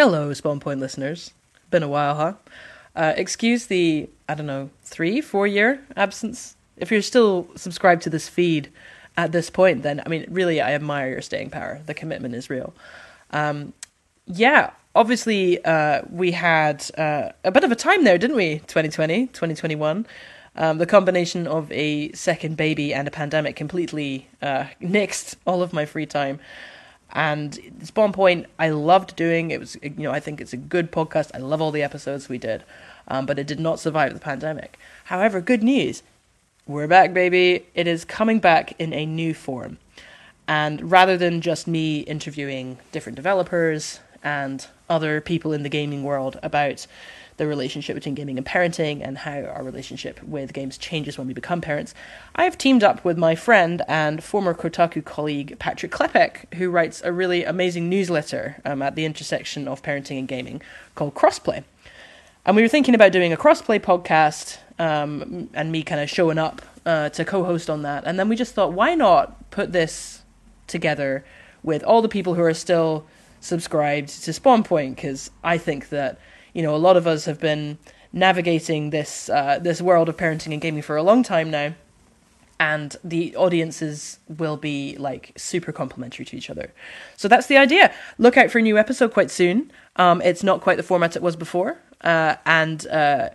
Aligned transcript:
Hello, 0.00 0.32
Spawn 0.32 0.60
Point 0.60 0.80
listeners. 0.80 1.34
Been 1.68 1.82
a 1.82 1.88
while, 1.88 2.14
huh? 2.14 2.32
Uh, 2.96 3.12
excuse 3.18 3.66
the, 3.66 4.08
I 4.26 4.34
don't 4.34 4.46
know, 4.46 4.70
three, 4.82 5.20
four 5.20 5.46
year 5.46 5.84
absence. 5.94 6.56
If 6.78 6.90
you're 6.90 7.02
still 7.02 7.48
subscribed 7.54 8.00
to 8.04 8.08
this 8.08 8.26
feed 8.26 8.72
at 9.18 9.32
this 9.32 9.50
point, 9.50 9.82
then, 9.82 10.02
I 10.06 10.08
mean, 10.08 10.24
really, 10.30 10.58
I 10.58 10.72
admire 10.72 11.10
your 11.10 11.20
staying 11.20 11.50
power. 11.50 11.82
The 11.84 11.92
commitment 11.92 12.34
is 12.34 12.48
real. 12.48 12.72
Um, 13.30 13.74
yeah, 14.24 14.70
obviously, 14.94 15.62
uh, 15.66 16.00
we 16.10 16.32
had 16.32 16.90
uh, 16.96 17.32
a 17.44 17.50
bit 17.50 17.64
of 17.64 17.70
a 17.70 17.76
time 17.76 18.04
there, 18.04 18.16
didn't 18.16 18.36
we? 18.36 18.60
2020, 18.60 19.26
2021. 19.26 20.06
Um, 20.56 20.78
the 20.78 20.86
combination 20.86 21.46
of 21.46 21.70
a 21.70 22.10
second 22.12 22.56
baby 22.56 22.94
and 22.94 23.06
a 23.06 23.10
pandemic 23.10 23.54
completely 23.54 24.30
uh, 24.40 24.64
nixed 24.80 25.36
all 25.46 25.62
of 25.62 25.74
my 25.74 25.84
free 25.84 26.06
time. 26.06 26.40
And 27.12 27.58
Spawn 27.82 28.12
Point, 28.12 28.46
I 28.58 28.70
loved 28.70 29.16
doing. 29.16 29.50
It 29.50 29.60
was, 29.60 29.76
you 29.82 29.90
know, 29.96 30.12
I 30.12 30.20
think 30.20 30.40
it's 30.40 30.52
a 30.52 30.56
good 30.56 30.92
podcast. 30.92 31.30
I 31.34 31.38
love 31.38 31.60
all 31.60 31.70
the 31.70 31.82
episodes 31.82 32.28
we 32.28 32.38
did, 32.38 32.62
um, 33.08 33.26
but 33.26 33.38
it 33.38 33.46
did 33.46 33.60
not 33.60 33.80
survive 33.80 34.14
the 34.14 34.20
pandemic. 34.20 34.78
However, 35.04 35.40
good 35.40 35.62
news, 35.62 36.02
we're 36.66 36.86
back, 36.86 37.12
baby. 37.12 37.66
It 37.74 37.86
is 37.86 38.04
coming 38.04 38.38
back 38.38 38.74
in 38.78 38.92
a 38.92 39.06
new 39.06 39.34
form, 39.34 39.78
and 40.46 40.90
rather 40.90 41.16
than 41.16 41.40
just 41.40 41.66
me 41.66 42.00
interviewing 42.00 42.78
different 42.92 43.16
developers 43.16 43.98
and 44.22 44.66
other 44.88 45.20
people 45.20 45.52
in 45.52 45.62
the 45.62 45.68
gaming 45.68 46.04
world 46.04 46.38
about 46.42 46.86
the 47.40 47.46
relationship 47.46 47.94
between 47.94 48.14
gaming 48.14 48.36
and 48.36 48.46
parenting 48.46 49.00
and 49.02 49.16
how 49.16 49.40
our 49.40 49.62
relationship 49.62 50.22
with 50.22 50.52
games 50.52 50.76
changes 50.76 51.16
when 51.16 51.26
we 51.26 51.32
become 51.32 51.62
parents, 51.62 51.94
I 52.34 52.44
have 52.44 52.58
teamed 52.58 52.84
up 52.84 53.02
with 53.02 53.16
my 53.16 53.34
friend 53.34 53.80
and 53.88 54.22
former 54.22 54.52
Kotaku 54.52 55.02
colleague 55.02 55.58
Patrick 55.58 55.90
Klepek, 55.90 56.52
who 56.56 56.68
writes 56.68 57.00
a 57.02 57.10
really 57.10 57.44
amazing 57.44 57.88
newsletter 57.88 58.60
um, 58.66 58.82
at 58.82 58.94
the 58.94 59.06
intersection 59.06 59.66
of 59.66 59.82
parenting 59.82 60.18
and 60.18 60.28
gaming 60.28 60.60
called 60.94 61.14
Crossplay. 61.14 61.64
And 62.44 62.56
we 62.56 62.60
were 62.60 62.68
thinking 62.68 62.94
about 62.94 63.10
doing 63.10 63.32
a 63.32 63.38
crossplay 63.38 63.80
podcast 63.80 64.58
um, 64.78 65.48
and 65.54 65.72
me 65.72 65.82
kind 65.82 66.02
of 66.02 66.10
showing 66.10 66.36
up 66.36 66.60
uh, 66.84 67.08
to 67.08 67.24
co 67.24 67.42
host 67.42 67.70
on 67.70 67.80
that. 67.82 68.04
And 68.04 68.18
then 68.18 68.28
we 68.28 68.36
just 68.36 68.52
thought, 68.52 68.74
why 68.74 68.94
not 68.94 69.50
put 69.50 69.72
this 69.72 70.20
together 70.66 71.24
with 71.62 71.82
all 71.84 72.02
the 72.02 72.08
people 72.08 72.34
who 72.34 72.42
are 72.42 72.52
still 72.52 73.06
subscribed 73.40 74.10
to 74.24 74.32
Spawn 74.34 74.62
Point? 74.62 74.96
Because 74.96 75.30
I 75.42 75.56
think 75.56 75.88
that 75.88 76.18
you 76.52 76.62
know, 76.62 76.74
a 76.74 76.78
lot 76.78 76.96
of 76.96 77.06
us 77.06 77.24
have 77.24 77.40
been 77.40 77.78
navigating 78.12 78.90
this 78.90 79.28
uh, 79.28 79.58
this 79.60 79.80
world 79.80 80.08
of 80.08 80.16
parenting 80.16 80.52
and 80.52 80.60
gaming 80.60 80.82
for 80.82 80.96
a 80.96 81.02
long 81.02 81.22
time 81.22 81.50
now, 81.50 81.74
and 82.58 82.96
the 83.04 83.34
audiences 83.36 84.18
will 84.28 84.56
be 84.56 84.96
like 84.98 85.32
super 85.36 85.72
complementary 85.72 86.24
to 86.24 86.36
each 86.36 86.50
other. 86.50 86.72
So 87.16 87.28
that's 87.28 87.46
the 87.46 87.56
idea. 87.56 87.92
Look 88.18 88.36
out 88.36 88.50
for 88.50 88.58
a 88.58 88.62
new 88.62 88.78
episode 88.78 89.12
quite 89.12 89.30
soon. 89.30 89.70
Um, 89.96 90.20
it's 90.22 90.42
not 90.42 90.60
quite 90.60 90.76
the 90.76 90.82
format 90.82 91.16
it 91.16 91.22
was 91.22 91.36
before, 91.36 91.78
uh, 92.02 92.36
and 92.44 92.86
uh, 92.88 93.30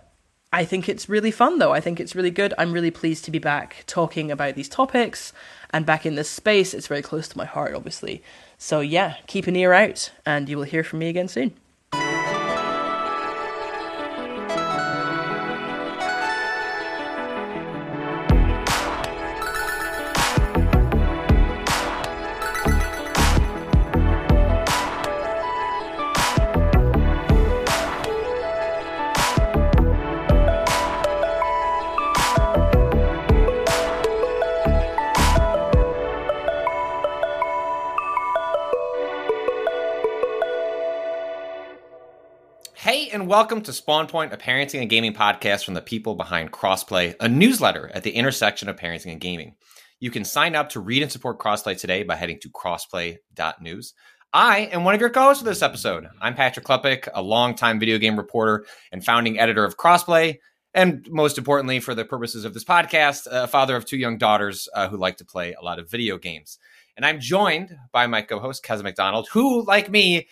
I 0.52 0.64
think 0.64 0.88
it's 0.88 1.08
really 1.08 1.30
fun 1.30 1.58
though. 1.58 1.72
I 1.72 1.80
think 1.80 2.00
it's 2.00 2.14
really 2.14 2.30
good. 2.30 2.54
I'm 2.58 2.72
really 2.72 2.90
pleased 2.90 3.24
to 3.26 3.30
be 3.30 3.38
back 3.38 3.84
talking 3.86 4.30
about 4.30 4.54
these 4.54 4.68
topics 4.68 5.32
and 5.70 5.84
back 5.84 6.06
in 6.06 6.14
this 6.14 6.30
space. 6.30 6.72
It's 6.72 6.86
very 6.86 7.02
close 7.02 7.28
to 7.28 7.38
my 7.38 7.44
heart, 7.44 7.74
obviously. 7.74 8.22
So 8.58 8.80
yeah, 8.80 9.16
keep 9.26 9.46
an 9.46 9.56
ear 9.56 9.72
out, 9.72 10.12
and 10.24 10.48
you 10.48 10.56
will 10.56 10.64
hear 10.64 10.84
from 10.84 11.00
me 11.00 11.08
again 11.08 11.28
soon. 11.28 11.54
And 43.12 43.28
welcome 43.28 43.60
to 43.62 43.72
Spawn 43.72 44.08
Point, 44.08 44.32
a 44.32 44.36
parenting 44.36 44.80
and 44.80 44.90
gaming 44.90 45.12
podcast 45.12 45.64
from 45.64 45.74
the 45.74 45.82
people 45.82 46.16
behind 46.16 46.50
Crossplay, 46.50 47.14
a 47.20 47.28
newsletter 47.28 47.90
at 47.94 48.02
the 48.02 48.10
intersection 48.10 48.68
of 48.68 48.76
parenting 48.76 49.12
and 49.12 49.20
gaming. 49.20 49.54
You 50.00 50.10
can 50.10 50.24
sign 50.24 50.56
up 50.56 50.70
to 50.70 50.80
read 50.80 51.02
and 51.02 51.12
support 51.12 51.38
Crossplay 51.38 51.78
today 51.78 52.02
by 52.02 52.16
heading 52.16 52.40
to 52.40 52.50
crossplay.news. 52.50 53.94
I 54.32 54.58
am 54.72 54.82
one 54.82 54.94
of 54.94 55.00
your 55.00 55.10
co-hosts 55.10 55.42
for 55.42 55.48
this 55.48 55.62
episode. 55.62 56.08
I'm 56.20 56.34
Patrick 56.34 56.66
Klepek, 56.66 57.08
a 57.14 57.22
longtime 57.22 57.78
video 57.78 57.98
game 57.98 58.16
reporter 58.16 58.66
and 58.90 59.04
founding 59.04 59.38
editor 59.38 59.64
of 59.64 59.76
Crossplay, 59.76 60.38
and 60.74 61.06
most 61.08 61.38
importantly, 61.38 61.80
for 61.80 61.94
the 61.94 62.04
purposes 62.04 62.44
of 62.44 62.54
this 62.54 62.64
podcast, 62.64 63.26
a 63.30 63.46
father 63.46 63.76
of 63.76 63.84
two 63.84 63.98
young 63.98 64.18
daughters 64.18 64.68
uh, 64.74 64.88
who 64.88 64.96
like 64.96 65.18
to 65.18 65.24
play 65.24 65.54
a 65.54 65.64
lot 65.64 65.78
of 65.78 65.90
video 65.90 66.18
games. 66.18 66.58
And 66.96 67.06
I'm 67.06 67.20
joined 67.20 67.76
by 67.92 68.06
my 68.06 68.22
co-host 68.22 68.64
Keza 68.64 68.82
MacDonald, 68.82 69.28
who, 69.32 69.64
like 69.64 69.90
me, 69.90 70.28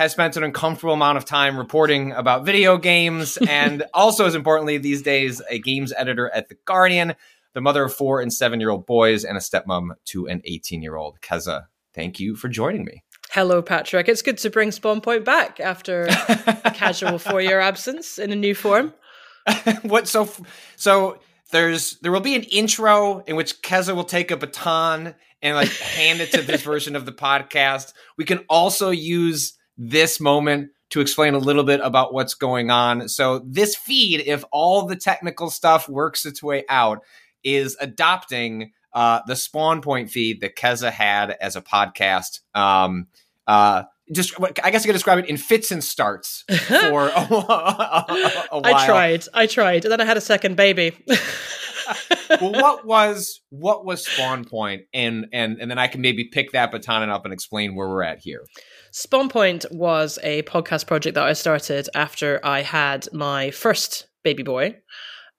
has 0.00 0.12
spent 0.12 0.34
an 0.38 0.42
uncomfortable 0.42 0.94
amount 0.94 1.18
of 1.18 1.26
time 1.26 1.58
reporting 1.58 2.12
about 2.12 2.46
video 2.46 2.78
games 2.78 3.36
and 3.48 3.84
also 3.92 4.24
as 4.24 4.34
importantly 4.34 4.78
these 4.78 5.02
days 5.02 5.42
a 5.50 5.58
games 5.58 5.92
editor 5.94 6.30
at 6.30 6.48
the 6.48 6.56
guardian 6.64 7.14
the 7.52 7.60
mother 7.60 7.84
of 7.84 7.92
four 7.92 8.18
and 8.22 8.32
seven 8.32 8.60
year 8.60 8.70
old 8.70 8.86
boys 8.86 9.24
and 9.24 9.36
a 9.36 9.40
stepmom 9.40 9.90
to 10.06 10.26
an 10.26 10.40
18 10.46 10.80
year 10.80 10.96
old 10.96 11.20
keza 11.20 11.66
thank 11.94 12.18
you 12.18 12.34
for 12.34 12.48
joining 12.48 12.86
me. 12.86 13.02
Hello 13.30 13.60
patrick. 13.60 14.08
It's 14.08 14.22
good 14.22 14.38
to 14.38 14.48
bring 14.48 14.72
spawn 14.72 15.02
point 15.02 15.26
back 15.26 15.60
after 15.60 16.06
a 16.06 16.70
casual 16.74 17.18
four 17.18 17.42
year 17.42 17.60
absence 17.60 18.18
in 18.18 18.32
a 18.32 18.36
new 18.36 18.54
form. 18.54 18.94
What 19.82 20.08
so 20.08 20.30
so 20.76 21.18
there's 21.52 21.98
there 21.98 22.10
will 22.10 22.20
be 22.20 22.36
an 22.36 22.44
intro 22.44 23.18
in 23.26 23.36
which 23.36 23.60
Keza 23.60 23.94
will 23.94 24.04
take 24.04 24.30
a 24.30 24.38
baton 24.38 25.14
and 25.42 25.56
like 25.56 25.68
hand 25.68 26.22
it 26.22 26.32
to 26.32 26.40
this 26.40 26.62
version 26.62 26.96
of 26.96 27.04
the 27.04 27.12
podcast. 27.12 27.92
We 28.16 28.24
can 28.24 28.38
also 28.48 28.88
use 28.88 29.58
this 29.80 30.20
moment 30.20 30.70
to 30.90 31.00
explain 31.00 31.34
a 31.34 31.38
little 31.38 31.64
bit 31.64 31.80
about 31.82 32.12
what's 32.12 32.34
going 32.34 32.70
on. 32.70 33.08
So, 33.08 33.40
this 33.46 33.74
feed, 33.74 34.22
if 34.26 34.44
all 34.52 34.86
the 34.86 34.96
technical 34.96 35.50
stuff 35.50 35.88
works 35.88 36.26
its 36.26 36.42
way 36.42 36.64
out, 36.68 37.02
is 37.42 37.76
adopting 37.80 38.72
uh, 38.92 39.20
the 39.26 39.36
Spawn 39.36 39.80
Point 39.80 40.10
feed 40.10 40.42
that 40.42 40.54
Keza 40.54 40.90
had 40.90 41.30
as 41.40 41.56
a 41.56 41.62
podcast. 41.62 42.40
Um, 42.54 43.06
uh, 43.46 43.84
just, 44.12 44.34
I 44.62 44.70
guess 44.70 44.84
I 44.84 44.86
could 44.86 44.92
describe 44.92 45.20
it 45.20 45.28
in 45.28 45.36
fits 45.36 45.70
and 45.70 45.82
starts 45.82 46.44
for 46.66 47.08
a, 47.08 47.20
a, 47.20 48.46
a 48.52 48.60
while. 48.60 48.66
I 48.66 48.84
tried, 48.84 49.24
I 49.32 49.46
tried, 49.46 49.84
and 49.84 49.92
then 49.92 50.00
I 50.00 50.04
had 50.04 50.16
a 50.16 50.20
second 50.20 50.56
baby. 50.56 50.92
well, 52.40 52.52
what 52.52 52.84
was 52.84 53.40
what 53.50 53.84
was 53.84 54.06
Spawn 54.06 54.44
Point, 54.44 54.82
and 54.92 55.26
and 55.32 55.60
and 55.60 55.70
then 55.70 55.78
I 55.78 55.86
can 55.86 56.00
maybe 56.00 56.24
pick 56.24 56.52
that 56.52 56.70
baton 56.72 57.08
up 57.08 57.24
and 57.24 57.32
explain 57.32 57.74
where 57.74 57.88
we're 57.88 58.02
at 58.02 58.18
here. 58.18 58.44
Spawn 58.92 59.28
Point 59.28 59.64
was 59.70 60.18
a 60.22 60.42
podcast 60.42 60.86
project 60.86 61.14
that 61.14 61.26
I 61.26 61.32
started 61.32 61.88
after 61.94 62.40
I 62.44 62.62
had 62.62 63.08
my 63.12 63.50
first 63.50 64.06
baby 64.22 64.42
boy. 64.42 64.76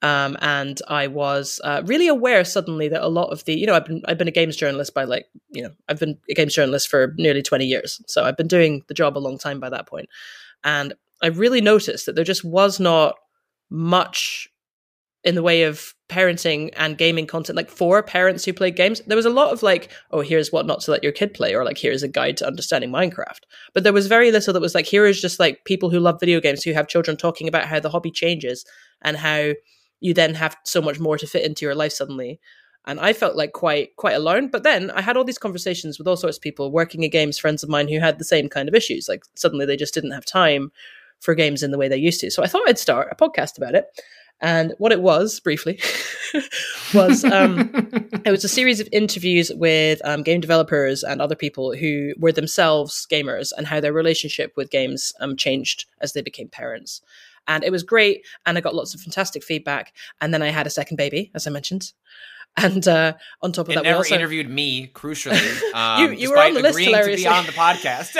Um, 0.04 0.36
and 0.42 0.82
I 0.88 1.08
was 1.08 1.62
uh, 1.64 1.84
really 1.86 2.08
aware 2.08 2.44
suddenly 2.44 2.88
that 2.88 3.04
a 3.04 3.08
lot 3.08 3.30
of 3.32 3.46
the, 3.46 3.54
you 3.54 3.68
know, 3.68 3.76
I've 3.76 3.86
been 3.86 4.02
I've 4.08 4.18
been 4.18 4.28
a 4.28 4.32
games 4.32 4.56
journalist 4.56 4.96
by 4.96 5.04
like, 5.04 5.28
you 5.52 5.62
know, 5.62 5.70
I've 5.88 6.00
been 6.00 6.18
a 6.28 6.34
games 6.34 6.56
journalist 6.56 6.88
for 6.88 7.14
nearly 7.18 7.44
twenty 7.44 7.66
years, 7.66 8.02
so 8.08 8.24
I've 8.24 8.38
been 8.38 8.48
doing 8.48 8.84
the 8.88 8.96
job 8.96 9.16
a 9.16 9.20
long 9.20 9.38
time 9.38 9.60
by 9.60 9.70
that 9.70 9.86
point, 9.86 10.10
and 10.64 10.96
I 11.22 11.28
really 11.28 11.62
noticed 11.62 12.08
that 12.08 12.16
there 12.16 12.26
just 12.26 12.44
was 12.44 12.80
not 12.80 13.16
much 13.70 14.50
in 15.24 15.36
the 15.36 15.44
way 15.44 15.64
of 15.64 15.94
parenting 16.10 16.72
and 16.76 16.98
gaming 16.98 17.28
content 17.28 17.56
like 17.56 17.70
for 17.70 18.02
parents 18.02 18.44
who 18.44 18.54
play 18.54 18.72
games. 18.72 19.02
There 19.06 19.16
was 19.16 19.26
a 19.26 19.30
lot 19.30 19.54
of 19.54 19.64
like 19.64 19.92
oh 20.12 20.22
here's 20.22 20.52
what 20.52 20.66
not 20.66 20.82
to 20.82 20.92
let 20.92 21.04
your 21.04 21.12
kid 21.12 21.34
play 21.34 21.56
or 21.56 21.64
like 21.64 21.78
here's 21.78 22.04
a 22.04 22.08
guide 22.08 22.38
to 22.38 22.48
understanding 22.48 22.92
minecraft. 22.92 23.42
But 23.74 23.84
there 23.84 23.94
was 23.94 24.08
very 24.08 24.32
little 24.32 24.54
that 24.54 24.62
was 24.62 24.76
like 24.76 24.86
here 24.86 25.06
is 25.06 25.22
just 25.22 25.40
like 25.40 25.64
people 25.66 25.90
who 25.90 26.00
love 26.00 26.20
video 26.20 26.42
games 26.42 26.64
who 26.64 26.74
have 26.74 26.88
children 26.88 27.18
talking 27.18 27.48
about 27.48 27.66
how 27.66 27.80
the 27.80 27.90
hobby 27.90 28.12
changes 28.12 28.66
and 29.02 29.18
how 29.18 29.54
you 30.00 30.14
then 30.14 30.34
have 30.34 30.58
so 30.66 30.82
much 30.82 31.00
more 31.00 31.18
to 31.18 31.28
fit 31.28 31.46
into 31.46 31.66
your 31.66 31.76
life 31.76 31.94
suddenly. 31.94 32.40
And 32.86 33.00
i 33.00 33.14
felt 33.14 33.36
like 33.36 33.54
quite 33.54 33.96
quite 33.96 34.16
alone. 34.16 34.50
But 34.50 34.64
then 34.64 34.90
i 34.92 35.02
had 35.02 35.18
all 35.18 35.24
these 35.24 35.38
conversations 35.38 36.00
with 36.00 36.08
all 36.08 36.18
sorts 36.18 36.38
of 36.38 36.44
people 36.44 36.72
working 36.72 37.04
in 37.04 37.12
games 37.12 37.38
friends 37.38 37.62
of 37.62 37.70
mine 37.70 37.88
who 37.88 38.00
had 38.00 38.18
the 38.18 38.26
same 38.26 38.50
kind 38.50 38.68
of 38.68 38.76
issues. 38.76 39.08
Like 39.08 39.24
suddenly 39.36 39.68
they 39.68 39.78
just 39.78 39.94
didn't 39.94 40.12
have 40.12 40.26
time 40.26 40.72
for 41.20 41.36
games 41.36 41.62
in 41.62 41.70
the 41.70 41.78
way 41.78 41.88
they 41.88 41.98
used 41.98 42.22
to. 42.22 42.32
So 42.32 42.44
i 42.44 42.48
thought 42.48 42.68
i'd 42.68 42.80
start 42.80 43.10
a 43.12 43.16
podcast 43.16 43.58
about 43.58 43.76
it 43.76 43.86
and 44.42 44.74
what 44.80 44.92
it 44.92 45.02
was, 45.02 45.40
briefly, 45.40 45.80
was 46.94 47.24
um, 47.24 47.70
it 48.26 48.32
was 48.32 48.44
a 48.44 48.50
series 48.50 48.80
of 48.80 48.90
interviews 48.92 49.52
with 49.56 50.02
um, 50.04 50.24
game 50.24 50.42
developers 50.42 51.04
and 51.04 51.22
other 51.22 51.36
people 51.36 51.76
who 51.76 52.14
were 52.18 52.32
themselves 52.32 53.08
gamers 53.12 53.52
and 53.56 53.68
how 53.68 53.80
their 53.80 53.94
relationship 53.94 54.54
with 54.58 54.72
games 54.72 55.14
um, 55.20 55.38
changed 55.38 55.86
as 56.02 56.14
they 56.14 56.22
became 56.22 56.50
parents. 56.50 57.02
And 57.48 57.64
it 57.64 57.72
was 57.72 57.84
great, 57.84 58.26
and 58.46 58.58
I 58.58 58.62
got 58.62 58.76
lots 58.76 58.94
of 58.94 59.02
fantastic 59.02 59.44
feedback. 59.44 59.94
And 60.20 60.34
then 60.34 60.42
I 60.42 60.50
had 60.50 60.68
a 60.68 60.72
second 60.72 60.98
baby, 60.98 61.32
as 61.34 61.48
I 61.48 61.50
mentioned. 61.50 61.94
And 62.58 62.86
uh, 62.88 63.14
on 63.42 63.54
top 63.54 63.68
of 63.68 63.72
it 63.72 63.76
that, 63.76 63.84
never 63.84 63.96
we 63.96 63.98
also 63.98 64.16
interviewed 64.16 64.50
me. 64.50 64.88
Crucially, 64.94 65.74
um, 65.74 66.04
you, 66.04 66.12
you 66.12 66.32
were 66.32 66.38
on 66.38 66.54
the 66.54 66.62
list. 66.62 66.80
Hilarious. 66.80 67.22
To 67.22 67.30
be 67.30 67.34
on 67.34 67.46
the 67.46 67.52
podcast. 67.54 68.18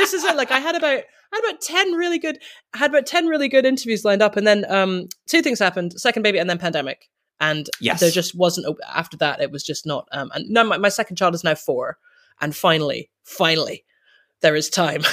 This 0.00 0.12
is 0.14 0.24
it. 0.24 0.36
Like 0.36 0.50
I 0.50 0.58
had 0.58 0.74
about 0.74 1.00
I 1.32 1.36
had 1.36 1.44
about 1.44 1.60
ten 1.60 1.92
really 1.92 2.18
good 2.18 2.38
I 2.74 2.78
had 2.78 2.90
about 2.90 3.06
ten 3.06 3.26
really 3.26 3.48
good 3.48 3.64
interviews 3.64 4.04
lined 4.04 4.22
up, 4.22 4.36
and 4.36 4.46
then 4.46 4.64
um 4.68 5.08
two 5.26 5.42
things 5.42 5.58
happened: 5.58 5.92
second 6.00 6.22
baby, 6.22 6.38
and 6.38 6.48
then 6.50 6.58
pandemic. 6.58 7.08
And 7.42 7.68
Yes. 7.80 8.00
there 8.00 8.10
just 8.10 8.34
wasn't 8.34 8.66
a- 8.66 8.76
after 8.98 9.16
that. 9.18 9.40
It 9.40 9.50
was 9.50 9.62
just 9.64 9.86
not. 9.86 10.06
Um, 10.12 10.30
and 10.34 10.44
no, 10.50 10.62
my, 10.64 10.76
my 10.76 10.90
second 10.90 11.16
child 11.16 11.34
is 11.34 11.42
now 11.42 11.54
four, 11.54 11.96
and 12.40 12.54
finally, 12.54 13.08
finally, 13.24 13.84
there 14.42 14.54
is 14.56 14.68
time. 14.68 15.02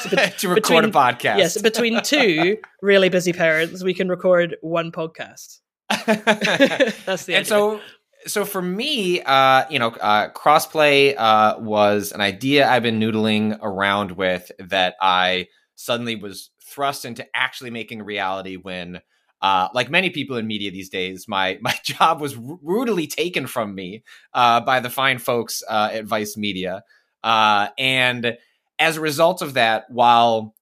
So 0.00 0.10
bet- 0.10 0.38
to 0.38 0.48
record 0.48 0.62
between- 0.62 0.84
a 0.84 0.88
podcast. 0.90 1.38
yes, 1.38 1.60
between 1.60 2.00
two 2.02 2.58
really 2.82 3.08
busy 3.08 3.32
parents, 3.32 3.82
we 3.82 3.92
can 3.94 4.08
record 4.08 4.56
one 4.60 4.92
podcast. 4.92 5.58
That's 6.06 7.24
the 7.24 7.34
and 7.34 7.44
idea. 7.44 7.44
so 7.44 7.80
so 8.26 8.44
for 8.44 8.60
me 8.60 9.20
uh 9.22 9.64
you 9.70 9.78
know 9.78 9.88
uh 9.88 10.28
crossplay 10.30 11.14
uh 11.16 11.56
was 11.58 12.12
an 12.12 12.20
idea 12.20 12.68
i've 12.68 12.82
been 12.82 12.98
noodling 13.00 13.58
around 13.62 14.12
with 14.12 14.50
that 14.58 14.94
i 15.00 15.46
suddenly 15.76 16.16
was 16.16 16.50
thrust 16.60 17.04
into 17.04 17.24
actually 17.34 17.70
making 17.70 18.02
reality 18.02 18.56
when 18.56 19.00
uh, 19.40 19.68
like 19.72 19.88
many 19.88 20.10
people 20.10 20.36
in 20.36 20.46
media 20.46 20.70
these 20.70 20.88
days, 20.88 21.28
my 21.28 21.58
my 21.62 21.74
job 21.84 22.20
was 22.20 22.36
r- 22.36 22.58
brutally 22.62 23.06
taken 23.06 23.46
from 23.46 23.74
me 23.74 24.02
uh, 24.34 24.60
by 24.60 24.80
the 24.80 24.90
fine 24.90 25.18
folks 25.18 25.62
uh, 25.68 25.90
at 25.92 26.04
Vice 26.04 26.36
Media, 26.36 26.82
uh, 27.22 27.68
and 27.78 28.36
as 28.78 28.96
a 28.96 29.00
result 29.00 29.42
of 29.42 29.54
that, 29.54 29.84
while 29.90 30.54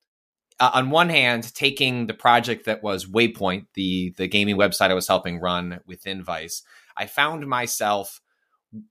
on 0.58 0.90
one 0.90 1.08
hand 1.08 1.54
taking 1.54 2.06
the 2.06 2.14
project 2.14 2.64
that 2.66 2.82
was 2.82 3.06
Waypoint, 3.06 3.66
the 3.74 4.14
the 4.16 4.28
gaming 4.28 4.56
website 4.56 4.90
I 4.90 4.94
was 4.94 5.08
helping 5.08 5.40
run 5.40 5.80
within 5.86 6.22
Vice, 6.22 6.62
I 6.96 7.06
found 7.06 7.46
myself 7.46 8.20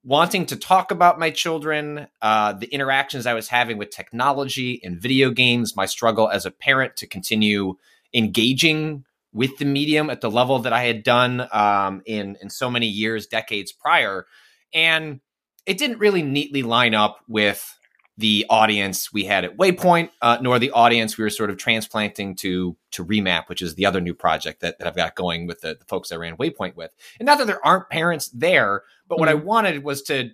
wanting 0.03 0.45
to 0.47 0.55
talk 0.55 0.91
about 0.91 1.19
my 1.19 1.29
children, 1.29 2.07
uh, 2.21 2.53
the 2.53 2.67
interactions 2.67 3.25
I 3.25 3.33
was 3.33 3.49
having 3.49 3.77
with 3.77 3.89
technology 3.89 4.79
and 4.83 4.99
video 4.99 5.31
games, 5.31 5.75
my 5.75 5.85
struggle 5.85 6.29
as 6.29 6.45
a 6.45 6.51
parent 6.51 6.95
to 6.97 7.07
continue 7.07 7.75
engaging 8.13 9.05
with 9.33 9.57
the 9.57 9.65
medium 9.65 10.09
at 10.09 10.21
the 10.21 10.31
level 10.31 10.59
that 10.59 10.73
I 10.73 10.83
had 10.83 11.03
done 11.03 11.47
um, 11.51 12.01
in 12.05 12.37
in 12.41 12.49
so 12.49 12.69
many 12.69 12.87
years, 12.87 13.27
decades 13.27 13.73
prior, 13.73 14.25
and 14.73 15.19
it 15.65 15.77
didn't 15.77 15.99
really 15.99 16.21
neatly 16.21 16.63
line 16.63 16.95
up 16.95 17.19
with 17.27 17.74
the 18.17 18.45
audience 18.49 19.11
we 19.11 19.25
had 19.25 19.43
at 19.43 19.57
Waypoint, 19.57 20.09
uh, 20.21 20.37
nor 20.41 20.57
the 20.57 20.71
audience 20.71 21.17
we 21.17 21.23
were 21.23 21.29
sort 21.29 21.49
of 21.49 21.57
transplanting 21.57 22.35
to 22.37 22.77
to 22.91 23.03
Remap, 23.05 23.49
which 23.49 23.61
is 23.61 23.75
the 23.75 23.85
other 23.85 23.99
new 23.99 24.13
project 24.13 24.61
that, 24.61 24.79
that 24.79 24.87
I've 24.87 24.95
got 24.95 25.15
going 25.15 25.47
with 25.47 25.61
the, 25.61 25.75
the 25.77 25.85
folks 25.85 26.11
I 26.11 26.15
ran 26.15 26.37
Waypoint 26.37 26.75
with. 26.75 26.91
And 27.19 27.25
not 27.25 27.39
that 27.39 27.47
there 27.47 27.65
aren't 27.65 27.89
parents 27.89 28.29
there, 28.29 28.83
but 29.07 29.19
what 29.19 29.27
I 29.27 29.33
wanted 29.33 29.83
was 29.83 30.01
to 30.03 30.31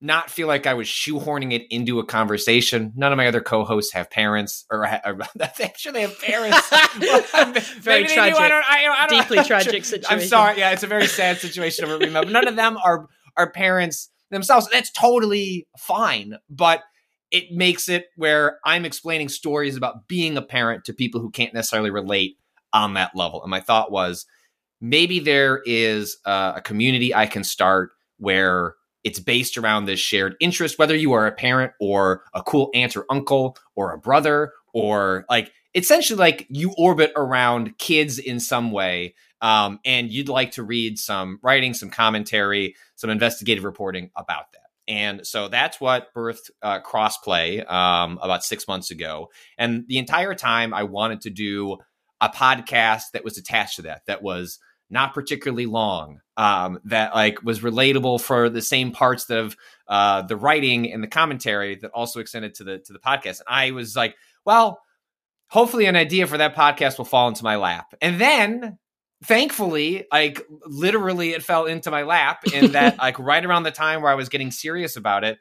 not 0.00 0.30
feel 0.30 0.46
like 0.46 0.66
I 0.66 0.74
was 0.74 0.86
shoehorning 0.86 1.52
it 1.52 1.66
into 1.70 1.98
a 1.98 2.04
conversation. 2.04 2.92
None 2.96 3.12
of 3.12 3.16
my 3.16 3.26
other 3.26 3.40
co-hosts 3.40 3.92
have 3.94 4.10
parents, 4.10 4.64
or, 4.70 4.84
ha- 4.84 5.00
or 5.04 5.18
I'm 5.40 5.70
sure 5.76 5.92
they 5.92 6.02
have 6.02 6.20
parents. 6.20 6.68
Very 7.80 8.02
Maybe 8.02 8.08
they 8.08 8.14
do, 8.14 8.14
tragic. 8.14 8.38
I 8.38 8.48
don't, 8.48 8.64
I, 8.68 8.86
I 8.88 9.06
don't, 9.08 9.20
Deeply 9.22 9.44
tragic 9.44 9.84
sure- 9.84 9.98
I'm 10.08 10.20
sorry. 10.20 10.58
Yeah, 10.58 10.72
it's 10.72 10.82
a 10.82 10.86
very 10.86 11.06
sad 11.06 11.38
situation 11.38 11.86
over 11.86 11.98
Remap. 11.98 12.30
None 12.30 12.46
of 12.46 12.56
them 12.56 12.76
are 12.84 13.08
are 13.36 13.50
parents 13.50 14.10
themselves. 14.30 14.68
That's 14.70 14.90
totally 14.92 15.66
fine, 15.78 16.36
but 16.48 16.82
it 17.36 17.52
makes 17.52 17.90
it 17.90 18.06
where 18.16 18.58
I'm 18.64 18.86
explaining 18.86 19.28
stories 19.28 19.76
about 19.76 20.08
being 20.08 20.38
a 20.38 20.42
parent 20.42 20.86
to 20.86 20.94
people 20.94 21.20
who 21.20 21.30
can't 21.30 21.52
necessarily 21.52 21.90
relate 21.90 22.38
on 22.72 22.94
that 22.94 23.14
level. 23.14 23.42
And 23.42 23.50
my 23.50 23.60
thought 23.60 23.92
was 23.92 24.24
maybe 24.80 25.20
there 25.20 25.60
is 25.66 26.16
a, 26.24 26.54
a 26.56 26.62
community 26.62 27.14
I 27.14 27.26
can 27.26 27.44
start 27.44 27.90
where 28.16 28.74
it's 29.04 29.20
based 29.20 29.58
around 29.58 29.84
this 29.84 30.00
shared 30.00 30.34
interest, 30.40 30.78
whether 30.78 30.96
you 30.96 31.12
are 31.12 31.26
a 31.26 31.32
parent 31.32 31.72
or 31.78 32.24
a 32.34 32.42
cool 32.42 32.70
aunt 32.74 32.96
or 32.96 33.04
uncle 33.10 33.58
or 33.74 33.92
a 33.92 33.98
brother 33.98 34.52
or 34.72 35.26
like 35.28 35.52
essentially 35.74 36.18
like 36.18 36.46
you 36.48 36.74
orbit 36.78 37.12
around 37.16 37.76
kids 37.76 38.18
in 38.18 38.40
some 38.40 38.72
way. 38.72 39.14
Um, 39.42 39.78
and 39.84 40.10
you'd 40.10 40.30
like 40.30 40.52
to 40.52 40.62
read 40.62 40.98
some 40.98 41.38
writing, 41.42 41.74
some 41.74 41.90
commentary, 41.90 42.74
some 42.94 43.10
investigative 43.10 43.64
reporting 43.64 44.10
about 44.16 44.50
that. 44.52 44.65
And 44.88 45.26
so 45.26 45.48
that's 45.48 45.80
what 45.80 46.14
birthed 46.14 46.50
uh, 46.62 46.80
Crossplay 46.80 47.68
um, 47.70 48.18
about 48.22 48.44
six 48.44 48.68
months 48.68 48.90
ago. 48.90 49.30
And 49.58 49.84
the 49.88 49.98
entire 49.98 50.34
time, 50.34 50.72
I 50.72 50.84
wanted 50.84 51.22
to 51.22 51.30
do 51.30 51.78
a 52.20 52.28
podcast 52.28 53.10
that 53.12 53.24
was 53.24 53.36
attached 53.36 53.76
to 53.76 53.82
that, 53.82 54.02
that 54.06 54.22
was 54.22 54.58
not 54.88 55.14
particularly 55.14 55.66
long, 55.66 56.20
um, 56.36 56.78
that 56.84 57.14
like 57.14 57.42
was 57.42 57.60
relatable 57.60 58.20
for 58.20 58.48
the 58.48 58.62
same 58.62 58.92
parts 58.92 59.28
of 59.30 59.56
uh, 59.88 60.22
the 60.22 60.36
writing 60.36 60.92
and 60.92 61.02
the 61.02 61.08
commentary 61.08 61.74
that 61.76 61.90
also 61.90 62.20
extended 62.20 62.54
to 62.54 62.64
the 62.64 62.78
to 62.78 62.92
the 62.92 62.98
podcast. 62.98 63.40
And 63.40 63.48
I 63.48 63.72
was 63.72 63.96
like, 63.96 64.14
well, 64.44 64.80
hopefully, 65.48 65.86
an 65.86 65.96
idea 65.96 66.26
for 66.26 66.38
that 66.38 66.54
podcast 66.54 66.98
will 66.98 67.04
fall 67.04 67.28
into 67.28 67.44
my 67.44 67.56
lap. 67.56 67.94
And 68.00 68.20
then 68.20 68.78
thankfully 69.26 70.06
like 70.12 70.46
literally 70.64 71.32
it 71.32 71.42
fell 71.42 71.66
into 71.66 71.90
my 71.90 72.02
lap 72.02 72.44
in 72.52 72.72
that 72.72 72.98
like 72.98 73.18
right 73.18 73.44
around 73.44 73.62
the 73.62 73.70
time 73.70 74.02
where 74.02 74.10
i 74.10 74.14
was 74.14 74.28
getting 74.28 74.50
serious 74.50 74.96
about 74.96 75.24
it 75.24 75.38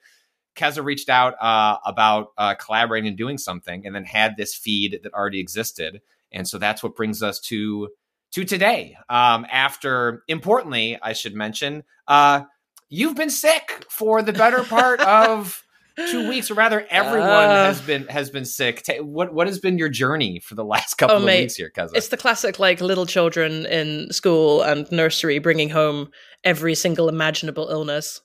keza 0.55 0.83
reached 0.83 1.09
out 1.09 1.35
uh, 1.41 1.77
about 1.85 2.31
uh, 2.37 2.55
collaborating 2.55 3.07
and 3.09 3.17
doing 3.17 3.37
something 3.37 3.85
and 3.85 3.93
then 3.93 4.05
had 4.05 4.37
this 4.37 4.55
feed 4.55 4.99
that 5.03 5.13
already 5.13 5.39
existed. 5.39 6.01
And 6.31 6.47
so 6.47 6.57
that's 6.57 6.81
what 6.81 6.95
brings 6.95 7.21
us 7.21 7.39
to 7.41 7.89
to 8.31 8.43
today. 8.43 8.97
Um, 9.09 9.45
after 9.49 10.23
importantly 10.27 10.97
i 11.01 11.13
should 11.13 11.35
mention 11.35 11.83
uh, 12.07 12.41
you've 12.89 13.15
been 13.15 13.29
sick 13.29 13.85
for 13.89 14.21
the 14.21 14.33
better 14.33 14.63
part 14.63 14.99
of 15.01 15.64
two 16.09 16.27
weeks 16.27 16.51
or 16.51 16.55
rather 16.55 16.85
everyone 16.89 17.29
Uh. 17.29 17.65
has 17.65 17.81
been 17.81 18.05
has 18.07 18.29
been 18.29 18.45
sick 18.45 18.83
Ta 18.83 18.93
what 19.01 19.33
what 19.33 19.47
has 19.47 19.59
been 19.59 19.77
your 19.77 19.89
journey 19.89 20.39
for 20.39 20.55
the 20.55 20.63
last 20.65 20.95
couple 20.95 21.15
Oh, 21.15 21.19
of 21.19 21.25
mate, 21.25 21.41
weeks 21.43 21.55
here 21.55 21.71
keza 21.75 21.91
It's 21.95 22.09
the 22.09 22.17
classic, 22.17 22.59
like 22.59 22.81
little 22.81 23.05
children 23.05 23.65
in 23.65 24.11
school 24.11 24.61
and 24.61 24.91
nursery 24.91 25.39
bringing 25.39 25.69
home 25.69 26.09
every 26.43 26.75
single 26.75 27.07
imaginable 27.09 27.69
illness. 27.69 28.21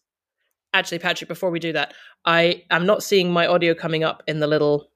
Actually, 0.73 0.99
Patrick, 1.01 1.29
before 1.29 1.51
we 1.51 1.59
do 1.59 1.73
that, 1.73 1.95
I 2.25 2.63
am 2.71 2.87
not 2.87 3.03
seeing 3.03 3.33
my 3.33 3.47
audio 3.47 3.75
coming 3.75 4.05
up 4.05 4.23
in 4.29 4.39
the 4.39 4.47
little, 4.47 4.89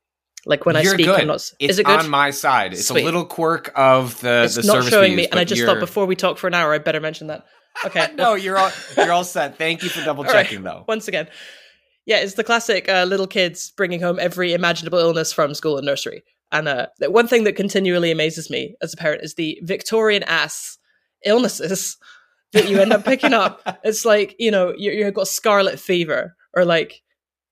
like 0.46 0.66
when 0.66 0.76
I 0.76 0.82
You're 0.82 0.94
speak. 0.94 1.06
good. 1.06 1.20
I'm 1.20 1.26
not. 1.26 1.36
It's 1.36 1.54
is 1.58 1.78
it 1.80 1.86
good? 1.86 1.98
on 1.98 2.08
my 2.10 2.30
side. 2.30 2.72
It's 2.74 2.86
Sweet. 2.88 3.02
a 3.02 3.04
little 3.04 3.24
quirk 3.24 3.72
of 3.74 4.20
the 4.20 4.44
it's 4.44 4.54
the 4.56 4.62
not 4.62 4.74
service 4.74 4.90
showing 4.90 5.16
me, 5.16 5.26
and 5.26 5.40
I 5.40 5.44
just 5.44 5.58
you're- 5.58 5.72
thought 5.72 5.80
before 5.80 6.06
we 6.06 6.14
talk 6.16 6.38
for 6.38 6.46
an 6.46 6.54
hour, 6.54 6.72
I'd 6.74 6.84
better 6.84 7.00
mention 7.00 7.26
that. 7.28 7.44
Okay, 7.84 8.06
no, 8.14 8.34
you're 8.34 8.56
all 8.56 8.70
you're 8.96 9.10
all 9.10 9.24
set. 9.24 9.58
Thank 9.58 9.82
you 9.82 9.88
for 9.88 10.04
double 10.04 10.22
All 10.26 10.32
right. 10.32 10.44
checking, 10.44 10.62
though. 10.62 10.84
once 10.86 11.08
again. 11.08 11.26
Yeah, 12.06 12.18
it's 12.18 12.34
the 12.34 12.44
classic 12.44 12.88
uh, 12.88 13.04
little 13.04 13.26
kids 13.26 13.72
bringing 13.76 14.00
home 14.00 14.18
every 14.20 14.52
imaginable 14.52 14.98
illness 14.98 15.32
from 15.32 15.54
school 15.54 15.78
and 15.78 15.86
nursery. 15.86 16.22
And 16.52 16.68
uh, 16.68 16.86
one 17.00 17.26
thing 17.26 17.44
that 17.44 17.56
continually 17.56 18.10
amazes 18.10 18.50
me 18.50 18.76
as 18.82 18.92
a 18.94 18.96
parent 18.96 19.22
is 19.22 19.34
the 19.34 19.58
Victorian 19.62 20.22
ass 20.24 20.78
illnesses 21.24 21.96
that 22.52 22.68
you 22.68 22.80
end 22.80 22.92
up 22.92 23.04
picking 23.04 23.34
up. 23.34 23.62
It's 23.84 24.04
like, 24.04 24.36
you 24.38 24.50
know, 24.50 24.72
you, 24.76 24.92
you've 24.92 25.14
got 25.14 25.28
scarlet 25.28 25.80
fever 25.80 26.36
or 26.54 26.64
like 26.64 27.02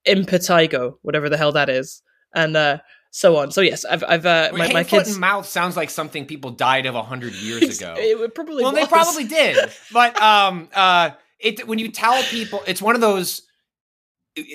impetigo, 0.06 0.94
whatever 1.02 1.28
the 1.28 1.36
hell 1.36 1.52
that 1.52 1.68
is. 1.68 2.02
And 2.34 2.56
uh, 2.56 2.78
so 3.12 3.36
on. 3.36 3.50
So, 3.52 3.60
yes, 3.60 3.84
I've, 3.84 4.02
I've 4.02 4.26
uh, 4.26 4.50
my, 4.52 4.64
hand, 4.64 4.74
my 4.74 4.82
foot, 4.82 5.00
kids. 5.04 5.10
and 5.10 5.20
mouth 5.20 5.46
sounds 5.46 5.76
like 5.76 5.90
something 5.90 6.26
people 6.26 6.50
died 6.50 6.86
of 6.86 6.94
a 6.94 7.02
hundred 7.02 7.34
years 7.34 7.78
ago. 7.78 7.94
It 7.96 8.18
would 8.18 8.34
probably 8.34 8.64
well, 8.64 8.72
they 8.72 8.86
probably 8.86 9.24
did, 9.24 9.70
but 9.92 10.20
um, 10.20 10.68
uh, 10.74 11.10
it 11.38 11.68
when 11.68 11.78
you 11.78 11.90
tell 11.90 12.20
people, 12.24 12.62
it's 12.66 12.82
one 12.82 12.94
of 12.94 13.00
those. 13.00 13.42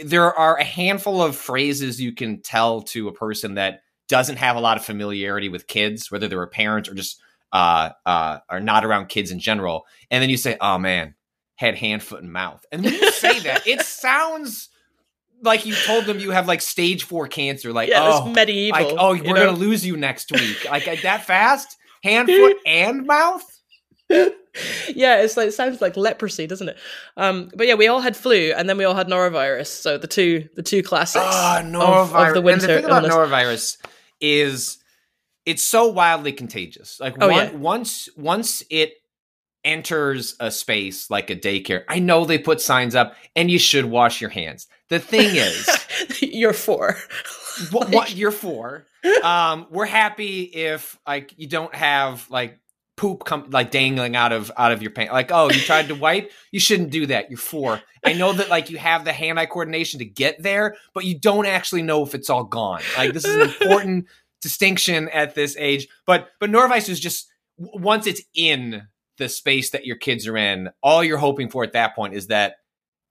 There 0.06 0.34
are 0.34 0.58
a 0.58 0.64
handful 0.64 1.22
of 1.22 1.36
phrases 1.36 2.02
you 2.02 2.14
can 2.14 2.42
tell 2.42 2.82
to 2.84 3.08
a 3.08 3.14
person 3.14 3.56
that 3.56 3.82
doesn't 4.08 4.38
have 4.38 4.56
a 4.56 4.60
lot 4.60 4.78
of 4.78 4.86
familiarity 4.86 5.50
with 5.50 5.68
kids, 5.68 6.10
whether 6.12 6.28
they're 6.28 6.42
a 6.44 6.48
parent 6.48 6.88
or 6.88 6.94
just 6.94 7.22
uh, 7.52 7.92
uh, 8.06 8.40
are 8.50 8.60
not 8.60 8.86
around 8.86 9.08
kids 9.08 9.32
in 9.32 9.40
general, 9.40 9.86
and 10.12 10.22
then 10.22 10.30
you 10.30 10.38
say, 10.38 10.58
"Oh 10.60 10.78
man, 10.78 11.16
head, 11.56 11.76
hand, 11.76 12.04
foot, 12.04 12.22
and 12.24 12.32
mouth," 12.32 12.66
and 12.72 12.84
when 12.84 12.94
you 12.94 13.12
say 13.12 13.40
that, 13.42 13.68
it 13.68 13.82
sounds 13.86 14.70
like 15.44 15.66
you 15.66 15.76
told 15.86 16.06
them 16.06 16.20
you 16.20 16.32
have 16.32 16.48
like 16.48 16.62
stage 16.62 17.04
four 17.04 17.28
cancer. 17.28 17.72
Like, 17.72 17.90
Yeah, 17.90 18.02
oh, 18.04 18.30
medieval. 18.30 18.82
like, 18.82 18.96
oh, 18.98 19.12
we're 19.12 19.24
know? 19.34 19.46
gonna 19.46 19.52
lose 19.52 19.86
you 19.86 19.96
next 19.96 20.32
week. 20.32 20.70
Like 20.70 21.02
that 21.04 21.26
fast, 21.26 21.78
hand, 22.04 22.28
foot, 22.28 22.58
and 22.66 23.06
mouth. 23.06 23.44
yeah, 24.96 25.22
it's 25.22 25.38
like 25.38 25.50
it 25.50 25.54
sounds 25.54 25.82
like 25.82 25.96
leprosy, 25.98 26.48
doesn't 26.48 26.70
it? 26.70 26.78
Um, 27.18 27.50
but 27.56 27.68
yeah, 27.68 27.76
we 27.76 27.88
all 27.88 28.00
had 28.02 28.16
flu, 28.18 28.54
and 28.56 28.68
then 28.70 28.78
we 28.78 28.84
all 28.86 28.96
had 28.96 29.08
norovirus. 29.08 29.68
So 29.68 29.98
the 29.98 30.08
two, 30.08 30.48
the 30.56 30.64
two 30.64 30.84
classics 30.84 31.24
Ah, 31.28 31.60
of, 31.60 31.66
norovirus. 31.66 32.28
of 32.28 32.34
the 32.34 32.40
and 32.40 32.46
winter 32.46 32.68
the 32.68 32.76
thing 32.76 32.86
about 32.86 33.04
illness. 33.04 33.16
norovirus 33.16 33.78
is 34.22 34.78
it's 35.46 35.64
so 35.64 35.88
wildly 35.88 36.32
contagious. 36.34 37.00
Like 37.00 37.16
Oh, 37.22 37.28
one, 37.30 37.36
yeah. 37.36 37.52
once 37.54 38.10
once 38.18 38.64
it 38.70 38.94
enters 39.64 40.36
a 40.40 40.50
space 40.52 41.10
like 41.10 41.30
a 41.30 41.36
daycare, 41.36 41.84
I 41.88 42.00
know 42.00 42.26
they 42.26 42.38
put 42.38 42.62
signs 42.62 42.96
up 42.96 43.16
and 43.36 43.50
you 43.52 43.60
should 43.60 43.86
wash 43.86 44.22
your 44.22 44.30
hands. 44.30 44.68
The 44.90 45.00
thing 45.00 45.36
is, 45.36 45.70
You're 46.22 46.54
four. 46.54 46.98
what, 47.72 47.90
what 47.90 48.12
you're 48.16 48.32
for. 48.32 48.86
Um, 49.24 49.68
we're 49.70 49.86
happy 49.86 50.44
if 50.44 50.98
like 51.08 51.34
you 51.38 51.48
don't 51.48 51.74
have 51.76 52.30
like 52.30 52.60
poop 52.98 53.24
come 53.24 53.50
like 53.52 53.72
dangling 53.72 54.16
out 54.16 54.34
of 54.34 54.52
out 54.58 54.74
of 54.74 54.82
your 54.82 54.92
pants. 54.92 55.14
Like, 55.14 55.32
oh, 55.32 55.50
you 55.50 55.62
tried 55.62 55.88
to 55.88 55.96
wipe? 55.96 56.32
You 56.52 56.60
shouldn't 56.60 56.90
do 56.90 57.06
that. 57.06 57.30
You're 57.30 57.38
four. 57.38 57.82
I 58.04 58.14
know 58.14 58.34
that 58.34 58.50
like 58.50 58.70
you 58.70 58.78
have 58.78 59.06
the 59.06 59.14
hand 59.14 59.40
eye 59.40 59.46
coordination 59.46 60.00
to 60.00 60.06
get 60.06 60.42
there, 60.42 60.76
but 60.94 61.06
you 61.06 61.18
don't 61.18 61.46
actually 61.46 61.84
know 61.84 62.04
if 62.04 62.14
it's 62.14 62.30
all 62.30 62.44
gone. 62.44 62.82
Like 62.98 63.14
this 63.14 63.24
is 63.24 63.36
an 63.36 63.42
important 63.42 64.08
distinction 64.42 65.08
at 65.10 65.36
this 65.36 65.56
age. 65.58 65.88
But 66.06 66.30
but 66.40 66.50
norovirus 66.50 66.90
is 66.90 67.00
just 67.00 67.30
once 67.58 68.08
it's 68.08 68.22
in 68.34 68.88
the 69.18 69.30
space 69.30 69.70
that 69.72 69.86
your 69.86 69.96
kids 69.96 70.28
are 70.28 70.38
in, 70.38 70.70
all 70.84 71.04
you're 71.04 71.18
hoping 71.18 71.50
for 71.50 71.64
at 71.64 71.74
that 71.74 71.96
point 71.96 72.14
is 72.14 72.28
that 72.28 72.58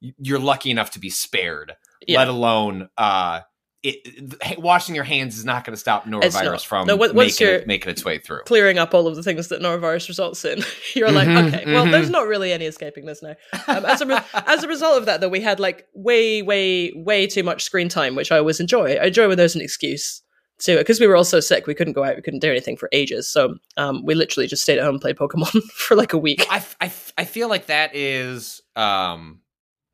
you're 0.00 0.38
lucky 0.38 0.70
enough 0.70 0.90
to 0.92 1.00
be 1.00 1.10
spared, 1.10 1.74
yeah. 2.06 2.18
let 2.18 2.28
alone 2.28 2.88
uh 2.98 3.40
it, 3.86 4.58
washing 4.58 4.94
your 4.94 5.04
hands 5.04 5.38
is 5.38 5.44
not 5.44 5.64
going 5.64 5.72
to 5.72 5.80
stop 5.80 6.04
norovirus 6.06 6.64
from 6.64 6.86
no, 6.86 6.96
making, 6.96 7.46
it, 7.46 7.66
making 7.66 7.90
its 7.90 8.04
way 8.04 8.18
through. 8.18 8.42
Clearing 8.44 8.78
up 8.78 8.94
all 8.94 9.06
of 9.06 9.16
the 9.16 9.22
things 9.22 9.48
that 9.48 9.60
norovirus 9.60 10.08
results 10.08 10.44
in, 10.44 10.62
you're 10.94 11.10
like, 11.10 11.28
mm-hmm, 11.28 11.54
okay, 11.54 11.64
well, 11.66 11.84
mm-hmm. 11.84 11.92
there's 11.92 12.10
not 12.10 12.26
really 12.26 12.52
any 12.52 12.66
escaping 12.66 13.06
this 13.06 13.22
now. 13.22 13.34
Um, 13.68 13.84
as 13.84 14.00
a 14.00 14.06
re- 14.06 14.24
as 14.46 14.64
a 14.64 14.68
result 14.68 14.98
of 14.98 15.06
that, 15.06 15.20
though, 15.20 15.28
we 15.28 15.40
had 15.40 15.60
like 15.60 15.86
way, 15.94 16.42
way, 16.42 16.92
way 16.94 17.26
too 17.26 17.42
much 17.42 17.62
screen 17.62 17.88
time, 17.88 18.14
which 18.14 18.32
I 18.32 18.38
always 18.38 18.60
enjoy. 18.60 18.94
I 18.94 19.06
enjoy 19.06 19.28
when 19.28 19.36
there's 19.36 19.54
an 19.54 19.62
excuse 19.62 20.22
to 20.58 20.72
it 20.72 20.78
because 20.78 21.00
we 21.00 21.06
were 21.06 21.16
all 21.16 21.24
so 21.24 21.40
sick, 21.40 21.66
we 21.66 21.74
couldn't 21.74 21.92
go 21.92 22.04
out, 22.04 22.16
we 22.16 22.22
couldn't 22.22 22.40
do 22.40 22.50
anything 22.50 22.76
for 22.76 22.88
ages. 22.92 23.28
So 23.28 23.56
um, 23.76 24.04
we 24.04 24.14
literally 24.14 24.46
just 24.46 24.62
stayed 24.62 24.78
at 24.78 24.84
home 24.84 24.94
and 24.94 25.00
played 25.00 25.16
Pokemon 25.16 25.62
for 25.72 25.96
like 25.96 26.12
a 26.12 26.18
week. 26.18 26.46
I, 26.50 26.64
I, 26.80 26.92
I 27.18 27.24
feel 27.24 27.48
like 27.48 27.66
that 27.66 27.94
is 27.94 28.60
um 28.74 29.40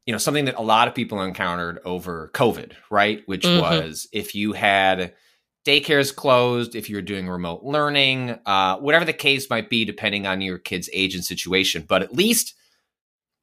you 0.07 0.13
know 0.13 0.19
something 0.19 0.47
that 0.47 0.59
a 0.59 0.63
lot 0.63 0.89
of 0.89 0.95
people 0.95 1.23
encountered 1.23 1.79
over 1.85 2.31
covid 2.35 2.73
right 2.91 3.23
which 3.27 3.43
mm-hmm. 3.43 3.61
was 3.61 4.09
if 4.13 4.35
you 4.35 4.53
had 4.53 5.15
daycares 5.67 6.15
closed 6.15 6.75
if 6.75 6.91
you're 6.91 7.03
doing 7.03 7.29
remote 7.29 7.63
learning 7.63 8.39
uh, 8.47 8.77
whatever 8.79 9.05
the 9.05 9.13
case 9.13 9.49
might 9.49 9.71
be 9.71 9.85
depending 9.85 10.27
on 10.27 10.41
your 10.41 10.59
kid's 10.59 10.91
age 10.93 11.15
and 11.15 11.25
situation 11.25 11.85
but 11.87 12.03
at 12.03 12.15
least 12.15 12.55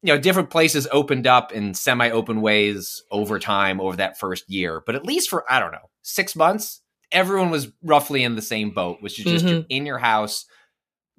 you 0.02 0.12
know 0.12 0.20
different 0.20 0.50
places 0.50 0.86
opened 0.92 1.26
up 1.26 1.52
in 1.52 1.74
semi-open 1.74 2.40
ways 2.40 3.02
over 3.10 3.38
time 3.38 3.80
over 3.80 3.96
that 3.96 4.18
first 4.18 4.48
year 4.50 4.82
but 4.84 4.94
at 4.94 5.06
least 5.06 5.30
for 5.30 5.50
i 5.50 5.58
don't 5.58 5.72
know 5.72 5.90
six 6.02 6.36
months 6.36 6.82
everyone 7.12 7.50
was 7.50 7.68
roughly 7.82 8.22
in 8.22 8.36
the 8.36 8.42
same 8.42 8.70
boat 8.70 8.98
which 9.00 9.18
is 9.18 9.24
just 9.24 9.44
mm-hmm. 9.44 9.54
you're 9.54 9.64
in 9.68 9.86
your 9.86 9.98
house 9.98 10.44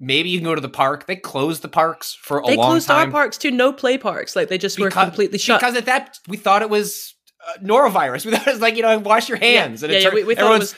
maybe 0.02 0.28
you 0.28 0.38
can 0.38 0.44
go 0.44 0.54
to 0.54 0.60
the 0.60 0.68
park. 0.68 1.06
They 1.06 1.16
closed 1.16 1.62
the 1.62 1.68
parks 1.68 2.12
for 2.20 2.40
a 2.40 2.42
they 2.42 2.56
long 2.56 2.66
time. 2.66 2.66
They 2.66 2.66
closed 2.66 2.90
our 2.90 3.10
parks 3.10 3.38
to 3.38 3.50
no 3.50 3.72
play 3.72 3.96
parks. 3.96 4.36
Like 4.36 4.48
they 4.48 4.58
just 4.58 4.76
because, 4.76 4.94
were 4.94 5.00
completely 5.00 5.38
shut. 5.38 5.60
Because 5.60 5.76
at 5.76 5.86
that 5.86 6.18
we 6.28 6.36
thought 6.36 6.60
it 6.60 6.68
was 6.68 7.14
uh, 7.48 7.58
norovirus. 7.62 8.26
We 8.26 8.32
thought 8.32 8.46
it 8.46 8.52
was 8.52 8.60
like 8.60 8.76
you 8.76 8.82
know 8.82 8.98
wash 8.98 9.28
your 9.28 9.38
hands. 9.38 9.80
Yeah, 9.80 9.86
and 9.86 9.94
yeah, 9.94 10.08
yeah 10.08 10.14
we, 10.14 10.24
we 10.24 10.34
thought 10.34 10.56
it 10.56 10.58
was. 10.58 10.74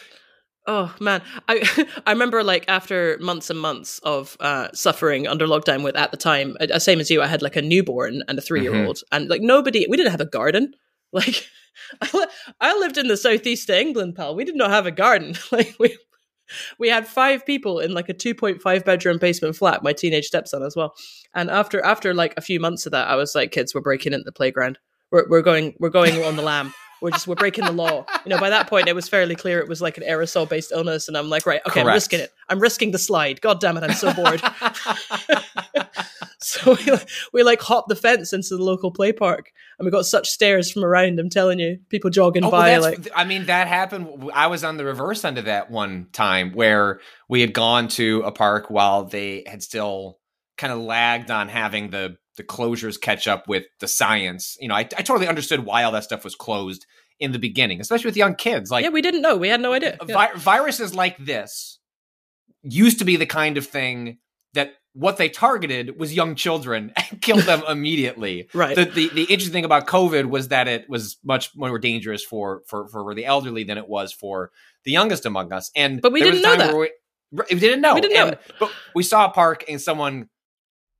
Oh 0.66 0.94
man, 1.00 1.22
I 1.48 1.86
I 2.06 2.12
remember 2.12 2.44
like 2.44 2.64
after 2.68 3.18
months 3.20 3.50
and 3.50 3.58
months 3.58 3.98
of 4.00 4.36
uh, 4.40 4.68
suffering 4.72 5.26
under 5.26 5.46
lockdown 5.46 5.82
with 5.82 5.96
at 5.96 6.10
the 6.10 6.16
time, 6.16 6.56
uh, 6.60 6.78
same 6.78 7.00
as 7.00 7.10
you, 7.10 7.22
I 7.22 7.26
had 7.26 7.42
like 7.42 7.56
a 7.56 7.62
newborn 7.62 8.22
and 8.28 8.38
a 8.38 8.42
three 8.42 8.62
year 8.62 8.74
old, 8.74 8.96
mm-hmm. 8.96 9.16
and 9.16 9.28
like 9.28 9.42
nobody, 9.42 9.86
we 9.88 9.96
didn't 9.96 10.12
have 10.12 10.20
a 10.20 10.26
garden. 10.26 10.74
Like 11.14 11.48
I, 12.02 12.26
I 12.60 12.76
lived 12.76 12.98
in 12.98 13.06
the 13.06 13.16
southeast 13.16 13.70
of 13.70 13.76
England, 13.76 14.16
pal. 14.16 14.34
We 14.34 14.44
did 14.44 14.56
not 14.56 14.70
have 14.70 14.86
a 14.86 14.90
garden. 14.90 15.36
Like 15.52 15.76
we 15.78 15.96
we 16.78 16.88
had 16.88 17.06
five 17.06 17.44
people 17.46 17.80
in 17.80 17.92
like 17.92 18.08
a 18.08 18.14
2.5 18.14 18.84
bedroom 18.84 19.18
basement 19.18 19.56
flat 19.56 19.82
my 19.82 19.92
teenage 19.92 20.26
stepson 20.26 20.62
as 20.62 20.76
well. 20.76 20.94
And 21.34 21.50
after 21.50 21.80
after 21.82 22.14
like 22.14 22.34
a 22.36 22.40
few 22.40 22.60
months 22.60 22.86
of 22.86 22.92
that 22.92 23.08
i 23.08 23.16
was 23.16 23.34
like 23.34 23.50
kids 23.50 23.74
we're 23.74 23.80
breaking 23.80 24.12
into 24.12 24.24
the 24.24 24.32
playground. 24.32 24.78
We're, 25.10 25.28
we're 25.28 25.42
going 25.42 25.74
we're 25.78 25.90
going 25.90 26.22
on 26.24 26.36
the 26.36 26.42
lam 26.42 26.74
we're 27.04 27.10
just 27.10 27.28
we're 27.28 27.34
breaking 27.34 27.66
the 27.66 27.72
law. 27.72 28.06
You 28.24 28.30
know 28.30 28.38
by 28.38 28.50
that 28.50 28.66
point 28.66 28.88
it 28.88 28.94
was 28.94 29.08
fairly 29.08 29.36
clear 29.36 29.60
it 29.60 29.68
was 29.68 29.82
like 29.82 29.98
an 29.98 30.02
aerosol 30.02 30.48
based 30.48 30.72
illness 30.72 31.06
and 31.06 31.16
i'm 31.16 31.28
like 31.28 31.44
right 31.44 31.60
okay 31.66 31.82
Correct. 31.82 31.88
i'm 31.88 31.94
risking 31.94 32.20
it. 32.20 32.32
I'm 32.48 32.58
risking 32.58 32.90
the 32.92 32.98
slide. 32.98 33.42
God 33.42 33.60
damn 33.60 33.76
it 33.76 33.84
i'm 33.84 33.92
so 33.92 34.12
bored. 34.12 34.42
So 36.40 36.76
we, 36.76 36.92
we 37.32 37.42
like 37.42 37.62
hop 37.62 37.88
the 37.88 37.96
fence 37.96 38.34
into 38.34 38.58
the 38.58 38.62
local 38.62 38.90
play 38.90 39.14
park 39.14 39.50
and 39.78 39.86
we 39.86 39.90
got 39.90 40.04
such 40.04 40.28
stares 40.28 40.70
from 40.70 40.84
around 40.84 41.18
i'm 41.18 41.30
telling 41.30 41.58
you. 41.58 41.78
People 41.88 42.10
jogging 42.10 42.44
oh, 42.44 42.50
by 42.50 42.72
well, 42.72 42.82
like 42.82 43.08
i 43.16 43.24
mean 43.24 43.46
that 43.46 43.66
happened. 43.66 44.30
I 44.34 44.48
was 44.48 44.62
on 44.62 44.76
the 44.76 44.84
reverse 44.84 45.24
end 45.24 45.38
of 45.38 45.46
that 45.46 45.70
one 45.70 46.08
time 46.12 46.52
where 46.52 47.00
we 47.30 47.40
had 47.40 47.54
gone 47.54 47.88
to 47.88 48.22
a 48.26 48.32
park 48.32 48.68
while 48.68 49.04
they 49.04 49.44
had 49.46 49.62
still 49.62 50.18
kind 50.58 50.72
of 50.72 50.80
lagged 50.80 51.30
on 51.30 51.48
having 51.48 51.90
the 51.90 52.18
the 52.36 52.44
closures 52.44 53.00
catch 53.00 53.26
up 53.28 53.48
with 53.48 53.64
the 53.80 53.88
science 53.88 54.56
you 54.60 54.68
know 54.68 54.74
I, 54.74 54.80
I 54.80 55.02
totally 55.02 55.28
understood 55.28 55.64
why 55.64 55.84
all 55.84 55.92
that 55.92 56.04
stuff 56.04 56.24
was 56.24 56.34
closed 56.34 56.86
in 57.20 57.32
the 57.32 57.38
beginning 57.38 57.80
especially 57.80 58.08
with 58.08 58.16
young 58.16 58.34
kids 58.34 58.70
like 58.70 58.84
yeah 58.84 58.90
we 58.90 59.02
didn't 59.02 59.22
know 59.22 59.36
we 59.36 59.48
had 59.48 59.60
no 59.60 59.72
idea 59.72 59.96
vi- 60.02 60.12
yeah. 60.12 60.36
viruses 60.36 60.94
like 60.94 61.16
this 61.18 61.78
used 62.62 62.98
to 62.98 63.04
be 63.04 63.16
the 63.16 63.26
kind 63.26 63.56
of 63.56 63.66
thing 63.66 64.18
that 64.54 64.74
what 64.94 65.16
they 65.16 65.28
targeted 65.28 65.98
was 65.98 66.14
young 66.14 66.34
children 66.34 66.92
and 67.10 67.20
killed 67.20 67.42
them 67.42 67.62
immediately. 67.68 68.48
right. 68.54 68.74
The, 68.74 68.86
the, 68.86 69.08
the 69.10 69.22
interesting 69.22 69.52
thing 69.52 69.64
about 69.64 69.86
COVID 69.86 70.26
was 70.26 70.48
that 70.48 70.66
it 70.68 70.88
was 70.88 71.18
much 71.22 71.54
more 71.54 71.78
dangerous 71.78 72.24
for 72.24 72.62
for 72.66 72.88
for 72.88 73.14
the 73.14 73.26
elderly 73.26 73.64
than 73.64 73.76
it 73.76 73.88
was 73.88 74.12
for 74.12 74.50
the 74.84 74.92
youngest 74.92 75.26
among 75.26 75.52
us. 75.52 75.70
And 75.76 76.00
but 76.00 76.12
we 76.12 76.22
didn't 76.22 76.42
know 76.42 76.56
that. 76.56 76.74
We, 76.74 76.90
we, 77.50 77.58
didn't 77.58 77.80
know. 77.80 77.94
We 77.94 78.00
didn't 78.00 78.16
know. 78.16 78.26
And, 78.28 78.38
but 78.60 78.70
we 78.94 79.02
saw 79.02 79.26
a 79.26 79.30
park 79.30 79.64
and 79.68 79.80
someone 79.80 80.28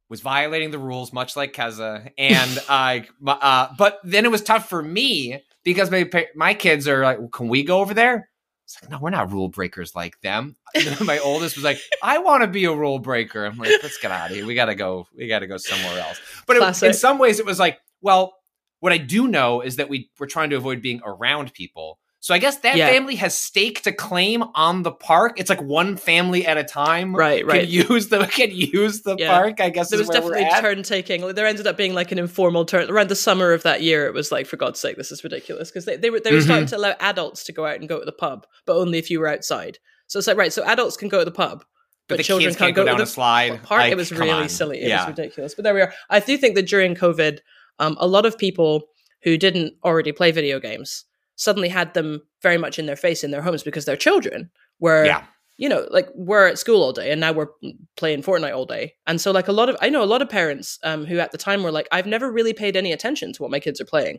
was 0.09 0.21
violating 0.21 0.71
the 0.71 0.79
rules, 0.79 1.13
much 1.13 1.37
like 1.37 1.53
Keza. 1.53 2.11
And 2.19 2.59
I, 2.69 3.07
uh, 3.27 3.69
but 3.79 4.01
then 4.05 4.25
it 4.25 4.31
was 4.31 4.43
tough 4.43 4.69
for 4.69 4.83
me 4.83 5.43
because 5.65 5.91
my 5.91 6.09
my 6.35 6.55
kids 6.55 6.87
are 6.89 7.03
like, 7.03 7.19
well, 7.19 7.29
"Can 7.29 7.49
we 7.49 7.65
go 7.65 7.81
over 7.81 7.95
there?" 7.95 8.29
It's 8.65 8.83
like, 8.83 8.91
no, 8.91 8.99
we're 8.99 9.11
not 9.11 9.31
rule 9.31 9.49
breakers 9.49 9.95
like 9.95 10.19
them. 10.23 10.57
my 11.03 11.19
oldest 11.19 11.57
was 11.57 11.65
like, 11.65 11.79
I 12.03 12.19
want 12.19 12.43
to 12.43 12.47
be 12.47 12.65
a 12.65 12.75
rule 12.75 12.99
breaker. 12.99 13.45
I'm 13.45 13.59
like, 13.59 13.71
let's 13.83 13.99
get 13.99 14.11
out 14.11 14.31
of 14.31 14.37
here. 14.37 14.47
We 14.47 14.55
gotta 14.55 14.75
go. 14.75 15.07
We 15.17 15.29
gotta 15.29 15.47
go 15.47 15.59
somewhere 15.59 16.01
else. 16.01 16.21
But 16.47 16.57
it, 16.57 16.83
in 16.83 16.95
some 16.95 17.19
ways, 17.19 17.39
it 17.39 17.47
was 17.47 17.59
like, 17.59 17.79
well, 18.01 18.35
what 18.81 18.93
I 18.93 18.99
do 18.99 19.29
know 19.29 19.61
is 19.61 19.77
that 19.77 19.89
we 19.89 20.11
we're 20.19 20.27
trying 20.27 20.51
to 20.51 20.57
avoid 20.57 20.81
being 20.81 21.01
around 21.05 21.53
people. 21.53 21.99
So 22.25 22.33
I 22.33 22.39
guess 22.39 22.57
that 22.61 22.79
yeah. 22.79 22.89
family 22.89 23.17
has 23.17 23.37
stake 23.37 23.83
to 23.83 23.93
claim 23.93 24.43
on 24.55 24.83
the 24.83 24.91
park. 24.91 25.39
It's 25.39 25.51
like 25.51 25.61
one 25.61 25.99
family 25.99 26.47
at 26.47 26.57
a 26.57 26.65
time. 26.65 27.15
Right, 27.15 27.45
right. 27.45 27.69
Can 27.69 27.71
use 27.71 28.09
the 28.09 28.25
can 28.33 28.51
use 28.51 29.03
the 29.03 29.15
yeah. 29.19 29.31
park. 29.31 29.61
I 29.61 29.69
guess 29.69 29.91
there 29.91 29.99
was 29.99 30.09
definitely 30.09 30.49
turn 30.59 30.83
taking. 30.85 31.35
There 31.35 31.45
ended 31.45 31.67
up 31.67 31.77
being 31.77 31.93
like 31.93 32.13
an 32.13 32.19
informal 32.19 32.65
turn 32.65 32.91
around 32.91 33.11
the 33.11 33.15
summer 33.15 33.53
of 33.53 33.63
that 33.65 33.83
year. 33.83 34.07
It 34.07 34.15
was 34.15 34.33
like, 34.33 34.47
for 34.47 34.57
God's 34.57 34.81
sake, 34.81 34.97
this 34.97 35.13
is 35.13 35.23
ridiculous 35.23 35.71
because 35.71 35.85
they 35.85 35.97
they 35.99 36.09
were 36.09 36.19
they 36.19 36.31
were 36.31 36.39
mm-hmm. 36.39 36.47
starting 36.47 36.67
to 36.69 36.79
allow 36.79 36.95
adults 36.99 37.45
to 37.45 37.53
go 37.53 37.67
out 37.67 37.79
and 37.79 37.91
go 37.91 37.99
to 37.99 38.07
the 38.07 38.11
pub, 38.11 38.47
but 38.65 38.75
only 38.75 38.97
if 38.97 39.11
you 39.11 39.21
were 39.21 39.29
outside. 39.29 39.79
So 40.07 40.19
it's 40.19 40.27
like 40.27 40.39
right, 40.39 40.51
so 40.51 40.65
adults 40.65 40.97
can 40.97 41.09
go 41.09 41.19
to 41.19 41.27
the 41.27 41.31
pub, 41.31 41.63
but, 42.09 42.17
but 42.17 42.25
children 42.25 42.55
can't, 42.55 42.59
can't, 42.59 42.77
go, 42.77 42.85
down 42.85 42.95
to 42.95 43.01
the 43.01 43.03
a 43.03 43.07
slide. 43.07 43.63
Park. 43.65 43.83
Like, 43.83 43.93
it 43.93 43.99
was 43.99 44.11
really 44.11 44.31
on. 44.31 44.49
silly. 44.49 44.81
It 44.81 44.89
yeah. 44.89 45.07
was 45.07 45.15
ridiculous. 45.19 45.55
But 45.55 45.65
there 45.65 45.75
we 45.75 45.83
are. 45.83 45.93
I 46.09 46.21
do 46.21 46.39
think 46.39 46.55
that 46.55 46.67
during 46.67 46.95
COVID, 46.95 47.41
um, 47.81 47.99
a 48.01 48.07
lot 48.07 48.25
of 48.25 48.39
people 48.39 48.85
who 49.25 49.37
didn't 49.37 49.75
already 49.85 50.13
play 50.13 50.31
video 50.31 50.59
games 50.59 51.05
suddenly 51.37 51.69
had 51.69 51.95
them 51.95 52.23
very 52.43 52.59
much 52.59 52.79
in 52.79 52.87
their 52.87 52.97
face 52.97 53.25
in 53.25 53.31
their 53.31 53.43
homes 53.43 53.63
because 53.63 53.85
their 53.85 53.97
children 53.97 54.51
were 54.81 55.05
yeah. 55.05 55.25
you 55.57 55.69
know 55.69 55.87
like 55.91 56.09
we're 56.15 56.47
at 56.47 56.59
school 56.59 56.83
all 56.83 56.93
day 56.93 57.11
and 57.11 57.21
now 57.21 57.33
we're 57.33 57.49
playing 57.97 58.23
fortnite 58.23 58.55
all 58.55 58.67
day 58.67 58.95
and 59.07 59.21
so 59.21 59.31
like 59.31 59.49
a 59.49 59.53
lot 59.53 59.69
of 59.69 59.77
i 59.81 59.89
know 59.89 60.03
a 60.03 60.07
lot 60.07 60.23
of 60.23 60.29
parents 60.29 60.79
um, 60.85 61.05
who 61.05 61.19
at 61.19 61.33
the 61.33 61.39
time 61.39 61.63
were 61.63 61.73
like 61.73 61.89
i've 61.93 62.07
never 62.07 62.31
really 62.31 62.53
paid 62.53 62.77
any 62.77 62.93
attention 62.93 63.33
to 63.33 63.43
what 63.43 63.51
my 63.51 63.61
kids 63.61 63.81
are 63.81 63.87
playing 63.87 64.19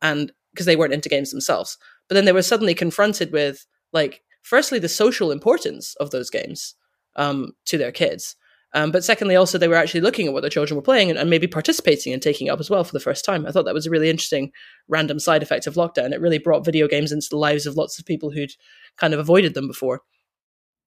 and 0.00 0.32
because 0.52 0.66
they 0.66 0.76
weren't 0.76 0.94
into 0.94 1.08
games 1.08 1.30
themselves 1.30 1.78
but 2.08 2.14
then 2.14 2.24
they 2.24 2.32
were 2.32 2.42
suddenly 2.42 2.74
confronted 2.74 3.32
with 3.32 3.66
like 3.92 4.22
firstly 4.42 4.78
the 4.78 4.88
social 4.88 5.30
importance 5.30 5.94
of 5.96 6.10
those 6.10 6.30
games 6.30 6.74
um, 7.16 7.52
to 7.66 7.78
their 7.78 7.92
kids 7.92 8.36
um, 8.74 8.90
but 8.90 9.04
secondly, 9.04 9.36
also 9.36 9.58
they 9.58 9.68
were 9.68 9.74
actually 9.74 10.00
looking 10.00 10.26
at 10.26 10.32
what 10.32 10.40
their 10.40 10.50
children 10.50 10.76
were 10.76 10.82
playing 10.82 11.10
and, 11.10 11.18
and, 11.18 11.28
maybe 11.28 11.46
participating 11.46 12.12
and 12.12 12.22
taking 12.22 12.48
up 12.48 12.58
as 12.58 12.70
well 12.70 12.84
for 12.84 12.92
the 12.92 13.00
first 13.00 13.24
time. 13.24 13.46
I 13.46 13.50
thought 13.50 13.66
that 13.66 13.74
was 13.74 13.86
a 13.86 13.90
really 13.90 14.08
interesting 14.08 14.50
random 14.88 15.18
side 15.18 15.42
effect 15.42 15.66
of 15.66 15.74
lockdown. 15.74 16.12
It 16.12 16.20
really 16.20 16.38
brought 16.38 16.64
video 16.64 16.88
games 16.88 17.12
into 17.12 17.28
the 17.30 17.36
lives 17.36 17.66
of 17.66 17.76
lots 17.76 17.98
of 17.98 18.06
people 18.06 18.30
who'd 18.30 18.52
kind 18.96 19.12
of 19.12 19.20
avoided 19.20 19.54
them 19.54 19.66
before. 19.66 20.00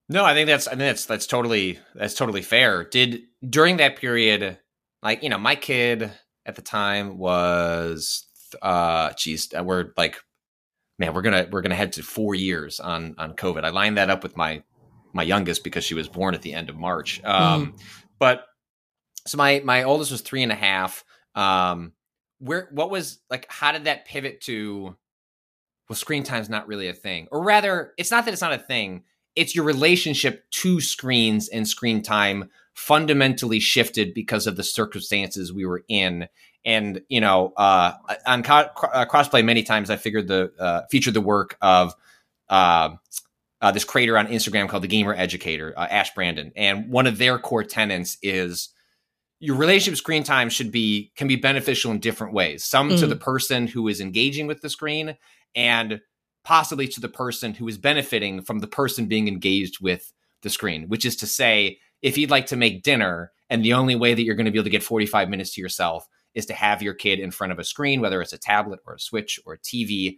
No, 0.10 0.24
I 0.24 0.34
think 0.34 0.48
that's 0.48 0.68
I 0.68 0.72
think 0.72 0.82
that's 0.82 1.06
that's 1.06 1.27
totally 1.27 1.80
that's 1.94 2.13
totally 2.13 2.42
fair. 2.42 2.84
Did 2.84 3.22
during 3.48 3.77
that 3.77 3.98
period, 3.98 4.58
like 5.01 5.24
you 5.24 5.30
know, 5.30 5.39
my 5.39 5.56
kid 5.56 6.12
at 6.46 6.56
the 6.56 6.62
time 6.62 7.18
was, 7.18 8.27
uh, 8.62 9.13
geez, 9.18 9.51
uh, 9.58 9.63
we're 9.63 9.94
like, 9.98 10.18
man, 11.00 11.13
we're 11.13 11.24
gonna 11.24 11.48
we're 11.51 11.62
gonna 11.62 11.75
head 11.75 11.94
to 11.94 12.04
four 12.04 12.36
years 12.36 12.80
on 12.80 13.15
on 13.18 13.34
COVID. 13.34 13.63
I 13.63 13.70
lined 13.70 13.98
that 13.98 14.12
up 14.12 14.22
with 14.22 14.38
my 14.38 14.62
my 15.15 15.24
youngest 15.24 15.63
because 15.63 15.84
she 15.84 15.93
was 15.93 16.10
born 16.10 16.36
at 16.36 16.41
the 16.41 16.53
end 16.53 16.69
of 16.69 16.75
March. 16.75 17.24
Um, 17.24 17.67
mm. 17.67 17.81
But 18.19 18.45
so 19.25 19.38
my 19.38 19.62
my 19.63 19.84
oldest 19.84 20.12
was 20.12 20.22
three 20.22 20.43
and 20.43 20.51
a 20.51 20.55
half. 20.55 21.03
Um, 21.34 21.93
where 22.39 22.67
what 22.72 22.91
was 22.91 23.19
like? 23.29 23.48
How 23.50 23.72
did 23.72 23.86
that 23.86 24.05
pivot 24.05 24.41
to? 24.41 24.95
Well, 25.89 25.95
screen 25.95 26.24
time's 26.24 26.50
not 26.50 26.67
really 26.67 26.88
a 26.88 26.93
thing, 26.93 27.27
or 27.31 27.43
rather, 27.43 27.93
it's 27.98 28.12
not 28.12 28.25
that 28.25 28.34
it's 28.34 28.41
not 28.41 28.53
a 28.53 28.60
thing. 28.60 29.03
It's 29.36 29.55
your 29.55 29.65
relationship 29.65 30.43
to 30.50 30.81
screens 30.81 31.48
and 31.50 31.67
screen 31.67 32.01
time 32.01 32.50
fundamentally 32.74 33.60
shifted 33.60 34.13
because 34.13 34.48
of 34.48 34.57
the 34.57 34.63
circumstances 34.63 35.53
we 35.53 35.65
were 35.65 35.84
in. 35.88 36.27
And 36.65 37.01
you 37.07 37.22
know, 37.22 37.53
uh, 37.55 37.93
on 38.25 38.43
co- 38.43 38.69
uh, 38.93 39.05
crossplay, 39.05 39.45
many 39.45 39.63
times 39.63 39.89
I 39.89 39.95
figured 39.95 40.27
the 40.27 40.51
uh, 40.60 40.81
featured 40.89 41.13
the 41.13 41.22
work 41.22 41.57
of 41.62 41.93
uh, 42.50 42.89
uh, 43.65 43.72
this 43.72 43.84
creator 43.84 44.15
on 44.15 44.27
Instagram 44.27 44.69
called 44.69 44.84
the 44.84 44.88
Gamer 44.88 45.15
Educator, 45.15 45.74
uh, 45.75 45.88
Ash 45.89 46.13
Brandin, 46.13 46.51
and 46.55 46.88
one 46.88 47.07
of 47.07 47.17
their 47.17 47.39
core 47.39 47.63
tenets 47.63 48.15
is 48.22 48.69
your 49.39 49.55
relationship 49.55 49.98
screen 49.98 50.24
time 50.24 50.50
should 50.50 50.72
be 50.72 51.12
can 51.15 51.27
be 51.27 51.36
beneficial 51.36 51.91
in 51.91 52.00
different 52.00 52.31
ways. 52.31 52.63
Some 52.63 52.91
mm. 52.91 53.00
to 53.00 53.07
the 53.07 53.15
person 53.15 53.65
who 53.65 53.88
is 53.88 54.00
engaging 54.00 54.45
with 54.45 54.62
the 54.62 54.69
screen, 54.69 55.17
and 55.55 56.00
possibly 56.43 56.88
to 56.89 57.01
the 57.01 57.10
person 57.10 57.55
who 57.55 57.67
is 57.67 57.79
benefiting 57.79 58.43
from 58.43 58.60
the 58.60 58.67
person 58.67 59.07
being 59.07 59.27
engaged 59.27 59.81
with 59.81 60.13
the 60.43 60.51
screen. 60.51 60.88
Which 60.88 61.03
is 61.03 61.15
to 61.15 61.25
say, 61.25 61.79
if 62.03 62.19
you'd 62.19 62.29
like 62.29 62.45
to 62.48 62.55
make 62.55 62.84
dinner, 62.84 63.31
and 63.50 63.65
the 63.65 63.74
only 63.74 63.95
way 63.95 64.13
that 64.13 64.22
you're 64.22 64.36
going 64.36 64.45
to 64.45 64.51
be 64.51 64.60
able 64.60 64.65
to 64.65 64.69
get 64.69 64.84
45 64.84 65.27
minutes 65.27 65.55
to 65.55 65.62
yourself 65.62 66.07
is 66.36 66.45
to 66.45 66.53
have 66.53 66.84
your 66.84 66.93
kid 66.93 67.19
in 67.19 67.31
front 67.31 67.51
of 67.51 67.57
a 67.57 67.63
screen, 67.63 68.00
whether 68.00 68.22
it's 68.22 68.31
a 68.31 68.38
tablet 68.38 68.79
or 68.86 68.93
a 68.93 69.00
switch 69.00 69.39
or 69.43 69.53
a 69.53 69.60
TV. 69.60 70.17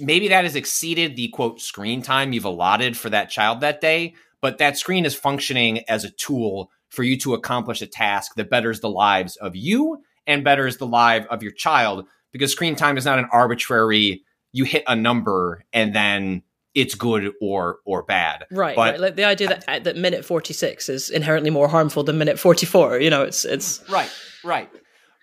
Maybe 0.00 0.28
that 0.28 0.44
has 0.44 0.56
exceeded 0.56 1.16
the 1.16 1.28
quote 1.28 1.60
screen 1.60 2.02
time 2.02 2.32
you've 2.32 2.44
allotted 2.44 2.96
for 2.96 3.10
that 3.10 3.30
child 3.30 3.60
that 3.60 3.80
day, 3.80 4.14
but 4.40 4.58
that 4.58 4.76
screen 4.76 5.04
is 5.04 5.14
functioning 5.14 5.84
as 5.88 6.04
a 6.04 6.10
tool 6.10 6.70
for 6.88 7.02
you 7.02 7.16
to 7.18 7.34
accomplish 7.34 7.82
a 7.82 7.86
task 7.86 8.34
that 8.36 8.50
betters 8.50 8.80
the 8.80 8.90
lives 8.90 9.36
of 9.36 9.54
you 9.54 10.02
and 10.26 10.44
betters 10.44 10.78
the 10.78 10.86
life 10.86 11.26
of 11.30 11.42
your 11.42 11.52
child 11.52 12.06
because 12.32 12.52
screen 12.52 12.76
time 12.76 12.96
is 12.96 13.04
not 13.04 13.18
an 13.18 13.28
arbitrary 13.32 14.22
you 14.52 14.64
hit 14.64 14.82
a 14.86 14.96
number 14.96 15.64
and 15.72 15.94
then 15.94 16.42
it's 16.74 16.94
good 16.94 17.32
or 17.40 17.78
or 17.84 18.02
bad. 18.02 18.44
Right. 18.50 18.76
But, 18.76 18.92
right. 18.92 19.00
Like 19.00 19.16
the 19.16 19.24
idea 19.24 19.48
that 19.48 19.64
uh, 19.68 19.78
that 19.80 19.96
minute 19.96 20.24
46 20.24 20.88
is 20.88 21.10
inherently 21.10 21.50
more 21.50 21.68
harmful 21.68 22.04
than 22.04 22.18
minute 22.18 22.38
44, 22.38 23.00
you 23.00 23.10
know, 23.10 23.22
it's 23.22 23.44
it's 23.44 23.88
Right. 23.88 24.10
Right. 24.44 24.70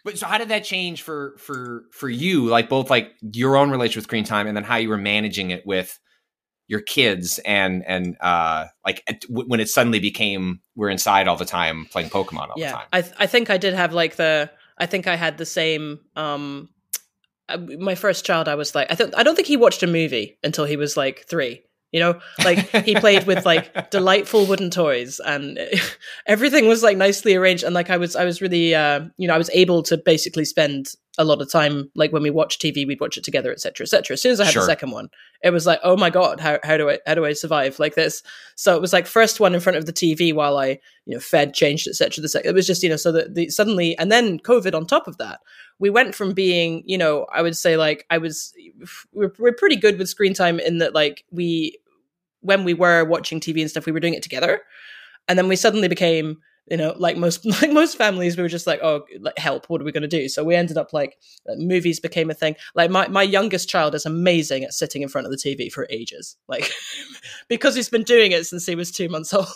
But 0.06 0.20
so 0.20 0.28
how 0.28 0.38
did 0.38 0.50
that 0.50 0.64
change 0.64 1.02
for 1.02 1.36
for 1.40 1.86
for 1.92 2.08
you 2.08 2.46
like 2.46 2.70
both 2.70 2.92
like 2.92 3.12
your 3.34 3.58
own 3.58 3.72
relationship 3.72 3.98
with 3.98 4.04
screen 4.04 4.24
time 4.24 4.46
and 4.46 4.56
then 4.56 4.64
how 4.64 4.76
you 4.76 4.88
were 4.88 4.98
managing 5.00 5.50
it 5.50 5.66
with 5.66 6.00
your 6.68 6.80
kids 6.80 7.40
and 7.40 7.84
and 7.88 8.16
uh 8.22 8.66
like 8.86 9.04
when 9.30 9.60
it 9.60 9.68
suddenly 9.68 10.00
became 10.00 10.62
we're 10.76 10.90
inside 10.90 11.28
all 11.28 11.36
the 11.36 11.44
time 11.44 11.88
playing 11.92 12.10
Pokemon 12.10 12.50
all 12.50 12.54
yeah, 12.56 12.70
the 12.70 12.78
time. 12.78 12.88
I 12.94 13.02
th- 13.02 13.14
I 13.18 13.26
think 13.26 13.50
I 13.50 13.58
did 13.58 13.74
have 13.74 13.94
like 13.94 14.16
the 14.16 14.52
I 14.78 14.86
think 14.86 15.08
I 15.08 15.16
had 15.16 15.40
the 15.40 15.46
same 15.46 16.00
um 16.16 16.70
uh, 17.50 17.58
my 17.58 17.96
first 17.96 18.26
child 18.26 18.48
I 18.48 18.54
was 18.54 18.76
like 18.76 18.92
I 18.92 18.96
th- 18.96 19.14
I 19.18 19.24
don't 19.24 19.36
think 19.36 19.48
he 19.48 19.58
watched 19.58 19.82
a 19.82 19.88
movie 19.88 20.38
until 20.44 20.66
he 20.66 20.78
was 20.78 20.96
like 20.96 21.26
3 21.28 21.64
you 21.96 22.02
know 22.02 22.20
like 22.44 22.60
he 22.84 22.94
played 22.96 23.26
with 23.26 23.46
like 23.46 23.90
delightful 23.90 24.46
wooden 24.46 24.70
toys 24.70 25.22
and 25.26 25.58
everything 26.28 26.68
was 26.68 26.84
like 26.84 26.98
nicely 26.98 27.36
arranged. 27.36 27.64
And 27.64 27.74
like 27.74 27.90
i 27.90 27.96
was 27.96 28.18
i 28.18 28.26
was 28.26 28.42
really 28.42 28.76
uh 28.76 29.06
you 29.16 29.30
know 29.30 29.34
i 29.34 29.38
was 29.38 29.50
able 29.54 29.82
to 29.84 29.98
basically 29.98 30.44
spend 30.44 30.90
a 31.18 31.24
lot 31.24 31.42
of 31.42 31.50
time 31.50 31.90
like 31.96 32.12
when 32.12 32.22
we 32.22 32.30
watch 32.30 32.60
tv 32.60 32.86
we'd 32.86 33.00
watch 33.00 33.16
it 33.16 33.24
together 33.24 33.50
etc 33.50 33.86
etc 33.86 34.16
as 34.16 34.22
soon 34.22 34.34
as 34.34 34.42
i 34.42 34.44
had 34.44 34.52
sure. 34.52 34.64
the 34.64 34.66
second 34.66 34.92
one 34.92 35.08
it 35.42 35.52
was 35.52 35.66
like 35.66 35.80
oh 35.84 35.96
my 35.96 36.10
god 36.10 36.42
how, 36.42 36.60
how 36.64 36.76
do 36.76 36.90
i 36.90 37.00
how 37.08 37.16
do 37.16 37.26
i 37.26 37.32
survive 37.32 37.80
like 37.80 37.96
this? 37.96 38.22
So 38.58 38.76
it 38.76 38.82
was 38.82 38.92
like 38.92 39.08
first 39.08 39.40
one 39.40 39.54
in 39.54 39.62
front 39.62 39.78
of 39.78 39.86
the 39.86 39.94
tv 39.94 40.34
while 40.34 40.58
i 40.58 40.78
you 41.06 41.14
know 41.14 41.20
fed 41.22 41.54
changed 41.54 41.88
etc 41.88 42.22
the 42.22 42.28
second 42.28 42.50
it 42.50 42.54
was 42.54 42.68
just 42.68 42.84
you 42.84 42.90
know 42.90 42.98
so 42.98 43.14
that 43.14 43.36
the 43.36 43.50
suddenly 43.50 43.98
and 43.98 44.12
then 44.12 44.38
covid 44.40 44.76
on 44.76 44.86
top 44.86 45.08
of 45.08 45.18
that 45.18 45.40
we 45.80 45.90
went 45.90 46.14
from 46.14 46.34
being 46.34 46.84
you 46.86 46.98
know 46.98 47.26
i 47.32 47.42
would 47.42 47.56
say 47.56 47.78
like 47.78 48.06
i 48.10 48.18
was 48.18 48.54
we're, 49.14 49.32
we're 49.40 49.54
pretty 49.54 49.78
good 49.78 49.98
with 49.98 50.10
screen 50.10 50.34
time 50.34 50.60
in 50.60 50.80
that 50.80 50.94
like 50.94 51.24
we 51.32 51.78
when 52.46 52.64
we 52.64 52.74
were 52.74 53.04
watching 53.04 53.40
TV 53.40 53.62
and 53.62 53.70
stuff, 53.70 53.86
we 53.86 53.92
were 53.92 54.00
doing 54.00 54.14
it 54.14 54.24
together. 54.24 54.62
And 55.28 55.38
then 55.38 55.48
we 55.48 55.56
suddenly 55.56 55.88
became 55.88 56.38
you 56.70 56.78
know 56.78 56.96
like 56.98 57.16
most 57.16 57.46
like 57.62 57.72
most 57.72 57.98
families 57.98 58.36
we 58.36 58.44
were 58.44 58.50
just 58.50 58.66
like 58.66 58.80
oh 58.82 59.06
like 59.20 59.38
help 59.38 59.70
what 59.70 59.82
are 59.82 59.84
we 59.84 59.92
going 59.92 60.02
to 60.02 60.08
do? 60.08 60.28
So 60.30 60.44
we 60.44 60.56
ended 60.56 60.78
up 60.78 60.94
like 60.94 61.18
movies 61.58 62.00
became 62.00 62.30
a 62.30 62.34
thing. 62.34 62.56
Like 62.74 62.90
my, 62.90 63.08
my 63.08 63.24
youngest 63.24 63.70
child 63.70 63.96
is 63.96 64.06
amazing 64.06 64.64
at 64.64 64.74
sitting 64.74 65.02
in 65.02 65.10
front 65.10 65.28
of 65.28 65.32
the 65.32 65.38
tv 65.38 65.72
for 65.72 65.88
ages. 65.90 66.38
Like 66.48 66.72
because 67.50 67.76
he's 67.76 67.90
been 67.90 68.04
doing 68.04 68.32
it 68.32 68.46
since 68.46 68.66
he 68.66 68.76
was 68.76 68.92
two 68.92 69.10
months 69.10 69.34
old 69.34 69.48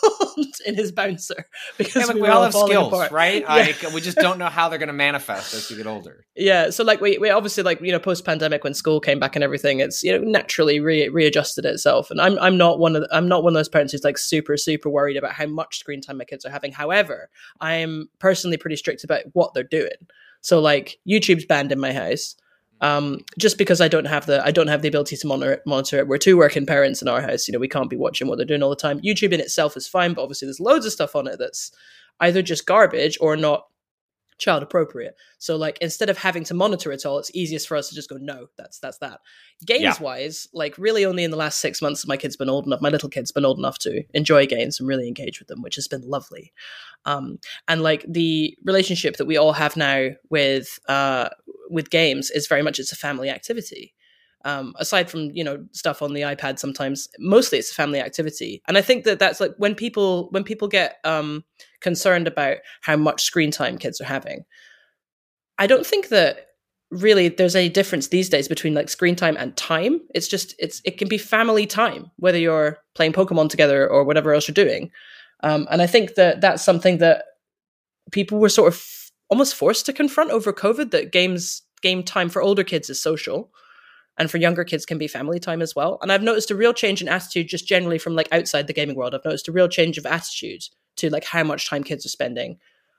in 0.66 0.74
his 0.74 0.92
bouncer 0.92 1.46
because 1.78 1.96
yeah, 1.96 2.04
like 2.04 2.14
we, 2.14 2.22
we, 2.22 2.28
all 2.28 2.42
have 2.42 2.54
skills 2.54 2.88
apart. 2.88 3.10
right 3.10 3.42
yeah. 3.48 3.54
like 3.54 3.92
we 3.92 4.00
just 4.00 4.18
don't 4.18 4.38
know 4.38 4.46
how 4.46 4.68
they're 4.68 4.78
going 4.78 4.86
to 4.86 4.92
manifest 4.92 5.52
as 5.54 5.68
we 5.70 5.76
get 5.76 5.86
older 5.86 6.24
yeah 6.36 6.70
so 6.70 6.84
like 6.84 7.00
we, 7.00 7.18
we 7.18 7.30
obviously 7.30 7.62
like 7.62 7.80
you 7.80 7.92
know 7.92 7.98
post 7.98 8.24
pandemic 8.24 8.62
when 8.62 8.74
school 8.74 9.00
came 9.00 9.18
back 9.18 9.34
and 9.34 9.42
everything 9.42 9.80
it's 9.80 10.02
you 10.02 10.12
know 10.12 10.18
naturally 10.18 10.80
re- 10.80 11.08
readjusted 11.08 11.64
itself 11.64 12.10
and 12.10 12.20
i'm 12.20 12.38
i'm 12.38 12.56
not 12.56 12.78
one 12.78 12.94
of 12.94 13.02
the, 13.02 13.08
i'm 13.16 13.28
not 13.28 13.42
one 13.42 13.52
of 13.52 13.58
those 13.58 13.68
parents 13.68 13.92
who's 13.92 14.04
like 14.04 14.18
super 14.18 14.56
super 14.56 14.88
worried 14.88 15.16
about 15.16 15.32
how 15.32 15.46
much 15.46 15.78
screen 15.78 16.00
time 16.00 16.18
my 16.18 16.24
kids 16.24 16.44
are 16.44 16.50
having 16.50 16.72
however 16.72 17.00
However, 17.00 17.30
I'm 17.60 18.08
personally 18.18 18.56
pretty 18.56 18.76
strict 18.76 19.04
about 19.04 19.22
what 19.32 19.54
they're 19.54 19.64
doing. 19.64 19.90
So 20.42 20.60
like 20.60 20.98
YouTube's 21.08 21.46
banned 21.46 21.72
in 21.72 21.80
my 21.80 21.92
house. 21.92 22.36
Um, 22.82 23.20
just 23.38 23.58
because 23.58 23.80
I 23.80 23.88
don't 23.88 24.06
have 24.06 24.26
the 24.26 24.44
I 24.44 24.50
don't 24.50 24.68
have 24.68 24.80
the 24.82 24.88
ability 24.88 25.16
to 25.16 25.26
monitor 25.26 25.52
it, 25.52 25.62
monitor 25.66 25.98
it. 25.98 26.08
We're 26.08 26.18
two 26.18 26.38
working 26.38 26.64
parents 26.64 27.02
in 27.02 27.08
our 27.08 27.20
house. 27.20 27.46
You 27.46 27.52
know, 27.52 27.58
we 27.58 27.68
can't 27.68 27.90
be 27.90 27.96
watching 27.96 28.26
what 28.26 28.36
they're 28.36 28.46
doing 28.46 28.62
all 28.62 28.70
the 28.70 28.76
time. 28.76 29.00
YouTube 29.00 29.32
in 29.32 29.40
itself 29.40 29.76
is 29.76 29.86
fine, 29.86 30.14
but 30.14 30.22
obviously 30.22 30.46
there's 30.46 30.60
loads 30.60 30.86
of 30.86 30.92
stuff 30.92 31.14
on 31.14 31.26
it 31.26 31.38
that's 31.38 31.72
either 32.20 32.42
just 32.42 32.66
garbage 32.66 33.18
or 33.20 33.36
not 33.36 33.66
child 34.40 34.62
appropriate. 34.62 35.14
So 35.38 35.56
like 35.56 35.78
instead 35.80 36.10
of 36.10 36.18
having 36.18 36.42
to 36.44 36.54
monitor 36.54 36.90
it 36.90 37.06
all, 37.06 37.18
it's 37.18 37.30
easiest 37.34 37.68
for 37.68 37.76
us 37.76 37.88
to 37.88 37.94
just 37.94 38.08
go, 38.08 38.16
no, 38.16 38.46
that's 38.56 38.80
that's 38.80 38.98
that. 38.98 39.20
Games 39.64 39.82
yeah. 39.82 39.94
wise, 40.00 40.48
like 40.52 40.76
really 40.78 41.04
only 41.04 41.22
in 41.22 41.30
the 41.30 41.36
last 41.36 41.60
six 41.60 41.80
months 41.80 42.06
my 42.06 42.16
kid's 42.16 42.36
been 42.36 42.50
old 42.50 42.66
enough, 42.66 42.80
my 42.80 42.88
little 42.88 43.08
kid's 43.08 43.30
been 43.30 43.44
old 43.44 43.58
enough 43.58 43.78
to 43.80 44.02
enjoy 44.14 44.46
games 44.46 44.80
and 44.80 44.88
really 44.88 45.06
engage 45.06 45.38
with 45.38 45.48
them, 45.48 45.62
which 45.62 45.76
has 45.76 45.86
been 45.86 46.02
lovely. 46.02 46.52
Um, 47.04 47.38
and 47.68 47.82
like 47.82 48.04
the 48.08 48.56
relationship 48.64 49.16
that 49.18 49.26
we 49.26 49.36
all 49.36 49.52
have 49.52 49.76
now 49.76 50.08
with 50.30 50.78
uh, 50.88 51.28
with 51.68 51.90
games 51.90 52.30
is 52.30 52.48
very 52.48 52.62
much 52.62 52.78
it's 52.78 52.92
a 52.92 52.96
family 52.96 53.28
activity 53.28 53.94
um, 54.44 54.74
aside 54.78 55.10
from 55.10 55.30
you 55.32 55.44
know 55.44 55.64
stuff 55.72 56.02
on 56.02 56.14
the 56.14 56.22
ipad 56.22 56.58
sometimes 56.58 57.08
mostly 57.18 57.58
it's 57.58 57.70
a 57.70 57.74
family 57.74 58.00
activity. 58.00 58.62
And 58.68 58.78
i 58.78 58.82
think 58.82 59.04
that 59.04 59.18
that's 59.18 59.40
like 59.40 59.52
when 59.58 59.74
people 59.74 60.28
when 60.30 60.44
people 60.44 60.68
get 60.68 60.98
um, 61.04 61.44
concerned 61.80 62.26
about 62.26 62.58
how 62.82 62.96
much 62.96 63.22
screen 63.22 63.50
time 63.50 63.78
kids 63.78 64.00
are 64.00 64.04
having 64.04 64.44
i 65.58 65.66
don't 65.66 65.86
think 65.86 66.08
that 66.08 66.46
really 66.90 67.28
there's 67.28 67.54
any 67.54 67.68
difference 67.68 68.08
these 68.08 68.28
days 68.28 68.48
between 68.48 68.74
like 68.74 68.88
screen 68.88 69.14
time 69.14 69.36
and 69.36 69.56
time. 69.56 70.00
It's 70.14 70.26
just 70.26 70.54
it's 70.58 70.82
it 70.84 70.98
can 70.98 71.08
be 71.08 71.18
family 71.18 71.66
time 71.66 72.10
whether 72.16 72.38
you're 72.38 72.78
playing 72.94 73.12
pokemon 73.12 73.48
together 73.48 73.88
or 73.88 74.04
whatever 74.04 74.34
else 74.34 74.48
you're 74.48 74.54
doing. 74.54 74.90
Um, 75.42 75.66
and 75.70 75.80
i 75.80 75.86
think 75.86 76.14
that 76.16 76.40
that's 76.40 76.62
something 76.62 76.98
that 76.98 77.24
people 78.12 78.38
were 78.38 78.48
sort 78.48 78.72
of 78.72 78.84
almost 79.28 79.54
forced 79.54 79.86
to 79.86 79.92
confront 79.92 80.30
over 80.30 80.52
covid 80.52 80.90
that 80.90 81.12
games 81.12 81.62
game 81.82 82.02
time 82.02 82.28
for 82.28 82.42
older 82.42 82.64
kids 82.64 82.90
is 82.90 83.02
social 83.02 83.50
and 84.20 84.30
for 84.30 84.36
younger 84.36 84.64
kids 84.64 84.84
can 84.84 84.98
be 84.98 85.08
family 85.08 85.40
time 85.40 85.62
as 85.62 85.74
well. 85.74 85.98
And 86.02 86.12
I've 86.12 86.22
noticed 86.22 86.50
a 86.50 86.54
real 86.54 86.74
change 86.74 87.00
in 87.00 87.08
attitude 87.08 87.48
just 87.48 87.66
generally 87.66 87.96
from 87.96 88.14
like 88.14 88.28
outside 88.30 88.66
the 88.66 88.74
gaming 88.74 88.94
world. 88.94 89.14
I've 89.14 89.24
noticed 89.24 89.48
a 89.48 89.52
real 89.52 89.66
change 89.66 89.96
of 89.96 90.04
attitude 90.04 90.62
to 90.96 91.08
like 91.08 91.24
how 91.24 91.42
much 91.42 91.70
time 91.70 91.82
kids 91.82 92.04
are 92.04 92.10
spending 92.10 92.58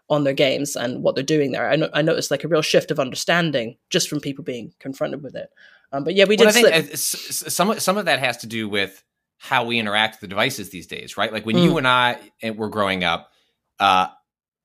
on 0.09 0.23
their 0.23 0.33
games 0.33 0.75
and 0.75 1.03
what 1.03 1.13
they're 1.13 1.23
doing 1.23 1.51
there. 1.51 1.69
I, 1.69 1.75
no- 1.75 1.91
I 1.93 2.01
noticed 2.01 2.31
like 2.31 2.43
a 2.43 2.47
real 2.47 2.63
shift 2.63 2.89
of 2.89 2.99
understanding 2.99 3.77
just 3.91 4.09
from 4.09 4.19
people 4.19 4.43
being 4.43 4.73
confronted 4.79 5.21
with 5.21 5.35
it. 5.35 5.51
Um, 5.91 6.03
but 6.03 6.15
yeah, 6.15 6.25
we 6.25 6.37
did. 6.37 6.45
Well, 6.47 6.73
I 6.73 6.81
think 6.81 6.97
some 6.97 7.79
some 7.79 7.97
of 7.97 8.05
that 8.05 8.17
has 8.17 8.37
to 8.37 8.47
do 8.47 8.67
with 8.67 9.03
how 9.37 9.65
we 9.65 9.77
interact 9.77 10.15
with 10.15 10.21
the 10.21 10.27
devices 10.27 10.71
these 10.71 10.87
days, 10.87 11.17
right? 11.17 11.31
Like 11.31 11.45
when 11.45 11.55
mm. 11.55 11.63
you 11.63 11.77
and 11.77 11.87
I 11.87 12.17
were 12.55 12.69
growing 12.69 13.03
up, 13.03 13.29
uh, 13.79 14.07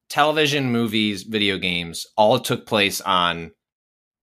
television, 0.09 0.73
movies, 0.73 1.25
video 1.25 1.59
games 1.59 2.07
all 2.17 2.39
took 2.39 2.65
place 2.65 3.03
on 3.03 3.51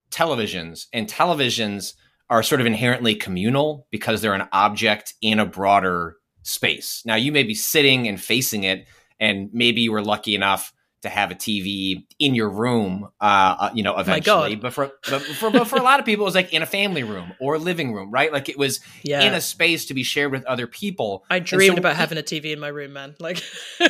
televisions, 0.09 0.87
and 0.93 1.07
televisions 1.07 1.93
are 2.29 2.43
sort 2.43 2.61
of 2.61 2.67
inherently 2.67 3.15
communal 3.15 3.87
because 3.91 4.21
they're 4.21 4.33
an 4.33 4.47
object 4.51 5.13
in 5.21 5.39
a 5.39 5.45
broader 5.45 6.17
space. 6.43 7.03
Now, 7.05 7.15
you 7.15 7.31
may 7.31 7.43
be 7.43 7.55
sitting 7.55 8.07
and 8.07 8.21
facing 8.21 8.63
it, 8.63 8.87
and 9.19 9.49
maybe 9.53 9.81
you 9.81 9.91
were 9.91 10.01
lucky 10.01 10.35
enough 10.35 10.73
to 11.03 11.09
have 11.09 11.31
a 11.31 11.35
TV 11.35 12.05
in 12.17 12.33
your 12.33 12.49
room, 12.49 13.09
uh, 13.19 13.55
uh 13.59 13.71
you 13.73 13.83
know, 13.83 13.97
eventually. 13.97 14.55
But 14.55 14.73
for, 14.73 14.91
but 15.09 15.21
for 15.21 15.51
but 15.51 15.67
for 15.67 15.75
a 15.75 15.83
lot 15.83 15.99
of 15.99 16.05
people, 16.05 16.23
it 16.23 16.27
was 16.27 16.35
like 16.35 16.53
in 16.53 16.61
a 16.61 16.65
family 16.65 17.03
room 17.03 17.33
or 17.39 17.59
living 17.59 17.93
room, 17.93 18.09
right? 18.09 18.31
Like 18.31 18.47
it 18.47 18.57
was 18.57 18.79
yeah. 19.03 19.21
in 19.21 19.33
a 19.33 19.41
space 19.41 19.85
to 19.87 19.93
be 19.93 20.03
shared 20.03 20.31
with 20.31 20.45
other 20.45 20.65
people. 20.65 21.25
I 21.29 21.39
dreamed 21.39 21.75
so, 21.75 21.79
about 21.79 21.97
having 21.97 22.17
a 22.17 22.23
TV 22.23 22.53
in 22.53 22.59
my 22.59 22.69
room, 22.69 22.93
man. 22.93 23.15
Like. 23.19 23.43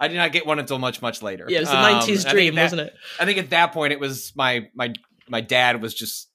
I 0.00 0.08
did 0.08 0.16
not 0.16 0.32
get 0.32 0.46
one 0.46 0.58
until 0.58 0.78
much, 0.78 1.00
much 1.00 1.22
later. 1.22 1.46
Yeah, 1.48 1.58
it 1.58 1.60
was 1.60 1.70
a 1.70 1.74
'90s 1.74 2.26
um, 2.26 2.32
dream, 2.32 2.54
that, 2.56 2.62
wasn't 2.64 2.80
it? 2.82 2.94
I 3.20 3.24
think 3.24 3.38
at 3.38 3.50
that 3.50 3.72
point, 3.72 3.92
it 3.92 4.00
was 4.00 4.32
my 4.34 4.68
my 4.74 4.94
my 5.28 5.40
dad 5.40 5.80
was 5.80 5.94
just 5.94 6.29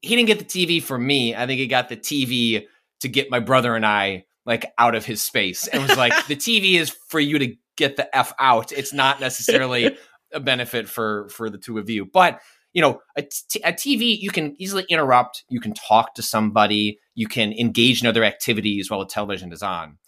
he 0.00 0.16
didn't 0.16 0.26
get 0.26 0.38
the 0.38 0.44
TV 0.44 0.82
for 0.82 0.98
me. 0.98 1.34
I 1.34 1.46
think 1.46 1.58
he 1.58 1.66
got 1.66 1.88
the 1.88 1.96
TV 1.96 2.66
to 3.00 3.08
get 3.08 3.30
my 3.30 3.40
brother 3.40 3.74
and 3.74 3.84
I 3.84 4.24
like 4.46 4.72
out 4.78 4.94
of 4.94 5.04
his 5.04 5.22
space 5.22 5.66
and 5.66 5.82
was 5.82 5.96
like, 5.96 6.26
the 6.26 6.36
TV 6.36 6.74
is 6.74 6.90
for 7.08 7.20
you 7.20 7.38
to 7.38 7.54
get 7.76 7.96
the 7.96 8.14
F 8.16 8.32
out. 8.38 8.72
It's 8.72 8.92
not 8.92 9.20
necessarily 9.20 9.96
a 10.32 10.40
benefit 10.40 10.88
for 10.88 11.28
for 11.28 11.50
the 11.50 11.58
two 11.58 11.78
of 11.78 11.90
you. 11.90 12.06
But 12.06 12.40
you 12.72 12.80
know, 12.80 13.00
a, 13.16 13.22
t- 13.22 13.60
a 13.64 13.72
TV 13.72 14.16
you 14.18 14.30
can 14.30 14.54
easily 14.58 14.84
interrupt. 14.88 15.44
You 15.48 15.60
can 15.60 15.74
talk 15.74 16.14
to 16.14 16.22
somebody. 16.22 16.98
You 17.14 17.26
can 17.26 17.52
engage 17.52 18.00
in 18.00 18.06
other 18.06 18.24
activities 18.24 18.90
while 18.90 19.00
the 19.00 19.06
television 19.06 19.52
is 19.52 19.62
on. 19.62 19.98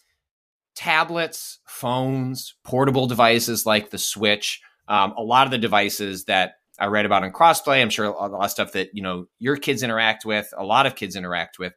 Tablets, 0.75 1.59
phones, 1.67 2.55
portable 2.65 3.07
devices 3.07 3.67
like 3.67 3.91
the 3.91 3.99
Switch, 3.99 4.61
um, 4.89 5.13
a 5.19 5.23
lot 5.23 5.47
of 5.47 5.51
the 5.51 5.59
devices 5.59 6.25
that 6.25 6.55
I 6.79 6.87
read 6.87 7.07
about 7.07 7.25
in 7.25 7.33
crossplay. 7.33 7.81
I'm 7.83 7.91
sure 7.91 8.07
a 8.07 8.11
lot 8.11 8.45
of 8.45 8.51
stuff 8.51 8.73
that 8.73 8.91
you 8.95 9.03
know 9.03 9.27
your 9.39 9.57
kids 9.57 9.83
interact 9.83 10.25
with, 10.25 10.53
a 10.57 10.65
lot 10.65 10.87
of 10.87 10.95
kids 10.97 11.17
interact 11.17 11.59
with. 11.59 11.73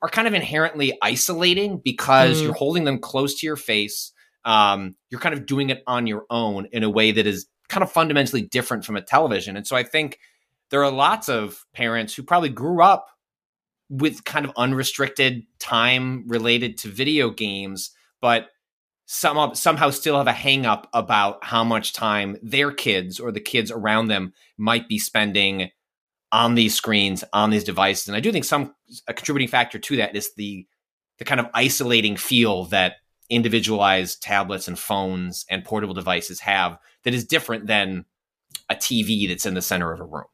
are 0.00 0.08
kind 0.08 0.28
of 0.28 0.34
inherently 0.34 0.96
isolating 1.02 1.78
because 1.78 2.38
Mm. 2.38 2.44
you're 2.44 2.52
holding 2.54 2.84
them 2.84 3.00
close 3.00 3.34
to 3.40 3.46
your 3.46 3.56
face. 3.56 4.12
Um, 4.44 4.94
you're 5.10 5.20
kind 5.20 5.34
of 5.34 5.44
doing 5.44 5.70
it 5.70 5.82
on 5.88 6.06
your 6.06 6.24
own 6.30 6.68
in 6.70 6.84
a 6.84 6.88
way 6.90 7.10
that 7.10 7.26
is 7.26 7.46
kind 7.68 7.82
of 7.82 7.90
fundamentally 7.90 8.42
different 8.42 8.84
from 8.84 8.94
a 8.94 9.02
television. 9.02 9.56
And 9.56 9.66
so 9.66 9.74
I 9.74 9.82
think 9.82 10.20
there 10.70 10.84
are 10.84 10.92
lots 10.92 11.28
of 11.28 11.64
parents 11.74 12.14
who 12.14 12.22
probably 12.22 12.48
grew 12.48 12.80
up 12.80 13.08
with 13.90 14.22
kind 14.24 14.44
of 14.46 14.52
unrestricted 14.56 15.42
time 15.58 16.24
related 16.28 16.78
to 16.78 16.88
video 16.88 17.30
games, 17.30 17.90
but 18.20 18.50
some 19.10 19.54
somehow 19.54 19.88
still 19.88 20.18
have 20.18 20.26
a 20.26 20.32
hang 20.32 20.66
up 20.66 20.86
about 20.92 21.42
how 21.42 21.64
much 21.64 21.94
time 21.94 22.36
their 22.42 22.70
kids 22.70 23.18
or 23.18 23.32
the 23.32 23.40
kids 23.40 23.70
around 23.70 24.08
them 24.08 24.34
might 24.58 24.86
be 24.86 24.98
spending 24.98 25.70
on 26.30 26.54
these 26.54 26.74
screens, 26.74 27.24
on 27.32 27.48
these 27.48 27.64
devices. 27.64 28.08
And 28.08 28.16
I 28.18 28.20
do 28.20 28.30
think 28.30 28.44
some 28.44 28.74
a 29.06 29.14
contributing 29.14 29.48
factor 29.48 29.78
to 29.78 29.96
that 29.96 30.14
is 30.14 30.34
the 30.34 30.66
the 31.16 31.24
kind 31.24 31.40
of 31.40 31.46
isolating 31.54 32.18
feel 32.18 32.66
that 32.66 32.96
individualized 33.30 34.22
tablets 34.22 34.68
and 34.68 34.78
phones 34.78 35.46
and 35.48 35.64
portable 35.64 35.94
devices 35.94 36.40
have 36.40 36.76
that 37.04 37.14
is 37.14 37.24
different 37.24 37.66
than 37.66 38.04
a 38.68 38.74
TV 38.74 39.26
that's 39.26 39.46
in 39.46 39.54
the 39.54 39.62
center 39.62 39.90
of 39.90 40.00
a 40.00 40.04
room. 40.04 40.24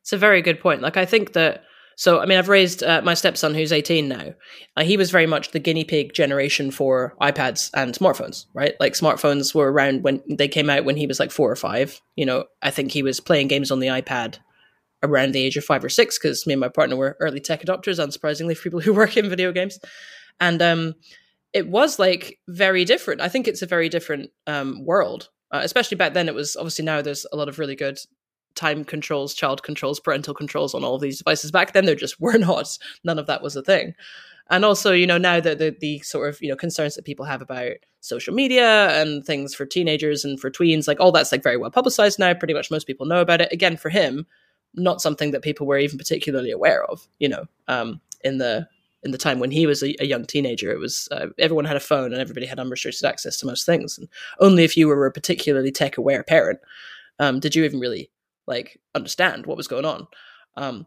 It's 0.00 0.12
a 0.12 0.18
very 0.18 0.42
good 0.42 0.58
point. 0.58 0.82
Like 0.82 0.96
I 0.96 1.06
think 1.06 1.34
that 1.34 1.62
so 1.96 2.20
I 2.20 2.26
mean 2.26 2.38
I've 2.38 2.48
raised 2.48 2.82
uh, 2.82 3.02
my 3.02 3.14
stepson 3.14 3.54
who's 3.54 3.72
18 3.72 4.08
now. 4.08 4.34
Uh, 4.76 4.84
he 4.84 4.96
was 4.96 5.10
very 5.10 5.26
much 5.26 5.50
the 5.50 5.58
guinea 5.58 5.84
pig 5.84 6.12
generation 6.12 6.70
for 6.70 7.14
iPads 7.20 7.70
and 7.74 7.94
smartphones, 7.94 8.46
right? 8.54 8.74
Like 8.80 8.94
smartphones 8.94 9.54
were 9.54 9.70
around 9.70 10.02
when 10.02 10.22
they 10.28 10.48
came 10.48 10.70
out 10.70 10.84
when 10.84 10.96
he 10.96 11.06
was 11.06 11.20
like 11.20 11.30
4 11.30 11.50
or 11.50 11.56
5. 11.56 12.00
You 12.16 12.26
know, 12.26 12.44
I 12.62 12.70
think 12.70 12.92
he 12.92 13.02
was 13.02 13.20
playing 13.20 13.48
games 13.48 13.70
on 13.70 13.80
the 13.80 13.88
iPad 13.88 14.38
around 15.02 15.32
the 15.32 15.42
age 15.44 15.56
of 15.56 15.64
5 15.64 15.84
or 15.84 15.88
6 15.88 16.18
cuz 16.18 16.46
me 16.46 16.54
and 16.54 16.60
my 16.60 16.68
partner 16.68 16.96
were 16.96 17.16
early 17.20 17.40
tech 17.40 17.62
adopters 17.62 17.98
unsurprisingly 17.98 18.56
for 18.56 18.62
people 18.62 18.80
who 18.80 18.92
work 19.02 19.16
in 19.16 19.28
video 19.28 19.52
games. 19.52 19.78
And 20.40 20.60
um 20.62 20.94
it 21.52 21.68
was 21.68 21.98
like 21.98 22.40
very 22.48 22.84
different. 22.84 23.20
I 23.20 23.28
think 23.28 23.46
it's 23.46 23.62
a 23.62 23.66
very 23.66 23.88
different 23.88 24.30
um 24.46 24.84
world. 24.84 25.28
Uh, 25.52 25.60
especially 25.62 25.96
back 25.96 26.14
then 26.14 26.28
it 26.28 26.34
was 26.34 26.56
obviously 26.56 26.84
now 26.84 27.00
there's 27.00 27.26
a 27.32 27.36
lot 27.36 27.48
of 27.48 27.60
really 27.60 27.76
good 27.76 27.98
time 28.54 28.84
controls, 28.84 29.34
child 29.34 29.62
controls, 29.62 30.00
parental 30.00 30.34
controls 30.34 30.74
on 30.74 30.84
all 30.84 30.94
of 30.94 31.00
these 31.00 31.18
devices. 31.18 31.50
Back 31.50 31.72
then, 31.72 31.84
there 31.84 31.94
just 31.94 32.20
were 32.20 32.38
not. 32.38 32.78
None 33.04 33.18
of 33.18 33.26
that 33.26 33.42
was 33.42 33.56
a 33.56 33.62
thing. 33.62 33.94
And 34.50 34.64
also, 34.64 34.92
you 34.92 35.06
know, 35.06 35.16
now 35.16 35.40
that 35.40 35.58
the, 35.58 35.74
the 35.80 36.00
sort 36.00 36.28
of, 36.28 36.42
you 36.42 36.50
know, 36.50 36.56
concerns 36.56 36.96
that 36.96 37.06
people 37.06 37.24
have 37.24 37.40
about 37.40 37.72
social 38.00 38.34
media 38.34 38.90
and 39.00 39.24
things 39.24 39.54
for 39.54 39.64
teenagers 39.64 40.22
and 40.24 40.38
for 40.38 40.50
tweens, 40.50 40.86
like 40.86 41.00
all 41.00 41.12
that's 41.12 41.32
like 41.32 41.42
very 41.42 41.56
well 41.56 41.70
publicized 41.70 42.18
now. 42.18 42.34
Pretty 42.34 42.52
much 42.52 42.70
most 42.70 42.86
people 42.86 43.06
know 43.06 43.22
about 43.22 43.40
it. 43.40 43.52
Again, 43.52 43.78
for 43.78 43.88
him, 43.88 44.26
not 44.74 45.00
something 45.00 45.30
that 45.30 45.42
people 45.42 45.66
were 45.66 45.78
even 45.78 45.96
particularly 45.96 46.50
aware 46.50 46.84
of, 46.84 47.08
you 47.18 47.28
know, 47.28 47.46
um, 47.68 48.00
in 48.22 48.36
the 48.36 48.68
in 49.02 49.12
the 49.12 49.18
time 49.18 49.38
when 49.38 49.50
he 49.50 49.66
was 49.66 49.82
a, 49.82 49.94
a 50.02 50.06
young 50.06 50.26
teenager, 50.26 50.70
it 50.70 50.78
was 50.78 51.08
uh, 51.10 51.26
everyone 51.38 51.64
had 51.64 51.76
a 51.76 51.80
phone 51.80 52.12
and 52.12 52.20
everybody 52.20 52.46
had 52.46 52.58
unrestricted 52.58 53.04
access 53.04 53.36
to 53.38 53.46
most 53.46 53.64
things. 53.64 53.96
And 53.96 54.08
only 54.40 54.64
if 54.64 54.76
you 54.76 54.88
were 54.88 55.06
a 55.06 55.12
particularly 55.12 55.70
tech 55.70 55.96
aware 55.96 56.22
parent 56.22 56.58
um, 57.18 57.40
did 57.40 57.54
you 57.54 57.64
even 57.64 57.80
really 57.80 58.10
like 58.46 58.80
understand 58.94 59.46
what 59.46 59.56
was 59.56 59.68
going 59.68 59.84
on. 59.84 60.06
Um, 60.56 60.86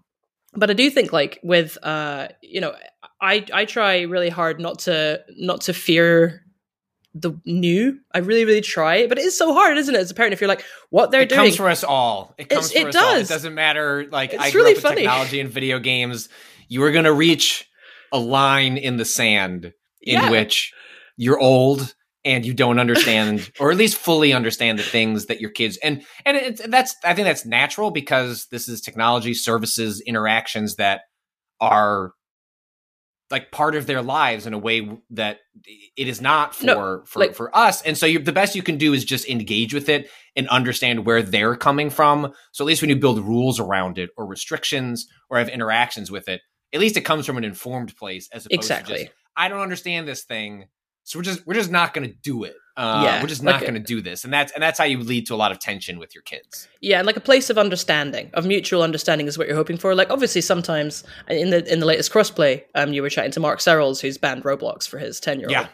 but 0.54 0.70
I 0.70 0.74
do 0.74 0.90
think 0.90 1.12
like 1.14 1.40
with 1.44 1.78
uh, 1.84 2.30
you 2.42 2.62
know, 2.62 2.76
I 3.22 3.46
I 3.54 3.66
try 3.66 4.02
really 4.02 4.30
hard 4.30 4.60
not 4.60 4.80
to 4.80 5.22
not 5.38 5.62
to 5.62 5.74
fear 5.74 6.42
the 7.14 7.34
new. 7.46 8.00
I 8.14 8.20
really 8.20 8.46
really 8.46 8.62
try, 8.62 9.08
but 9.08 9.18
it 9.18 9.26
is 9.26 9.38
so 9.38 9.54
hard, 9.54 9.78
isn't 9.78 9.94
it? 9.94 10.00
As 10.00 10.12
a 10.12 10.14
parent, 10.14 10.34
if 10.34 10.42
you're 10.42 10.48
like, 10.48 10.64
what 10.90 11.12
they're 11.12 11.22
it 11.22 11.30
doing 11.30 11.42
comes 11.42 11.56
for 11.56 11.68
us 11.70 11.84
all. 11.84 12.34
It 12.38 12.50
comes 12.50 12.72
for 12.72 12.78
it 12.80 12.88
us 12.88 12.96
all. 12.96 13.12
It 13.16 13.18
does. 13.20 13.28
doesn't 13.30 13.54
matter. 13.56 14.08
Like 14.12 14.34
It's 14.34 14.42
I 14.44 14.52
grew 14.52 14.62
really 14.62 14.72
up 14.72 14.78
with 14.78 14.84
funny. 14.84 15.02
technology 15.02 15.40
and 15.40 15.50
video 15.50 15.80
games. 15.80 16.30
You 16.70 16.84
are 16.84 16.92
going 16.92 17.06
to 17.06 17.14
reach 17.14 17.68
a 18.14 18.20
line 18.20 18.78
in 18.78 18.98
the 18.98 19.06
sand 19.06 19.74
in 20.02 20.14
Yeah. 20.14 20.30
which 20.30 20.74
you're 21.18 21.40
old 21.40 21.94
and 22.28 22.46
you 22.46 22.54
don't 22.54 22.78
understand, 22.78 23.52
or 23.60 23.72
at 23.72 23.78
least 23.78 23.98
fully 23.98 24.34
understand 24.34 24.78
the 24.78 24.84
things 24.84 25.26
that 25.28 25.42
your 25.42 25.50
kids 25.50 25.78
and 25.78 26.04
and 26.26 26.38
it's, 26.38 26.68
that's 26.68 26.96
I 27.04 27.14
think 27.14 27.26
that's 27.26 27.46
natural 27.46 27.90
because 27.90 28.48
this 28.52 28.68
is 28.68 28.82
technology, 28.82 29.34
services, 29.34 30.02
interactions 30.02 30.76
that 30.76 31.02
are 31.60 32.12
like 33.32 33.52
part 33.52 33.76
of 33.76 33.88
their 33.88 34.02
lives 34.02 34.46
in 34.46 34.54
a 34.54 34.58
way 34.58 34.90
that 35.10 35.40
it 35.98 36.08
is 36.08 36.22
not 36.22 36.56
for 36.56 36.66
No, 36.66 37.02
for, 37.06 37.20
like- 37.20 37.36
for 37.36 37.56
us. 37.56 37.82
And 37.82 37.98
so 37.98 38.06
you, 38.06 38.20
the 38.20 38.32
best 38.32 38.56
you 38.56 38.64
can 38.64 38.78
do 38.78 38.94
is 38.94 39.04
just 39.04 39.28
engage 39.28 39.74
with 39.74 39.90
it 39.90 40.10
and 40.36 40.48
understand 40.48 41.06
where 41.06 41.22
they're 41.22 41.58
coming 41.58 41.90
from. 41.90 42.32
So 42.54 42.64
at 42.64 42.68
least 42.68 42.82
when 42.82 42.90
you 42.90 42.96
build 42.96 43.20
rules 43.20 43.60
around 43.60 43.98
it 43.98 44.12
or 44.16 44.26
restrictions 44.26 45.08
or 45.30 45.40
have 45.40 45.50
interactions 45.50 46.10
with 46.10 46.30
it 46.30 46.42
at 46.74 46.80
least 46.80 46.98
it 46.98 47.02
comes 47.02 47.26
from 47.26 47.38
an 47.38 47.44
informed 47.44 47.96
place 47.96 48.30
as 48.34 48.46
opposed 48.46 48.60
exactly. 48.60 48.98
to 48.98 49.04
just 49.06 49.16
i 49.36 49.48
don't 49.48 49.62
understand 49.62 50.08
this 50.08 50.24
thing 50.24 50.66
so 51.08 51.18
we're 51.20 51.24
just 51.24 51.46
we're 51.48 51.54
just 51.54 51.72
not 51.72 51.94
going 51.94 52.08
to 52.08 52.14
do 52.22 52.44
it 52.44 52.56
uh, 52.76 53.02
Yeah, 53.06 53.22
we're 53.22 53.28
just 53.28 53.42
not 53.44 53.54
like- 53.56 53.62
going 53.62 53.74
to 53.74 53.80
do 53.80 54.02
this 54.02 54.24
and 54.24 54.32
that's 54.32 54.52
and 54.52 54.62
that's 54.62 54.78
how 54.78 54.86
you 54.86 55.00
lead 55.00 55.26
to 55.28 55.34
a 55.34 55.40
lot 55.44 55.52
of 55.52 55.60
tension 55.60 55.98
with 56.00 56.14
your 56.14 56.22
kids 56.22 56.68
Yeah, 56.82 56.98
and 57.00 57.08
like 57.08 57.18
a 57.18 57.22
place 57.22 57.50
of 57.50 57.58
understanding, 57.58 58.30
of 58.34 58.46
mutual 58.46 58.84
understanding, 58.84 59.26
is 59.28 59.38
what 59.38 59.48
you're 59.48 59.56
hoping 59.58 59.78
for. 59.78 59.96
Like, 59.96 60.10
obviously, 60.12 60.42
sometimes 60.42 61.04
in 61.30 61.50
the 61.50 61.60
in 61.74 61.80
the 61.80 61.86
latest 61.88 62.12
crossplay, 62.14 62.64
um, 62.76 62.94
you 62.94 63.02
were 63.02 63.10
chatting 63.10 63.32
to 63.32 63.40
Mark 63.40 63.60
Serrels, 63.60 64.02
who's 64.02 64.18
banned 64.20 64.44
Roblox 64.44 64.88
for 64.88 65.00
his 65.00 65.20
ten 65.20 65.40
year 65.40 65.48
old, 65.48 65.54
Yeah. 65.54 65.68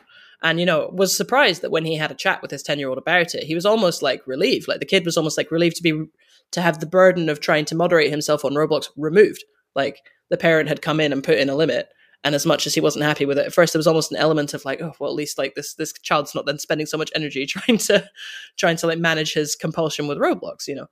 and 0.44 0.60
you 0.62 0.66
know 0.66 0.90
was 0.94 1.16
surprised 1.18 1.62
that 1.62 1.72
when 1.72 1.84
he 1.86 1.96
had 1.98 2.12
a 2.12 2.16
chat 2.16 2.42
with 2.42 2.52
his 2.52 2.64
ten 2.64 2.80
year 2.80 2.88
old 2.90 2.98
about 2.98 3.36
it, 3.36 3.44
he 3.44 3.56
was 3.56 3.66
almost 3.66 4.02
like 4.02 4.22
relieved. 4.26 4.68
Like 4.70 4.80
the 4.80 4.86
kid 4.94 5.04
was 5.06 5.18
almost 5.18 5.38
like 5.38 5.52
relieved 5.52 5.76
to 5.78 5.84
be 5.84 6.06
to 6.52 6.62
have 6.62 6.80
the 6.80 6.86
burden 7.00 7.28
of 7.30 7.40
trying 7.40 7.66
to 7.66 7.76
moderate 7.76 8.12
himself 8.12 8.46
on 8.46 8.54
Roblox 8.54 8.88
removed. 8.96 9.44
Like 9.76 9.98
the 10.30 10.38
parent 10.38 10.70
had 10.70 10.82
come 10.82 11.00
in 11.02 11.12
and 11.12 11.24
put 11.24 11.38
in 11.38 11.50
a 11.50 11.56
limit. 11.56 11.90
And 12.24 12.36
as 12.36 12.46
much 12.46 12.66
as 12.66 12.74
he 12.74 12.82
wasn't 12.82 13.04
happy 13.04 13.26
with 13.26 13.38
it, 13.38 13.46
at 13.46 13.54
first 13.54 13.74
there 13.74 13.80
was 13.80 13.88
almost 13.88 14.12
an 14.12 14.18
element 14.18 14.54
of 14.54 14.64
like, 14.64 14.82
oh, 14.82 14.94
well, 15.00 15.10
at 15.10 15.16
least 15.16 15.38
like 15.38 15.56
this 15.56 15.74
this 15.76 15.92
child's 15.94 16.34
not 16.34 16.46
then 16.46 16.58
spending 16.58 16.88
so 16.88 16.98
much 16.98 17.12
energy 17.16 17.46
trying 17.48 17.78
to 17.80 18.10
trying 18.58 18.78
to 18.78 18.88
like 18.88 19.00
manage 19.00 19.34
his 19.34 19.56
compulsion 19.56 20.08
with 20.08 20.18
Roblox, 20.18 20.68
you 20.68 20.76
know. 20.76 20.88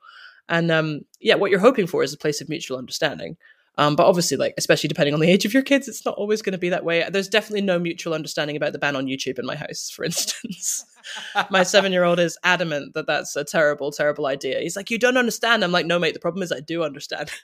And 0.50 0.70
um, 0.72 1.02
yeah, 1.20 1.36
what 1.36 1.52
you're 1.52 1.60
hoping 1.60 1.88
for 1.88 2.04
is 2.04 2.13
a 2.13 2.17
place 2.17 2.41
of 2.41 2.50
mutual 2.50 2.78
understanding. 2.78 3.38
Um, 3.78 3.96
but 3.96 4.06
obviously, 4.06 4.36
like 4.36 4.54
especially 4.58 4.89
depending 4.89 5.13
on 5.13 5.22
the 5.22 5.32
age 5.32 5.46
of 5.46 5.54
your 5.54 5.63
kids, 5.63 5.88
it's 5.88 6.06
not 6.06 6.15
always 6.15 6.41
going 6.41 6.52
to 6.52 6.58
be 6.58 6.70
that 6.70 6.84
way. 6.84 7.08
There's 7.10 7.30
definitely 7.30 7.62
no 7.62 7.80
mutual 7.80 8.13
understanding 8.13 8.58
about 8.58 8.74
the 8.74 8.80
ban 8.80 8.98
on 8.98 9.08
YouTube 9.08 9.39
in 9.39 9.46
my 9.46 9.56
house, 9.56 9.89
for 9.89 10.04
instance. 10.04 10.86
my 11.50 11.63
seven 11.63 11.94
year 11.94 12.04
old 12.04 12.20
is 12.20 12.38
adamant 12.44 12.94
that 12.96 13.08
that's 13.08 13.36
a 13.36 13.46
terrible, 13.46 13.91
terrible 13.91 14.26
idea. 14.26 14.60
He's 14.60 14.76
like, 14.76 14.91
"You 14.91 15.00
don't 15.00 15.17
understand." 15.17 15.63
I'm 15.63 15.72
like, 15.72 15.86
"No, 15.86 16.00
mate. 16.00 16.13
The 16.13 16.20
problem 16.20 16.44
is 16.44 16.52
I 16.52 16.60
do 16.60 16.84
understand." 16.84 17.32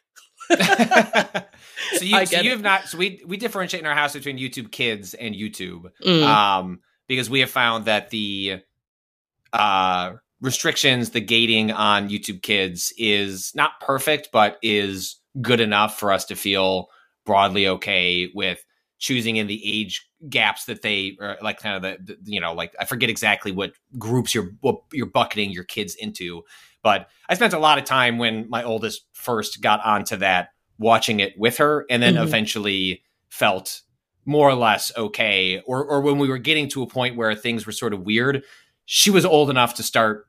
so 1.97 2.03
you 2.03 2.25
so 2.25 2.39
you 2.41 2.51
have 2.51 2.61
not 2.61 2.87
so 2.87 2.97
we 2.97 3.21
we 3.27 3.37
differentiate 3.37 3.81
in 3.81 3.87
our 3.87 3.95
house 3.95 4.13
between 4.13 4.37
YouTube 4.37 4.71
Kids 4.71 5.13
and 5.13 5.35
YouTube 5.35 5.85
Mm. 6.05 6.23
um 6.23 6.79
because 7.07 7.29
we 7.29 7.39
have 7.41 7.49
found 7.49 7.85
that 7.85 8.09
the 8.09 8.61
uh 9.53 10.13
restrictions 10.41 11.11
the 11.11 11.21
gating 11.21 11.71
on 11.71 12.09
YouTube 12.09 12.41
Kids 12.41 12.93
is 12.97 13.51
not 13.55 13.79
perfect 13.81 14.29
but 14.31 14.57
is 14.61 15.19
good 15.41 15.59
enough 15.59 15.99
for 15.99 16.11
us 16.11 16.25
to 16.25 16.35
feel 16.35 16.87
broadly 17.25 17.67
okay 17.67 18.29
with 18.33 18.63
choosing 18.99 19.35
in 19.35 19.47
the 19.47 19.61
age 19.63 20.07
gaps 20.29 20.65
that 20.65 20.81
they 20.81 21.15
are 21.21 21.37
like 21.41 21.59
kind 21.59 21.75
of 21.75 21.81
the, 21.83 22.03
the 22.03 22.17
you 22.31 22.39
know 22.39 22.53
like 22.53 22.73
I 22.79 22.85
forget 22.85 23.09
exactly 23.09 23.51
what 23.51 23.73
groups 23.97 24.33
you're 24.33 24.51
what 24.61 24.77
you're 24.91 25.05
bucketing 25.05 25.51
your 25.51 25.63
kids 25.65 25.93
into 25.95 26.41
but 26.87 26.99
I 27.29 27.33
spent 27.35 27.53
a 27.53 27.59
lot 27.59 27.77
of 27.77 27.83
time 27.83 28.17
when 28.17 28.35
my 28.49 28.63
oldest 28.63 28.99
first 29.13 29.61
got 29.61 29.79
onto 29.85 30.15
that 30.17 30.49
watching 30.79 31.19
it 31.19 31.33
with 31.37 31.57
her 31.57 31.85
and 31.89 32.01
then 32.03 32.15
Mhm. 32.15 32.23
eventually 32.23 33.03
felt 33.29 33.81
more 34.25 34.47
or 34.49 34.55
less 34.67 34.91
okay 35.05 35.61
or 35.65 35.83
or 35.91 35.97
when 36.01 36.17
we 36.21 36.27
were 36.29 36.37
getting 36.49 36.67
to 36.69 36.83
a 36.83 36.87
point 36.87 37.15
where 37.17 37.33
things 37.35 37.65
were 37.65 37.71
sort 37.83 37.93
of 37.93 38.01
weird 38.01 38.43
she 38.85 39.09
was 39.17 39.25
old 39.25 39.49
enough 39.49 39.73
to 39.75 39.83
start 39.83 40.25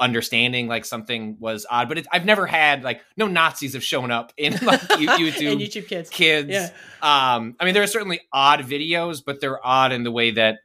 understanding 0.00 0.68
like 0.68 0.84
something 0.84 1.36
was 1.40 1.66
odd 1.70 1.88
but 1.88 1.98
it, 1.98 2.06
I've 2.12 2.24
never 2.24 2.46
had 2.46 2.82
like 2.84 3.00
no 3.16 3.26
Nazis 3.26 3.74
have 3.74 3.84
shown 3.84 4.10
up 4.10 4.32
in 4.36 4.52
like 4.62 4.80
you- 4.98 5.08
YouTube 5.20 5.52
and 5.52 5.60
YouTube 5.60 5.86
kids. 5.88 6.10
kids 6.10 6.50
Yeah. 6.50 6.70
um 7.02 7.56
i 7.60 7.64
mean 7.64 7.74
there 7.74 7.82
are 7.82 7.86
certainly 7.98 8.20
odd 8.32 8.60
videos 8.60 9.22
but 9.24 9.40
they're 9.40 9.64
odd 9.64 9.92
in 9.92 10.02
the 10.04 10.10
way 10.12 10.30
that 10.32 10.58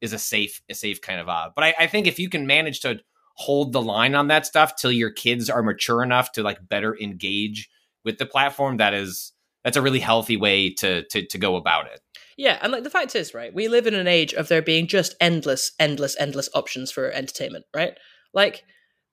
is 0.00 0.12
a 0.12 0.18
safe 0.18 0.62
a 0.68 0.74
safe 0.74 1.00
kind 1.00 1.20
of 1.20 1.28
odd 1.28 1.52
but 1.56 1.64
I, 1.64 1.74
I 1.80 1.86
think 1.86 2.06
if 2.06 2.18
you 2.18 2.28
can 2.28 2.46
manage 2.46 2.80
to 2.80 3.00
hold 3.34 3.72
the 3.72 3.82
line 3.82 4.14
on 4.14 4.28
that 4.28 4.46
stuff 4.46 4.76
till 4.76 4.92
your 4.92 5.10
kids 5.10 5.48
are 5.50 5.62
mature 5.62 6.02
enough 6.02 6.32
to 6.32 6.42
like 6.42 6.68
better 6.68 6.96
engage 7.00 7.68
with 8.04 8.18
the 8.18 8.26
platform 8.26 8.76
that 8.78 8.94
is 8.94 9.32
that's 9.64 9.76
a 9.76 9.82
really 9.82 10.00
healthy 10.00 10.36
way 10.36 10.70
to 10.74 11.02
to, 11.08 11.26
to 11.26 11.38
go 11.38 11.56
about 11.56 11.86
it 11.86 12.00
Yeah, 12.36 12.58
and 12.62 12.72
like 12.72 12.82
the 12.84 12.90
fact 12.90 13.14
is, 13.14 13.34
right, 13.34 13.52
we 13.54 13.68
live 13.68 13.86
in 13.86 13.94
an 13.94 14.08
age 14.08 14.32
of 14.34 14.48
there 14.48 14.62
being 14.62 14.86
just 14.86 15.14
endless, 15.20 15.72
endless, 15.78 16.16
endless 16.18 16.48
options 16.54 16.90
for 16.90 17.10
entertainment, 17.10 17.64
right? 17.74 17.92
Like 18.34 18.64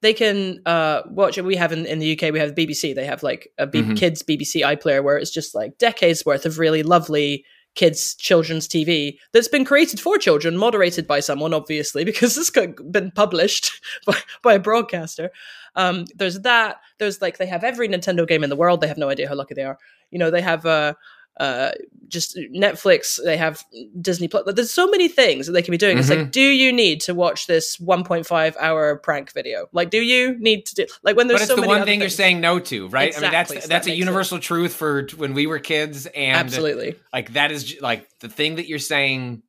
they 0.02 0.14
can 0.14 0.62
uh 0.66 1.02
watch 1.10 1.38
it. 1.38 1.44
We 1.46 1.58
have 1.58 1.72
in, 1.74 1.86
in 1.86 2.00
the 2.00 2.14
UK, 2.14 2.32
we 2.34 2.40
have 2.40 2.56
BBC. 2.56 2.96
They 2.96 3.06
have 3.06 3.22
like 3.22 3.50
a 3.58 3.68
B- 3.68 3.82
Mhm. 3.84 3.98
kids 3.98 4.24
BBC 4.24 4.62
iPlayer 4.64 5.04
where 5.04 5.18
it's 5.18 5.32
just 5.32 5.54
like 5.54 5.78
decades 5.78 6.26
worth 6.26 6.46
of 6.46 6.58
really 6.58 6.84
lovely 6.84 7.44
kids 7.80 8.14
children's 8.16 8.68
TV 8.68 9.18
that's 9.32 9.48
been 9.48 9.64
created 9.64 10.02
for 10.02 10.18
children, 10.18 10.58
moderated 10.58 11.08
by 11.08 11.22
someone, 11.22 11.54
obviously, 11.54 12.04
because 12.12 12.38
it's 12.38 12.50
been 12.50 13.10
published 13.12 13.72
by, 14.06 14.18
by 14.44 14.54
a 14.56 14.60
broadcaster. 14.60 15.32
Um, 15.76 16.06
there's 16.14 16.42
that. 16.42 16.82
There's 16.98 17.22
like 17.22 17.38
they 17.38 17.46
have 17.46 17.64
every 17.64 17.88
Nintendo 17.88 18.28
game 18.28 18.44
in 18.44 18.50
the 18.50 18.58
world. 18.58 18.82
They 18.82 18.88
have 18.90 18.98
no 18.98 19.10
idea 19.10 19.30
how 19.30 19.36
lucky 19.36 19.54
they 19.54 19.64
are. 19.64 19.78
You 20.12 20.20
know, 20.20 20.30
they 20.30 20.42
have 20.42 20.66
uh, 20.66 20.96
uh, 21.40 21.72
just 22.08 22.36
Netflix. 22.54 23.20
They 23.24 23.38
have 23.38 23.64
Disney 24.02 24.28
Plus. 24.28 24.44
There's 24.54 24.72
so 24.72 24.88
many 24.90 25.08
things 25.08 25.46
that 25.48 25.54
they 25.54 25.62
can 25.62 25.72
be 25.72 25.78
doing. 25.78 25.98
It's 25.98 26.10
Mhm. 26.10 26.18
like, 26.18 26.32
do 26.32 26.42
you 26.42 26.74
need 26.74 27.02
to 27.02 27.14
watch 27.14 27.48
this 27.48 27.78
1.5 27.78 28.56
hour 28.60 28.96
prank 28.98 29.32
video? 29.32 29.68
Like, 29.72 29.90
do 29.90 30.00
you 30.02 30.38
need 30.40 30.66
to 30.68 30.76
do 30.76 30.86
like 31.04 31.16
when 31.16 31.28
there's 31.28 31.40
but 31.40 31.44
it's 31.44 31.50
so 31.50 31.56
the 31.56 31.62
many 31.62 31.74
one 31.74 31.86
thing 31.86 32.00
you're 32.00 32.10
things- 32.10 32.16
saying 32.16 32.42
no 32.42 32.60
to, 32.60 32.88
right? 32.90 33.16
I 33.16 33.22
mean, 33.22 33.32
that's 33.32 33.50
so 33.50 33.60
that 33.60 33.70
that's 33.70 33.88
a 33.88 33.96
universal 33.96 34.40
truth 34.40 34.74
for 34.74 35.08
when 35.18 35.34
we 35.34 35.48
were 35.48 35.60
kids, 35.60 36.06
and 36.08 36.36
Absolutely. 36.38 36.96
like 37.14 37.34
that 37.34 37.52
is 37.52 37.78
like 37.82 38.08
the 38.20 38.30
thing 38.30 38.56
that 38.56 38.68
you're 38.68 38.80
saying 38.80 39.44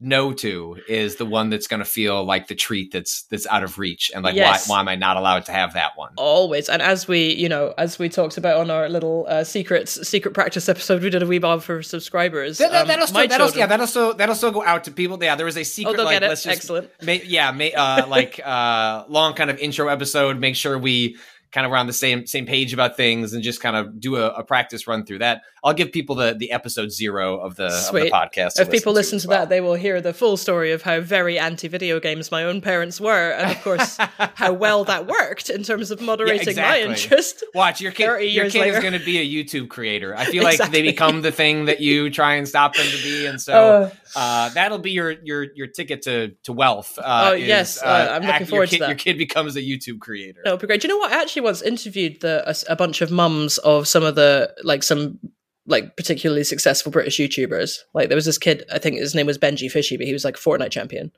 no 0.00 0.32
to 0.32 0.76
is 0.88 1.16
the 1.16 1.24
one 1.26 1.50
that's 1.50 1.66
going 1.66 1.80
to 1.80 1.84
feel 1.84 2.22
like 2.24 2.46
the 2.46 2.54
treat 2.54 2.92
that's 2.92 3.22
that's 3.24 3.46
out 3.48 3.64
of 3.64 3.78
reach, 3.78 4.12
and 4.14 4.22
like 4.22 4.36
Yes. 4.36 4.68
why 4.68 4.76
why 4.76 4.80
am 4.80 4.88
I 4.88 4.94
not 4.94 5.16
allowed 5.16 5.44
to 5.46 5.52
have 5.52 5.74
that 5.74 5.92
one? 5.96 6.12
always 6.16 6.68
and 6.68 6.80
as 6.80 7.08
we 7.08 7.34
you 7.34 7.48
know 7.48 7.74
as 7.76 7.98
we 7.98 8.08
talked 8.08 8.36
about 8.38 8.60
on 8.60 8.70
our 8.70 8.88
little 8.88 9.26
uh, 9.28 9.42
secrets 9.42 10.06
secret 10.08 10.34
practice 10.34 10.68
episode 10.68 11.02
we 11.02 11.10
did 11.10 11.22
a 11.22 11.26
wee 11.26 11.38
bob 11.38 11.62
for 11.62 11.82
subscribers 11.82 12.58
That, 12.58 12.70
that, 12.70 12.82
um, 12.82 12.88
that'll 12.88 13.02
my 13.02 13.06
still, 13.06 13.28
that'll, 13.28 13.46
children- 13.48 13.58
yeah, 13.60 13.66
that'll 13.66 13.86
still 13.88 14.14
that'll 14.14 14.34
still 14.36 14.52
go 14.52 14.64
out 14.64 14.84
to 14.84 14.90
people. 14.92 15.18
Yeah, 15.22 15.34
there 15.34 15.46
was 15.46 15.56
a 15.56 15.64
secret 15.64 15.94
oh 15.94 15.96
they'll 15.96 16.04
like 16.04 16.16
get 16.16 16.22
it 16.22 16.28
let's 16.28 16.44
just 16.44 16.56
excellent 16.56 16.90
May, 17.02 17.22
yeah, 17.24 17.50
may, 17.50 17.72
uh, 17.72 18.06
like 18.06 18.40
uh, 18.44 19.04
long 19.08 19.34
kind 19.34 19.50
of 19.50 19.58
intro 19.58 19.88
episode. 19.88 20.38
Make 20.38 20.54
sure 20.56 20.78
we 20.78 21.16
kind 21.50 21.64
of 21.64 21.70
we're 21.70 21.78
on 21.78 21.86
the 21.86 21.92
same 21.92 22.26
same 22.26 22.46
page 22.46 22.72
about 22.72 22.96
things, 22.96 23.32
and 23.32 23.42
just 23.42 23.60
kind 23.60 23.76
of 23.76 24.00
do 24.00 24.16
a, 24.16 24.28
a 24.30 24.44
practice 24.44 24.86
run 24.86 25.04
through 25.04 25.18
that. 25.20 25.42
I'll 25.64 25.74
give 25.74 25.92
people 25.92 26.14
the 26.14 26.34
the 26.38 26.52
episode 26.52 26.92
zero 26.92 27.38
of 27.38 27.56
the, 27.56 27.66
of 27.66 27.92
the 27.92 28.10
podcast. 28.10 28.60
if 28.60 28.70
people 28.70 28.92
listen 28.92 29.18
to 29.20 29.28
well. 29.28 29.40
that 29.40 29.48
they 29.48 29.60
will 29.60 29.74
hear 29.74 30.00
the 30.00 30.12
full 30.14 30.36
story 30.36 30.72
of 30.72 30.82
how 30.82 31.00
very 31.00 31.38
anti-video 31.38 32.00
games 32.00 32.30
my 32.30 32.44
own 32.44 32.60
parents 32.60 33.00
were 33.00 33.30
and 33.32 33.50
of 33.50 33.62
course 33.62 33.96
how 34.34 34.52
well 34.52 34.84
that 34.84 35.06
worked 35.06 35.50
in 35.50 35.62
terms 35.62 35.90
of 35.90 36.00
moderating 36.00 36.48
exactly. 36.48 36.84
my 36.86 36.92
interest 36.92 37.44
Watch 37.54 37.80
your 37.80 37.92
kid. 37.92 38.32
Your 38.32 38.50
kid 38.50 38.68
is 38.68 38.78
going 38.80 38.92
to 38.92 39.04
be 39.04 39.18
a 39.18 39.44
YouTube 39.44 39.68
creator. 39.68 40.14
I 40.14 40.24
feel 40.26 40.44
like 40.44 40.54
Exactly. 40.54 40.82
they 40.82 40.90
become 40.90 41.22
the 41.22 41.32
thing 41.32 41.64
that 41.66 41.80
you 41.80 42.10
try 42.10 42.34
and 42.34 42.46
stop 42.48 42.74
them 42.74 42.86
to 42.86 43.02
be, 43.02 43.26
and 43.26 43.40
so 43.48 43.52
Uh, 43.52 43.90
uh, 44.16 44.48
that'll 44.50 44.78
be 44.78 44.90
your 44.92 45.10
your 45.22 45.46
your 45.54 45.66
ticket 45.66 46.02
to 46.02 46.28
to 46.44 46.52
wealth. 46.52 46.98
Uh, 46.98 47.30
Oh, 47.30 47.34
is, 47.34 47.46
yes, 47.48 47.82
uh, 47.82 48.08
I'm 48.12 48.22
looking 48.22 48.34
act- 48.42 48.48
forward 48.50 48.68
to 48.70 48.76
kid- 48.76 48.82
that. 48.82 48.88
Your 48.88 48.96
kid 48.98 49.18
becomes 49.18 49.56
a 49.56 49.62
YouTube 49.62 50.00
creator. 50.00 50.40
That 50.44 50.52
would 50.52 50.60
be 50.60 50.66
great. 50.66 50.80
Do 50.80 50.88
you 50.88 50.94
know 50.94 50.98
what? 50.98 51.12
I 51.12 51.20
actually 51.22 51.42
once 51.42 51.62
interviewed 51.62 52.20
the 52.20 52.42
a, 52.48 52.72
a 52.72 52.76
bunch 52.76 53.00
of 53.00 53.10
mums 53.10 53.58
of 53.58 53.86
some 53.88 54.02
of 54.04 54.14
the 54.14 54.54
like 54.64 54.82
some 54.82 55.18
like 55.66 55.96
particularly 55.96 56.44
successful 56.44 56.90
British 56.92 57.18
YouTubers. 57.18 57.78
Like 57.94 58.08
there 58.08 58.16
was 58.16 58.24
this 58.24 58.38
kid, 58.38 58.64
I 58.72 58.78
think 58.78 58.96
his 58.96 59.14
name 59.14 59.26
was 59.26 59.36
Benjyfishy, 59.38 59.98
but 59.98 60.06
he 60.06 60.12
was 60.14 60.24
like 60.24 60.36
a 60.36 60.40
Fortnite 60.40 60.70
champion. 60.70 61.12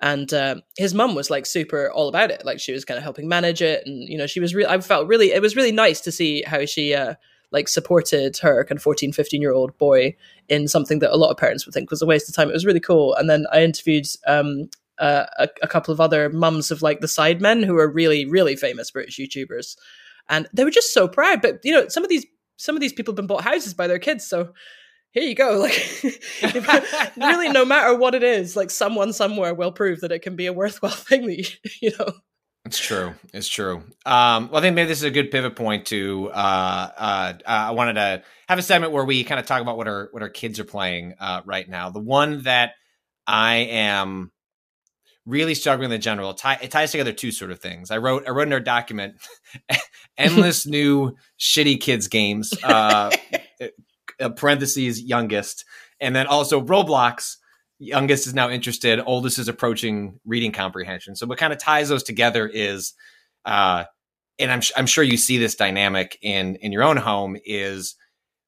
And 0.00 0.32
um, 0.34 0.62
his 0.78 0.94
mum 0.94 1.14
was 1.14 1.30
like 1.30 1.46
super 1.46 1.88
all 1.92 2.08
about 2.08 2.30
it. 2.32 2.44
Like 2.44 2.58
she 2.58 2.72
was 2.72 2.84
kind 2.84 2.98
of 2.98 3.04
helping 3.04 3.28
manage 3.28 3.62
it, 3.62 3.86
and 3.86 4.08
you 4.08 4.18
know 4.18 4.26
she 4.26 4.40
was. 4.40 4.52
Re- 4.54 4.66
I 4.66 4.80
felt 4.80 5.06
really. 5.06 5.30
It 5.32 5.40
was 5.42 5.54
really 5.54 5.70
nice 5.72 6.00
to 6.00 6.10
see 6.10 6.42
how 6.42 6.64
she 6.64 6.92
uh, 6.94 7.14
like 7.52 7.68
supported 7.68 8.36
her 8.38 8.64
kind 8.64 8.78
of 8.78 8.82
14, 8.82 9.12
15 9.12 9.40
year 9.40 9.52
old 9.52 9.76
boy 9.78 10.16
in 10.48 10.68
something 10.68 10.98
that 11.00 11.14
a 11.14 11.16
lot 11.16 11.30
of 11.30 11.36
parents 11.36 11.64
would 11.64 11.74
think 11.74 11.90
was 11.90 12.02
a 12.02 12.06
waste 12.06 12.28
of 12.28 12.34
time. 12.34 12.48
It 12.48 12.54
was 12.54 12.66
really 12.66 12.80
cool. 12.80 13.14
And 13.14 13.28
then 13.28 13.46
I 13.52 13.62
interviewed 13.62 14.06
um, 14.26 14.68
uh, 14.98 15.26
a, 15.38 15.48
a 15.62 15.68
couple 15.68 15.92
of 15.92 16.00
other 16.00 16.28
mums 16.30 16.70
of 16.70 16.82
like 16.82 17.00
the 17.00 17.06
Sidemen 17.06 17.64
who 17.64 17.76
are 17.76 17.90
really, 17.90 18.24
really 18.24 18.56
famous 18.56 18.90
British 18.90 19.18
YouTubers, 19.18 19.76
and 20.28 20.48
they 20.52 20.64
were 20.64 20.70
just 20.70 20.94
so 20.94 21.08
proud. 21.08 21.42
But 21.42 21.60
you 21.64 21.72
know, 21.72 21.88
some 21.88 22.04
of 22.04 22.10
these 22.10 22.26
some 22.56 22.76
of 22.76 22.80
these 22.80 22.92
people 22.92 23.12
have 23.12 23.16
been 23.16 23.26
bought 23.26 23.44
houses 23.44 23.74
by 23.74 23.86
their 23.86 23.98
kids, 23.98 24.26
so 24.26 24.52
here 25.12 25.24
you 25.24 25.34
go. 25.34 25.68
Like, 26.42 27.16
really, 27.16 27.48
no 27.48 27.64
matter 27.64 27.94
what 27.94 28.14
it 28.14 28.22
is, 28.22 28.56
like 28.56 28.70
someone 28.70 29.12
somewhere 29.12 29.54
will 29.54 29.72
prove 29.72 30.00
that 30.00 30.12
it 30.12 30.20
can 30.20 30.36
be 30.36 30.46
a 30.46 30.52
worthwhile 30.52 30.92
thing 30.92 31.26
that 31.26 31.38
you, 31.38 31.46
you 31.80 31.92
know. 31.98 32.12
It's 32.64 32.78
true. 32.78 33.14
It's 33.34 33.48
true. 33.48 33.82
Um, 34.06 34.48
well, 34.48 34.56
I 34.56 34.60
think 34.60 34.76
maybe 34.76 34.86
this 34.86 34.98
is 34.98 35.04
a 35.04 35.10
good 35.10 35.30
pivot 35.32 35.56
point 35.56 35.86
to. 35.86 36.30
Uh, 36.30 36.90
uh, 36.96 37.32
uh, 37.34 37.34
I 37.44 37.70
wanted 37.72 37.94
to 37.94 38.22
have 38.48 38.58
a 38.58 38.62
segment 38.62 38.92
where 38.92 39.04
we 39.04 39.24
kind 39.24 39.40
of 39.40 39.46
talk 39.46 39.60
about 39.60 39.76
what 39.76 39.88
our 39.88 40.08
what 40.12 40.22
our 40.22 40.28
kids 40.28 40.60
are 40.60 40.64
playing 40.64 41.14
uh, 41.18 41.42
right 41.44 41.68
now. 41.68 41.90
The 41.90 41.98
one 42.00 42.42
that 42.44 42.74
I 43.26 43.56
am 43.56 44.30
really 45.26 45.54
struggling 45.54 45.90
with 45.90 45.96
in 45.96 46.00
general. 46.00 46.30
It, 46.30 46.38
tie, 46.38 46.58
it 46.62 46.70
ties 46.70 46.92
together 46.92 47.12
two 47.12 47.32
sort 47.32 47.50
of 47.50 47.60
things. 47.60 47.90
I 47.90 47.98
wrote 47.98 48.24
I 48.28 48.30
wrote 48.30 48.46
in 48.46 48.52
our 48.52 48.60
document 48.60 49.16
endless 50.16 50.66
new 50.66 51.16
shitty 51.38 51.80
kids 51.80 52.08
games. 52.08 52.52
Uh, 52.62 53.10
uh, 54.20 54.28
parentheses 54.30 55.02
youngest, 55.02 55.64
and 56.00 56.14
then 56.14 56.26
also 56.26 56.60
Roblox. 56.60 57.38
Youngest 57.82 58.26
is 58.26 58.34
now 58.34 58.48
interested. 58.48 59.00
Oldest 59.04 59.38
is 59.38 59.48
approaching 59.48 60.20
reading 60.24 60.52
comprehension. 60.52 61.16
So 61.16 61.26
what 61.26 61.38
kind 61.38 61.52
of 61.52 61.58
ties 61.58 61.88
those 61.88 62.04
together 62.04 62.46
is, 62.46 62.94
uh, 63.44 63.84
and 64.38 64.50
I'm 64.50 64.62
I'm 64.76 64.86
sure 64.86 65.02
you 65.02 65.16
see 65.16 65.38
this 65.38 65.56
dynamic 65.56 66.16
in 66.22 66.56
in 66.56 66.70
your 66.72 66.84
own 66.84 66.96
home 66.96 67.36
is 67.44 67.96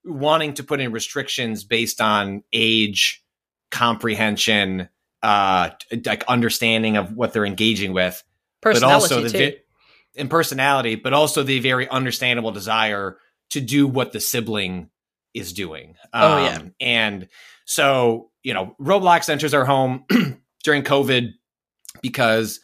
wanting 0.05 0.55
to 0.55 0.63
put 0.63 0.81
in 0.81 0.93
restrictions 0.93 1.65
based 1.65 2.01
on 2.01 2.45
age, 2.53 3.25
comprehension, 3.71 4.89
uh, 5.23 5.71
like 6.05 6.25
understanding 6.29 6.97
of 6.97 7.13
what 7.13 7.33
they're 7.33 7.47
engaging 7.47 7.93
with, 7.93 8.23
but 8.63 8.75
Personality 8.75 9.15
also 9.15 9.21
the 9.23 9.31
too. 9.31 9.57
and 10.17 10.31
personality, 10.31 10.95
but 10.95 11.13
also 11.13 11.43
the 11.43 11.59
very 11.59 11.89
understandable 11.89 12.53
desire 12.53 13.19
to 13.51 13.61
do 13.61 13.87
what 13.87 14.13
the 14.13 14.21
sibling 14.21 14.91
is 15.35 15.53
doing. 15.53 15.97
Oh, 16.13 16.39
yeah. 16.39 16.63
and 16.81 17.29
so 17.65 18.31
you 18.43 18.55
know, 18.55 18.77
Roblox 18.81 19.29
enters 19.29 19.55
our 19.55 19.65
home 19.65 20.05
during 20.65 20.83
COVID 20.83 21.33
because 22.03 22.61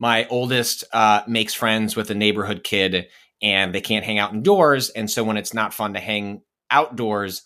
my 0.00 0.26
oldest 0.28 0.84
uh, 0.92 1.22
makes 1.28 1.54
friends 1.54 1.94
with 1.94 2.10
a 2.10 2.14
neighborhood 2.14 2.64
kid, 2.64 3.08
and 3.42 3.74
they 3.74 3.80
can't 3.80 4.04
hang 4.04 4.18
out 4.18 4.32
indoors, 4.32 4.90
and 4.90 5.10
so 5.10 5.22
when 5.22 5.36
it's 5.36 5.54
not 5.54 5.74
fun 5.74 5.94
to 5.94 6.00
hang 6.00 6.42
outdoors, 6.70 7.42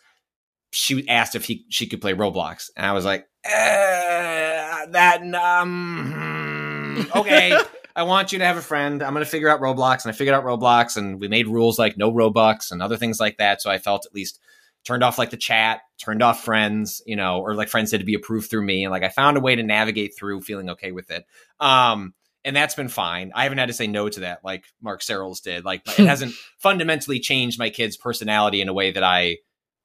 she 0.72 1.06
asked 1.08 1.35
if 1.35 1.44
he 1.44 1.66
she 1.68 1.87
could 1.87 2.00
play 2.00 2.14
Roblox, 2.14 2.70
and 2.76 2.87
I 2.87 2.92
was 2.92 3.04
like, 3.04 3.26
eh, 3.44 4.87
that 4.90 5.22
um, 5.35 7.04
hmm, 7.12 7.18
okay. 7.18 7.58
I 7.94 8.04
want 8.04 8.32
you 8.32 8.38
to 8.38 8.44
have 8.46 8.56
a 8.56 8.62
friend. 8.62 9.02
I'm 9.02 9.12
going 9.12 9.24
to 9.24 9.30
figure 9.30 9.50
out 9.50 9.61
Roblox. 9.61 10.04
And 10.04 10.12
I 10.12 10.16
figured 10.16 10.35
out 10.35 10.44
Roblox 10.44 10.96
and 10.96 11.20
we 11.20 11.28
made 11.28 11.46
rules 11.46 11.78
like 11.78 11.98
no 11.98 12.11
Robux 12.11 12.72
and 12.72 12.82
other 12.82 12.96
things 12.96 13.20
like 13.20 13.37
that. 13.37 13.61
So 13.61 13.70
I 13.70 13.76
felt 13.76 14.06
at 14.06 14.14
least 14.14 14.40
turned 14.84 15.04
off 15.04 15.18
like 15.18 15.30
the 15.30 15.36
chat, 15.36 15.80
turned 15.98 16.22
off 16.22 16.44
friends, 16.44 17.02
you 17.06 17.16
know, 17.16 17.40
or 17.40 17.54
like 17.54 17.68
friends 17.68 17.90
had 17.92 18.00
to 18.00 18.06
be 18.06 18.14
approved 18.14 18.50
through 18.50 18.64
me. 18.64 18.84
And 18.84 18.90
like 18.90 19.04
I 19.04 19.08
found 19.08 19.36
a 19.36 19.40
way 19.40 19.54
to 19.54 19.62
navigate 19.62 20.16
through 20.16 20.42
feeling 20.42 20.70
okay 20.70 20.92
with 20.92 21.10
it. 21.10 21.24
Um, 21.60 22.14
and 22.44 22.56
that's 22.56 22.74
been 22.74 22.88
fine. 22.88 23.30
I 23.34 23.44
haven't 23.44 23.58
had 23.58 23.68
to 23.68 23.74
say 23.74 23.86
no 23.86 24.08
to 24.08 24.20
that 24.20 24.40
like 24.42 24.64
Mark 24.80 25.00
Serrels 25.00 25.42
did. 25.42 25.64
Like 25.64 25.82
it 25.86 26.06
hasn't 26.06 26.34
fundamentally 26.58 27.20
changed 27.20 27.58
my 27.58 27.70
kid's 27.70 27.96
personality 27.96 28.60
in 28.60 28.68
a 28.68 28.74
way 28.74 28.90
that 28.90 29.04
I 29.04 29.38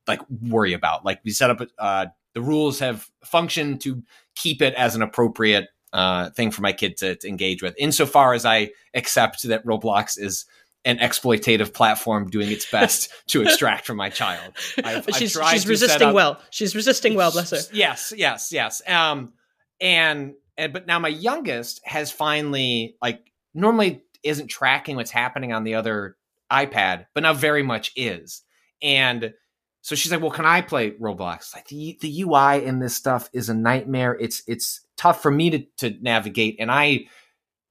like 0.08 0.22
worry 0.30 0.74
about. 0.74 1.06
Like 1.06 1.20
we 1.24 1.32
set 1.32 1.52
up, 1.52 1.62
uh, 1.78 2.08
the 2.34 2.42
rules 2.42 2.80
have 2.80 3.08
functioned 3.24 3.82
to 3.82 4.04
keep 4.36 4.62
it 4.62 4.74
as 4.76 4.96
an 4.96 5.02
appropriate 5.02 5.68
uh, 5.94 6.30
thing 6.32 6.52
for 6.52 6.62
my 6.62 6.74
kid 6.74 6.98
to, 6.98 7.16
to 7.16 7.28
engage 7.28 7.62
with. 7.62 7.76
Insofar 7.78 8.34
as 8.34 8.46
I 8.46 8.72
accept 8.94 9.44
that 9.44 9.66
Roblox 9.66 10.20
is 10.20 10.46
an 10.86 10.98
exploitative 11.00 11.74
platform 11.74 12.30
doing 12.30 12.52
its 12.52 12.70
best 12.70 13.10
to 13.28 13.42
extract 13.42 13.86
from 13.86 13.98
my 13.98 14.10
child. 14.10 14.54
I've- 14.84 15.02
But 15.06 15.16
I've 15.16 15.16
she's 15.18 15.34
tried 15.34 15.54
she's 15.54 15.62
to 15.64 15.68
set 15.68 15.70
resisting 15.70 16.08
up- 16.10 16.16
well. 16.16 16.42
She's 16.50 16.76
resisting 16.76 17.16
well, 17.16 17.32
bless 17.32 17.52
her. 17.52 17.58
Yes, 17.74 18.14
yes, 18.16 18.52
yes. 18.52 18.82
Um, 18.88 19.34
and, 19.82 20.34
and 20.58 20.74
but 20.74 20.88
now 20.88 21.00
my 21.00 21.10
youngest 21.10 21.82
has 21.86 22.12
finally 22.12 22.96
like 23.02 23.32
normally 23.54 24.04
isn't 24.24 24.48
tracking 24.48 24.96
what's 24.96 25.12
happening 25.12 25.54
on 25.54 25.64
the 25.64 25.76
other 25.76 26.16
iPad, 26.52 27.06
but 27.14 27.24
now 27.24 27.34
very 27.34 27.64
much 27.64 27.92
is. 27.96 28.44
And 28.82 29.34
so 29.82 29.96
she's 29.96 30.12
like, 30.12 30.22
"Well, 30.22 30.32
can 30.32 30.46
I 30.46 30.62
play 30.62 30.92
Roblox?" 30.92 31.54
Like 31.56 31.68
the 31.68 31.98
the 32.02 32.24
UI 32.24 32.64
in 32.66 32.80
this 32.80 32.96
stuff 32.96 33.30
is 33.34 33.50
a 33.50 33.54
nightmare. 33.54 34.18
It's 34.20 34.42
it's 34.48 34.82
tough 34.98 35.22
for 35.22 35.32
me 35.32 35.50
to 35.52 35.60
to 35.78 35.96
navigate, 36.02 36.58
and 36.60 36.72
I 36.72 37.06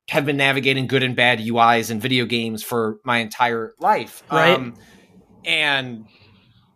have 0.08 0.24
been 0.24 0.36
navigating 0.36 0.86
good 0.86 1.02
and 1.02 1.16
bad 1.16 1.40
UIs 1.40 1.90
in 1.90 2.00
video 2.00 2.26
games 2.26 2.62
for 2.62 2.98
my 3.04 3.18
entire 3.18 3.74
life. 3.80 4.22
Right. 4.30 4.54
Um, 4.54 4.74
and 5.44 6.06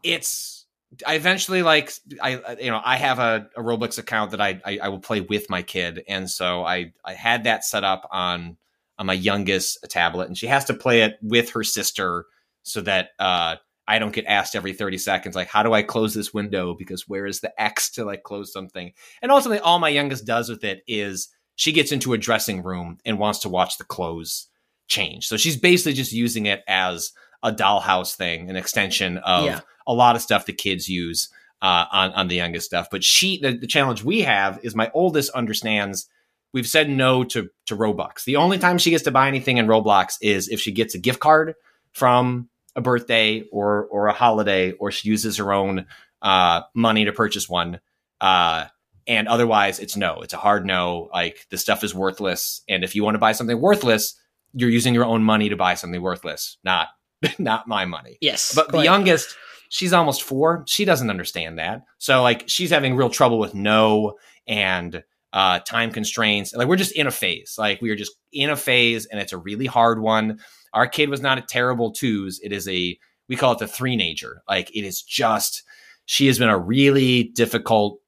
it's 0.02 0.66
I 1.06 1.14
eventually 1.14 1.62
like 1.62 1.92
I 2.20 2.56
you 2.60 2.70
know 2.70 2.80
I 2.84 2.96
have 2.96 3.18
a, 3.18 3.48
a 3.56 3.60
Roblox 3.60 3.98
account 3.98 4.32
that 4.32 4.40
I, 4.40 4.60
I 4.64 4.78
I 4.82 4.88
will 4.88 4.98
play 4.98 5.20
with 5.20 5.48
my 5.48 5.62
kid, 5.62 6.02
and 6.08 6.28
so 6.28 6.64
I 6.64 6.92
I 7.04 7.14
had 7.14 7.44
that 7.44 7.64
set 7.64 7.84
up 7.84 8.08
on 8.10 8.56
on 8.98 9.06
my 9.06 9.12
youngest 9.12 9.86
tablet, 9.88 10.26
and 10.26 10.36
she 10.36 10.48
has 10.48 10.64
to 10.66 10.74
play 10.74 11.02
it 11.02 11.16
with 11.22 11.50
her 11.50 11.62
sister 11.62 12.26
so 12.62 12.80
that 12.82 13.10
uh 13.18 13.56
I 13.86 13.98
don't 13.98 14.12
get 14.14 14.26
asked 14.26 14.54
every 14.54 14.72
30 14.72 14.98
seconds, 14.98 15.34
like, 15.34 15.48
how 15.48 15.64
do 15.64 15.72
I 15.72 15.82
close 15.82 16.14
this 16.14 16.32
window? 16.32 16.76
Because 16.78 17.08
where 17.08 17.26
is 17.26 17.40
the 17.40 17.52
X 17.60 17.90
to 17.92 18.04
like 18.04 18.22
close 18.22 18.52
something? 18.52 18.92
And 19.20 19.32
ultimately, 19.32 19.58
all 19.58 19.80
my 19.80 19.88
youngest 19.88 20.24
does 20.24 20.48
with 20.48 20.62
it 20.62 20.82
is 20.86 21.28
she 21.56 21.72
gets 21.72 21.92
into 21.92 22.12
a 22.12 22.18
dressing 22.18 22.62
room 22.62 22.98
and 23.04 23.18
wants 23.18 23.40
to 23.40 23.48
watch 23.48 23.78
the 23.78 23.84
clothes 23.84 24.48
change. 24.88 25.26
So 25.26 25.36
she's 25.36 25.56
basically 25.56 25.92
just 25.92 26.12
using 26.12 26.46
it 26.46 26.62
as 26.66 27.12
a 27.42 27.52
dollhouse 27.52 28.14
thing, 28.14 28.50
an 28.50 28.56
extension 28.56 29.18
of 29.18 29.44
Yeah. 29.44 29.60
a 29.86 29.92
lot 29.94 30.16
of 30.16 30.22
stuff 30.22 30.46
the 30.46 30.52
kids 30.52 30.88
use 30.88 31.28
uh, 31.62 31.84
on, 31.92 32.12
on 32.12 32.28
the 32.28 32.36
youngest 32.36 32.66
stuff. 32.66 32.88
But 32.90 33.04
she, 33.04 33.38
the, 33.40 33.52
the 33.52 33.66
challenge 33.66 34.02
we 34.02 34.22
have 34.22 34.58
is 34.62 34.74
my 34.74 34.90
oldest 34.94 35.30
understands 35.32 36.08
we've 36.52 36.66
said 36.66 36.90
no 36.90 37.22
to, 37.24 37.48
to 37.66 37.76
Robux. 37.76 38.24
The 38.24 38.36
only 38.36 38.58
time 38.58 38.78
she 38.78 38.90
gets 38.90 39.04
to 39.04 39.10
buy 39.10 39.28
anything 39.28 39.58
in 39.58 39.66
Roblox 39.66 40.14
is 40.20 40.48
if 40.48 40.60
she 40.60 40.72
gets 40.72 40.94
a 40.94 40.98
gift 40.98 41.20
card 41.20 41.54
from 41.92 42.48
a 42.76 42.80
birthday 42.80 43.42
or 43.52 43.86
or 43.86 44.06
a 44.08 44.12
holiday, 44.12 44.72
or 44.72 44.90
she 44.90 45.08
uses 45.08 45.36
her 45.36 45.52
own 45.52 45.86
uh, 46.22 46.62
money 46.74 47.04
to 47.04 47.12
purchase 47.12 47.48
one. 47.48 47.80
Uh, 48.20 48.66
and 49.10 49.26
otherwise, 49.26 49.80
it's 49.80 49.96
no. 49.96 50.20
It's 50.20 50.34
a 50.34 50.36
hard 50.36 50.64
no. 50.64 51.10
Like 51.12 51.44
the 51.50 51.58
stuff 51.58 51.82
is 51.82 51.92
worthless, 51.92 52.62
and 52.68 52.84
if 52.84 52.94
you 52.94 53.02
want 53.02 53.16
to 53.16 53.18
buy 53.18 53.32
something 53.32 53.60
worthless, 53.60 54.14
you're 54.54 54.70
using 54.70 54.94
your 54.94 55.04
own 55.04 55.24
money 55.24 55.48
to 55.48 55.56
buy 55.56 55.74
something 55.74 56.00
worthless, 56.00 56.58
not 56.62 56.88
not 57.40 57.66
my 57.66 57.84
money. 57.84 58.18
Yes, 58.20 58.54
But 58.54 58.70
the 58.70 58.84
youngest, 58.84 59.36
she's 59.68 59.92
almost 59.92 60.22
four. 60.22 60.62
She 60.68 60.84
doesn't 60.84 61.10
understand 61.10 61.58
that. 61.58 61.82
So 61.98 62.22
like 62.22 62.44
she's 62.46 62.70
having 62.70 62.94
real 62.94 63.10
trouble 63.10 63.40
with 63.40 63.52
no 63.52 64.16
and 64.46 65.02
uh, 65.32 65.58
time 65.58 65.90
constraints. 65.90 66.54
Like 66.54 66.68
we're 66.68 66.76
just 66.76 66.92
in 66.92 67.08
a 67.08 67.10
phase. 67.10 67.56
Like 67.58 67.82
we 67.82 67.90
are 67.90 67.96
just 67.96 68.12
in 68.32 68.48
a 68.48 68.56
phase, 68.56 69.06
and 69.06 69.20
it's 69.20 69.32
a 69.32 69.38
really 69.38 69.66
hard 69.66 70.00
one. 70.00 70.38
Our 70.72 70.86
kid 70.86 71.10
was 71.10 71.20
not 71.20 71.36
a 71.36 71.42
terrible 71.42 71.90
twos. 71.90 72.38
It 72.44 72.52
is 72.52 72.68
a 72.68 72.96
we 73.28 73.34
call 73.34 73.54
it 73.54 73.58
the 73.58 73.66
three 73.66 73.96
nature. 73.96 74.44
Like 74.48 74.70
it 74.70 74.84
is 74.84 75.02
just 75.02 75.64
she 76.06 76.28
has 76.28 76.38
been 76.38 76.48
a 76.48 76.58
really 76.58 77.24
difficult 77.24 77.98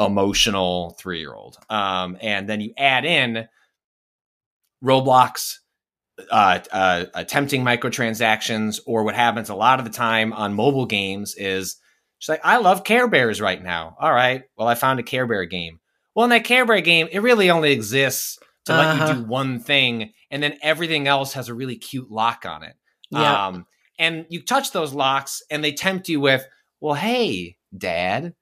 emotional 0.00 0.96
three 0.98 1.20
year 1.20 1.34
old. 1.34 1.58
Um, 1.68 2.16
and 2.20 2.48
then 2.48 2.60
you 2.60 2.72
add 2.76 3.04
in 3.04 3.46
Roblox, 4.84 5.56
uh, 6.30 6.60
uh, 6.72 7.04
attempting 7.14 7.62
microtransactions, 7.64 8.80
or 8.86 9.04
what 9.04 9.14
happens 9.14 9.50
a 9.50 9.54
lot 9.54 9.78
of 9.78 9.84
the 9.84 9.90
time 9.90 10.32
on 10.32 10.54
mobile 10.54 10.86
games 10.86 11.34
is 11.36 11.76
she's 12.18 12.28
like, 12.28 12.40
I 12.44 12.58
love 12.58 12.84
Care 12.84 13.08
Bears 13.08 13.40
right 13.40 13.62
now. 13.62 13.96
All 14.00 14.12
right, 14.12 14.42
well, 14.56 14.68
I 14.68 14.74
found 14.74 15.00
a 15.00 15.02
Care 15.02 15.26
Bear 15.26 15.44
game. 15.44 15.80
Well, 16.14 16.24
in 16.24 16.30
that 16.30 16.44
Care 16.44 16.66
Bear 16.66 16.80
game, 16.80 17.08
it 17.12 17.20
really 17.20 17.50
only 17.50 17.72
exists 17.72 18.38
to 18.66 18.72
let 18.72 18.86
Uh-huh. 18.86 19.06
you 19.06 19.14
do 19.22 19.28
one 19.28 19.60
thing, 19.60 20.12
and 20.30 20.42
then 20.42 20.58
everything 20.62 21.06
else 21.06 21.34
has 21.34 21.48
a 21.48 21.54
really 21.54 21.76
cute 21.76 22.10
lock 22.10 22.44
on 22.46 22.62
it. 22.62 22.74
Yeah. 23.10 23.46
Um, 23.48 23.66
and 23.98 24.26
you 24.30 24.42
touch 24.42 24.72
those 24.72 24.94
locks, 24.94 25.42
and 25.50 25.62
they 25.62 25.72
tempt 25.72 26.08
you 26.08 26.20
with, 26.20 26.46
well, 26.80 26.94
hey, 26.94 27.56
dad, 27.76 28.34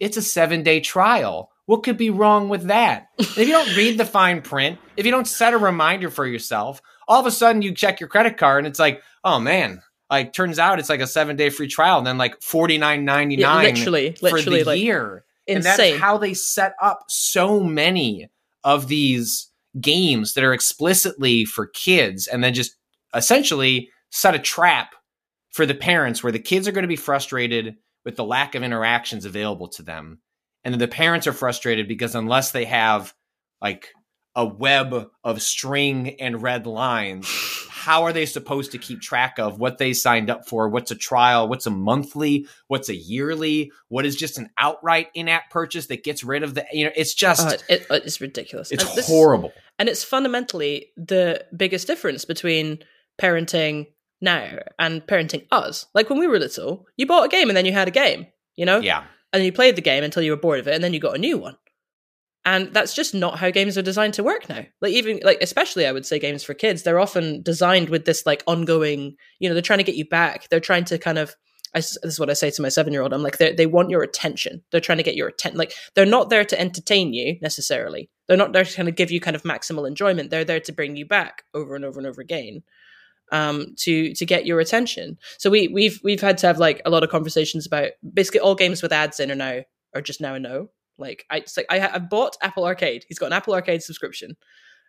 it's 0.00 0.16
a 0.16 0.22
seven 0.22 0.62
day 0.62 0.80
trial. 0.80 1.50
What 1.66 1.84
could 1.84 1.96
be 1.96 2.10
wrong 2.10 2.48
with 2.48 2.64
that? 2.64 3.06
if 3.18 3.38
you 3.38 3.46
don't 3.46 3.76
read 3.76 3.98
the 3.98 4.04
fine 4.04 4.42
print, 4.42 4.78
if 4.96 5.06
you 5.06 5.12
don't 5.12 5.28
set 5.28 5.54
a 5.54 5.58
reminder 5.58 6.10
for 6.10 6.26
yourself, 6.26 6.82
all 7.08 7.20
of 7.20 7.26
a 7.26 7.30
sudden 7.30 7.62
you 7.62 7.74
check 7.74 8.00
your 8.00 8.08
credit 8.08 8.36
card 8.36 8.64
and 8.64 8.66
it's 8.66 8.78
like, 8.78 9.02
oh 9.24 9.38
man, 9.38 9.80
like 10.10 10.32
turns 10.32 10.58
out 10.58 10.78
it's 10.78 10.88
like 10.88 11.00
a 11.00 11.06
seven 11.06 11.36
day 11.36 11.50
free 11.50 11.68
trial 11.68 11.98
and 11.98 12.06
then 12.06 12.18
like 12.18 12.40
forty 12.42 12.78
nine 12.78 13.04
ninety 13.04 13.36
nine 13.36 13.64
Yeah, 13.64 13.70
literally, 13.70 14.12
for 14.12 14.30
literally, 14.36 14.58
the 14.62 14.66
like 14.66 14.80
year. 14.80 15.24
And 15.48 15.64
that's 15.64 15.98
how 15.98 16.18
they 16.18 16.34
set 16.34 16.74
up 16.80 17.04
so 17.08 17.60
many 17.60 18.28
of 18.64 18.88
these 18.88 19.48
games 19.80 20.34
that 20.34 20.44
are 20.44 20.52
explicitly 20.52 21.44
for 21.44 21.66
kids 21.66 22.26
and 22.26 22.44
then 22.44 22.54
just 22.54 22.76
essentially 23.14 23.90
set 24.10 24.34
a 24.34 24.38
trap 24.38 24.94
for 25.50 25.66
the 25.66 25.74
parents 25.74 26.22
where 26.22 26.32
the 26.32 26.38
kids 26.38 26.68
are 26.68 26.72
going 26.72 26.82
to 26.82 26.88
be 26.88 26.96
frustrated 26.96 27.76
with 28.04 28.16
the 28.16 28.24
lack 28.24 28.54
of 28.54 28.62
interactions 28.62 29.24
available 29.24 29.68
to 29.68 29.82
them. 29.82 30.20
And 30.64 30.72
then 30.74 30.78
the 30.78 30.88
parents 30.88 31.26
are 31.26 31.32
frustrated 31.32 31.88
because 31.88 32.14
unless 32.14 32.52
they 32.52 32.64
have 32.66 33.12
like 33.60 33.88
a 34.34 34.46
web 34.46 35.08
of 35.24 35.42
string 35.42 36.20
and 36.20 36.40
red 36.42 36.66
lines, 36.66 37.28
how 37.68 38.04
are 38.04 38.12
they 38.12 38.26
supposed 38.26 38.72
to 38.72 38.78
keep 38.78 39.00
track 39.00 39.38
of 39.38 39.58
what 39.58 39.78
they 39.78 39.92
signed 39.92 40.30
up 40.30 40.46
for? 40.48 40.68
What's 40.68 40.90
a 40.92 40.94
trial? 40.96 41.48
What's 41.48 41.66
a 41.66 41.70
monthly? 41.70 42.46
What's 42.68 42.88
a 42.88 42.94
yearly? 42.94 43.72
What 43.88 44.06
is 44.06 44.14
just 44.16 44.38
an 44.38 44.50
outright 44.56 45.08
in-app 45.14 45.50
purchase 45.50 45.86
that 45.88 46.04
gets 46.04 46.22
rid 46.22 46.44
of 46.44 46.54
the 46.54 46.64
you 46.72 46.84
know, 46.84 46.92
it's 46.96 47.12
just 47.14 47.44
Oh, 47.46 47.50
it, 47.68 47.86
it- 47.90 48.04
it's 48.04 48.20
ridiculous. 48.20 48.70
it's 48.70 48.84
And 48.84 48.96
this- 48.96 49.08
horrible. 49.08 49.52
and 49.78 49.88
it's 49.88 50.04
fundamentally 50.04 50.92
the 50.96 51.44
biggest 51.56 51.86
difference 51.88 52.24
between 52.24 52.78
parenting 53.20 53.86
now 54.22 54.58
and 54.78 55.06
parenting 55.06 55.46
us. 55.50 55.86
Like 55.94 56.08
when 56.08 56.18
we 56.18 56.26
were 56.26 56.38
little, 56.38 56.86
you 56.96 57.06
bought 57.06 57.26
a 57.26 57.28
game 57.28 57.48
and 57.48 57.56
then 57.56 57.66
you 57.66 57.72
had 57.72 57.88
a 57.88 57.92
game, 57.92 58.26
you 58.56 58.64
know? 58.64 58.78
Yeah. 58.78 59.04
And 59.32 59.44
you 59.44 59.52
played 59.52 59.76
the 59.76 59.82
game 59.82 60.04
until 60.04 60.22
you 60.22 60.30
were 60.30 60.36
bored 60.36 60.60
of 60.60 60.68
it 60.68 60.74
and 60.74 60.84
then 60.84 60.94
you 60.94 61.00
got 61.00 61.16
a 61.16 61.18
new 61.18 61.38
one. 61.38 61.56
And 62.44 62.72
that's 62.74 62.94
just 62.94 63.14
not 63.14 63.38
how 63.38 63.50
games 63.50 63.78
are 63.78 63.82
designed 63.82 64.14
to 64.14 64.24
work 64.24 64.48
now. 64.48 64.64
Like 64.80 64.92
even 64.92 65.20
like 65.22 65.38
especially 65.40 65.86
I 65.86 65.92
would 65.92 66.04
say 66.04 66.18
games 66.18 66.42
for 66.42 66.54
kids, 66.54 66.82
they're 66.82 66.98
often 66.98 67.42
designed 67.42 67.88
with 67.88 68.04
this 68.04 68.26
like 68.26 68.42
ongoing, 68.46 69.16
you 69.38 69.48
know, 69.48 69.54
they're 69.54 69.62
trying 69.62 69.78
to 69.78 69.84
get 69.84 69.94
you 69.94 70.08
back. 70.08 70.48
They're 70.48 70.58
trying 70.58 70.84
to 70.86 70.98
kind 70.98 71.18
of 71.18 71.36
I 71.74 71.78
this 71.78 71.96
is 72.02 72.20
what 72.20 72.30
I 72.30 72.34
say 72.34 72.50
to 72.50 72.62
my 72.62 72.68
seven 72.68 72.92
year 72.92 73.02
old. 73.02 73.12
I'm 73.12 73.22
like, 73.22 73.38
they 73.38 73.54
they 73.54 73.66
want 73.66 73.90
your 73.90 74.02
attention. 74.02 74.62
They're 74.70 74.80
trying 74.80 74.98
to 74.98 75.04
get 75.04 75.14
your 75.14 75.28
attention. 75.28 75.56
Like 75.56 75.72
they're 75.94 76.04
not 76.04 76.30
there 76.30 76.44
to 76.44 76.60
entertain 76.60 77.14
you 77.14 77.38
necessarily. 77.40 78.10
They're 78.26 78.36
not 78.36 78.52
there 78.52 78.64
to 78.64 78.76
kind 78.76 78.88
of 78.88 78.96
give 78.96 79.10
you 79.10 79.20
kind 79.20 79.36
of 79.36 79.42
maximal 79.42 79.86
enjoyment. 79.86 80.30
They're 80.30 80.44
there 80.44 80.60
to 80.60 80.72
bring 80.72 80.96
you 80.96 81.06
back 81.06 81.44
over 81.54 81.74
and 81.74 81.84
over 81.84 81.98
and 81.98 82.06
over 82.06 82.20
again, 82.20 82.62
um, 83.32 83.74
to 83.78 84.14
to 84.14 84.24
get 84.24 84.46
your 84.46 84.60
attention. 84.60 85.18
So 85.38 85.50
we 85.50 85.68
we've 85.68 85.98
we've 86.04 86.20
had 86.20 86.38
to 86.38 86.46
have 86.46 86.58
like 86.58 86.80
a 86.84 86.90
lot 86.90 87.02
of 87.02 87.10
conversations 87.10 87.66
about 87.66 87.90
basically 88.14 88.40
all 88.40 88.54
games 88.54 88.82
with 88.82 88.92
ads 88.92 89.18
in 89.18 89.32
are 89.32 89.34
now 89.34 89.62
are 89.94 90.02
just 90.02 90.20
now 90.20 90.34
a 90.34 90.38
no. 90.38 90.68
Like 90.98 91.24
I 91.30 91.42
like 91.56 91.66
I 91.68 91.78
ha- 91.80 91.90
I 91.94 91.98
bought 91.98 92.36
Apple 92.42 92.64
Arcade. 92.64 93.04
He's 93.08 93.18
got 93.18 93.26
an 93.26 93.32
Apple 93.32 93.54
Arcade 93.54 93.82
subscription. 93.82 94.36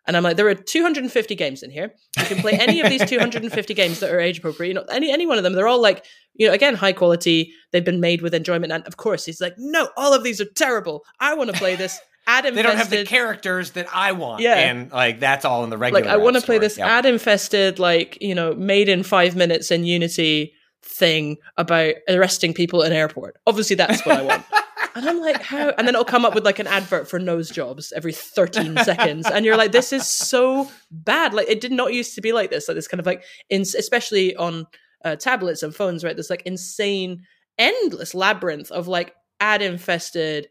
And 0.05 0.17
I'm 0.17 0.23
like, 0.23 0.35
there 0.35 0.49
are 0.49 0.55
250 0.55 1.33
games 1.35 1.63
in 1.63 1.71
here. 1.71 1.93
You 2.19 2.25
can 2.25 2.39
play 2.39 2.51
any 2.59 2.81
of 2.81 2.89
these 2.89 3.05
250 3.09 3.73
games 3.73 4.01
that 4.01 4.11
are 4.11 4.19
age 4.19 4.39
appropriate. 4.39 4.67
You 4.67 4.73
know, 4.73 4.83
any 4.91 5.09
any 5.11 5.25
one 5.25 5.37
of 5.37 5.43
them. 5.45 5.53
They're 5.53 5.67
all 5.67 5.81
like, 5.81 6.05
you 6.33 6.45
know, 6.45 6.53
again, 6.53 6.75
high 6.75 6.91
quality. 6.91 7.53
They've 7.71 7.85
been 7.85 8.01
made 8.01 8.21
with 8.21 8.33
enjoyment. 8.33 8.73
And 8.73 8.85
of 8.85 8.97
course, 8.97 9.23
he's 9.23 9.39
like, 9.39 9.53
no, 9.57 9.89
all 9.95 10.13
of 10.13 10.23
these 10.23 10.41
are 10.41 10.45
terrible. 10.45 11.05
I 11.21 11.33
want 11.35 11.51
to 11.51 11.57
play 11.57 11.77
this 11.77 11.97
ad 12.27 12.45
They 12.45 12.61
don't 12.61 12.77
have 12.77 12.89
the 12.89 13.05
characters 13.05 13.71
that 13.71 13.87
I 13.93 14.13
want. 14.13 14.41
Yeah. 14.41 14.55
And 14.55 14.91
like 14.91 15.19
that's 15.19 15.45
all 15.45 15.63
in 15.63 15.69
the 15.69 15.77
regular. 15.77 16.03
like, 16.05 16.09
I 16.11 16.17
want 16.17 16.35
to 16.35 16.41
play 16.41 16.57
this 16.57 16.77
Yep. 16.77 16.87
ad 16.87 17.05
infested, 17.05 17.79
like 17.79 18.17
you 18.21 18.35
know, 18.35 18.53
made 18.53 18.89
in 18.89 19.03
five 19.03 19.35
minutes 19.35 19.71
in 19.71 19.83
Unity 19.85 20.53
thing 20.81 21.37
about 21.57 21.95
arresting 22.09 22.53
people 22.53 22.81
in 22.81 22.91
an 22.91 22.97
airport. 22.97 23.37
Obviously, 23.47 23.75
that's 23.75 24.05
what 24.05 24.17
I 24.17 24.21
want. 24.21 24.43
And 24.95 25.09
I'm 25.09 25.19
like, 25.19 25.41
how? 25.41 25.69
And 25.69 25.87
then 25.87 25.95
it'll 25.95 26.05
come 26.05 26.23
up 26.23 26.35
with 26.35 26.45
like 26.45 26.59
an 26.59 26.67
advert 26.67 27.09
for 27.09 27.17
nose 27.17 27.49
jobs 27.49 27.91
every 27.95 28.13
13 28.13 28.77
seconds. 28.83 29.25
And 29.25 29.43
you're 29.43 29.57
like, 29.57 29.71
this 29.71 29.91
is 29.91 30.05
so 30.07 30.69
bad. 30.91 31.33
Like, 31.33 31.49
it 31.49 31.61
did 31.61 31.71
not 31.71 31.93
used 31.93 32.13
to 32.13 32.21
be 32.21 32.31
like 32.31 32.51
this. 32.51 32.67
Like, 32.67 32.75
this 32.75 32.87
kind 32.87 32.99
of 32.99 33.07
like, 33.07 33.23
in, 33.49 33.61
especially 33.61 34.35
on 34.35 34.67
uh, 35.03 35.15
tablets 35.15 35.63
and 35.63 35.73
phones, 35.73 36.03
right? 36.03 36.15
This 36.15 36.29
like 36.29 36.43
insane, 36.45 37.23
endless 37.57 38.13
labyrinth 38.13 38.69
of 38.69 38.87
like 38.87 39.15
ad 39.39 39.63
infested, 39.63 40.47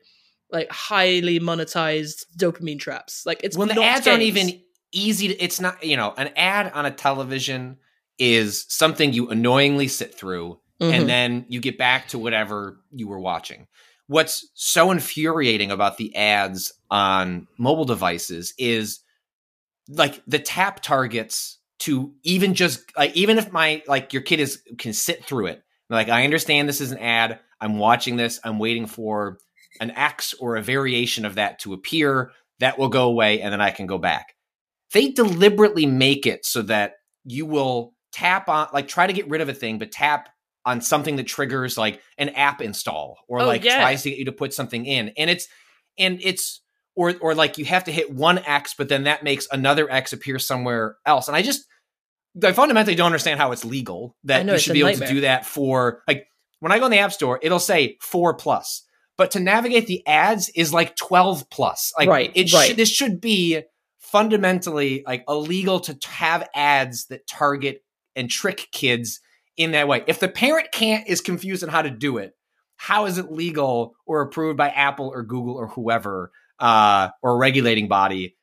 like 0.53 0.71
highly 0.71 1.41
monetized 1.41 2.25
dopamine 2.37 2.79
traps. 2.79 3.25
Like, 3.27 3.41
it's 3.43 3.57
when 3.57 3.69
the 3.69 3.83
ads 3.83 4.07
aren't 4.07 4.23
even 4.23 4.61
easy 4.93 5.29
to 5.29 5.43
it's 5.43 5.59
not 5.59 5.83
you 5.83 5.97
know 5.97 6.13
an 6.19 6.29
ad 6.37 6.71
on 6.75 6.85
a 6.85 6.91
television 6.91 7.79
is 8.19 8.67
something 8.69 9.15
you 9.15 9.31
annoyingly 9.31 9.89
sit 9.89 10.15
through 10.15 10.61
Mhm. 10.83 10.93
and 10.93 11.09
then 11.09 11.47
you 11.49 11.61
get 11.61 11.79
back 11.79 12.09
to 12.09 12.19
whatever 12.19 12.79
you 12.91 13.09
were 13.09 13.19
watching 13.19 13.69
what's 14.09 14.47
so 14.53 14.91
infuriating 14.91 15.71
about 15.71 15.97
the 15.97 16.15
ads 16.15 16.73
on 16.91 17.47
mobile 17.57 17.87
devices 17.87 18.53
is 18.59 19.01
like 19.89 20.23
the 20.27 20.39
tap 20.39 20.83
targets 20.83 21.59
to 21.79 22.13
even 22.23 22.53
just 22.55 22.81
like 22.97 23.15
even 23.17 23.39
if 23.39 23.51
my 23.51 23.83
like 23.87 24.13
your 24.13 24.21
kid 24.23 24.41
is 24.41 24.63
can 24.77 24.93
sit 24.93 25.25
through 25.25 25.47
it 25.47 25.63
like 25.89 26.11
i 26.11 26.25
understand 26.25 26.69
this 26.69 26.83
is 26.83 26.93
an 26.93 26.99
ad 26.99 27.41
i'm 27.63 27.79
watching 27.79 28.17
this 28.17 28.39
i'm 28.45 28.59
waiting 28.59 28.87
for 28.87 29.39
an 29.81 29.91
x 29.93 30.35
or 30.41 30.57
a 30.57 30.63
variation 30.63 31.25
of 31.25 31.35
that 31.37 31.59
to 31.59 31.73
appear 31.73 32.31
that 32.61 32.79
will 32.79 32.89
go 32.89 33.05
away 33.09 33.41
and 33.41 33.53
then 33.53 33.61
i 33.61 33.71
can 33.71 33.87
go 33.87 33.99
back 33.99 34.35
they 34.93 35.09
deliberately 35.11 35.87
make 35.87 36.27
it 36.27 36.45
so 36.45 36.63
that 36.63 36.95
you 37.25 37.47
will 37.47 37.95
tap 38.13 38.49
on 38.49 38.69
like 38.75 38.89
try 38.89 39.07
to 39.07 39.13
get 39.13 39.29
rid 39.29 39.41
of 39.41 39.49
a 39.49 39.55
thing 39.55 39.79
but 39.79 39.91
tap 39.91 40.29
on 40.65 40.81
something 40.81 41.17
that 41.17 41.27
triggers 41.27 41.77
like 41.79 42.01
an 42.19 42.29
app 42.31 42.61
install 42.61 43.17
or 43.27 43.41
Oh, 43.41 43.47
like 43.47 43.65
yeah. 43.65 43.81
tries 43.81 44.03
to 44.03 44.11
get 44.11 44.19
you 44.19 44.27
to 44.27 44.33
put 44.33 44.53
something 44.55 44.85
in 44.87 45.13
and 45.17 45.29
it's 45.31 45.49
and 45.99 46.21
it's 46.23 46.61
or 46.95 47.15
or 47.21 47.35
like 47.35 47.59
you 47.59 47.65
have 47.65 47.85
to 47.85 47.93
hit 47.93 48.13
one 48.13 48.39
x 48.39 48.75
but 48.77 48.89
then 48.89 49.05
that 49.05 49.25
makes 49.25 49.49
another 49.51 49.91
x 49.91 50.13
appear 50.13 50.39
somewhere 50.39 50.97
else 51.07 51.27
and 51.27 51.37
i 51.37 51.43
just 51.43 51.65
i 52.45 52.53
fundamentally 52.53 52.95
don't 52.95 53.07
understand 53.07 53.41
how 53.41 53.51
it's 53.53 53.65
legal 53.65 54.15
that 54.25 54.45
know, 54.47 54.53
you 54.53 54.59
should 54.59 54.73
be 54.75 54.81
able 54.81 54.91
nightmare. 54.91 55.09
to 55.09 55.15
do 55.15 55.21
that 55.23 55.47
for 55.47 56.03
like 56.07 56.27
when 56.61 56.71
i 56.71 56.79
go 56.79 56.85
in 56.85 56.91
the 56.91 56.99
app 56.99 57.13
store 57.13 57.39
it'll 57.43 57.59
say 57.59 57.97
4 58.01 58.35
plus 58.35 58.85
but 59.23 59.31
to 59.31 59.39
navigate 59.39 59.87
the 59.87 60.05
ads 60.05 60.49
is 60.49 60.73
like 60.75 60.97
12 60.97 61.49
plus 61.49 61.93
like 61.97 62.09
Right, 62.09 62.33
it 62.35 62.53
right. 62.53 62.67
should 62.67 62.77
this 62.77 62.91
should 62.91 63.21
be 63.21 63.63
fundamentally 64.01 65.05
like 65.07 65.23
illegal 65.29 65.79
to 65.79 65.97
have 66.09 66.49
ads 66.57 67.07
that 67.07 67.29
target 67.29 67.85
and 68.17 68.29
trick 68.29 68.67
kids 68.73 69.21
in 69.57 69.71
that 69.71 69.87
way 69.87 70.03
if 70.09 70.19
the 70.19 70.27
parent 70.27 70.73
can't 70.73 71.07
is 71.07 71.21
confused 71.21 71.63
on 71.63 71.69
how 71.69 71.83
to 71.83 71.91
do 71.91 72.19
it 72.19 72.35
how 72.75 73.07
is 73.07 73.17
it 73.17 73.31
legal 73.31 73.95
or 74.07 74.23
approved 74.23 74.57
by 74.57 74.71
apple 74.71 75.07
or 75.15 75.23
google 75.23 75.55
or 75.55 75.69
whoever 75.69 76.33
uh, 76.59 77.09
or 77.23 77.39
regulating 77.39 77.87
body 77.87 78.37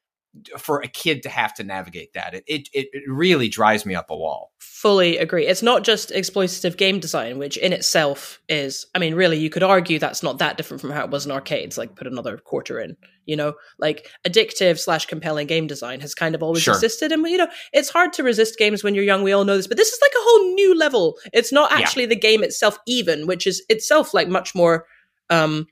for 0.58 0.80
a 0.82 0.88
kid 0.88 1.24
to 1.24 1.30
have 1.30 1.54
to 1.56 1.64
navigate 1.64 2.14
that. 2.14 2.34
It, 2.36 2.44
it 2.48 2.68
it 2.74 2.88
really 3.08 3.50
drives 3.50 3.86
me 3.86 3.96
up 3.96 4.10
a 4.10 4.16
wall. 4.16 4.52
Fully 4.60 5.18
agree. 5.18 5.46
It's 5.48 5.64
not 5.64 5.84
just 5.84 6.12
exploitative 6.12 6.78
game 6.78 7.00
design, 7.00 7.38
which 7.38 7.58
in 7.58 7.74
itself 7.74 8.40
is, 8.48 8.86
I 8.96 9.00
mean, 9.00 9.16
really, 9.16 9.38
you 9.38 9.50
could 9.50 9.64
argue 9.64 10.00
that's 10.00 10.24
not 10.24 10.38
that 10.40 10.56
different 10.56 10.80
from 10.80 10.92
how 10.92 11.04
it 11.04 11.10
was 11.10 11.26
in 11.26 11.32
arcades. 11.32 11.78
Like, 11.78 11.96
put 11.96 12.08
another 12.08 12.38
quarter 12.38 12.80
in. 12.80 12.96
You 13.26 13.36
know, 13.36 13.54
like 13.78 14.08
addictive 14.28 14.80
slash 14.80 15.06
compelling 15.06 15.48
game 15.48 15.68
design 15.68 16.00
has 16.00 16.16
kind 16.16 16.34
of 16.34 16.42
always 16.42 16.64
Sure. 16.64 16.74
existed, 16.74 17.12
and 17.12 17.28
you 17.28 17.38
know, 17.38 17.48
it's 17.74 17.90
hard 17.90 18.14
to 18.14 18.24
resist 18.24 18.58
games 18.58 18.84
when 18.84 18.96
you're 18.96 19.04
young. 19.04 19.22
We 19.24 19.34
all 19.34 19.46
know 19.46 19.58
this, 19.58 19.68
but 19.68 19.78
this 19.78 19.90
is 19.92 20.00
like 20.02 20.12
a 20.12 20.22
whole 20.24 20.54
new 20.56 20.76
level. 20.78 21.18
It's 21.34 21.52
not 21.52 21.70
Yeah. 21.72 21.78
actually 21.80 22.06
the 22.08 22.16
game 22.16 22.44
itself, 22.44 22.78
even, 22.88 23.28
which 23.28 23.46
is 23.46 23.64
itself 23.70 24.14
like 24.14 24.28
much 24.28 24.56
more. 24.56 24.86
um 25.32 25.68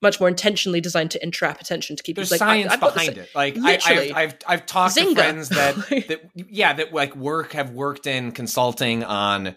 much 0.00 0.20
more 0.20 0.28
intentionally 0.28 0.80
designed 0.80 1.10
to 1.10 1.22
entrap 1.22 1.60
attention 1.60 1.96
to 1.96 2.02
keep 2.02 2.16
There's 2.16 2.30
you 2.30 2.34
like 2.36 2.42
I- 2.42 2.46
science 2.46 2.72
I've 2.72 2.80
got 2.80 2.94
this- 2.94 3.02
behind 3.08 3.18
it. 3.18 3.28
Like 3.34 3.56
I, 3.56 3.60
Literally. 3.60 4.12
I've, 4.12 4.16
I've 4.16 4.34
I've 4.46 4.66
talked 4.66 4.94
to 4.96 5.14
friends 5.14 5.48
that 5.50 5.74
that 6.08 6.30
yeah 6.34 6.72
that 6.74 6.92
like 6.92 7.16
work 7.16 7.52
have 7.52 7.70
worked 7.70 8.06
in 8.06 8.32
consulting 8.32 9.02
on 9.04 9.56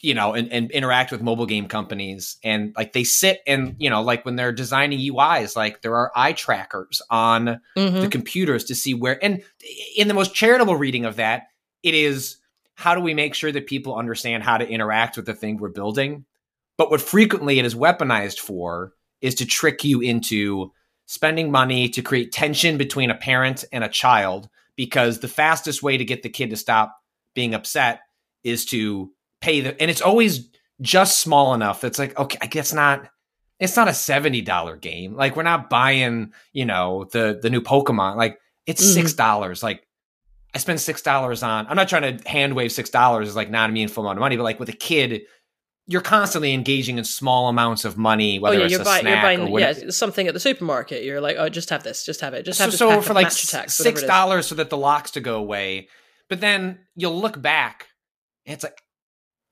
you 0.00 0.14
know 0.14 0.32
and, 0.32 0.52
and 0.52 0.70
interact 0.70 1.10
with 1.10 1.20
mobile 1.22 1.46
game 1.46 1.66
companies 1.66 2.36
and 2.44 2.72
like 2.76 2.92
they 2.92 3.02
sit 3.02 3.40
and 3.48 3.74
you 3.78 3.90
know 3.90 4.00
like 4.02 4.24
when 4.24 4.36
they're 4.36 4.52
designing 4.52 5.00
UIs 5.00 5.56
like 5.56 5.82
there 5.82 5.96
are 5.96 6.12
eye 6.14 6.32
trackers 6.34 7.02
on 7.10 7.60
Mhm. 7.76 8.02
the 8.02 8.08
computers 8.08 8.62
to 8.66 8.76
see 8.76 8.94
where 8.94 9.18
and 9.24 9.42
in 9.96 10.06
the 10.06 10.14
most 10.14 10.34
charitable 10.36 10.76
reading 10.76 11.04
of 11.04 11.16
that 11.16 11.48
it 11.82 11.94
is 11.94 12.36
how 12.76 12.94
do 12.94 13.00
we 13.00 13.12
make 13.12 13.34
sure 13.34 13.50
that 13.50 13.66
people 13.66 13.96
understand 13.96 14.44
how 14.44 14.56
to 14.56 14.68
interact 14.68 15.16
with 15.16 15.26
the 15.26 15.34
thing 15.34 15.56
we're 15.56 15.68
building 15.68 16.24
but 16.76 16.92
what 16.92 17.00
frequently 17.00 17.58
it 17.58 17.64
is 17.64 17.74
weaponized 17.74 18.38
for 18.38 18.92
is 19.20 19.34
to 19.36 19.46
trick 19.46 19.84
you 19.84 20.00
into 20.00 20.72
spending 21.06 21.50
money 21.50 21.88
to 21.88 22.02
create 22.02 22.32
tension 22.32 22.76
between 22.76 23.10
a 23.10 23.14
parent 23.14 23.64
and 23.72 23.82
a 23.84 23.88
child 23.88 24.48
because 24.76 25.20
the 25.20 25.28
fastest 25.28 25.82
way 25.82 25.96
to 25.96 26.04
get 26.04 26.22
the 26.22 26.28
kid 26.28 26.50
to 26.50 26.56
stop 26.56 26.96
being 27.34 27.54
upset 27.54 28.00
is 28.44 28.64
to 28.66 29.10
pay 29.40 29.60
the 29.60 29.80
and 29.80 29.90
it's 29.90 30.02
always 30.02 30.48
just 30.80 31.18
small 31.18 31.54
enough 31.54 31.80
that's 31.80 31.98
like 31.98 32.16
okay 32.18 32.38
i 32.42 32.46
guess 32.46 32.72
not 32.72 33.08
it's 33.60 33.74
not 33.74 33.88
a 33.88 33.90
$70 33.90 34.80
game. 34.80 35.16
Like 35.16 35.34
we're 35.34 35.42
not 35.42 35.68
buying 35.68 36.32
you 36.52 36.64
know 36.64 37.08
the 37.10 37.40
the 37.42 37.50
new 37.50 37.60
pokemon. 37.60 38.14
Like 38.16 38.38
it's 38.66 38.80
Mhm. 38.84 38.94
six 38.94 39.14
dollars. 39.14 39.64
Like 39.64 39.84
i 40.54 40.58
spend 40.58 40.80
six 40.80 41.02
dollars 41.02 41.42
on 41.42 41.66
i'm 41.66 41.76
not 41.76 41.88
trying 41.90 42.16
to 42.18 42.28
hand 42.28 42.54
wave 42.54 42.72
six 42.72 42.88
dollars 42.88 43.28
as 43.28 43.36
like 43.36 43.50
not 43.50 43.68
a 43.68 43.72
meaningful 43.72 44.02
amount 44.02 44.16
of 44.16 44.20
money 44.20 44.34
but 44.36 44.44
like 44.44 44.58
with 44.58 44.70
a 44.70 44.72
kid 44.72 45.22
you're 45.90 46.02
constantly 46.02 46.52
engaging 46.52 46.98
in 46.98 47.04
small 47.04 47.48
amounts 47.48 47.84
of 47.84 47.96
money 47.96 48.38
Oh 48.38 48.42
whether 48.42 48.58
yeah, 48.58 48.64
it's 48.66 48.72
you're 48.72 48.82
a 48.82 48.84
you're 48.84 49.00
snack 49.00 49.22
buying 49.24 49.48
or 49.48 49.58
yeah, 49.58 49.72
something 49.90 50.28
at 50.28 50.34
the 50.34 50.40
supermarket. 50.40 51.02
You're 51.02 51.20
like, 51.20 51.36
oh, 51.38 51.48
just 51.48 51.70
have 51.70 51.82
this, 51.82 52.04
just 52.04 52.20
have 52.20 52.34
it, 52.34 52.44
just 52.44 52.60
have 52.60 52.72
so, 52.72 52.88
this. 52.88 52.96
so 52.96 53.02
for 53.02 53.14
like 53.14 53.28
attacks, 53.28 53.74
six 53.74 54.02
it 54.02 54.06
dollars 54.06 54.46
so 54.46 54.54
that 54.54 54.70
the 54.70 54.76
locks 54.76 55.10
to 55.12 55.20
go 55.20 55.36
away 55.38 55.88
but 56.28 56.40
then 56.40 56.78
you'll 56.94 57.18
look 57.18 57.40
back 57.40 57.88
and 58.46 58.54
it's 58.54 58.62
like 58.64 58.82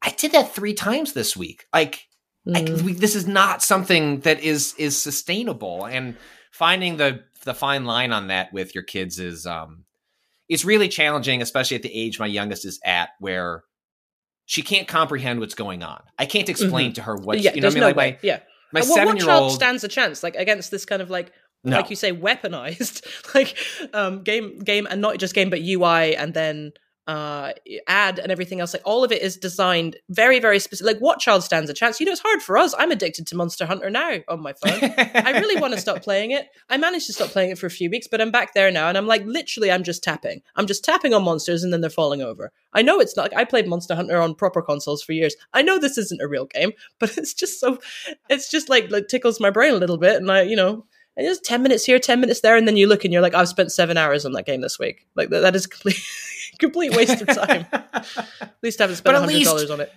i 0.03 0.11
did 0.11 0.33
that 0.33 0.55
three 0.55 0.75
times 0.75 1.13
this 1.15 1.37
week 1.37 1.65
like 1.73 2.07
I, 2.55 2.61
Mm. 2.63 2.83
we, 2.83 2.93
this 2.93 3.17
is 3.17 3.27
not 3.27 3.61
something 3.61 4.21
that 4.21 4.39
is 4.39 4.73
is 4.79 4.97
sustainable 5.01 5.85
and 5.85 6.17
finding 6.53 6.97
the 6.97 7.25
the 7.45 7.55
fine 7.55 7.85
line 7.87 8.13
on 8.13 8.29
that 8.29 8.53
with 8.53 8.73
your 8.73 8.85
kids 8.85 9.19
is 9.19 9.47
um 9.47 9.85
it's 10.49 10.65
really 10.65 10.89
challenging 10.89 11.43
especially 11.43 11.77
at 11.77 11.83
the 11.83 11.93
age 11.93 12.21
my 12.21 12.27
youngest 12.27 12.65
is 12.65 12.79
at 12.85 13.09
where 13.19 13.65
she 14.47 14.63
can't 14.63 14.89
comprehend 14.89 15.39
what's 15.41 15.55
going 15.55 15.83
on 15.83 16.03
i 16.19 16.25
can't 16.27 16.49
explain 16.49 16.93
to 16.95 17.03
her 17.03 17.15
what 17.17 17.37
Mm-hmm. 17.37 17.45
yeah, 17.45 17.55
you 17.55 17.61
know 17.61 17.67
what 17.69 17.73
i 17.73 17.75
mean 17.75 17.81
no 17.83 17.87
like 17.89 17.97
way. 17.97 18.19
yeah, 18.23 18.41
my, 18.73 18.81
my 18.81 18.87
seven 18.87 19.17
year 19.19 19.31
old 19.31 19.53
stands 19.53 19.85
a 19.85 19.89
chance 19.89 20.23
like 20.23 20.35
against 20.37 20.71
this 20.71 20.85
kind 20.85 21.03
of 21.03 21.11
like 21.11 21.33
no 21.65 21.77
like 21.77 21.91
you 21.91 21.97
say 21.97 22.13
weaponized 22.13 23.05
like 23.35 23.57
um 23.93 24.23
game 24.23 24.59
game 24.61 24.87
and 24.91 25.01
not 25.01 25.19
just 25.19 25.35
game 25.35 25.51
but 25.51 25.61
ui 25.61 26.17
and 26.17 26.33
then 26.35 26.73
uh 27.07 27.53
ad 27.87 28.19
and 28.19 28.33
everything 28.33 28.61
else 28.61 28.73
like 28.73 28.83
all 28.85 29.05
of 29.05 29.13
it 29.13 29.23
is 29.23 29.37
designed 29.37 29.97
very 30.09 30.41
very 30.41 30.59
specific 30.59 30.95
like 30.95 31.01
what 31.01 31.21
child 31.21 31.43
stands 31.43 31.71
a 31.71 31.75
chance 31.75 32.01
you 32.01 32.07
know 32.07 32.13
it's 32.13 32.21
hard 32.21 32.43
for 32.43 32.59
us 32.59 32.75
i'm 32.79 32.91
addicted 32.91 33.27
to 33.27 33.37
monster 33.37 33.65
hunter 33.65 33.89
now 33.89 34.17
on 34.29 34.43
my 34.43 34.53
phone 34.53 34.93
I 35.15 35.39
really 35.39 35.61
want 35.61 35.75
to 35.75 35.81
stop 35.81 36.03
playing 36.03 36.31
it. 36.33 36.49
I 36.69 36.77
managed 36.77 37.07
to 37.07 37.13
stop 37.13 37.31
playing 37.31 37.51
it 37.51 37.59
for 37.59 37.67
a 37.67 37.71
few 37.71 37.91
weeks, 37.91 38.07
but 38.07 38.21
I'm 38.21 38.31
back 38.31 38.55
there 38.55 38.71
now, 38.71 38.89
and 38.89 38.99
I'm 38.99 39.07
like, 39.07 39.25
literally, 39.25 39.71
I'm 39.71 39.83
just 39.83 40.03
tapping. 40.03 40.43
I'm 40.57 40.67
just 40.67 40.85
tapping 40.85 41.15
on 41.15 41.25
monsters, 41.25 41.63
and 41.63 41.73
then 41.73 41.81
they're 41.81 41.91
falling 41.91 42.23
over. 42.23 42.53
I 42.73 42.83
know 42.83 43.01
it's 43.01 43.17
not 43.17 43.25
like 43.25 43.37
I 43.37 43.45
played 43.45 43.67
Monster 43.67 43.95
Hunter 43.95 44.21
on 44.21 44.35
proper 44.35 44.63
consoles 44.63 45.03
for 45.03 45.13
years. 45.13 45.35
I 45.53 45.63
know 45.63 45.79
this 45.79 45.99
isn't 45.99 46.21
a 46.21 46.29
real 46.29 46.47
game, 46.47 46.73
but 46.99 47.17
it's 47.17 47.35
just 47.35 47.61
so, 47.61 47.79
it's 48.29 48.51
just 48.51 48.69
like 48.69 48.91
like 48.91 49.09
tickles 49.09 49.41
my 49.41 49.51
brain 49.51 49.75
a 49.75 49.79
little 49.79 49.99
bit, 49.99 50.17
and 50.17 50.31
I, 50.31 50.43
you 50.43 50.57
know, 50.57 50.85
it's 51.17 51.41
ten 51.41 51.63
minutes 51.63 51.85
here, 51.85 51.99
ten 51.99 52.21
minutes 52.21 52.41
there, 52.41 52.57
and 52.57 52.67
then 52.67 52.77
you 52.77 52.87
look 52.87 53.05
and 53.05 53.13
you're 53.13 53.23
like, 53.23 53.35
I've 53.35 53.49
spent 53.49 53.73
seven 53.73 53.97
hours 53.97 54.25
on 54.25 54.33
that 54.33 54.47
game 54.47 54.61
this 54.61 54.79
week. 54.79 55.07
Like 55.15 55.31
that, 55.31 55.41
that 55.41 55.57
is 55.57 55.67
complete, 55.67 56.01
complete 56.59 56.95
waste 56.97 57.21
of 57.23 57.29
time. 57.29 57.67
At 57.73 58.53
least 58.63 58.81
I 58.81 58.85
haven't 58.85 58.97
spent 58.97 59.17
hundred 59.17 59.45
dollars 59.45 59.71
on 59.71 59.81
it. 59.81 59.93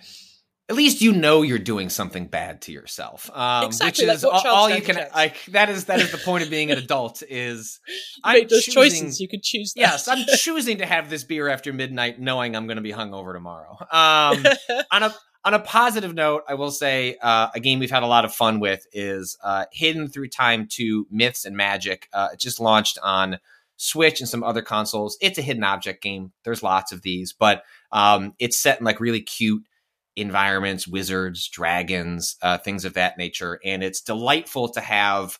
at 0.68 0.76
least 0.76 1.00
you 1.00 1.12
know 1.12 1.42
you're 1.42 1.58
doing 1.58 1.88
something 1.88 2.26
bad 2.26 2.62
to 2.62 2.72
yourself. 2.72 3.28
Um, 3.34 3.64
Exactly, 3.66 4.06
which 4.06 4.14
is 4.16 4.24
all, 4.24 4.46
all 4.46 4.70
you 4.70 4.80
can 4.82 4.94
chance? 4.96 5.14
like. 5.14 5.44
That 5.46 5.68
is 5.68 5.86
that 5.86 6.00
is 6.00 6.12
the 6.12 6.18
point 6.18 6.44
of 6.44 6.50
being 6.50 6.70
an 6.70 6.78
adult. 6.86 7.22
Is 7.28 7.80
I'm 8.22 8.34
make 8.34 8.48
those 8.48 8.64
choosing- 8.64 9.02
choices. 9.02 9.20
You 9.20 9.28
could 9.28 9.42
choose. 9.42 9.72
That. 9.74 9.80
yes, 9.80 10.08
I'm 10.08 10.24
choosing 10.36 10.78
to 10.78 10.86
have 10.86 11.10
this 11.10 11.24
beer 11.24 11.48
after 11.48 11.72
midnight, 11.72 12.20
knowing 12.20 12.54
I'm 12.54 12.66
going 12.66 12.76
to 12.76 12.82
be 12.82 12.92
hungover 12.92 13.32
tomorrow. 13.32 13.76
Um, 13.90 14.44
on 14.92 15.02
a 15.02 15.14
on 15.44 15.54
a 15.54 15.58
positive 15.58 16.14
note, 16.14 16.42
I 16.46 16.54
will 16.54 16.70
say 16.70 17.16
uh, 17.22 17.48
a 17.54 17.60
game 17.60 17.78
we've 17.78 17.90
had 17.90 18.02
a 18.02 18.06
lot 18.06 18.24
of 18.26 18.34
fun 18.34 18.60
with 18.60 18.86
is 18.92 19.38
uh, 19.42 19.64
Hidden 19.72 20.08
Through 20.08 20.28
Time 20.28 20.68
2 20.70 21.06
Myths 21.10 21.46
and 21.46 21.56
Magic. 21.56 22.08
Uh, 22.12 22.28
it 22.34 22.38
just 22.38 22.60
launched 22.60 22.98
on 23.02 23.38
Switch 23.82 24.20
and 24.20 24.28
some 24.28 24.44
other 24.44 24.60
consoles. 24.60 25.16
It's 25.22 25.38
a 25.38 25.42
hidden 25.42 25.64
object 25.64 26.02
game. 26.02 26.32
There's 26.44 26.62
lots 26.62 26.92
of 26.92 27.00
these, 27.00 27.32
but 27.32 27.62
um, 27.92 28.34
it's 28.38 28.58
set 28.58 28.78
in 28.78 28.84
like 28.84 29.00
really 29.00 29.22
cute 29.22 29.62
environments, 30.16 30.86
wizards, 30.86 31.48
dragons, 31.48 32.36
uh, 32.42 32.58
things 32.58 32.84
of 32.84 32.92
that 32.92 33.16
nature, 33.16 33.58
and 33.64 33.82
it's 33.82 34.02
delightful 34.02 34.68
to 34.68 34.82
have 34.82 35.38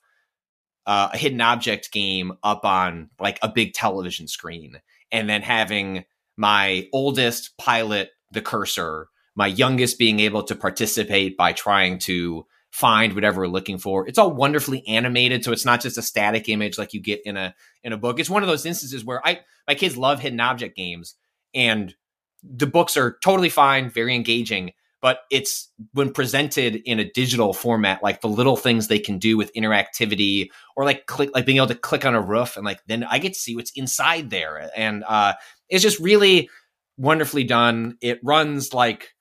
uh, 0.86 1.11
a 1.12 1.18
hidden 1.18 1.43
object 1.43 1.93
game 1.93 2.32
up 2.43 2.64
on 2.64 3.11
like 3.20 3.38
a 3.43 3.49
big 3.51 3.74
television 3.74 4.26
screen, 4.26 4.80
and 5.12 5.28
then 5.28 5.43
having 5.43 6.07
my 6.38 6.88
oldest 6.95 7.59
pilot 7.59 8.09
the 8.30 8.41
cursor, 8.41 9.09
my 9.34 9.49
youngest 9.49 9.99
being 9.99 10.18
able 10.18 10.45
to 10.45 10.55
participate 10.55 11.36
by 11.36 11.53
trying 11.53 11.99
to 11.99 12.47
find 12.71 13.14
whatever 13.14 13.43
we're 13.43 13.49
looking 13.49 13.79
for. 13.79 14.07
It's 14.07 14.18
all 14.18 14.33
wonderfully 14.33 14.87
animated, 14.87 15.45
so 15.45 15.53
it's 15.53 15.64
not 15.64 15.81
just 15.81 15.99
a 15.99 16.03
static 16.03 16.49
image 16.49 16.79
like 16.79 16.95
you 16.95 17.01
get 17.01 17.21
in 17.25 17.37
a 17.37 17.55
in 17.83 17.93
a 17.93 17.99
book. 17.99 18.21
It's 18.21 18.31
one 18.31 18.43
of 18.43 18.49
those 18.49 18.66
instances 18.66 19.05
where 19.05 19.27
I 19.27 19.41
my 19.66 19.75
kids 19.75 19.97
love 19.97 20.21
hidden 20.21 20.41
object 20.41 20.77
games, 20.77 21.14
and 21.55 21.95
the 22.43 22.66
books 22.66 22.97
are 22.97 23.18
totally 23.23 23.49
fine, 23.49 23.91
very 23.91 24.14
engaging. 24.14 24.73
But 25.03 25.21
it's 25.31 25.73
when 25.95 26.12
presented 26.12 26.83
in 26.85 27.01
a 27.01 27.11
digital 27.11 27.55
format, 27.55 28.03
like 28.03 28.21
the 28.21 28.29
little 28.29 28.57
things 28.57 28.87
they 28.87 28.99
can 28.99 29.18
do 29.18 29.39
with 29.39 29.53
interactivity, 29.55 30.49
or 30.77 30.85
like 30.85 31.07
click, 31.07 31.31
like 31.35 31.47
being 31.47 31.57
able 31.57 31.68
to 31.68 31.75
click 31.75 32.05
on 32.05 32.14
a 32.14 32.21
roof, 32.21 32.57
and 32.57 32.66
like 32.66 32.81
then 32.87 33.05
I 33.05 33.18
get 33.18 33.33
to 33.33 33.39
see 33.39 33.57
what's 33.57 33.73
inside 33.75 34.29
there, 34.29 34.71
and 34.77 35.03
uh, 35.09 35.35
it's 35.71 35.83
just 35.83 35.99
really 36.01 36.51
wonderfully 36.99 37.45
done. 37.45 37.97
It 38.03 38.21
runs 38.23 38.75
like 38.75 39.14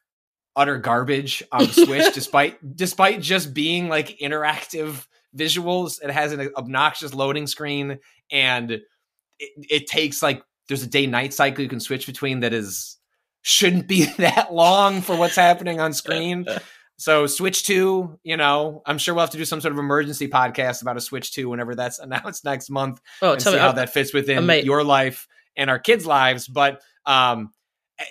utter 0.60 0.78
garbage 0.78 1.42
on 1.52 1.62
the 1.66 1.74
Switch, 1.74 2.14
despite 2.14 2.76
despite 2.76 3.22
just 3.22 3.54
being 3.54 3.88
like 3.88 4.20
interactive 4.20 5.08
visuals. 5.36 6.04
It 6.04 6.12
has 6.12 6.34
an 6.34 6.52
obnoxious 6.56 7.14
loading 7.14 7.48
screen, 7.48 8.00
and 8.30 8.72
it, 8.72 8.84
it 9.40 9.88
takes 9.88 10.22
like 10.22 10.44
there's 10.68 10.84
a 10.84 10.88
day 10.88 11.08
night 11.08 11.34
cycle 11.34 11.64
you 11.64 11.70
can 11.70 11.80
switch 11.80 12.06
between 12.06 12.42
that 12.42 12.54
is 12.54 12.98
shouldn't 13.42 13.88
be 13.88 14.06
that 14.18 14.54
long 14.54 15.02
for 15.02 15.16
what's 15.16 15.36
happening 15.36 15.80
on 15.80 15.94
screen. 15.94 16.46
So 16.98 17.28
Switch 17.28 17.64
2, 17.64 18.20
you 18.24 18.36
know, 18.36 18.82
I'm 18.86 18.98
sure 18.98 19.16
we'll 19.16 19.22
have 19.22 19.30
to 19.30 19.38
do 19.38 19.46
some 19.46 19.62
sort 19.62 19.72
of 19.72 19.80
emergency 19.80 20.28
podcast 20.28 20.82
about 20.82 20.98
a 20.98 21.02
Switch 21.02 21.32
2 21.34 21.48
whenever 21.48 21.74
that's 21.74 21.98
announced 22.00 22.44
next 22.44 22.70
month 22.70 23.00
oh, 23.22 23.32
and 23.32 23.42
tell 23.42 23.54
see 23.54 23.58
me 23.58 23.62
how 23.62 23.70
I- 23.70 23.76
that 23.76 23.94
fits 23.94 24.14
within 24.14 24.50
your 24.66 24.84
life 24.84 25.26
and 25.56 25.70
our 25.70 25.80
kids' 25.80 26.06
lives. 26.06 26.46
But 26.48 26.82
um, 27.06 27.54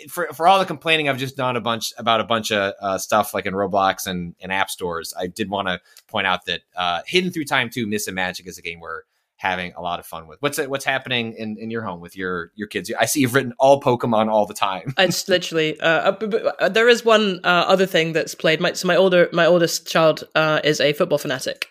for 0.09 0.29
for 0.33 0.47
all 0.47 0.59
the 0.59 0.65
complaining 0.65 1.09
I've 1.09 1.19
just 1.19 1.37
done 1.37 1.57
a 1.57 1.61
bunch 1.61 1.93
about 1.99 2.21
a 2.21 2.25
bunch 2.25 2.53
of 2.53 2.75
uh, 2.81 2.99
stuff 2.99 3.35
like 3.35 3.47
in 3.47 3.55
Roblox 3.55 4.07
and, 4.07 4.35
and 4.41 4.53
app 4.53 4.71
stores, 4.71 5.15
I 5.19 5.27
did 5.27 5.51
want 5.51 5.69
to 5.69 5.81
point 6.07 6.27
out 6.27 6.45
that 6.47 6.61
uh, 6.77 7.01
Hidden 7.07 7.31
Through 7.33 7.45
Time 7.45 7.71
2 7.71 7.87
Myths 7.87 8.07
and 8.07 8.15
Magic 8.15 8.47
is 8.47 8.59
a 8.59 8.63
game 8.63 8.81
we're 8.81 9.03
having 9.39 9.73
a 9.75 9.81
lot 9.81 10.01
of 10.01 10.07
fun 10.07 10.27
with. 10.27 10.41
What's 10.43 10.59
what's 10.59 10.85
happening 10.85 11.33
in, 11.35 11.57
in 11.59 11.71
your 11.71 11.83
home 11.83 12.01
with 12.01 12.17
your 12.17 12.53
your 12.55 12.69
kids? 12.69 12.93
I 12.99 13.07
see 13.07 13.21
you've 13.21 13.35
written 13.35 13.55
all 13.59 13.81
Pokemon 13.81 14.31
all 14.31 14.47
the 14.47 14.55
time. 14.55 14.95
It's 14.99 15.29
literally. 15.29 15.81
Uh, 15.81 16.13
uh, 16.13 16.53
uh, 16.61 16.69
there 16.69 16.89
is 16.89 17.05
one 17.05 17.41
uh, 17.45 17.65
other 17.67 17.87
thing 17.87 18.13
that's 18.13 18.35
played. 18.35 18.61
My, 18.61 18.73
so 18.73 18.87
my 18.87 18.97
older, 18.97 19.29
my 19.33 19.47
oldest 19.47 19.87
child 19.89 20.25
is 20.37 20.81
a 20.81 20.93
football 20.93 21.19
fanatic, 21.19 21.69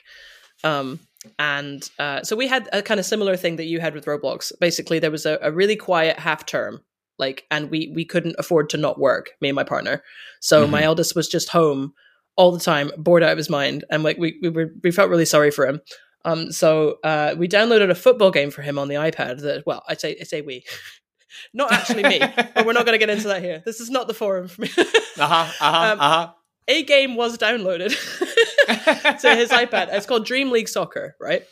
um, 0.63 0.99
and 1.37 1.83
so 2.23 2.35
we 2.35 2.47
had 2.47 2.67
a 2.73 2.81
kind 2.81 2.99
of 2.99 3.05
similar 3.05 3.35
thing 3.35 3.57
that 3.57 3.65
you 3.65 3.79
had 3.79 3.93
with 3.93 4.05
Roblox. 4.05 4.51
Basically, 4.59 4.99
there 4.99 5.11
was 5.11 5.25
a, 5.25 5.37
a 5.41 5.51
really 5.51 5.75
quiet 5.75 6.19
half 6.19 6.45
term, 6.45 6.81
like, 7.17 7.45
and 7.51 7.69
we 7.69 7.91
we 7.93 8.05
couldn't 8.05 8.35
afford 8.39 8.69
to 8.71 8.77
not 8.77 8.99
work. 8.99 9.31
Me 9.41 9.49
and 9.49 9.55
my 9.55 9.63
partner. 9.63 10.03
So 10.39 10.67
my 10.67 10.83
eldest 10.83 11.15
was 11.15 11.27
just 11.27 11.49
home 11.49 11.93
all 12.35 12.51
the 12.51 12.59
time, 12.59 12.91
bored 12.97 13.23
out 13.23 13.31
of 13.31 13.37
his 13.37 13.49
mind, 13.49 13.83
and 13.89 14.03
like 14.03 14.17
we 14.17 14.39
we 14.41 14.49
were 14.49 14.71
we 14.83 14.91
felt 14.91 15.09
really 15.09 15.25
sorry 15.25 15.51
for 15.51 15.67
him. 15.67 15.81
Um, 16.23 16.51
so 16.51 16.97
uh, 17.03 17.35
we 17.37 17.47
downloaded 17.47 17.89
a 17.89 17.95
football 17.95 18.31
game 18.31 18.51
for 18.51 18.61
him 18.61 18.77
on 18.77 18.87
the 18.87 18.95
iPad. 18.95 19.41
That 19.41 19.65
well, 19.65 19.83
I 19.87 19.95
say 19.95 20.17
I 20.19 20.23
say 20.23 20.41
we, 20.41 20.63
not 21.53 21.71
actually 21.71 22.03
me, 22.03 22.19
but 22.19 22.65
we're 22.65 22.73
not 22.73 22.85
going 22.85 22.99
to 22.99 23.05
get 23.05 23.09
into 23.09 23.27
that 23.29 23.41
here. 23.41 23.63
This 23.65 23.79
is 23.79 23.89
not 23.89 24.07
the 24.07 24.13
forum 24.13 24.47
for 24.47 24.61
me. 24.61 24.69
uh 24.77 24.83
huh. 24.85 25.51
Uh 25.59 25.71
huh. 25.71 25.93
Um, 25.93 25.99
uh 25.99 26.09
huh. 26.09 26.33
a 26.67 26.83
game 26.83 27.15
was 27.15 27.37
downloaded 27.37 27.89
to 29.21 29.35
his 29.35 29.49
iPad. 29.49 29.89
It's 29.91 30.05
called 30.05 30.25
Dream 30.25 30.51
League 30.51 30.69
Soccer, 30.69 31.15
right? 31.19 31.43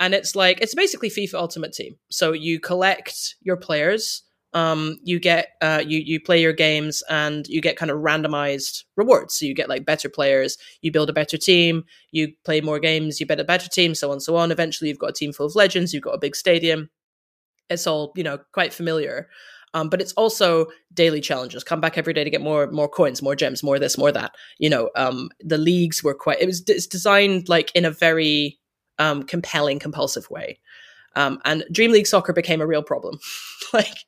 And 0.00 0.14
it's 0.14 0.34
like 0.34 0.60
it's 0.60 0.74
basically 0.74 1.10
FIFA 1.10 1.34
Ultimate 1.34 1.72
Team. 1.72 1.96
So 2.10 2.32
you 2.32 2.58
collect 2.58 3.36
your 3.42 3.56
players, 3.56 4.22
um, 4.54 4.98
you 5.02 5.18
get 5.18 5.48
uh, 5.60 5.82
you 5.84 5.98
you 5.98 6.20
play 6.20 6.40
your 6.40 6.52
games, 6.52 7.02
and 7.10 7.46
you 7.48 7.60
get 7.60 7.76
kind 7.76 7.90
of 7.90 7.98
randomized 7.98 8.84
rewards. 8.96 9.34
So 9.34 9.46
you 9.46 9.54
get 9.54 9.68
like 9.68 9.84
better 9.84 10.08
players, 10.08 10.56
you 10.80 10.92
build 10.92 11.10
a 11.10 11.12
better 11.12 11.36
team, 11.36 11.84
you 12.12 12.32
play 12.44 12.60
more 12.60 12.78
games, 12.78 13.20
you 13.20 13.26
bet 13.26 13.40
a 13.40 13.44
better 13.44 13.68
team, 13.68 13.94
so 13.94 14.12
on 14.12 14.20
so 14.20 14.36
on. 14.36 14.52
Eventually, 14.52 14.88
you've 14.88 14.98
got 14.98 15.10
a 15.10 15.14
team 15.14 15.32
full 15.32 15.46
of 15.46 15.56
legends, 15.56 15.92
you've 15.92 16.04
got 16.04 16.14
a 16.14 16.18
big 16.18 16.36
stadium. 16.36 16.88
It's 17.68 17.86
all 17.86 18.12
you 18.14 18.22
know, 18.22 18.38
quite 18.52 18.72
familiar. 18.72 19.28
Um, 19.74 19.88
but 19.88 20.00
it's 20.00 20.12
also 20.12 20.66
daily 20.92 21.20
challenges. 21.20 21.64
Come 21.64 21.80
back 21.80 21.98
every 21.98 22.12
day 22.12 22.22
to 22.22 22.30
get 22.30 22.40
more 22.40 22.70
more 22.70 22.88
coins, 22.88 23.20
more 23.20 23.34
gems, 23.34 23.64
more 23.64 23.80
this, 23.80 23.98
more 23.98 24.12
that. 24.12 24.32
You 24.58 24.70
know, 24.70 24.90
um, 24.94 25.30
the 25.40 25.58
leagues 25.58 26.02
were 26.04 26.14
quite. 26.14 26.40
It 26.40 26.46
was 26.46 26.62
it's 26.68 26.86
designed 26.86 27.48
like 27.48 27.72
in 27.74 27.84
a 27.84 27.90
very 27.90 28.60
um, 29.00 29.24
compelling, 29.24 29.80
compulsive 29.80 30.30
way. 30.30 30.60
Um, 31.16 31.40
and 31.44 31.64
Dream 31.72 31.90
League 31.92 32.06
Soccer 32.06 32.32
became 32.32 32.60
a 32.60 32.66
real 32.66 32.82
problem. 32.82 33.18
like 33.72 34.04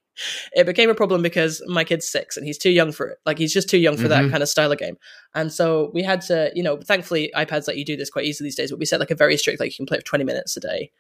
it 0.55 0.65
became 0.67 0.91
a 0.91 0.95
problem 0.95 1.23
because 1.23 1.63
my 1.67 1.85
kid's 1.85 2.09
six 2.09 2.37
and 2.37 2.47
he's 2.47 2.59
too 2.59 2.71
young 2.71 2.93
for 2.93 3.07
it. 3.09 3.19
Like 3.27 3.39
he's 3.39 3.53
just 3.53 3.69
too 3.69 3.79
young 3.79 3.97
for 3.97 4.05
Mhm. 4.05 4.09
that 4.11 4.31
kind 4.31 4.43
of 4.43 4.49
style 4.49 4.73
of 4.73 4.79
game. 4.79 4.97
And 5.35 5.53
so 5.53 5.91
we 5.95 6.03
had 6.03 6.21
to, 6.23 6.51
you 6.55 6.63
know, 6.63 6.77
thankfully 6.79 7.31
iPads 7.37 7.67
let 7.69 7.77
you 7.77 7.85
do 7.85 7.97
this 7.97 8.11
quite 8.11 8.25
easily 8.25 8.47
these 8.49 8.57
days. 8.57 8.71
But 8.71 8.79
we 8.79 8.87
set 8.87 9.01
like 9.01 9.11
a 9.11 9.15
very 9.15 9.37
strict, 9.37 9.61
like 9.61 9.71
you 9.71 9.77
can 9.77 9.87
play 9.87 9.99
for 9.99 10.05
twenty 10.05 10.25
minutes 10.25 10.57
a 10.57 10.61
day. 10.61 10.91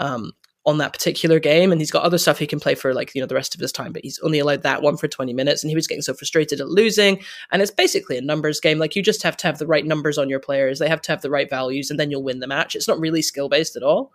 Um, 0.00 0.32
on 0.68 0.78
that 0.78 0.92
particular 0.92 1.38
game 1.38 1.70
and 1.70 1.80
he's 1.80 1.92
got 1.92 2.02
other 2.02 2.18
stuff 2.18 2.40
he 2.40 2.46
can 2.48 2.58
play 2.58 2.74
for 2.74 2.92
like 2.92 3.14
you 3.14 3.20
know 3.20 3.26
the 3.28 3.36
rest 3.36 3.54
of 3.54 3.60
his 3.60 3.70
time 3.70 3.92
but 3.92 4.02
he's 4.02 4.18
only 4.24 4.40
allowed 4.40 4.64
that 4.64 4.82
one 4.82 4.96
for 4.96 5.06
20 5.06 5.32
minutes 5.32 5.62
and 5.62 5.70
he 5.70 5.76
was 5.76 5.86
getting 5.86 6.02
so 6.02 6.12
frustrated 6.12 6.60
at 6.60 6.66
losing 6.66 7.22
and 7.52 7.62
it's 7.62 7.70
basically 7.70 8.18
a 8.18 8.20
numbers 8.20 8.58
game 8.58 8.76
like 8.76 8.96
you 8.96 9.00
just 9.00 9.22
have 9.22 9.36
to 9.36 9.46
have 9.46 9.58
the 9.58 9.66
right 9.68 9.86
numbers 9.86 10.18
on 10.18 10.28
your 10.28 10.40
players 10.40 10.80
they 10.80 10.88
have 10.88 11.00
to 11.00 11.12
have 11.12 11.22
the 11.22 11.30
right 11.30 11.48
values 11.48 11.88
and 11.88 12.00
then 12.00 12.10
you'll 12.10 12.24
win 12.24 12.40
the 12.40 12.48
match 12.48 12.74
it's 12.74 12.88
not 12.88 12.98
really 12.98 13.22
skill 13.22 13.48
based 13.48 13.76
at 13.76 13.84
all 13.84 14.12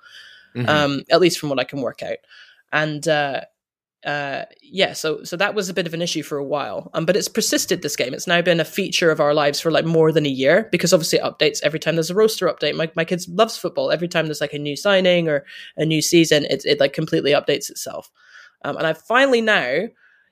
Mhm. 0.54 0.68
um, 0.68 1.04
at 1.10 1.22
least 1.22 1.40
from 1.40 1.48
what 1.48 1.58
I 1.60 1.64
can 1.64 1.80
work 1.80 2.04
out. 2.04 2.18
And 2.74 3.08
uh, 3.08 3.42
uh, 4.06 4.46
yeah, 4.64 4.94
so 4.94 5.24
so 5.24 5.38
that 5.38 5.54
was 5.54 5.70
a 5.70 5.74
bit 5.74 5.86
of 5.86 5.94
an 5.94 6.02
issue 6.02 6.24
for 6.24 6.38
a 6.38 6.44
while, 6.44 6.90
um, 6.94 7.06
but 7.06 7.16
it's 7.16 7.28
persisted. 7.28 7.82
This 7.82 7.96
game, 7.96 8.14
it's 8.14 8.26
now 8.26 8.42
been 8.42 8.60
a 8.60 8.66
feature 8.66 9.12
of 9.12 9.20
our 9.20 9.34
lives 9.34 9.62
for 9.62 9.70
like 9.70 9.86
more 9.86 10.12
than 10.12 10.26
a 10.26 10.30
year 10.30 10.68
because 10.72 10.92
obviously 10.92 11.20
it 11.20 11.24
updates 11.24 11.60
every 11.62 11.80
time 11.80 11.96
there's 11.96 12.10
a 12.10 12.16
roster 12.16 12.48
update. 12.48 12.76
My 12.76 12.92
my 12.96 13.06
kids 13.06 13.28
loves 13.30 13.58
football. 13.58 13.92
Every 13.92 14.08
time 14.08 14.26
there's 14.26 14.42
like 14.42 14.54
a 14.54 14.60
new 14.60 14.76
signing 14.76 15.30
or 15.30 15.46
a 15.78 15.86
new 15.86 16.02
season, 16.02 16.46
it 16.46 16.66
it 16.66 16.80
like 16.80 16.94
completely 16.94 17.32
updates 17.32 17.70
itself. 17.70 18.10
Um, 18.64 18.76
and 18.78 18.88
I 18.88 18.94
finally 18.94 19.42
now 19.42 19.88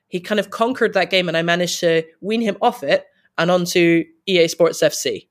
he 0.07 0.19
kind 0.19 0.39
of 0.39 0.49
conquered 0.49 0.93
that 0.93 1.11
game, 1.11 1.27
and 1.27 1.37
I 1.37 1.43
managed 1.43 1.79
to 1.81 2.03
wean 2.21 2.41
him 2.41 2.57
off 2.61 2.81
it 2.81 3.05
and 3.37 3.51
onto 3.51 4.03
EA 4.25 4.47
Sports 4.47 4.81
FC, 4.81 5.27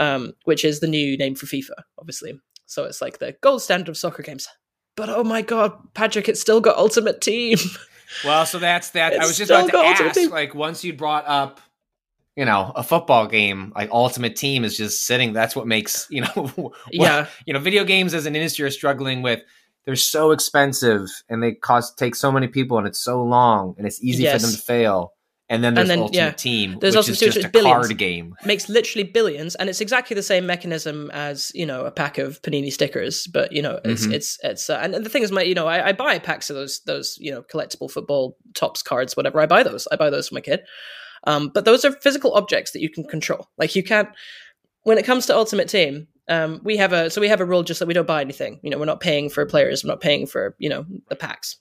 um, 0.00 0.32
which 0.44 0.64
is 0.64 0.80
the 0.80 0.88
new 0.88 1.16
name 1.16 1.36
for 1.36 1.46
FIFA, 1.46 1.82
obviously. 1.96 2.40
So 2.66 2.84
it's 2.84 3.00
like 3.00 3.18
the 3.18 3.36
gold 3.40 3.62
standard 3.62 3.88
of 3.88 3.96
soccer 3.96 4.24
games. 4.24 4.48
But 4.98 5.08
oh 5.10 5.22
my 5.22 5.42
god, 5.42 5.72
Patrick, 5.94 6.28
it's 6.28 6.40
still 6.40 6.60
got 6.60 6.76
Ultimate 6.76 7.20
Team. 7.20 7.56
Well, 8.24 8.46
so 8.46 8.58
that's 8.58 8.90
that. 8.92 9.12
I 9.12 9.26
was 9.26 9.36
just 9.36 9.50
about 9.50 9.68
to 9.70 9.76
ask. 9.76 10.14
Team. 10.14 10.30
Like, 10.30 10.54
once 10.54 10.82
you 10.82 10.94
brought 10.94 11.26
up, 11.26 11.60
you 12.36 12.46
know, 12.46 12.72
a 12.74 12.82
football 12.82 13.26
game, 13.26 13.70
like 13.76 13.90
Ultimate 13.90 14.34
Team 14.34 14.64
is 14.64 14.78
just 14.78 15.04
sitting. 15.04 15.34
That's 15.34 15.54
what 15.54 15.66
makes 15.66 16.06
you 16.10 16.22
know, 16.22 16.28
what- 16.56 16.72
yeah, 16.90 17.26
you 17.44 17.52
know, 17.52 17.60
video 17.60 17.84
games 17.84 18.14
as 18.14 18.24
an 18.24 18.34
industry 18.34 18.64
are 18.64 18.70
struggling 18.70 19.20
with. 19.20 19.42
They're 19.84 19.94
so 19.94 20.30
expensive 20.30 21.06
and 21.28 21.42
they 21.42 21.52
cost 21.52 21.98
take 21.98 22.14
so 22.14 22.32
many 22.32 22.48
people 22.48 22.78
and 22.78 22.86
it's 22.86 22.98
so 22.98 23.22
long 23.22 23.74
and 23.76 23.86
it's 23.86 24.02
easy 24.02 24.24
for 24.24 24.38
them 24.38 24.52
to 24.52 24.58
fail. 24.58 25.12
And 25.50 25.64
then 25.64 25.72
there's 25.74 25.88
then, 25.88 26.00
Ultimate 26.00 26.14
yeah. 26.16 26.30
Team, 26.32 26.76
There's 26.78 26.92
which 26.94 27.08
Ultimate 27.08 27.22
is 27.22 27.34
just 27.34 27.46
a 27.46 27.48
billions. 27.48 27.86
card 27.86 27.96
game. 27.98 28.34
makes 28.44 28.68
literally 28.68 29.04
billions, 29.04 29.54
and 29.54 29.70
it's 29.70 29.80
exactly 29.80 30.14
the 30.14 30.22
same 30.22 30.44
mechanism 30.44 31.10
as 31.12 31.50
you 31.54 31.64
know 31.64 31.86
a 31.86 31.90
pack 31.90 32.18
of 32.18 32.42
panini 32.42 32.70
stickers. 32.70 33.26
But 33.26 33.52
you 33.52 33.62
know, 33.62 33.80
it's 33.84 34.06
Mhm. 34.06 34.12
it's 34.12 34.38
it's 34.42 34.68
uh, 34.68 34.78
and 34.82 34.92
the 34.94 35.08
thing 35.08 35.22
is, 35.22 35.32
my 35.32 35.40
you 35.42 35.54
know, 35.54 35.66
I, 35.66 35.88
I 35.88 35.92
buy 35.92 36.18
packs 36.18 36.50
of 36.50 36.56
those 36.56 36.80
those 36.84 37.16
you 37.18 37.30
know 37.30 37.42
collectible 37.42 37.90
football 37.90 38.36
Topps 38.54 38.82
cards, 38.82 39.16
whatever. 39.16 39.40
I 39.40 39.46
buy 39.46 39.62
those. 39.62 39.88
I 39.90 39.96
buy 39.96 40.10
those 40.10 40.28
for 40.28 40.34
my 40.34 40.42
kid. 40.42 40.60
Um, 41.24 41.48
but 41.54 41.64
those 41.64 41.84
are 41.84 41.92
physical 41.92 42.34
objects 42.34 42.72
that 42.72 42.80
you 42.82 42.90
can 42.90 43.04
control. 43.04 43.48
Like 43.56 43.74
you 43.74 43.82
can't. 43.82 44.08
When 44.82 44.98
it 44.98 45.04
comes 45.06 45.26
to 45.26 45.34
Ultimate 45.36 45.68
Team, 45.68 46.08
um, 46.28 46.60
we 46.62 46.76
have 46.76 46.92
a 46.92 47.08
so 47.10 47.20
we 47.22 47.28
have 47.28 47.40
a 47.40 47.44
rule 47.46 47.62
just 47.62 47.80
that 47.80 47.88
we 47.88 47.94
don't 47.94 48.06
buy 48.06 48.20
anything. 48.20 48.60
You 48.62 48.68
know, 48.70 48.78
we're 48.78 48.84
not 48.84 49.00
paying 49.00 49.30
for 49.30 49.46
players. 49.46 49.82
We're 49.82 49.88
not 49.88 50.00
paying 50.02 50.26
for 50.26 50.54
you 50.58 50.68
know 50.68 50.84
the 51.08 51.16
packs. 51.16 51.56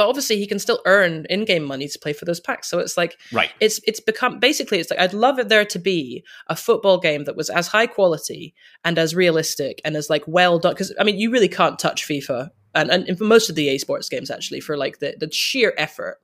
But 0.00 0.08
obviously, 0.08 0.38
he 0.38 0.46
can 0.46 0.58
still 0.58 0.80
earn 0.86 1.26
in-game 1.28 1.62
money 1.62 1.86
to 1.86 1.98
play 1.98 2.14
for 2.14 2.24
those 2.24 2.40
packs. 2.40 2.70
So 2.70 2.78
it's 2.78 2.96
like 2.96 3.18
Right. 3.32 3.50
it's 3.60 3.80
it's 3.86 4.00
become 4.00 4.38
basically 4.38 4.78
it's 4.78 4.90
like 4.90 4.98
I'd 4.98 5.12
love 5.12 5.38
it 5.38 5.50
there 5.50 5.66
to 5.66 5.78
be 5.78 6.24
a 6.46 6.56
football 6.56 6.98
game 6.98 7.24
that 7.24 7.36
was 7.36 7.50
as 7.50 7.66
high 7.66 7.86
quality 7.86 8.54
and 8.82 8.98
as 8.98 9.14
realistic 9.14 9.82
and 9.84 9.94
as 9.98 10.08
like 10.08 10.24
well 10.26 10.58
done 10.58 10.72
because 10.72 10.94
I 10.98 11.04
mean 11.04 11.18
you 11.18 11.30
really 11.30 11.48
can't 11.48 11.78
touch 11.78 12.08
FIFA 12.08 12.48
and 12.74 12.90
and 12.90 13.18
for 13.18 13.24
most 13.24 13.50
of 13.50 13.56
the 13.56 13.64
EA 13.64 13.76
Sports 13.76 14.08
games 14.08 14.30
actually 14.30 14.60
for 14.60 14.74
like 14.78 15.00
the 15.00 15.14
the 15.20 15.30
sheer 15.30 15.74
effort 15.76 16.16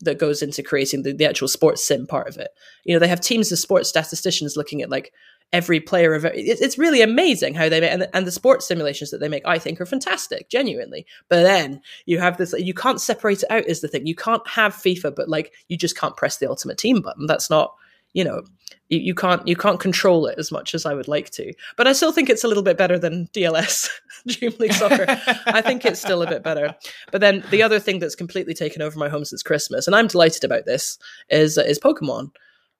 that 0.00 0.18
goes 0.18 0.42
into 0.42 0.64
creating 0.64 1.02
the, 1.04 1.12
the 1.12 1.26
actual 1.26 1.46
sports 1.46 1.86
sim 1.86 2.08
part 2.08 2.26
of 2.26 2.36
it. 2.36 2.50
You 2.84 2.94
know 2.94 2.98
they 2.98 3.06
have 3.06 3.20
teams 3.20 3.52
of 3.52 3.60
sports 3.60 3.88
statisticians 3.88 4.56
looking 4.56 4.82
at 4.82 4.90
like 4.90 5.12
every 5.52 5.80
player 5.80 6.14
of. 6.14 6.24
It's 6.24 6.78
really 6.78 7.02
amazing 7.02 7.54
how 7.54 7.68
they 7.68 7.80
make 7.80 7.92
and 7.92 8.02
the, 8.02 8.16
and 8.16 8.26
the 8.26 8.32
sports 8.32 8.66
simulations 8.66 9.10
that 9.10 9.18
they 9.18 9.28
make 9.28 9.46
I 9.46 9.58
think 9.58 9.80
are 9.80 9.86
fantastic 9.86 10.48
genuinely. 10.48 11.06
But 11.28 11.42
then 11.42 11.80
you 12.06 12.18
have 12.18 12.36
this 12.36 12.54
you 12.58 12.74
can't 12.74 13.00
separate 13.00 13.42
it 13.42 13.50
out 13.50 13.66
is 13.66 13.80
the 13.80 13.88
thing. 13.88 14.06
You 14.06 14.14
can't 14.14 14.46
have 14.48 14.74
FIFA 14.74 15.14
but 15.14 15.28
like 15.28 15.52
you 15.68 15.76
just 15.76 15.96
can't 15.96 16.16
press 16.16 16.38
the 16.38 16.48
ultimate 16.48 16.78
team 16.78 17.00
button. 17.00 17.26
That's 17.26 17.50
not 17.50 17.74
you 18.12 18.24
know 18.24 18.42
you, 18.88 18.98
you 18.98 19.14
can't 19.14 19.46
you 19.46 19.56
can't 19.56 19.80
control 19.80 20.26
it 20.26 20.38
as 20.38 20.52
much 20.52 20.74
as 20.74 20.84
I 20.84 20.94
would 20.94 21.08
like 21.08 21.30
to. 21.30 21.52
But 21.76 21.86
I 21.86 21.92
still 21.92 22.12
think 22.12 22.28
it's 22.28 22.44
a 22.44 22.48
little 22.48 22.62
bit 22.62 22.76
better 22.76 22.98
than 22.98 23.28
DLS 23.28 23.88
Dream 24.26 24.52
League 24.58 24.74
Soccer. 24.74 25.06
I 25.46 25.62
think 25.62 25.84
it's 25.84 26.00
still 26.00 26.22
a 26.22 26.28
bit 26.28 26.42
better. 26.42 26.74
But 27.10 27.20
then 27.20 27.42
the 27.50 27.62
other 27.62 27.78
thing 27.78 27.98
that's 27.98 28.14
completely 28.14 28.54
taken 28.54 28.82
over 28.82 28.98
my 28.98 29.08
home 29.08 29.24
since 29.24 29.42
Christmas, 29.42 29.86
and 29.86 29.96
I'm 29.96 30.08
delighted 30.08 30.44
about 30.44 30.66
this, 30.66 30.98
is 31.30 31.56
is 31.56 31.78
Pokemon. 31.78 32.30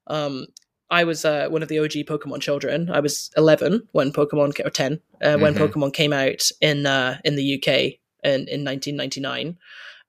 Um, 0.09 0.47
I 0.91 1.05
was 1.05 1.25
uh, 1.25 1.49
one 1.49 1.63
of 1.63 1.69
the 1.69 1.79
OG 1.79 1.93
Pokemon 2.07 2.41
children. 2.41 2.91
I 2.91 3.01
was 3.01 3.31
11 3.37 3.89
when 3.93 4.13
Pokemon 4.13 4.59
or 4.65 4.71
10 4.71 5.01
uh, 5.23 5.37
when 5.39 5.55
Mhm. 5.55 5.59
Pokemon 5.59 5.93
came 5.95 6.13
out 6.13 6.51
in 6.61 6.87
uh, 6.87 7.19
in 7.25 7.37
the 7.37 7.55
UK 7.55 7.69
in 8.25 8.49
in 8.49 8.65
1999, 8.65 9.57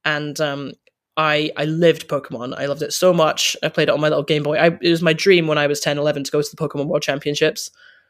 and 0.05 0.41
um, 0.41 0.71
I 1.17 1.51
I 1.57 1.65
lived 1.65 2.07
Pokemon. 2.07 2.55
I 2.57 2.65
loved 2.65 2.81
it 2.81 2.93
so 2.93 3.13
much. 3.13 3.55
I 3.63 3.69
played 3.69 3.89
it 3.89 3.93
on 3.93 4.01
my 4.01 4.09
little 4.09 4.23
Game 4.23 4.43
Boy. 4.43 4.57
I, 4.57 4.67
it 4.81 4.89
was 4.89 5.01
my 5.01 5.13
dream 5.13 5.47
when 5.47 5.57
I 5.57 5.67
was 5.67 5.79
10, 5.79 5.97
11 5.97 6.23
to 6.25 6.31
go 6.31 6.41
to 6.41 6.49
the 6.49 6.57
Pokemon 6.57 6.87
World 6.87 7.03
Championships. 7.03 7.69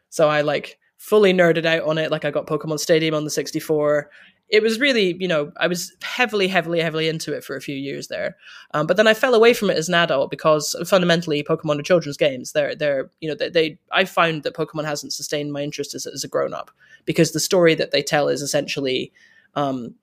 So 0.10 0.30
I 0.30 0.42
like 0.42 0.78
fully 0.98 1.34
nerded 1.34 1.66
out 1.66 1.84
on 1.84 1.98
it. 1.98 2.12
Like 2.12 2.26
I 2.26 2.32
got 2.32 2.48
Pokemon 2.48 2.80
Stadium 2.80 3.16
on 3.16 3.24
the 3.26 3.30
64. 3.32 4.10
It 4.52 4.62
was 4.62 4.80
really, 4.80 5.16
you 5.20 5.28
know, 5.28 5.52
I 5.58 5.68
was 5.68 5.94
heavily, 6.02 6.48
heavily, 6.48 6.82
heavily 6.82 7.08
into 7.08 7.34
it 7.34 7.44
for 7.44 7.56
a 7.56 7.62
few 7.62 7.76
years 7.76 8.10
there. 8.10 8.36
Um, 8.74 8.86
but 8.86 8.98
then 8.98 9.08
I 9.08 9.14
fell 9.14 9.34
away 9.34 9.54
from 9.54 9.70
it 9.70 9.78
as 9.78 9.88
an 9.88 9.96
adult 9.96 10.30
because 10.30 10.76
fundamentally 10.86 11.42
Pokemon 11.42 11.80
are 11.80 11.84
children's 11.84 12.18
games. 12.18 12.52
They're, 12.52 12.76
they're, 12.76 13.10
you 13.22 13.30
know, 13.30 13.36
they, 13.36 13.50
they 13.50 13.78
I 13.92 14.04
found 14.04 14.44
that 14.44 14.54
Pokemon 14.54 14.86
hasn't 14.86 15.14
sustained 15.14 15.54
my 15.54 15.62
interest 15.62 15.96
as, 15.96 16.06
as 16.06 16.26
a 16.26 16.28
grown 16.28 16.54
up 16.54 16.70
because 17.06 17.32
the 17.32 17.40
story 17.40 17.76
that 17.76 17.92
they 17.92 18.04
tell 18.04 18.28
is 18.28 18.42
essentially, 18.42 19.14
um, 19.56 19.96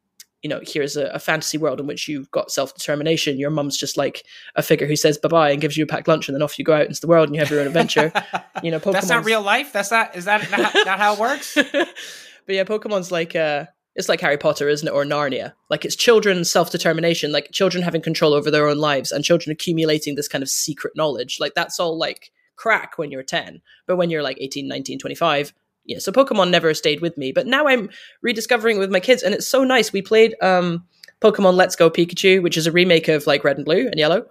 you 0.43 0.49
know, 0.49 0.61
here's 0.63 0.97
a, 0.97 1.07
a 1.07 1.19
fantasy 1.19 1.59
world 1.59 1.81
in 1.81 1.87
which 1.87 2.07
you've 2.07 2.31
got 2.31 2.51
self 2.51 2.75
determination. 2.75 3.39
Your 3.39 3.51
mum's 3.51 3.77
just 3.77 3.97
like 3.97 4.25
a 4.55 4.63
figure 4.63 4.87
who 4.87 4.97
says 4.97 5.19
bye 5.19 5.29
bye 5.29 5.51
and 5.51 5.61
gives 5.61 5.77
you 5.77 5.85
a 5.85 5.87
packed 5.87 6.07
lunch, 6.07 6.29
and 6.29 6.35
then 6.35 6.43
off 6.43 6.59
you 6.59 6.65
go 6.65 6.75
out 6.75 6.87
into 6.87 7.01
the 7.01 7.09
world 7.09 7.29
and 7.29 7.35
you 7.35 7.41
have 7.41 7.51
your 7.51 7.61
own 7.61 7.67
adventure. 7.67 8.13
you 8.63 8.71
know, 8.71 8.79
Pokemon's, 8.79 8.93
That's 8.95 9.09
not 9.09 9.25
real 9.25 9.43
life. 9.43 9.73
That's 9.73 9.91
not. 9.91 10.17
Is 10.17 10.27
that 10.27 10.49
not, 10.51 10.75
not 10.87 10.99
how 10.99 11.15
it 11.15 11.19
works? 11.19 11.55
but 11.73 11.89
yeah, 12.47 12.65
Pokemon's 12.65 13.11
like 13.11 13.35
uh 13.35 13.67
it's 13.99 14.09
like 14.09 14.21
Harry 14.21 14.39
Potter, 14.39 14.69
isn't 14.69 14.87
it? 14.87 14.93
Or 14.93 15.05
Narnia. 15.05 15.55
Like 15.69 15.85
it's 15.85 15.97
children's 15.97 16.51
self 16.51 16.71
determination, 16.71 17.33
like 17.33 17.51
children 17.51 17.83
having 17.83 18.01
control 18.01 18.33
over 18.33 18.49
their 18.49 18.69
own 18.69 18.79
lives 18.79 19.11
and 19.11 19.25
children 19.25 19.53
accumulating 19.53 20.15
this 20.15 20.29
kind 20.29 20.41
of 20.41 20.49
secret 20.49 20.95
knowledge. 20.97 21.39
Like 21.41 21.55
that's 21.55 21.81
all 21.81 21.99
like 21.99 22.31
crack 22.55 22.97
when 22.97 23.11
you're 23.11 23.25
10. 23.25 23.61
But 23.89 23.97
when 23.97 24.09
you're 24.09 24.23
like 24.23 24.39
18, 24.41 24.69
19, 24.69 25.01
25, 25.01 25.53
yeah. 25.85 25.99
So 25.99 26.13
Pokemon 26.13 26.51
never 26.51 26.73
stayed 26.75 27.01
with 27.01 27.19
me. 27.19 27.33
But 27.33 27.49
now 27.49 27.67
I'm 27.67 27.91
rediscovering 28.23 28.77
it 28.77 28.81
with 28.81 28.93
my 28.93 29.01
kids 29.01 29.25
and 29.25 29.35
it's 29.35 29.49
so 29.49 29.65
nice. 29.65 29.93
We 29.93 30.01
played 30.01 30.37
um 30.41 30.87
Pokemon 31.21 31.55
Let's 31.55 31.75
Go 31.75 31.91
Pikachu, 31.91 32.41
which 32.41 32.57
is 32.57 32.69
a 32.69 32.73
remake 32.73 33.09
of 33.09 33.27
like 33.27 33.43
Red 33.43 33.57
and 33.57 33.65
Blue 33.65 33.89
and 33.89 33.99
Yellow. 33.99 34.27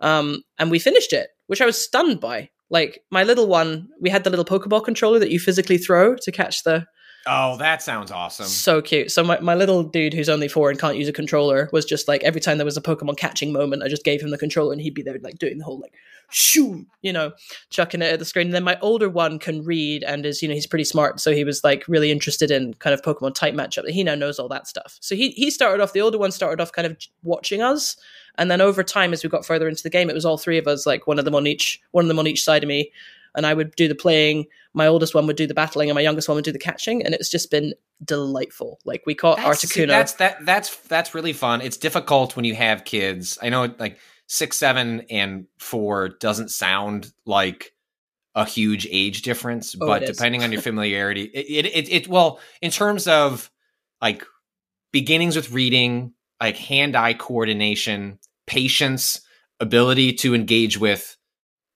Um, 0.00 0.42
and 0.58 0.70
we 0.70 0.78
finished 0.78 1.12
it, 1.12 1.28
which 1.48 1.60
I 1.60 1.66
was 1.66 1.76
stunned 1.76 2.18
by. 2.18 2.48
Like 2.70 3.04
my 3.10 3.24
little 3.24 3.46
one, 3.46 3.90
we 4.00 4.08
had 4.08 4.24
the 4.24 4.30
little 4.30 4.46
Pokeball 4.46 4.82
controller 4.82 5.18
that 5.18 5.30
you 5.30 5.38
physically 5.38 5.76
throw 5.76 6.16
to 6.16 6.32
catch 6.32 6.62
the 6.62 6.86
Oh, 7.26 7.56
that 7.58 7.82
sounds 7.82 8.10
awesome. 8.10 8.46
So 8.46 8.82
cute. 8.82 9.12
So 9.12 9.22
my, 9.22 9.38
my 9.38 9.54
little 9.54 9.84
dude 9.84 10.12
who's 10.12 10.28
only 10.28 10.48
four 10.48 10.70
and 10.70 10.78
can't 10.78 10.96
use 10.96 11.08
a 11.08 11.12
controller 11.12 11.68
was 11.72 11.84
just 11.84 12.08
like 12.08 12.24
every 12.24 12.40
time 12.40 12.58
there 12.58 12.64
was 12.64 12.76
a 12.76 12.82
Pokemon 12.82 13.16
catching 13.16 13.52
moment, 13.52 13.84
I 13.84 13.88
just 13.88 14.04
gave 14.04 14.20
him 14.20 14.30
the 14.30 14.38
controller 14.38 14.72
and 14.72 14.82
he'd 14.82 14.94
be 14.94 15.02
there 15.02 15.16
like 15.20 15.38
doing 15.38 15.58
the 15.58 15.64
whole 15.64 15.78
like 15.78 15.94
shoo, 16.30 16.84
you 17.00 17.12
know, 17.12 17.32
chucking 17.70 18.02
it 18.02 18.12
at 18.12 18.18
the 18.18 18.24
screen. 18.24 18.48
And 18.48 18.54
then 18.54 18.64
my 18.64 18.76
older 18.80 19.08
one 19.08 19.38
can 19.38 19.64
read 19.64 20.02
and 20.02 20.26
is, 20.26 20.42
you 20.42 20.48
know, 20.48 20.54
he's 20.54 20.66
pretty 20.66 20.84
smart. 20.84 21.20
So 21.20 21.32
he 21.32 21.44
was 21.44 21.62
like 21.62 21.84
really 21.86 22.10
interested 22.10 22.50
in 22.50 22.74
kind 22.74 22.92
of 22.92 23.02
Pokemon 23.02 23.36
type 23.36 23.54
matchup. 23.54 23.88
He 23.88 24.02
now 24.02 24.16
knows 24.16 24.40
all 24.40 24.48
that 24.48 24.66
stuff. 24.66 24.98
So 25.00 25.14
he 25.14 25.30
he 25.30 25.50
started 25.50 25.80
off 25.80 25.92
the 25.92 26.00
older 26.00 26.18
one 26.18 26.32
started 26.32 26.60
off 26.60 26.72
kind 26.72 26.86
of 26.86 26.96
watching 27.22 27.62
us. 27.62 27.96
And 28.36 28.50
then 28.50 28.60
over 28.60 28.82
time, 28.82 29.12
as 29.12 29.22
we 29.22 29.28
got 29.28 29.46
further 29.46 29.68
into 29.68 29.82
the 29.82 29.90
game, 29.90 30.10
it 30.10 30.14
was 30.14 30.24
all 30.24 30.38
three 30.38 30.58
of 30.58 30.66
us, 30.66 30.86
like 30.86 31.06
one 31.06 31.18
of 31.18 31.24
them 31.24 31.34
on 31.34 31.46
each 31.46 31.80
one 31.92 32.04
of 32.04 32.08
them 32.08 32.18
on 32.18 32.26
each 32.26 32.42
side 32.42 32.64
of 32.64 32.68
me 32.68 32.90
and 33.34 33.46
I 33.46 33.54
would 33.54 33.74
do 33.76 33.88
the 33.88 33.94
playing. 33.94 34.46
My 34.74 34.86
oldest 34.86 35.14
one 35.14 35.26
would 35.26 35.36
do 35.36 35.46
the 35.46 35.54
battling, 35.54 35.90
and 35.90 35.94
my 35.94 36.00
youngest 36.00 36.28
one 36.28 36.36
would 36.36 36.44
do 36.44 36.52
the 36.52 36.58
catching, 36.58 37.04
and 37.04 37.14
it's 37.14 37.30
just 37.30 37.50
been 37.50 37.74
delightful. 38.04 38.78
Like 38.84 39.02
we 39.06 39.14
caught 39.14 39.36
That's, 39.36 39.60
see, 39.68 39.82
Articuno. 39.82 39.88
that's 39.88 40.14
that 40.14 40.44
that's 40.46 40.76
that's 40.88 41.14
really 41.14 41.32
fun. 41.32 41.60
It's 41.60 41.76
difficult 41.76 42.36
when 42.36 42.44
you 42.44 42.54
have 42.54 42.84
kids. 42.84 43.38
I 43.42 43.48
know 43.50 43.74
like 43.78 43.98
six, 44.26 44.56
seven, 44.56 45.02
and 45.10 45.46
four 45.58 46.08
doesn't 46.08 46.50
sound 46.50 47.12
like 47.26 47.72
a 48.34 48.46
huge 48.46 48.86
age 48.90 49.20
difference, 49.22 49.76
Oh, 49.78 49.86
but 49.86 50.06
depending 50.06 50.42
on 50.42 50.52
your 50.52 50.62
familiarity, 50.70 51.24
it, 51.24 51.66
it 51.66 51.66
it 51.66 51.92
it 51.92 52.08
well 52.08 52.40
in 52.62 52.70
terms 52.70 53.06
of 53.06 53.50
like 54.00 54.24
beginnings 54.90 55.36
with 55.36 55.52
reading, 55.52 56.14
like 56.40 56.56
hand-eye 56.56 57.14
coordination, 57.14 58.18
patience, 58.46 59.20
ability 59.60 60.14
to 60.14 60.34
engage 60.34 60.78
with 60.78 61.16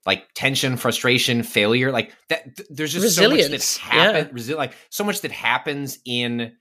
like 0.06 0.28
tension, 0.34 0.76
frustration, 0.76 1.42
failure, 1.42 1.90
like 1.90 2.12
that. 2.28 2.56
th- 2.56 2.68
there's 2.70 2.92
just 2.92 3.16
so 3.16 3.22
much 3.28 3.38
Resilience, 3.38 3.78
that 3.78 3.82
happens. 3.82 4.48
Resi- 4.48 4.56
like 4.56 4.72
so 4.90 5.04
much 5.04 5.20
that 5.22 5.32
happens 5.32 5.98
in 6.04 6.52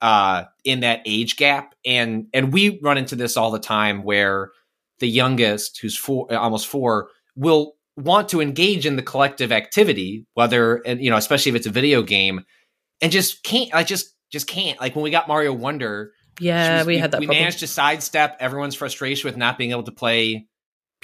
uh 0.00 0.44
in 0.64 0.80
that 0.80 1.00
age 1.04 1.36
gap, 1.36 1.74
and 1.84 2.26
and 2.32 2.52
we 2.52 2.78
run 2.82 2.96
into 2.96 3.16
this 3.16 3.36
all 3.36 3.50
the 3.50 3.58
time 3.58 4.04
where 4.04 4.50
the 5.00 5.08
youngest, 5.08 5.80
who's 5.80 5.96
four, 5.96 6.32
almost 6.32 6.66
four, 6.68 7.08
will 7.36 7.74
want 7.96 8.28
to 8.30 8.40
engage 8.40 8.86
in 8.86 8.96
the 8.96 9.02
collective 9.02 9.52
activity, 9.52 10.26
whether 10.34 10.76
and 10.86 11.02
you 11.02 11.10
know, 11.10 11.16
especially 11.16 11.50
if 11.50 11.56
it's 11.56 11.66
a 11.66 11.70
video 11.70 12.02
game, 12.02 12.44
and 13.00 13.10
just 13.10 13.42
can't. 13.42 13.74
I 13.74 13.82
just 13.82 14.14
just 14.30 14.46
can't. 14.46 14.80
Like 14.80 14.94
when 14.94 15.02
we 15.02 15.10
got 15.10 15.26
Mario 15.28 15.52
Wonder, 15.52 16.12
yeah, 16.38 16.78
was- 16.78 16.86
we, 16.86 16.98
had 16.98 17.10
that. 17.12 17.20
We 17.20 17.26
problem. 17.26 17.42
managed 17.42 17.60
to 17.60 17.66
sidestep 17.66 18.36
everyone's 18.40 18.74
frustration 18.74 19.28
with 19.28 19.36
not 19.36 19.58
being 19.58 19.70
able 19.70 19.84
to 19.84 19.92
play 19.92 20.46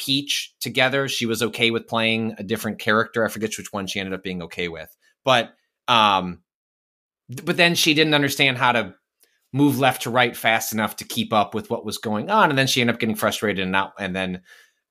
Peach 0.00 0.54
together. 0.60 1.08
She 1.08 1.26
was 1.26 1.42
okay 1.42 1.70
with 1.70 1.86
playing 1.86 2.34
a 2.38 2.42
different 2.42 2.78
character. 2.78 3.22
I 3.22 3.28
forget 3.28 3.52
which 3.58 3.70
one 3.70 3.86
she 3.86 4.00
ended 4.00 4.14
up 4.14 4.22
being 4.22 4.40
okay 4.44 4.68
with, 4.68 4.88
but 5.24 5.52
um, 5.88 6.40
but 7.44 7.58
then 7.58 7.74
she 7.74 7.92
didn't 7.92 8.14
understand 8.14 8.56
how 8.56 8.72
to 8.72 8.94
move 9.52 9.78
left 9.78 10.02
to 10.02 10.10
right 10.10 10.34
fast 10.34 10.72
enough 10.72 10.96
to 10.96 11.04
keep 11.04 11.34
up 11.34 11.54
with 11.54 11.68
what 11.68 11.84
was 11.84 11.98
going 11.98 12.30
on, 12.30 12.48
and 12.48 12.58
then 12.58 12.66
she 12.66 12.80
ended 12.80 12.94
up 12.94 13.00
getting 13.00 13.14
frustrated 13.14 13.62
and 13.62 13.72
not, 13.72 13.92
and 13.98 14.16
then 14.16 14.40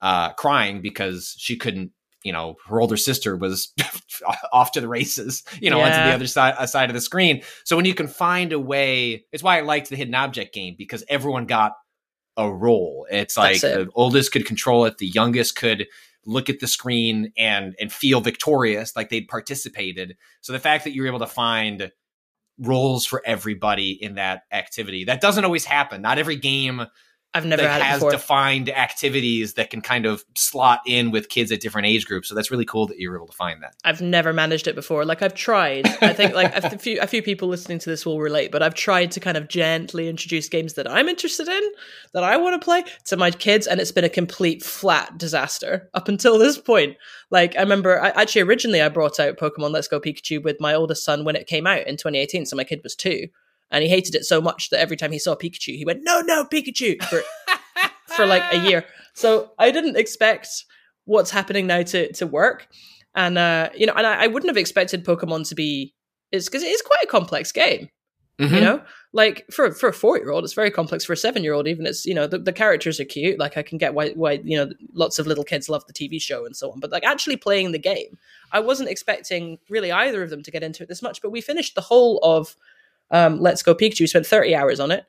uh, 0.03 0.31
crying 0.33 0.79
because 0.79 1.35
she 1.39 1.57
couldn't. 1.57 1.91
You 2.23 2.33
know, 2.33 2.57
her 2.67 2.79
older 2.79 2.97
sister 2.97 3.35
was 3.35 3.73
off 4.53 4.73
to 4.73 4.81
the 4.81 4.89
races. 4.89 5.43
You 5.59 5.71
know, 5.71 5.79
onto 5.79 5.97
the 5.97 6.13
other 6.13 6.27
side 6.27 6.53
uh, 6.59 6.67
side 6.67 6.91
of 6.91 6.93
the 6.93 7.01
screen. 7.01 7.41
So 7.63 7.75
when 7.75 7.85
you 7.85 7.95
can 7.95 8.07
find 8.07 8.53
a 8.53 8.59
way, 8.59 9.25
it's 9.31 9.41
why 9.41 9.57
I 9.57 9.61
liked 9.61 9.89
the 9.89 9.95
hidden 9.95 10.13
object 10.13 10.53
game 10.53 10.75
because 10.77 11.03
everyone 11.09 11.47
got 11.47 11.71
a 12.37 12.51
role. 12.51 13.07
It's 13.11 13.37
like 13.37 13.57
it. 13.57 13.61
the 13.61 13.89
oldest 13.95 14.31
could 14.31 14.45
control 14.45 14.85
it, 14.85 14.97
the 14.97 15.07
youngest 15.07 15.55
could 15.55 15.87
look 16.25 16.49
at 16.49 16.59
the 16.59 16.67
screen 16.67 17.31
and 17.37 17.75
and 17.79 17.91
feel 17.91 18.21
victorious, 18.21 18.95
like 18.95 19.09
they'd 19.09 19.27
participated. 19.27 20.15
So 20.41 20.53
the 20.53 20.59
fact 20.59 20.83
that 20.83 20.93
you're 20.93 21.07
able 21.07 21.19
to 21.19 21.27
find 21.27 21.91
roles 22.59 23.05
for 23.05 23.21
everybody 23.25 23.91
in 23.91 24.15
that 24.15 24.43
activity 24.51 25.05
that 25.05 25.21
doesn't 25.21 25.45
always 25.45 25.65
happen. 25.65 26.01
Not 26.01 26.17
every 26.17 26.35
game 26.35 26.85
I've 27.33 27.45
never 27.45 27.67
has 27.67 27.99
before. 27.99 28.11
defined 28.11 28.69
activities 28.69 29.53
that 29.53 29.69
can 29.69 29.81
kind 29.81 30.07
of 30.07 30.25
slot 30.35 30.81
in 30.87 31.11
with 31.11 31.29
kids 31.29 31.51
at 31.51 31.61
different 31.61 31.85
age 31.85 32.07
groups. 32.07 32.27
So 32.27 32.33
that's 32.33 32.49
really 32.49 32.65
cool 32.65 32.87
that 32.87 32.97
you 32.97 33.11
were 33.11 33.17
able 33.17 33.27
to 33.27 33.33
find 33.33 33.61
that. 33.61 33.75
I've 33.83 34.01
never 34.01 34.33
managed 34.33 34.67
it 34.67 34.73
before. 34.73 35.05
Like 35.05 35.21
I've 35.21 35.35
tried. 35.35 35.87
I 36.01 36.11
think 36.13 36.33
like 36.33 36.55
a 36.55 36.77
few 36.79 36.99
a 36.99 37.05
few 37.05 37.21
people 37.21 37.47
listening 37.47 37.77
to 37.79 37.89
this 37.89 38.03
will 38.03 38.19
relate, 38.19 38.51
but 38.51 38.63
I've 38.63 38.73
tried 38.73 39.11
to 39.11 39.19
kind 39.19 39.37
of 39.37 39.47
gently 39.47 40.09
introduce 40.09 40.49
games 40.49 40.73
that 40.73 40.89
I'm 40.89 41.07
interested 41.07 41.47
in, 41.47 41.61
that 42.13 42.23
I 42.23 42.37
want 42.37 42.59
to 42.59 42.65
play 42.65 42.83
to 43.05 43.17
my 43.17 43.29
kids, 43.29 43.67
and 43.67 43.79
it's 43.79 43.91
been 43.91 44.03
a 44.03 44.09
complete 44.09 44.63
flat 44.63 45.17
disaster 45.17 45.89
up 45.93 46.07
until 46.07 46.39
this 46.39 46.57
point. 46.57 46.97
Like 47.29 47.55
I 47.55 47.61
remember, 47.61 48.01
I, 48.01 48.09
actually 48.09 48.41
originally 48.41 48.81
I 48.81 48.89
brought 48.89 49.19
out 49.19 49.37
Pokemon 49.37 49.71
Let's 49.71 49.87
Go 49.87 49.99
Pikachu 49.99 50.43
with 50.43 50.59
my 50.59 50.73
oldest 50.73 51.03
son 51.03 51.25
when 51.25 51.35
it 51.35 51.45
came 51.45 51.67
out 51.67 51.85
in 51.85 51.95
2018, 51.95 52.47
so 52.47 52.55
my 52.55 52.63
kid 52.63 52.81
was 52.81 52.95
two, 52.95 53.27
and 53.71 53.83
he 53.83 53.89
hated 53.89 54.15
it 54.15 54.25
so 54.25 54.41
much 54.41 54.69
that 54.69 54.79
every 54.79 54.97
time 54.97 55.11
he 55.11 55.19
saw 55.19 55.35
Pikachu, 55.35 55.75
he 55.75 55.85
went, 55.85 56.01
"No, 56.03 56.21
no, 56.21 56.45
Pikachu!" 56.45 57.01
For, 57.03 57.21
for 58.07 58.25
like 58.25 58.43
a 58.51 58.57
year. 58.57 58.85
So 59.13 59.51
I 59.59 59.71
didn't 59.71 59.97
expect 59.97 60.47
what's 61.05 61.31
happening 61.31 61.67
now 61.67 61.83
to 61.83 62.11
to 62.13 62.27
work, 62.27 62.67
and 63.15 63.37
uh, 63.37 63.69
you 63.75 63.85
know, 63.85 63.93
and 63.95 64.05
I, 64.07 64.23
I 64.23 64.27
wouldn't 64.27 64.49
have 64.49 64.57
expected 64.57 65.05
Pokemon 65.05 65.47
to 65.49 65.55
be 65.55 65.93
is 66.31 66.45
because 66.45 66.63
it 66.63 66.67
is 66.67 66.81
quite 66.81 67.03
a 67.03 67.07
complex 67.07 67.51
game. 67.51 67.89
Mhm. 68.39 68.55
You 68.55 68.61
know, 68.61 68.81
like 69.11 69.45
for 69.51 69.69
for 69.73 69.89
a 69.89 69.93
four 69.93 70.17
year 70.17 70.31
old, 70.31 70.45
it's 70.45 70.53
very 70.53 70.71
complex. 70.71 71.03
For 71.03 71.11
a 71.11 71.17
seven 71.17 71.43
year 71.43 71.53
old, 71.53 71.67
even 71.67 71.85
it's 71.85 72.05
you 72.05 72.13
know 72.13 72.25
the, 72.25 72.37
the 72.37 72.53
characters 72.53 72.97
are 72.99 73.05
cute. 73.05 73.37
Like 73.37 73.57
I 73.57 73.63
can 73.63 73.77
get 73.77 73.93
why 73.93 74.11
why 74.11 74.39
you 74.43 74.57
know 74.57 74.71
lots 74.93 75.19
of 75.19 75.27
little 75.27 75.43
kids 75.43 75.67
love 75.67 75.85
the 75.87 75.93
TV 75.93 76.21
show 76.21 76.45
and 76.45 76.55
so 76.55 76.71
on. 76.71 76.79
But 76.79 76.91
like 76.91 77.03
actually 77.03 77.35
playing 77.35 77.73
the 77.73 77.79
game, 77.79 78.17
I 78.53 78.61
wasn't 78.61 78.89
expecting 78.89 79.57
really 79.69 79.91
either 79.91 80.23
of 80.23 80.29
them 80.29 80.41
to 80.43 80.51
get 80.51 80.63
into 80.63 80.83
it 80.83 80.87
this 80.87 81.01
much. 81.01 81.21
But 81.21 81.31
we 81.31 81.41
finished 81.41 81.75
the 81.75 81.81
whole 81.81 82.19
of 82.23 82.55
um, 83.11 83.39
Let's 83.39 83.63
Go 83.63 83.75
Pikachu. 83.75 84.01
We 84.01 84.07
spent 84.07 84.25
thirty 84.25 84.55
hours 84.55 84.79
on 84.79 84.91
it, 84.91 85.05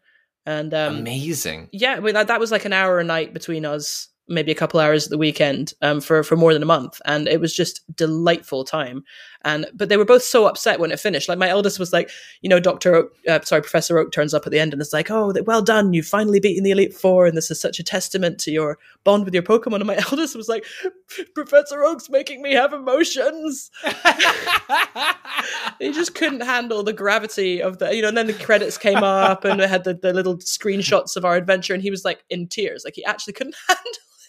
and 0.46 0.72
um, 0.74 0.98
Amazing. 0.98 1.68
yeah, 1.72 1.94
I 1.94 2.00
mean, 2.00 2.14
that, 2.14 2.28
that 2.28 2.40
was 2.40 2.50
like 2.50 2.64
an 2.64 2.72
hour 2.72 2.98
a 2.98 3.04
night 3.04 3.32
between 3.32 3.64
us, 3.64 4.08
maybe 4.28 4.52
a 4.52 4.54
couple 4.56 4.80
hours 4.80 5.06
at 5.06 5.10
the 5.10 5.18
weekend 5.18 5.72
um, 5.82 6.00
for 6.00 6.22
for 6.22 6.36
more 6.36 6.52
than 6.52 6.62
a 6.62 6.66
month, 6.66 7.00
and 7.04 7.28
it 7.28 7.40
was 7.40 7.54
just 7.54 7.82
delightful 7.94 8.64
time. 8.64 9.02
And 9.42 9.66
but 9.74 9.88
they 9.88 9.96
were 9.96 10.04
both 10.04 10.22
so 10.22 10.46
upset 10.46 10.80
when 10.80 10.92
it 10.92 11.00
finished. 11.00 11.28
Like 11.28 11.38
my 11.38 11.48
eldest 11.48 11.78
was 11.78 11.92
like, 11.92 12.10
you 12.42 12.48
know, 12.48 12.60
Doctor, 12.60 12.94
Oak, 12.94 13.12
uh, 13.28 13.40
sorry, 13.42 13.62
Professor 13.62 13.98
Oak 13.98 14.12
turns 14.12 14.34
up 14.34 14.46
at 14.46 14.52
the 14.52 14.58
end 14.58 14.72
and 14.72 14.82
it's 14.82 14.92
like, 14.92 15.10
oh, 15.10 15.32
well 15.44 15.62
done, 15.62 15.92
you've 15.92 16.06
finally 16.06 16.40
beaten 16.40 16.62
the 16.62 16.72
Elite 16.72 16.94
Four, 16.94 17.26
and 17.26 17.36
this 17.36 17.50
is 17.50 17.60
such 17.60 17.78
a 17.78 17.82
testament 17.82 18.38
to 18.40 18.50
your 18.50 18.78
bond 19.04 19.24
with 19.24 19.34
your 19.34 19.42
Pokemon. 19.42 19.76
And 19.76 19.86
my 19.86 19.96
eldest 20.10 20.36
was 20.36 20.48
like, 20.48 20.64
Professor 21.34 21.82
Oak's 21.84 22.10
making 22.10 22.42
me 22.42 22.52
have 22.52 22.72
emotions. 22.72 23.70
he 25.78 25.92
just 25.92 26.14
couldn't 26.14 26.42
handle 26.42 26.82
the 26.82 26.92
gravity 26.92 27.62
of 27.62 27.78
the 27.78 27.94
you 27.94 28.02
know 28.02 28.08
and 28.08 28.16
then 28.16 28.26
the 28.26 28.34
credits 28.34 28.78
came 28.78 29.02
up 29.02 29.44
and 29.44 29.60
we 29.60 29.66
had 29.66 29.84
the, 29.84 29.94
the 29.94 30.12
little 30.12 30.36
screenshots 30.38 31.16
of 31.16 31.24
our 31.24 31.36
adventure 31.36 31.74
and 31.74 31.82
he 31.82 31.90
was 31.90 32.04
like 32.04 32.24
in 32.30 32.46
tears 32.46 32.82
like 32.84 32.94
he 32.94 33.04
actually 33.04 33.32
couldn't 33.32 33.56
handle 33.68 33.84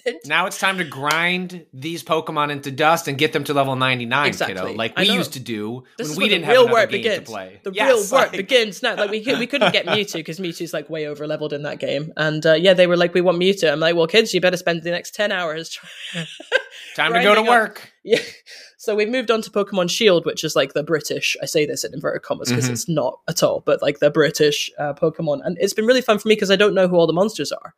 it 0.05 0.25
now 0.25 0.45
it's 0.45 0.59
time 0.59 0.77
to 0.77 0.83
grind 0.83 1.65
these 1.73 2.03
Pokemon 2.03 2.51
into 2.51 2.71
dust 2.71 3.07
and 3.07 3.17
get 3.17 3.33
them 3.33 3.43
to 3.45 3.53
level 3.53 3.75
99, 3.75 4.27
Exactly. 4.27 4.55
kiddo. 4.55 4.73
Like 4.73 4.97
we 4.97 5.09
used 5.09 5.33
to 5.33 5.39
do 5.39 5.83
this 5.97 6.09
when 6.09 6.17
we 6.17 6.29
didn't 6.29 6.45
have 6.45 6.53
real 6.53 6.61
another 6.63 6.73
work 6.73 6.89
game 6.89 6.99
begins 7.01 7.15
to 7.27 7.31
play. 7.31 7.59
the 7.63 7.71
Yes, 7.73 8.11
real 8.11 8.19
work 8.21 8.31
begins 8.31 8.81
now 8.83 8.95
like 8.95 9.11
we, 9.11 9.19
we 9.37 9.47
couldn't 9.47 9.71
get 9.73 9.85
mewtwo 9.85 10.13
because 10.15 10.39
mewtwo's 10.39 10.73
like 10.73 10.89
way 10.89 11.07
over 11.07 11.27
leveled 11.27 11.53
in 11.53 11.63
that 11.63 11.79
game 11.79 12.11
and 12.17 12.45
uh, 12.45 12.53
yeah 12.53 12.73
they 12.73 12.87
were 12.87 12.97
like 12.97 13.13
we 13.13 13.21
want 13.21 13.37
mewtwo 13.39 13.71
i'm 13.71 13.79
like 13.79 13.95
well 13.95 14.07
kids 14.07 14.33
you 14.33 14.41
better 14.41 14.57
spend 14.57 14.83
the 14.83 14.91
next 14.91 15.13
10 15.15 15.31
hours 15.31 15.77
Time 16.95 17.13
to 17.13 17.19
go 17.23 17.35
to 17.35 17.41
grinding 17.41 17.47
up. 17.47 17.49
work. 17.49 17.91
Yeah. 18.03 18.19
So 18.77 18.95
we've 18.95 19.07
moved 19.09 19.31
on 19.31 19.41
to 19.43 19.49
Pokemon 19.51 19.89
Shield, 19.89 20.25
which 20.25 20.43
is 20.43 20.55
like 20.57 20.73
the 20.73 20.83
British. 20.83 21.37
I 21.41 21.45
say 21.45 21.65
this 21.65 21.83
in 21.85 21.93
inverted 21.93 22.23
commas 22.23 22.49
because 22.49 22.67
Mhm. 22.67 22.71
it's 22.71 22.89
not 22.89 23.19
at 23.29 23.43
all, 23.43 23.61
but 23.65 23.81
like 23.81 23.99
the 23.99 24.09
British 24.09 24.69
uh, 24.77 24.93
Pokemon, 24.93 25.39
and 25.45 25.55
it's 25.61 25.73
been 25.73 25.85
really 25.85 26.01
fun 26.01 26.17
for 26.19 26.27
me 26.27 26.33
because 26.35 26.51
I 26.51 26.55
don't 26.57 26.73
know 26.73 26.87
who 26.89 26.95
all 26.97 27.07
the 27.07 27.13
monsters 27.13 27.51
are. 27.53 27.75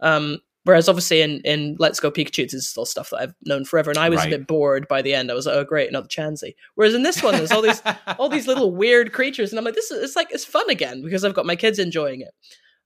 Um, 0.00 0.38
whereas 0.64 0.88
obviously 0.88 1.20
in 1.22 1.40
in 1.44 1.76
Let's 1.78 2.00
Go 2.00 2.10
Pikachu, 2.10 2.44
this 2.44 2.54
is 2.54 2.68
still 2.68 2.86
stuff 2.86 3.10
that 3.10 3.18
I've 3.18 3.34
known 3.44 3.64
forever, 3.64 3.90
and 3.90 3.98
I 3.98 4.08
was 4.08 4.18
Right. 4.18 4.32
a 4.32 4.38
bit 4.38 4.46
bored 4.46 4.86
by 4.88 5.02
the 5.02 5.14
end. 5.14 5.30
I 5.30 5.34
was 5.34 5.46
like, 5.46 5.56
oh 5.56 5.64
great, 5.64 5.88
another 5.88 6.08
Chansey. 6.08 6.54
Whereas 6.74 6.94
in 6.94 7.02
this 7.02 7.22
one, 7.22 7.34
there's 7.36 7.52
all 7.52 7.62
these 7.62 7.82
all 8.18 8.28
these 8.28 8.46
little 8.46 8.74
weird 8.74 9.12
creatures, 9.12 9.50
and 9.50 9.58
I'm 9.58 9.64
like, 9.64 9.74
this 9.74 9.90
is 9.90 10.02
it's 10.02 10.16
like 10.16 10.28
it's 10.30 10.44
fun 10.44 10.68
again 10.70 11.02
because 11.02 11.24
I've 11.24 11.34
got 11.34 11.46
my 11.46 11.56
kids 11.56 11.78
enjoying 11.78 12.20
it. 12.20 12.34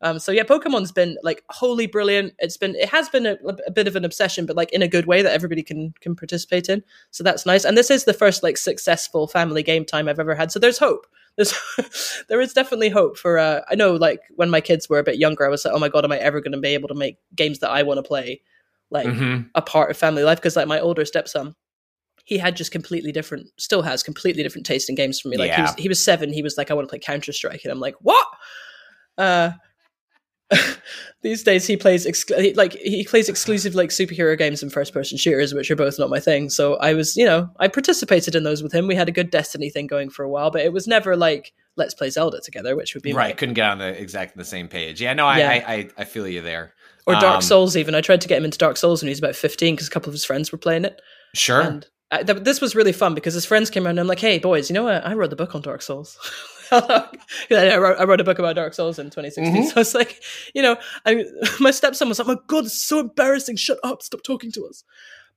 Um, 0.04 0.18
so 0.18 0.32
yeah, 0.32 0.42
Pokemon's 0.42 0.90
been 0.90 1.16
like 1.22 1.44
wholly 1.50 1.86
brilliant. 1.86 2.34
It's 2.40 2.56
been 2.56 2.74
it 2.74 2.88
has 2.88 3.08
been 3.08 3.24
a, 3.24 3.36
a 3.66 3.70
bit 3.70 3.86
of 3.86 3.94
an 3.94 4.04
obsession, 4.04 4.46
but 4.46 4.56
like 4.56 4.72
in 4.72 4.82
a 4.82 4.88
good 4.88 5.06
way 5.06 5.22
that 5.22 5.32
everybody 5.32 5.62
can 5.62 5.94
can 6.00 6.16
participate 6.16 6.68
in. 6.68 6.82
So 7.12 7.22
that's 7.22 7.46
nice. 7.46 7.64
And 7.64 7.78
this 7.78 7.88
is 7.88 8.04
the 8.04 8.12
first 8.12 8.42
like 8.42 8.56
successful 8.58 9.28
family 9.28 9.62
game 9.62 9.84
time 9.84 10.08
I've 10.08 10.18
ever 10.18 10.34
had. 10.34 10.50
So 10.50 10.58
there's 10.58 10.78
hope. 10.78 11.06
There's 11.36 11.54
there 12.28 12.40
is 12.40 12.52
definitely 12.52 12.90
hope 12.90 13.16
for. 13.18 13.38
Uh, 13.38 13.60
I 13.70 13.74
know 13.74 13.94
like 13.94 14.20
when 14.36 14.50
my 14.50 14.60
kids 14.60 14.88
were 14.88 14.98
a 14.98 15.04
bit 15.04 15.18
younger, 15.18 15.44
I 15.46 15.48
was 15.48 15.64
like, 15.64 15.74
oh 15.74 15.78
my 15.78 15.88
god, 15.88 16.04
am 16.04 16.12
I 16.12 16.18
ever 16.18 16.40
going 16.40 16.52
to 16.52 16.58
be 16.58 16.68
able 16.74 16.88
to 16.88 16.94
make 16.94 17.16
games 17.34 17.60
that 17.60 17.70
I 17.70 17.82
want 17.82 17.98
to 17.98 18.02
play 18.02 18.42
like 18.90 19.06
Mhm. 19.06 19.48
a 19.54 19.62
part 19.62 19.90
of 19.90 19.96
family 19.96 20.22
life? 20.24 20.38
Because 20.38 20.56
like 20.56 20.68
my 20.68 20.78
older 20.80 21.04
stepson, 21.04 21.54
he 22.24 22.38
had 22.38 22.56
just 22.56 22.70
completely 22.70 23.12
different, 23.12 23.48
still 23.58 23.82
has 23.82 24.02
completely 24.02 24.42
different 24.42 24.66
taste 24.66 24.88
in 24.88 24.94
games 24.94 25.20
from 25.20 25.30
me. 25.30 25.36
Like 25.38 25.52
he 25.56 25.62
was 25.62 25.74
he 25.78 25.88
was 25.88 26.04
seven, 26.04 26.32
he 26.32 26.42
was 26.42 26.56
like, 26.58 26.70
I 26.70 26.74
want 26.74 26.86
to 26.86 26.90
play 26.90 26.98
Counter 26.98 27.32
Strike, 27.32 27.62
and 27.64 27.72
I'm 27.72 27.80
like, 27.80 27.96
what? 28.00 28.26
Uh, 29.18 29.52
these 31.22 31.42
days 31.42 31.66
he 31.66 31.76
plays 31.76 32.06
exclu- 32.06 32.40
he, 32.40 32.54
like 32.54 32.72
he 32.74 33.04
plays 33.04 33.28
exclusive 33.28 33.74
like 33.74 33.90
superhero 33.90 34.36
games 34.36 34.62
and 34.62 34.72
first 34.72 34.92
person 34.92 35.16
shooters 35.18 35.54
which 35.54 35.70
are 35.70 35.76
both 35.76 35.98
not 35.98 36.10
my 36.10 36.18
thing 36.20 36.50
so 36.50 36.74
i 36.76 36.92
was 36.94 37.16
you 37.16 37.24
know 37.24 37.48
i 37.60 37.68
participated 37.68 38.34
in 38.34 38.42
those 38.42 38.62
with 38.62 38.72
him 38.72 38.86
we 38.86 38.94
had 38.94 39.08
a 39.08 39.12
good 39.12 39.30
destiny 39.30 39.70
thing 39.70 39.86
going 39.86 40.10
for 40.10 40.24
a 40.24 40.28
while 40.28 40.50
but 40.50 40.62
it 40.62 40.72
was 40.72 40.86
never 40.86 41.16
like 41.16 41.52
let's 41.76 41.94
play 41.94 42.10
Zelda 42.10 42.38
together, 42.44 42.76
which 42.76 42.92
would 42.92 43.02
be 43.02 43.14
right. 43.14 43.30
my- 43.30 43.32
Couldn't 43.32 43.54
get 43.54 43.70
on 43.70 43.78
the 43.78 43.98
exactly 43.98 44.38
the 44.38 44.44
same 44.44 44.68
page. 44.68 45.00
Yeah, 45.00 45.14
no, 45.14 45.26
I 45.26 45.38
Yeah. 45.38 45.48
I, 45.50 45.72
I, 45.72 45.88
I 45.96 46.04
feel 46.04 46.28
you 46.28 46.42
there. 46.42 46.74
or 47.06 47.14
Dark 47.14 47.36
Um, 47.36 47.40
Souls. 47.40 47.78
Even 47.78 47.94
I 47.94 48.02
tried 48.02 48.20
to 48.20 48.28
get 48.28 48.36
him 48.36 48.44
into 48.44 48.58
Dark 48.58 48.76
Souls 48.76 49.00
when 49.00 49.06
he 49.06 49.12
was 49.12 49.20
about 49.20 49.34
fifteen 49.34 49.74
because 49.74 49.88
a 49.88 49.90
couple 49.90 50.10
of 50.10 50.12
his 50.12 50.22
friends 50.22 50.52
were 50.52 50.58
playing 50.58 50.84
it. 50.84 51.00
Sure. 51.34 51.62
And 51.62 51.86
I, 52.10 52.24
th- 52.24 52.42
this 52.44 52.60
was 52.60 52.74
really 52.74 52.92
fun 52.92 53.14
because 53.14 53.32
his 53.32 53.46
friends 53.46 53.70
came 53.70 53.86
around 53.86 53.92
and 53.92 54.00
I'm 54.00 54.06
like, 54.06 54.18
hey, 54.18 54.38
boys, 54.38 54.68
you 54.68 54.74
know 54.74 54.82
what? 54.84 55.06
I 55.06 55.14
wrote 55.14 55.30
the 55.30 55.36
book 55.36 55.54
on 55.54 55.62
Dark 55.62 55.80
Souls. 55.80 56.18
I, 57.50 57.76
wrote, 57.76 57.98
I 58.00 58.04
wrote 58.04 58.20
a 58.20 58.24
book 58.24 58.38
about 58.38 58.56
Dark 58.56 58.74
Souls 58.74 58.98
in 58.98 59.06
2016. 59.10 59.54
Mhm. 59.64 59.72
So 59.72 59.80
it's 59.80 59.94
like, 59.94 60.22
you 60.54 60.62
know, 60.62 60.76
I, 61.06 61.24
my 61.60 61.70
stepson 61.70 62.08
was 62.08 62.18
like, 62.18 62.28
my 62.28 62.36
God, 62.46 62.64
it's 62.66 62.82
so 62.82 63.00
embarrassing. 63.00 63.56
Shut 63.56 63.78
up. 63.84 64.02
Stop 64.02 64.22
talking 64.22 64.50
to 64.52 64.66
us. 64.66 64.84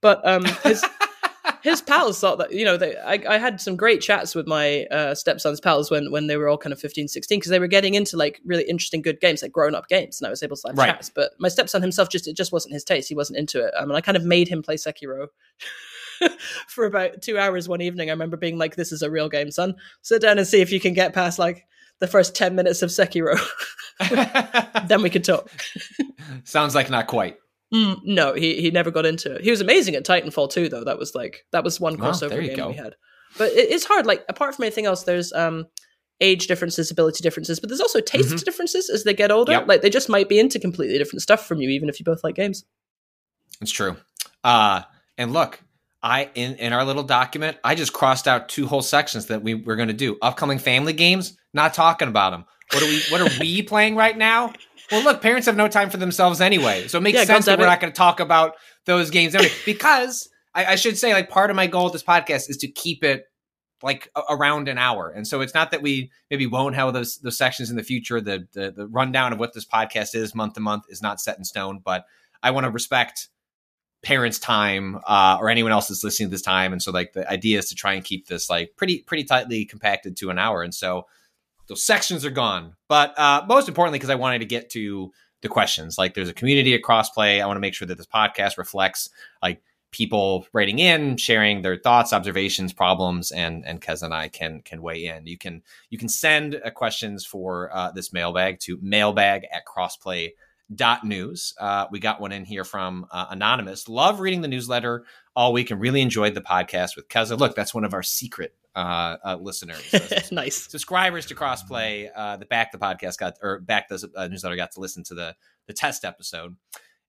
But 0.02 0.26
um, 0.28 0.46
his, 0.64 0.84
his 1.64 1.82
pals 1.82 2.20
thought 2.20 2.38
that, 2.38 2.52
you 2.52 2.64
know, 2.66 2.78
they, 2.78 2.96
I, 2.98 3.20
I 3.28 3.38
had 3.38 3.60
some 3.60 3.76
great 3.76 4.02
chats 4.02 4.36
with 4.36 4.46
my 4.48 4.86
uh, 4.92 5.16
stepson's 5.16 5.60
pals 5.60 5.90
when, 5.90 6.12
when 6.12 6.28
they 6.28 6.38
were 6.38 6.48
all 6.48 6.58
kind 6.58 6.74
of 6.74 6.80
15, 6.80 7.08
16, 7.08 7.40
because 7.40 7.50
they 7.50 7.60
were 7.60 7.68
getting 7.68 7.96
into 7.96 8.18
like 8.18 8.40
really 8.46 8.64
interesting, 8.64 9.02
good 9.02 9.20
games, 9.20 9.42
like 9.42 9.52
grown 9.52 9.74
up 9.76 9.88
games. 9.88 10.20
And 10.22 10.28
I 10.28 10.30
was 10.30 10.44
able 10.44 10.58
to 10.58 10.68
have 10.68 10.78
Right. 10.78 10.88
chats. 10.92 11.10
But 11.14 11.32
my 11.40 11.48
stepson 11.50 11.82
himself 11.82 12.10
just, 12.10 12.28
it 12.28 12.36
just 12.38 12.52
wasn't 12.52 12.74
his 12.74 12.84
taste. 12.84 13.10
He 13.10 13.16
wasn't 13.16 13.40
into 13.40 13.66
it. 13.66 13.74
Um, 13.78 13.90
and 13.90 13.98
I 13.98 14.02
kind 14.02 14.18
of 14.18 14.24
made 14.24 14.48
him 14.48 14.62
play 14.62 14.76
Sekiro. 14.76 15.28
for 16.68 16.86
about 16.86 17.22
two 17.22 17.38
hours 17.38 17.68
one 17.68 17.82
evening. 17.82 18.10
I 18.10 18.14
remember 18.14 18.38
being 18.38 18.58
like, 18.58 18.76
"This 18.76 18.92
is 18.92 19.02
a 19.02 19.10
real 19.12 19.30
game, 19.30 19.52
son. 19.52 19.76
Sit 20.02 20.22
down 20.22 20.38
and 20.38 20.48
see 20.48 20.62
if 20.62 20.72
you 20.72 20.80
can 20.80 20.94
get 20.94 21.14
past 21.14 21.40
like 21.40 21.66
the 22.00 22.08
first 22.08 22.36
ten 22.36 22.56
minutes 22.56 22.82
of 22.82 22.90
Sekiro. 22.90 23.38
then 24.88 25.02
we 25.02 25.10
can 25.10 25.22
talk." 25.22 25.50
Sounds 26.44 26.76
like 26.76 26.90
not 26.90 27.08
quite. 27.08 27.38
Mm, 27.74 28.00
no, 28.06 28.34
he 28.34 28.62
he 28.62 28.72
never 28.72 28.92
got 28.92 29.06
into 29.06 29.36
it. 29.36 29.42
He 29.42 29.52
was 29.52 29.62
amazing 29.62 29.96
at 29.96 30.06
Titanfall 30.06 30.52
too, 30.52 30.70
though. 30.70 30.84
That 30.84 30.98
was 30.98 31.16
like 31.16 31.46
that 31.52 31.64
was 31.64 31.80
one 31.80 31.98
crossover 31.98 32.30
there 32.30 32.42
game 32.42 32.56
go. 32.56 32.68
we 32.70 32.76
had. 32.76 32.96
But 33.38 33.52
it, 33.52 33.70
it's 33.72 33.86
hard. 33.86 34.06
Like 34.06 34.24
apart 34.30 34.56
from 34.56 34.64
anything 34.64 34.86
else, 34.86 35.04
there's 35.04 35.34
um 35.34 35.66
age 36.22 36.48
differences, 36.48 36.92
ability 36.92 37.22
differences, 37.24 37.60
but 37.60 37.68
there's 37.70 37.82
also 37.82 38.00
taste 38.00 38.30
Mhm. 38.36 38.44
differences 38.46 38.90
as 38.90 39.04
they 39.04 39.14
get 39.14 39.32
older. 39.32 39.52
Yep. 39.52 39.68
Like 39.68 39.82
they 39.82 39.90
just 39.90 40.08
might 40.08 40.30
be 40.30 40.40
into 40.40 40.60
completely 40.60 40.98
different 40.98 41.22
stuff 41.22 41.46
from 41.46 41.60
you, 41.60 41.70
even 41.70 41.90
if 41.90 42.00
you 42.00 42.06
both 42.06 42.24
like 42.24 42.36
games. 42.36 42.64
It's 43.62 43.72
true. 43.72 43.98
Uh, 44.44 44.84
and 45.18 45.34
look, 45.34 45.60
I 46.06 46.30
in 46.36 46.56
in 46.56 46.72
our 46.72 46.86
little 46.86 47.04
document, 47.04 47.58
I 47.64 47.74
just 47.76 47.92
crossed 47.92 48.28
out 48.28 48.48
two 48.48 48.68
whole 48.68 48.84
sections 48.84 49.26
that 49.26 49.42
we 49.42 49.56
were 49.56 49.76
going 49.76 49.88
to 49.88 49.94
do. 49.94 50.18
Upcoming 50.22 50.60
family 50.60 50.94
games, 50.94 51.36
not 51.54 51.74
talking 51.74 52.08
about 52.08 52.30
them. 52.30 52.46
What 52.72 52.84
are 52.84 52.86
we? 52.88 53.02
What 53.10 53.22
are 53.22 53.40
we 53.40 53.62
playing 53.74 53.96
right 53.96 54.16
now? 54.16 54.54
Well, 54.92 55.04
look, 55.04 55.20
parents 55.22 55.48
have 55.48 55.58
no 55.58 55.68
time 55.68 55.90
for 55.90 55.98
themselves 55.98 56.42
anyway, 56.42 56.88
so 56.88 57.00
it 57.00 57.02
makes 57.02 57.18
Yeah, 57.18 57.26
sense 57.26 57.46
that 57.46 57.58
we're 57.58 57.66
it. 57.66 57.70
not 57.70 57.80
going 57.82 57.92
to 57.92 57.98
talk 57.98 58.20
about 58.20 58.54
those 58.86 59.10
games 59.10 59.34
anyway. 59.34 59.52
Because 59.66 60.30
I, 60.54 60.66
I 60.66 60.76
should 60.76 60.96
say, 60.96 61.12
like, 61.14 61.28
part 61.30 61.50
of 61.50 61.56
my 61.56 61.66
goal 61.66 61.86
with 61.86 61.94
this 61.94 62.04
podcast 62.04 62.52
is 62.52 62.58
to 62.58 62.68
keep 62.68 63.04
it 63.04 63.26
like 63.82 64.12
a- 64.16 64.22
around 64.30 64.68
an 64.68 64.78
hour, 64.78 65.10
and 65.10 65.28
so 65.28 65.42
it's 65.42 65.56
not 65.56 65.72
that 65.72 65.82
we 65.82 66.12
maybe 66.30 66.46
won't 66.46 66.76
have 66.76 66.94
those 66.94 67.18
those 67.18 67.36
sections 67.38 67.72
in 67.72 67.78
the 67.78 67.84
future. 67.84 68.22
The 68.22 68.48
the, 68.54 68.72
the 68.72 68.86
rundown 68.88 69.34
of 69.34 69.40
what 69.40 69.54
this 69.54 69.66
podcast 69.66 70.14
is 70.14 70.36
month 70.36 70.54
to 70.54 70.60
month 70.60 70.84
is 70.88 71.02
not 71.02 71.20
set 71.20 71.40
in 71.40 71.44
stone, 71.44 71.82
but 71.84 72.06
I 72.44 72.52
want 72.52 72.66
to 72.66 72.70
respect 72.70 73.30
parents' 74.06 74.40
time 74.40 75.00
uh, 75.08 75.38
or 75.42 75.50
anyone 75.50 75.72
else 75.72 75.88
that's 75.90 76.04
listening 76.04 76.30
to 76.30 76.32
this 76.32 76.42
time. 76.42 76.72
And 76.72 76.82
so 76.82 76.92
like 76.92 77.14
the 77.14 77.30
idea 77.30 77.60
is 77.60 77.68
to 77.70 77.76
try 77.76 77.94
and 77.94 78.04
keep 78.04 78.28
this 78.28 78.50
like 78.50 78.76
pretty 78.78 79.00
pretty 79.00 79.26
tightly 79.26 79.66
compacted 79.66 80.16
to 80.18 80.30
an 80.30 80.40
hour. 80.40 80.62
And 80.64 80.74
so 80.74 81.08
those 81.68 81.84
sections 81.84 82.24
are 82.24 82.30
gone. 82.30 82.76
But 82.88 83.18
uh, 83.20 83.44
most 83.48 83.68
importantly, 83.68 83.98
because 83.98 84.12
I 84.12 84.16
wanted 84.16 84.40
to 84.40 84.46
get 84.46 84.70
to 84.72 85.12
the 85.42 85.50
questions. 85.50 85.98
Like 85.98 86.14
there's 86.14 86.30
a 86.30 86.34
community 86.34 86.74
at 86.74 86.82
Crossplay. 86.82 87.42
I 87.42 87.46
want 87.46 87.58
to 87.58 87.62
make 87.62 87.74
sure 87.74 87.88
that 87.88 87.98
this 87.98 88.08
podcast 88.08 88.58
reflects 88.58 89.10
like 89.42 89.62
people 89.92 90.46
writing 90.54 90.80
in, 90.80 91.18
sharing 91.18 91.62
their 91.62 91.78
thoughts, 91.78 92.14
observations, 92.14 92.74
problems, 92.74 93.32
and 93.32 93.66
and 93.66 93.82
Kez 93.82 94.04
and 94.04 94.14
I 94.14 94.28
can 94.28 94.62
can 94.62 94.82
weigh 94.82 95.06
in. 95.06 95.26
You 95.26 95.38
can 95.38 95.62
you 95.90 95.98
can 95.98 96.10
send 96.10 96.56
uh, 96.56 96.70
questions 96.72 97.26
for 97.26 97.76
uh, 97.76 97.92
this 97.92 98.12
mailbag 98.12 98.60
to 98.62 98.78
mailbag 98.82 99.46
at 99.52 99.66
crossplay 99.66 100.32
dot 100.74 101.04
news. 101.04 101.54
Uh, 101.60 101.86
we 101.92 102.00
got 102.00 102.20
one 102.20 102.32
in 102.32 102.46
here 102.46 102.64
from 102.64 103.06
uh, 103.12 103.28
anonymous. 103.30 103.88
Love 103.88 104.20
reading 104.20 104.42
the 104.42 104.48
newsletter 104.48 105.06
all 105.36 105.54
week 105.54 105.72
and 105.72 105.80
really 105.80 106.02
enjoyed 106.02 106.34
the 106.34 106.42
podcast 106.42 106.96
with 106.96 107.08
Keza. 107.08 107.38
Look, 107.38 107.56
that's 107.56 107.74
one 107.74 107.84
of 107.84 107.94
our 107.94 108.04
secret 108.04 108.56
uh, 108.76 109.18
uh, 109.24 109.38
listeners. 109.40 109.94
Nice. 110.32 110.68
subscribers 110.70 111.26
to 111.28 111.36
Crossplay 111.36 112.10
uh, 112.16 112.38
that 112.38 112.50
back 112.50 112.72
the 112.72 112.78
podcast 112.78 113.18
got 113.18 113.38
or 113.42 113.60
back 113.60 113.88
the 113.88 114.10
uh, 114.16 114.28
newsletter 114.28 114.56
got 114.56 114.72
to 114.74 114.80
listen 114.80 115.04
to 115.06 115.14
the 115.16 115.36
the 115.68 115.74
test 115.74 116.06
episode. 116.06 116.56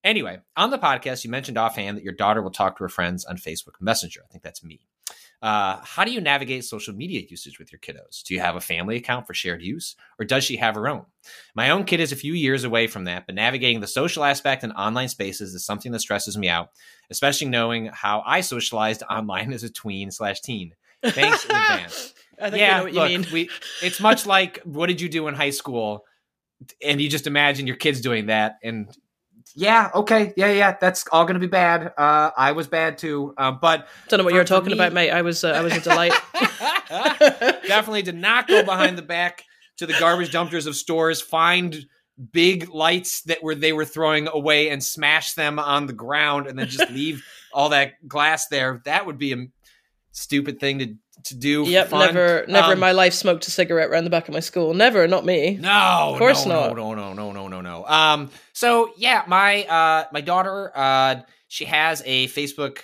Anyway, 0.06 0.38
on 0.56 0.70
the 0.70 0.78
podcast, 0.78 1.24
you 1.24 1.30
mentioned 1.30 1.58
offhand 1.58 1.96
that 1.96 2.04
your 2.04 2.12
daughter 2.12 2.40
will 2.40 2.52
talk 2.52 2.76
to 2.76 2.84
her 2.84 2.88
friends 2.88 3.24
on 3.24 3.36
Facebook 3.36 3.74
Messenger. 3.80 4.20
I 4.24 4.30
think 4.30 4.44
that's 4.44 4.62
me. 4.62 4.86
Uh, 5.42 5.80
how 5.82 6.04
do 6.04 6.12
you 6.12 6.20
navigate 6.20 6.64
social 6.64 6.94
media 6.94 7.22
usage 7.28 7.58
with 7.58 7.72
your 7.72 7.80
kiddos? 7.80 8.22
Do 8.22 8.32
you 8.32 8.38
have 8.38 8.54
a 8.54 8.60
family 8.60 8.94
account 8.94 9.26
for 9.26 9.34
shared 9.34 9.62
use, 9.62 9.96
or 10.20 10.24
does 10.24 10.44
she 10.44 10.58
have 10.58 10.76
her 10.76 10.86
own? 10.86 11.06
My 11.56 11.70
own 11.70 11.82
kid 11.82 11.98
is 11.98 12.12
a 12.12 12.16
few 12.16 12.34
years 12.34 12.62
away 12.62 12.86
from 12.86 13.02
that, 13.06 13.26
but 13.26 13.34
navigating 13.34 13.80
the 13.80 13.88
social 13.88 14.22
aspect 14.22 14.62
in 14.62 14.70
online 14.72 15.08
spaces 15.08 15.54
is 15.54 15.66
something 15.66 15.90
that 15.90 15.98
stresses 15.98 16.38
me 16.38 16.48
out, 16.48 16.70
especially 17.10 17.48
knowing 17.48 17.86
how 17.86 18.22
I 18.24 18.42
socialized 18.42 19.02
online 19.10 19.52
as 19.52 19.64
a 19.64 19.70
tween 19.70 20.12
slash 20.12 20.40
teen. 20.40 20.74
Thanks 21.02 21.44
in 21.44 21.50
advance 21.56 22.14
I 22.40 22.50
think 22.50 22.60
yeah, 22.60 22.78
know 22.78 22.84
what 22.84 22.92
you 22.92 23.00
look, 23.00 23.08
mean. 23.08 23.26
we 23.32 23.50
it's 23.82 24.00
much 24.00 24.24
like 24.24 24.60
what 24.64 24.86
did 24.86 25.00
you 25.00 25.08
do 25.08 25.26
in 25.28 25.34
high 25.34 25.50
school, 25.50 26.04
and 26.82 27.00
you 27.00 27.08
just 27.08 27.26
imagine 27.26 27.66
your 27.66 27.76
kids 27.76 28.00
doing 28.00 28.26
that, 28.26 28.58
and 28.62 28.88
yeah, 29.54 29.90
okay, 29.94 30.32
yeah, 30.36 30.50
yeah, 30.50 30.76
that's 30.80 31.04
all 31.12 31.24
going 31.24 31.34
to 31.34 31.40
be 31.40 31.46
bad. 31.46 31.92
Uh, 31.96 32.30
I 32.36 32.52
was 32.52 32.66
bad 32.66 32.98
too, 32.98 33.34
uh, 33.38 33.52
but 33.52 33.88
Don't 34.08 34.18
know 34.18 34.24
what 34.24 34.34
you're 34.34 34.44
talking 34.44 34.68
me- 34.68 34.74
about, 34.74 34.92
mate. 34.92 35.10
I 35.10 35.22
was 35.22 35.44
uh, 35.44 35.50
I 35.50 35.60
was 35.62 35.74
a 35.74 35.80
delight. 35.80 36.12
definitely 37.66 38.02
did 38.02 38.16
not 38.16 38.48
go 38.48 38.64
behind 38.64 38.98
the 38.98 39.02
back 39.02 39.44
to 39.78 39.86
the 39.86 39.94
garbage 39.98 40.32
dumpsters 40.32 40.66
of 40.66 40.76
stores, 40.76 41.20
find 41.20 41.86
big 42.32 42.68
lights 42.70 43.22
that 43.22 43.42
were 43.42 43.54
they 43.54 43.72
were 43.72 43.84
throwing 43.84 44.28
away 44.28 44.70
and 44.70 44.82
smash 44.82 45.34
them 45.34 45.58
on 45.58 45.86
the 45.86 45.92
ground, 45.92 46.46
and 46.46 46.58
then 46.58 46.68
just 46.68 46.90
leave 46.92 47.24
all 47.52 47.70
that 47.70 48.06
glass 48.06 48.48
there. 48.48 48.82
That 48.84 49.06
would 49.06 49.18
be 49.18 49.32
a 49.32 49.46
stupid 50.12 50.60
thing 50.60 50.78
to 50.78 50.94
to 51.24 51.34
do. 51.34 51.64
Yep, 51.64 51.88
fun. 51.88 52.14
never, 52.14 52.44
never 52.48 52.66
Um, 52.66 52.72
in 52.72 52.78
my 52.78 52.92
life 52.92 53.14
smoked 53.14 53.46
a 53.46 53.50
cigarette 53.50 53.88
around 53.90 54.04
the 54.04 54.10
back 54.10 54.28
of 54.28 54.34
my 54.34 54.40
school. 54.40 54.74
Never, 54.74 55.06
not 55.08 55.24
me. 55.24 55.56
No, 55.60 56.10
Of 56.12 56.18
course 56.18 56.46
no, 56.46 56.68
not. 56.68 56.76
No, 56.76 56.94
no, 56.94 57.12
no, 57.12 57.32
no, 57.32 57.32
no, 57.32 57.48
no, 57.48 57.60
no. 57.60 57.86
Um, 57.86 58.30
so 58.52 58.92
yeah, 58.96 59.24
my 59.26 59.64
uh, 59.64 60.04
my 60.12 60.20
daughter, 60.20 60.72
uh, 60.74 61.16
she 61.48 61.64
has 61.64 62.02
a 62.04 62.28
Facebook. 62.28 62.78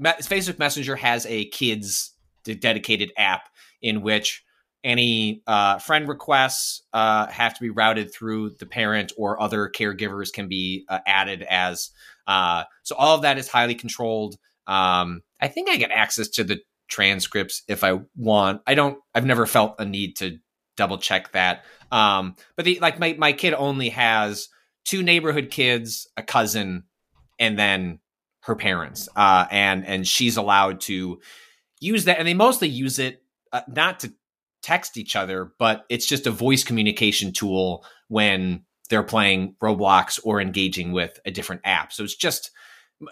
Facebook 0.00 0.58
Messenger 0.58 0.96
has 0.96 1.26
a 1.26 1.46
kids 1.46 2.12
dedicated 2.44 3.12
app 3.16 3.48
in 3.82 4.02
which 4.02 4.44
any 4.84 5.42
uh, 5.46 5.78
friend 5.78 6.08
requests 6.08 6.82
uh, 6.92 7.26
have 7.26 7.54
to 7.54 7.60
be 7.60 7.70
routed 7.70 8.12
through 8.12 8.50
the 8.50 8.66
parent 8.66 9.12
or 9.16 9.40
other 9.42 9.68
caregivers 9.68 10.32
can 10.32 10.48
be 10.48 10.84
uh, 10.88 11.00
added 11.06 11.42
as. 11.42 11.90
Uh, 12.26 12.64
so 12.84 12.94
all 12.96 13.16
of 13.16 13.22
that 13.22 13.38
is 13.38 13.48
highly 13.48 13.74
controlled. 13.74 14.36
Um, 14.66 15.22
I 15.40 15.48
think 15.48 15.68
I 15.68 15.76
get 15.76 15.90
access 15.90 16.28
to 16.28 16.44
the 16.44 16.60
transcripts 16.88 17.62
if 17.68 17.84
I 17.84 18.00
want. 18.16 18.62
I 18.66 18.74
don't. 18.74 18.98
I've 19.14 19.26
never 19.26 19.46
felt 19.46 19.76
a 19.78 19.84
need 19.84 20.16
to 20.16 20.38
double 20.76 20.98
check 20.98 21.32
that. 21.32 21.64
Um, 21.92 22.36
but 22.56 22.64
the 22.64 22.78
like 22.80 22.98
my 22.98 23.14
my 23.18 23.32
kid 23.32 23.54
only 23.54 23.90
has 23.90 24.48
two 24.84 25.02
neighborhood 25.02 25.50
kids, 25.50 26.08
a 26.16 26.22
cousin, 26.22 26.84
and 27.38 27.58
then 27.58 28.00
her 28.40 28.54
parents. 28.54 29.08
Uh, 29.14 29.46
and 29.50 29.86
and 29.86 30.06
she's 30.06 30.36
allowed 30.36 30.80
to 30.82 31.20
use 31.80 32.04
that, 32.04 32.18
and 32.18 32.26
they 32.26 32.34
mostly 32.34 32.68
use 32.68 32.98
it 32.98 33.22
uh, 33.52 33.62
not 33.68 34.00
to 34.00 34.12
text 34.62 34.96
each 34.96 35.14
other, 35.14 35.52
but 35.58 35.84
it's 35.88 36.06
just 36.06 36.26
a 36.26 36.30
voice 36.30 36.64
communication 36.64 37.32
tool 37.32 37.84
when 38.08 38.64
they're 38.90 39.02
playing 39.02 39.54
Roblox 39.62 40.18
or 40.24 40.40
engaging 40.40 40.92
with 40.92 41.20
a 41.24 41.30
different 41.30 41.62
app. 41.64 41.92
So 41.92 42.02
it's 42.04 42.16
just 42.16 42.50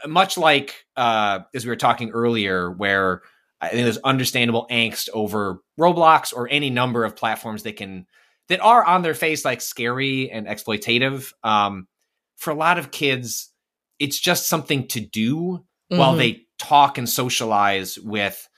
much 0.06 0.36
like 0.36 0.86
uh, 0.96 1.40
as 1.54 1.64
we 1.64 1.70
were 1.70 1.76
talking 1.76 2.10
earlier, 2.10 2.70
where 2.70 3.22
I 3.60 3.68
think 3.68 3.84
there's 3.84 3.98
understandable 3.98 4.66
angst 4.70 5.08
over 5.12 5.60
Roblox 5.80 6.34
or 6.34 6.48
any 6.48 6.70
number 6.70 7.04
of 7.04 7.16
platforms 7.16 7.62
that 7.62 7.76
can 7.76 8.06
that 8.48 8.60
are 8.60 8.84
on 8.84 9.02
their 9.02 9.14
face 9.14 9.44
like 9.44 9.60
scary 9.60 10.30
and 10.30 10.46
exploitative. 10.46 11.32
Um, 11.42 11.88
for 12.36 12.50
a 12.50 12.54
lot 12.54 12.78
of 12.78 12.90
kids, 12.90 13.52
it's 13.98 14.18
just 14.18 14.48
something 14.48 14.86
to 14.88 15.00
do 15.00 15.64
while 15.88 16.14
Mhm. 16.14 16.18
they 16.18 16.40
talk 16.58 16.98
and 16.98 17.08
socialize 17.08 17.98
with 17.98 18.48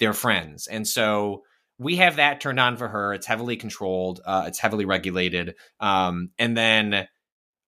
their 0.00 0.12
friends. 0.12 0.66
And 0.66 0.86
so 0.86 1.44
we 1.78 1.96
have 1.96 2.16
that 2.16 2.40
turned 2.40 2.58
on 2.60 2.76
for 2.76 2.88
her. 2.88 3.14
It's 3.14 3.26
heavily 3.26 3.56
controlled. 3.56 4.20
Uh, 4.24 4.44
it's 4.48 4.58
heavily 4.58 4.84
regulated. 4.84 5.54
Um, 5.80 6.30
and 6.38 6.56
then 6.56 7.08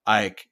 like 0.06 0.49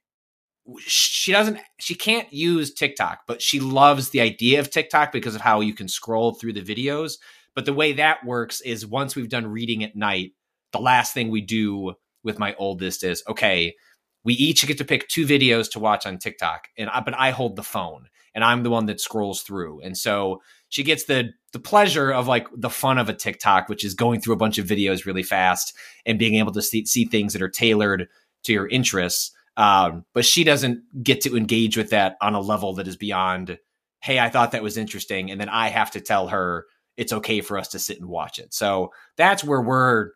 she 0.79 1.31
doesn't 1.31 1.59
she 1.79 1.95
can't 1.95 2.31
use 2.31 2.73
TikTok, 2.73 3.19
but 3.27 3.41
she 3.41 3.59
loves 3.59 4.09
the 4.09 4.21
idea 4.21 4.59
of 4.59 4.69
TikTok 4.69 5.11
because 5.11 5.35
of 5.35 5.41
how 5.41 5.61
you 5.61 5.73
can 5.73 5.87
scroll 5.87 6.33
through 6.33 6.53
the 6.53 6.61
videos. 6.61 7.13
But 7.55 7.65
the 7.65 7.73
way 7.73 7.93
that 7.93 8.25
works 8.25 8.61
is 8.61 8.85
once 8.85 9.15
we've 9.15 9.29
done 9.29 9.47
reading 9.47 9.83
at 9.83 9.95
night, 9.95 10.31
the 10.71 10.79
last 10.79 11.13
thing 11.13 11.29
we 11.29 11.41
do 11.41 11.93
with 12.23 12.39
my 12.39 12.55
oldest 12.55 13.03
is 13.03 13.23
okay, 13.27 13.75
we 14.23 14.33
each 14.33 14.65
get 14.67 14.77
to 14.77 14.85
pick 14.85 15.07
two 15.07 15.25
videos 15.25 15.71
to 15.71 15.79
watch 15.79 16.05
on 16.05 16.17
TikTok, 16.17 16.67
and 16.77 16.89
I, 16.89 16.99
but 17.01 17.15
I 17.17 17.31
hold 17.31 17.55
the 17.55 17.63
phone 17.63 18.07
and 18.35 18.43
I'm 18.43 18.63
the 18.63 18.69
one 18.69 18.85
that 18.85 19.01
scrolls 19.01 19.41
through, 19.41 19.81
and 19.81 19.97
so 19.97 20.41
she 20.69 20.83
gets 20.83 21.05
the 21.05 21.31
the 21.51 21.59
pleasure 21.59 22.11
of 22.11 22.27
like 22.27 22.47
the 22.55 22.69
fun 22.69 22.97
of 22.97 23.09
a 23.09 23.13
TikTok, 23.13 23.69
which 23.69 23.83
is 23.83 23.93
going 23.93 24.21
through 24.21 24.35
a 24.35 24.37
bunch 24.37 24.57
of 24.57 24.67
videos 24.67 25.05
really 25.05 25.23
fast 25.23 25.73
and 26.05 26.19
being 26.19 26.35
able 26.35 26.51
to 26.51 26.61
see, 26.61 26.85
see 26.85 27.05
things 27.05 27.33
that 27.33 27.41
are 27.41 27.49
tailored 27.49 28.07
to 28.43 28.53
your 28.53 28.67
interests. 28.67 29.31
Um, 29.59 30.05
but 30.13 30.23
she 30.23 30.45
doesn't 30.45 31.03
get 31.03 31.19
to 31.21 31.35
engage 31.35 31.75
with 31.75 31.89
that 31.89 32.15
on 32.21 32.33
a 32.33 32.39
level 32.39 32.75
that 32.75 32.87
is 32.87 32.95
beyond, 32.95 33.59
hey, 33.99 34.17
I 34.17 34.29
thought 34.29 34.53
that 34.53 34.63
was 34.63 34.77
interesting. 34.77 35.29
And 35.29 35.39
then 35.39 35.49
I 35.49 35.67
have 35.67 35.91
to 35.91 35.99
tell 35.99 36.29
her 36.29 36.65
it's 36.95 37.11
okay 37.11 37.41
for 37.41 37.57
us 37.57 37.67
to 37.69 37.79
sit 37.79 37.99
and 37.99 38.07
watch 38.07 38.39
it. 38.39 38.53
So 38.53 38.91
that's 39.17 39.43
where 39.43 39.61
we're 39.61 40.11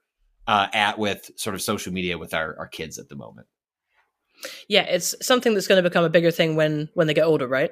uh, 0.48 0.68
at 0.74 0.98
with 0.98 1.30
sort 1.36 1.56
of 1.56 1.62
social 1.62 1.92
media 1.92 2.18
with 2.18 2.34
our, 2.34 2.58
our 2.58 2.68
kids 2.68 2.98
at 2.98 3.10
the 3.10 3.18
moment. 3.18 3.48
Yeah, 4.70 4.84
it's 4.84 5.14
something 5.22 5.54
that's 5.54 5.68
going 5.68 5.84
to 5.84 5.90
become 5.90 6.06
a 6.06 6.10
bigger 6.10 6.32
thing 6.32 6.56
when 6.56 6.90
when 6.94 7.08
they 7.08 7.14
get 7.14 7.26
older, 7.26 7.48
right? 7.48 7.72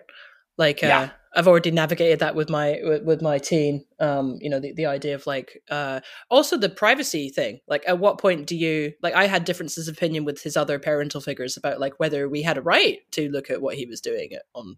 Like, 0.58 0.84
uh, 0.84 0.88
yeah. 0.88 1.10
I've 1.34 1.48
already 1.48 1.72
navigated 1.72 2.20
that 2.20 2.36
with 2.36 2.50
my 2.50 2.80
with, 2.84 3.22
my 3.22 3.38
teen. 3.38 3.86
Um, 4.00 4.38
you 4.42 4.50
know, 4.50 4.60
the, 4.60 4.74
the 4.74 4.86
idea 4.86 5.16
of 5.16 5.26
like 5.26 5.62
uh 5.70 6.02
also 6.30 6.58
the 6.58 6.70
privacy 6.70 7.30
thing. 7.30 7.60
Like 7.68 7.84
at 7.88 8.00
what 8.00 8.18
point 8.18 8.48
do 8.48 8.56
you 8.56 8.94
like 9.02 9.14
I 9.14 9.28
had 9.28 9.46
differences 9.46 9.88
of 9.88 9.96
opinion 9.96 10.26
with 10.26 10.42
his 10.42 10.58
other 10.58 10.78
parental 10.80 11.22
figures 11.22 11.56
about 11.56 11.80
like 11.80 12.00
whether 12.00 12.28
we 12.28 12.42
had 12.42 12.58
a 12.58 12.62
right 12.62 13.00
to 13.12 13.30
look 13.30 13.50
at 13.50 13.62
what 13.62 13.76
he 13.76 13.86
was 13.86 14.02
doing 14.02 14.32
on 14.54 14.78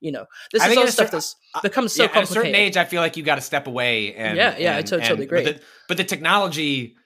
you 0.00 0.12
know. 0.12 0.26
This 0.52 0.62
I 0.62 0.70
is 0.70 0.76
all 0.76 0.86
stuff 0.88 1.10
that's 1.10 1.36
becomes 1.62 1.94
so 1.94 2.02
yeah, 2.02 2.08
complicated. 2.08 2.36
At 2.36 2.40
a 2.40 2.44
certain 2.44 2.54
age 2.54 2.76
I 2.76 2.84
feel 2.84 3.00
like 3.00 3.16
you 3.16 3.22
got 3.22 3.36
to 3.36 3.40
step 3.40 3.66
away 3.66 4.14
and 4.14 4.36
Yeah, 4.36 4.56
yeah, 4.58 4.70
and, 4.70 4.78
I 4.78 4.82
totally 4.82 5.10
and, 5.10 5.20
agree. 5.20 5.44
But 5.44 5.56
the, 5.56 5.62
but 5.88 5.96
the 5.96 6.04
technology 6.04 6.96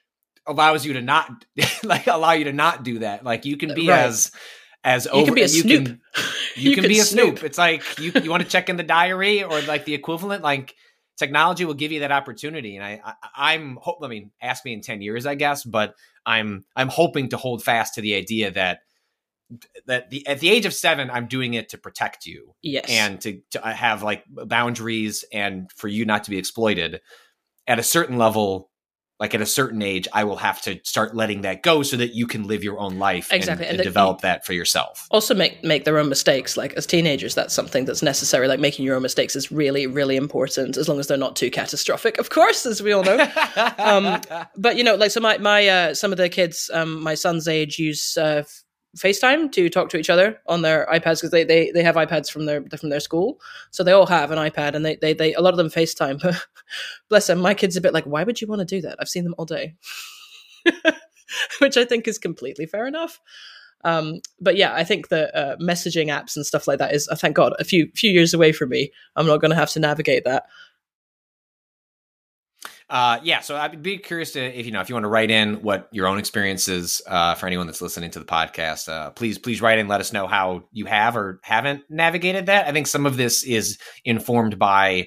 allows 0.47 0.85
you 0.85 0.95
to 0.95 1.01
not 1.03 1.45
like 1.85 2.07
allow 2.09 2.33
you 2.33 2.45
to 2.45 2.53
not 2.53 2.83
do 2.83 3.01
that. 3.01 3.25
Like 3.25 3.45
you 3.45 3.57
can 3.57 3.75
be 3.75 3.89
right. 3.89 4.01
as 4.01 4.33
as 4.85 5.05
you 5.07 5.11
over, 5.13 5.27
can 5.27 5.35
be 5.35 5.43
a 5.43 5.45
you 5.45 5.61
snoop. 5.63 5.85
Can, 6.15 6.65
you, 6.65 6.71
you 6.71 6.77
can 6.77 6.89
be 6.89 6.99
a 6.99 7.05
snoop. 7.05 7.39
snoop. 7.39 7.45
It's 7.45 7.59
like 7.59 7.99
you 7.99 8.13
you 8.23 8.31
want 8.31 8.43
to 8.43 8.49
check 8.49 8.69
in 8.69 8.77
the 8.77 8.83
diary 8.83 9.45
or 9.45 9.61
like 9.63 9.85
the 9.85 9.95
equivalent. 9.95 10.43
Like 10.43 10.75
technology 11.17 11.65
will 11.65 11.75
give 11.75 11.93
you 11.93 12.01
that 12.01 12.11
opportunity, 12.11 12.77
and 12.77 12.85
I, 12.85 13.01
I 13.37 13.55
am 13.55 13.79
hope. 13.81 13.99
I 14.03 14.09
mean, 14.09 14.33
ask 14.43 14.65
me 14.65 14.73
in 14.73 14.81
ten 14.81 15.01
years, 15.01 15.27
I 15.27 15.37
guess, 15.37 15.63
but 15.63 15.95
I'm 16.27 16.65
I'm 16.75 16.89
hoping 16.89 17.29
to 17.31 17.37
hold 17.37 17.63
fast 17.63 17.95
to 17.95 18.01
the 18.01 18.15
idea 18.15 18.51
that 18.53 18.81
that 19.87 20.11
the 20.11 20.27
at 20.27 20.41
the 20.41 20.49
age 20.49 20.67
of 20.67 20.75
seven, 20.75 21.11
I'm 21.11 21.27
doing 21.27 21.55
it 21.55 21.69
to 21.71 21.79
protect 21.79 22.27
you, 22.27 22.55
yes, 22.63 22.87
and 22.89 23.21
to 23.21 23.41
to 23.53 23.65
uh, 23.65 23.73
have 23.73 24.03
like 24.03 24.25
boundaries 24.29 25.25
and 25.33 25.71
for 25.77 25.89
you 25.89 26.05
not 26.05 26.25
to 26.25 26.31
be 26.31 26.39
exploited. 26.39 27.01
At 27.67 27.79
a 27.79 27.85
certain 27.85 28.19
level, 28.19 28.70
like 29.21 29.35
at 29.35 29.43
a 29.43 29.47
certain 29.47 29.83
age, 29.83 30.09
I 30.15 30.25
will 30.25 30.39
have 30.39 30.63
to 30.63 30.81
start 30.83 31.15
letting 31.15 31.43
that 31.43 31.63
go 31.63 31.83
so 31.83 31.99
that 31.99 32.15
you 32.15 32.27
can 32.27 32.47
live 32.47 32.65
your 32.65 32.81
own 32.81 32.99
life 32.99 33.31
exactly. 33.31 33.67
and, 33.67 33.73
and, 33.73 33.81
and 33.81 33.87
develop 33.87 34.23
that 34.23 34.47
for 34.47 34.55
yourself. 34.55 35.07
Also, 35.11 35.35
make 35.35 35.63
make 35.63 35.85
their 35.85 35.99
own 35.99 36.09
mistakes. 36.09 36.57
Like 36.57 36.73
as 36.73 36.87
teenagers, 36.87 37.35
that's 37.35 37.53
something 37.53 37.85
that's 37.85 38.03
necessary. 38.03 38.49
Like 38.49 38.61
making 38.61 38.87
your 38.87 38.97
own 38.97 39.03
mistakes 39.03 39.37
is 39.37 39.53
really, 39.53 39.87
really 39.87 40.17
important, 40.17 40.79
as 40.79 40.89
long 40.89 40.99
as 40.99 41.07
they're 41.07 41.19
not 41.19 41.37
too 41.37 41.51
catastrophic, 41.51 42.19
of 42.19 42.31
course, 42.31 42.65
as 42.65 42.83
we 42.83 42.93
all 42.93 43.05
know. 43.05 43.19
um, 43.79 44.23
but 44.57 44.77
you 44.77 44.85
know, 44.85 44.95
like 44.95 45.11
so, 45.11 45.21
my 45.21 45.37
my 45.37 45.69
uh, 45.69 45.95
some 45.95 46.13
of 46.13 46.19
the 46.19 46.31
kids, 46.31 46.71
um, 46.73 47.03
my 47.03 47.15
son's 47.15 47.47
age, 47.47 47.79
use 47.79 48.17
uh, 48.17 48.43
FaceTime 48.97 49.53
to 49.53 49.69
talk 49.69 49.89
to 49.91 49.99
each 49.99 50.11
other 50.11 50.41
on 50.47 50.63
their 50.63 50.87
iPads 50.93 51.19
because 51.19 51.31
they, 51.31 51.45
they 51.45 51.71
they 51.71 51.83
have 51.83 51.95
iPads 51.95 52.31
from 52.31 52.47
their 52.47 52.65
from 52.79 52.91
their 52.91 53.01
school, 53.01 53.41
so 53.71 53.85
they 53.85 53.93
all 53.93 54.07
have 54.07 54.31
an 54.31 54.39
iPad 54.39 54.75
and 54.75 54.85
they 54.85 54.97
they, 54.97 55.13
they 55.15 55.35
a 55.35 55.41
lot 55.41 55.55
of 55.55 55.59
them 55.59 55.69
FaceTime. 55.69 56.21
Bless 57.09 57.27
them, 57.29 57.41
my 57.41 57.55
kid's 57.55 57.77
a 57.77 57.81
bit 57.81 57.95
like, 57.95 58.05
why 58.05 58.25
would 58.25 58.41
you 58.41 58.47
want 58.49 58.61
to 58.61 58.65
do 58.65 58.81
that? 58.83 58.97
I've 59.01 59.09
seen 59.09 59.25
them 59.25 59.35
all 59.39 59.45
day, 59.45 59.75
which 61.61 61.77
I 61.77 61.85
think 61.85 62.09
is 62.09 62.19
completely 62.19 62.67
fair 62.67 62.87
enough. 62.87 63.21
Um, 63.85 64.21
but 64.41 64.57
yeah, 64.57 64.75
I 64.75 64.85
think 64.85 65.09
that 65.09 65.35
uh, 65.35 65.57
messaging 65.57 66.09
apps 66.09 66.37
and 66.37 66.45
stuff 66.45 66.69
like 66.69 66.79
that 66.79 66.95
is, 66.95 67.09
uh, 67.09 67.17
thank 67.17 67.37
God, 67.37 67.55
a 67.59 67.65
few 67.65 67.91
few 67.95 68.11
years 68.11 68.35
away 68.35 68.53
from 68.53 68.71
me. 68.71 68.93
I'm 69.17 69.27
not 69.27 69.41
going 69.41 69.51
to 69.51 69.57
have 69.57 69.71
to 69.71 69.81
navigate 69.81 70.25
that. 70.25 70.45
Uh, 72.91 73.21
yeah, 73.23 73.39
so 73.39 73.57
I'd 73.57 73.83
be 73.85 73.99
curious 73.99 74.33
to 74.33 74.41
if 74.41 74.67
you 74.67 74.73
know 74.73 74.81
if 74.81 74.89
you 74.89 74.97
want 74.97 75.05
to 75.05 75.09
write 75.09 75.31
in 75.31 75.63
what 75.63 75.89
your 75.93 76.09
own 76.09 76.19
experiences 76.19 77.01
uh, 77.07 77.37
for 77.37 77.47
anyone 77.47 77.67
that's 77.67 77.81
listening 77.81 78.11
to 78.11 78.19
the 78.19 78.25
podcast. 78.25 78.89
Uh, 78.89 79.11
please, 79.11 79.39
please 79.39 79.63
write 79.63 79.79
in. 79.79 79.87
Let 79.87 80.01
us 80.01 80.13
know 80.13 80.27
how 80.27 80.65
you 80.73 80.87
have 80.87 81.17
or 81.17 81.39
haven't 81.45 81.85
navigated 81.89 82.47
that. 82.47 82.67
I 82.67 82.73
think 82.73 82.89
some 82.89 83.07
of 83.07 83.17
this 83.17 83.45
is 83.45 83.79
informed 84.05 84.59
by 84.59 85.07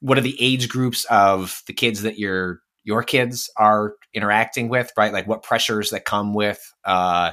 what 0.00 0.18
are 0.18 0.20
the 0.22 0.36
age 0.38 0.68
groups 0.68 1.06
of 1.06 1.62
the 1.66 1.72
kids 1.72 2.02
that 2.02 2.18
your 2.18 2.60
your 2.84 3.02
kids 3.02 3.48
are 3.56 3.94
interacting 4.12 4.68
with, 4.68 4.92
right? 4.94 5.12
Like 5.12 5.26
what 5.26 5.42
pressures 5.42 5.88
that 5.88 6.04
come 6.04 6.34
with 6.34 6.60
uh, 6.84 7.32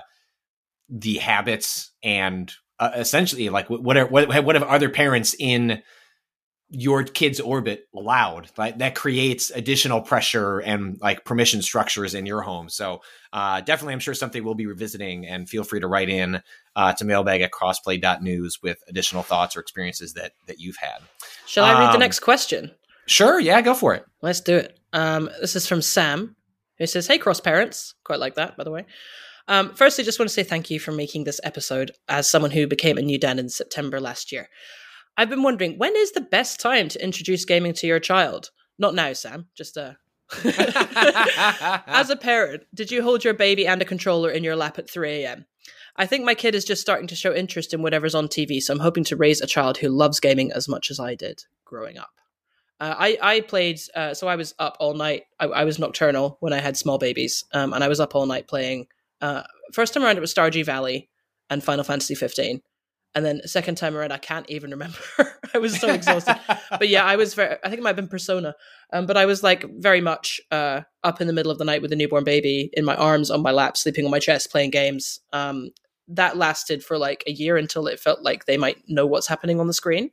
the 0.87 1.17
habits 1.17 1.91
and 2.01 2.49
uh, 2.79 2.91
essentially 2.95 3.49
like 3.49 3.69
what 3.69 3.97
are 3.97 4.07
what 4.07 4.45
what 4.45 4.55
have 4.55 4.63
other 4.63 4.89
parents 4.89 5.35
in 5.37 5.83
your 6.73 7.03
kid's 7.03 7.41
orbit 7.41 7.89
loud 7.93 8.49
like 8.57 8.77
that 8.77 8.95
creates 8.95 9.49
additional 9.51 9.99
pressure 10.01 10.59
and 10.59 10.97
like 11.01 11.25
permission 11.25 11.61
structures 11.61 12.13
in 12.13 12.25
your 12.25 12.41
home. 12.41 12.69
So 12.69 13.01
uh, 13.33 13.59
definitely 13.59 13.93
i'm 13.93 13.99
sure 13.99 14.13
something 14.13 14.43
we'll 14.43 14.55
be 14.55 14.65
revisiting 14.65 15.27
and 15.27 15.49
feel 15.49 15.65
free 15.65 15.81
to 15.81 15.87
write 15.87 16.09
in 16.09 16.41
uh, 16.77 16.93
to 16.93 17.03
mailbag 17.03 17.41
at 17.41 17.51
crossplay.news 17.51 18.61
with 18.63 18.81
additional 18.87 19.21
thoughts 19.21 19.57
or 19.57 19.59
experiences 19.59 20.13
that 20.13 20.31
that 20.47 20.59
you've 20.59 20.77
had. 20.77 20.99
Shall 21.45 21.65
i 21.65 21.73
read 21.73 21.87
um, 21.87 21.93
the 21.93 21.99
next 21.99 22.21
question? 22.21 22.71
sure 23.05 23.39
yeah 23.39 23.61
go 23.61 23.73
for 23.73 23.93
it. 23.93 24.05
Let's 24.21 24.39
do 24.39 24.55
it. 24.55 24.79
Um, 24.93 25.29
this 25.41 25.57
is 25.57 25.67
from 25.67 25.81
sam 25.81 26.37
who 26.77 26.87
says 26.87 27.05
hey 27.05 27.17
cross 27.17 27.41
parents. 27.41 27.95
Quite 28.05 28.19
like 28.19 28.35
that 28.35 28.55
by 28.55 28.63
the 28.63 28.71
way. 28.71 28.85
Um, 29.47 29.73
firstly, 29.73 30.05
just 30.05 30.19
want 30.19 30.29
to 30.29 30.33
say 30.33 30.43
thank 30.43 30.69
you 30.69 30.79
for 30.79 30.93
making 30.93 31.25
this 31.25 31.41
episode 31.43 31.91
as 32.07 32.29
someone 32.29 32.51
who 32.51 32.67
became 32.67 32.97
a 32.97 33.01
new 33.01 33.19
dad 33.19 33.39
in 33.39 33.49
September 33.49 33.99
last 33.99 34.31
year. 34.31 34.47
I've 35.17 35.29
been 35.29 35.43
wondering 35.43 35.77
when 35.77 35.95
is 35.95 36.11
the 36.11 36.21
best 36.21 36.59
time 36.59 36.89
to 36.89 37.03
introduce 37.03 37.45
gaming 37.45 37.73
to 37.73 37.87
your 37.87 37.99
child? 37.99 38.51
Not 38.77 38.95
now, 38.95 39.13
Sam. 39.13 39.47
Just 39.55 39.77
uh 39.77 39.93
As 40.43 42.09
a 42.09 42.15
parent, 42.15 42.63
did 42.73 42.89
you 42.89 43.03
hold 43.03 43.23
your 43.23 43.33
baby 43.33 43.67
and 43.67 43.81
a 43.81 43.85
controller 43.85 44.29
in 44.29 44.43
your 44.43 44.55
lap 44.55 44.79
at 44.79 44.89
3 44.89 45.23
a.m.? 45.23 45.45
I 45.97 46.05
think 46.05 46.23
my 46.23 46.35
kid 46.35 46.55
is 46.55 46.63
just 46.63 46.81
starting 46.81 47.07
to 47.07 47.15
show 47.15 47.33
interest 47.33 47.73
in 47.73 47.81
whatever's 47.81 48.15
on 48.15 48.29
TV, 48.29 48.61
so 48.61 48.73
I'm 48.73 48.79
hoping 48.79 49.03
to 49.05 49.17
raise 49.17 49.41
a 49.41 49.47
child 49.47 49.77
who 49.77 49.89
loves 49.89 50.21
gaming 50.21 50.51
as 50.53 50.69
much 50.69 50.89
as 50.89 50.99
I 51.01 51.15
did 51.15 51.43
growing 51.65 51.97
up. 51.97 52.11
Uh, 52.79 52.95
I 52.97 53.17
I 53.21 53.39
played, 53.41 53.79
uh, 53.93 54.13
so 54.13 54.27
I 54.27 54.37
was 54.37 54.55
up 54.57 54.77
all 54.79 54.93
night. 54.93 55.23
I, 55.39 55.47
I, 55.47 55.63
was 55.65 55.77
nocturnal 55.77 56.37
when 56.39 56.53
I 56.53 56.59
had 56.59 56.77
small 56.77 56.97
babies, 56.97 57.43
um, 57.53 57.73
and 57.73 57.83
I 57.83 57.89
was 57.89 57.99
up 57.99 58.15
all 58.15 58.25
night 58.25 58.47
playing. 58.47 58.87
Uh, 59.19 59.43
first 59.73 59.93
time 59.93 60.03
around, 60.03 60.17
it 60.17 60.21
was 60.21 60.33
Stardew 60.33 60.65
Valley 60.65 61.09
and 61.49 61.63
Final 61.63 61.83
Fantasy 61.83 62.15
15 62.15 62.61
and 63.15 63.25
then 63.25 63.41
second 63.45 63.75
time 63.75 63.95
around 63.95 64.11
i 64.11 64.17
can't 64.17 64.49
even 64.49 64.71
remember. 64.71 64.97
I 65.53 65.57
was 65.57 65.77
so 65.79 65.89
exhausted. 65.89 66.37
But 66.69 66.89
yeah 66.89 67.05
i 67.05 67.15
was 67.15 67.33
very 67.33 67.55
i 67.63 67.69
think 67.69 67.79
it 67.79 67.83
might 67.83 67.89
have 67.89 67.95
been 67.95 68.07
persona. 68.07 68.55
Um, 68.93 69.05
but 69.05 69.17
i 69.17 69.25
was 69.25 69.43
like 69.43 69.65
very 69.77 70.01
much 70.01 70.39
uh, 70.51 70.81
up 71.03 71.21
in 71.21 71.27
the 71.27 71.33
middle 71.33 71.51
of 71.51 71.57
the 71.57 71.65
night 71.65 71.81
with 71.81 71.91
a 71.91 71.95
newborn 71.95 72.23
baby 72.23 72.69
in 72.73 72.85
my 72.85 72.95
arms 72.95 73.29
on 73.29 73.41
my 73.41 73.51
lap 73.51 73.77
sleeping 73.77 74.05
on 74.05 74.11
my 74.11 74.19
chest 74.19 74.51
playing 74.51 74.71
games. 74.71 75.19
Um, 75.33 75.71
that 76.07 76.37
lasted 76.37 76.83
for 76.83 76.97
like 76.97 77.23
a 77.25 77.31
year 77.31 77.57
until 77.57 77.87
it 77.87 77.99
felt 77.99 78.21
like 78.21 78.45
they 78.45 78.57
might 78.57 78.77
know 78.87 79.05
what's 79.05 79.27
happening 79.27 79.59
on 79.59 79.67
the 79.67 79.73
screen. 79.73 80.11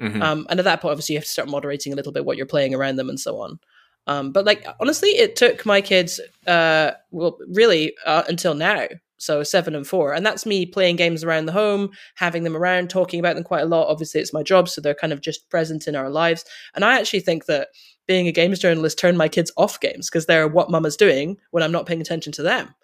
Mm-hmm. 0.00 0.22
um, 0.22 0.46
and 0.48 0.58
at 0.58 0.64
that 0.64 0.80
point 0.80 0.92
obviously 0.92 1.12
you 1.14 1.18
have 1.18 1.26
to 1.26 1.30
start 1.30 1.48
moderating 1.48 1.92
a 1.92 1.96
little 1.96 2.12
bit 2.12 2.24
what 2.24 2.38
you're 2.38 2.46
playing 2.46 2.74
around 2.74 2.96
them 2.96 3.10
and 3.10 3.20
so 3.20 3.38
on. 3.40 3.58
Um, 4.06 4.32
but 4.32 4.46
like 4.46 4.66
honestly 4.80 5.10
it 5.10 5.36
took 5.36 5.66
my 5.66 5.82
kids 5.82 6.20
uh, 6.46 6.92
well 7.10 7.36
really 7.48 7.94
uh, 8.06 8.22
until 8.28 8.54
now 8.54 8.86
so 9.20 9.42
seven 9.42 9.74
and 9.74 9.86
four. 9.86 10.14
And 10.14 10.24
that's 10.24 10.46
me 10.46 10.64
playing 10.64 10.96
games 10.96 11.22
around 11.22 11.46
the 11.46 11.52
home 11.52 11.90
having 12.16 12.42
them 12.42 12.56
around 12.56 12.88
talking 12.88 13.20
about 13.20 13.34
them 13.34 13.44
quite 13.44 13.62
a 13.62 13.66
lot. 13.66 13.88
Obviously 13.88 14.20
it's 14.20 14.32
my 14.32 14.42
job 14.42 14.68
so 14.68 14.80
they're 14.80 14.94
kind 14.94 15.12
of 15.12 15.20
just 15.20 15.48
present 15.50 15.86
in 15.86 15.94
our 15.94 16.10
lives. 16.10 16.44
And 16.74 16.84
i 16.84 16.98
actually 16.98 17.20
think 17.20 17.46
that 17.46 17.68
being 18.08 18.26
a 18.26 18.32
games 18.32 18.58
journalist 18.58 18.98
turned 18.98 19.18
my 19.18 19.28
kids 19.28 19.52
off 19.56 19.78
games 19.78 20.08
because 20.08 20.26
they're 20.26 20.48
what 20.48 20.70
mama's 20.70 20.96
doing 20.96 21.36
when 21.50 21.62
i'm 21.62 21.70
not 21.70 21.86
paying 21.86 22.00
attention 22.00 22.32
to 22.32 22.42
them. 22.42 22.74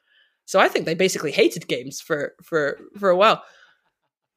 So 0.44 0.60
i 0.60 0.68
think 0.68 0.84
they 0.84 0.94
basically 0.94 1.32
hated 1.32 1.66
games 1.66 2.00
for 2.00 2.34
for 2.42 2.78
for 2.98 3.08
a 3.08 3.16
while. 3.16 3.42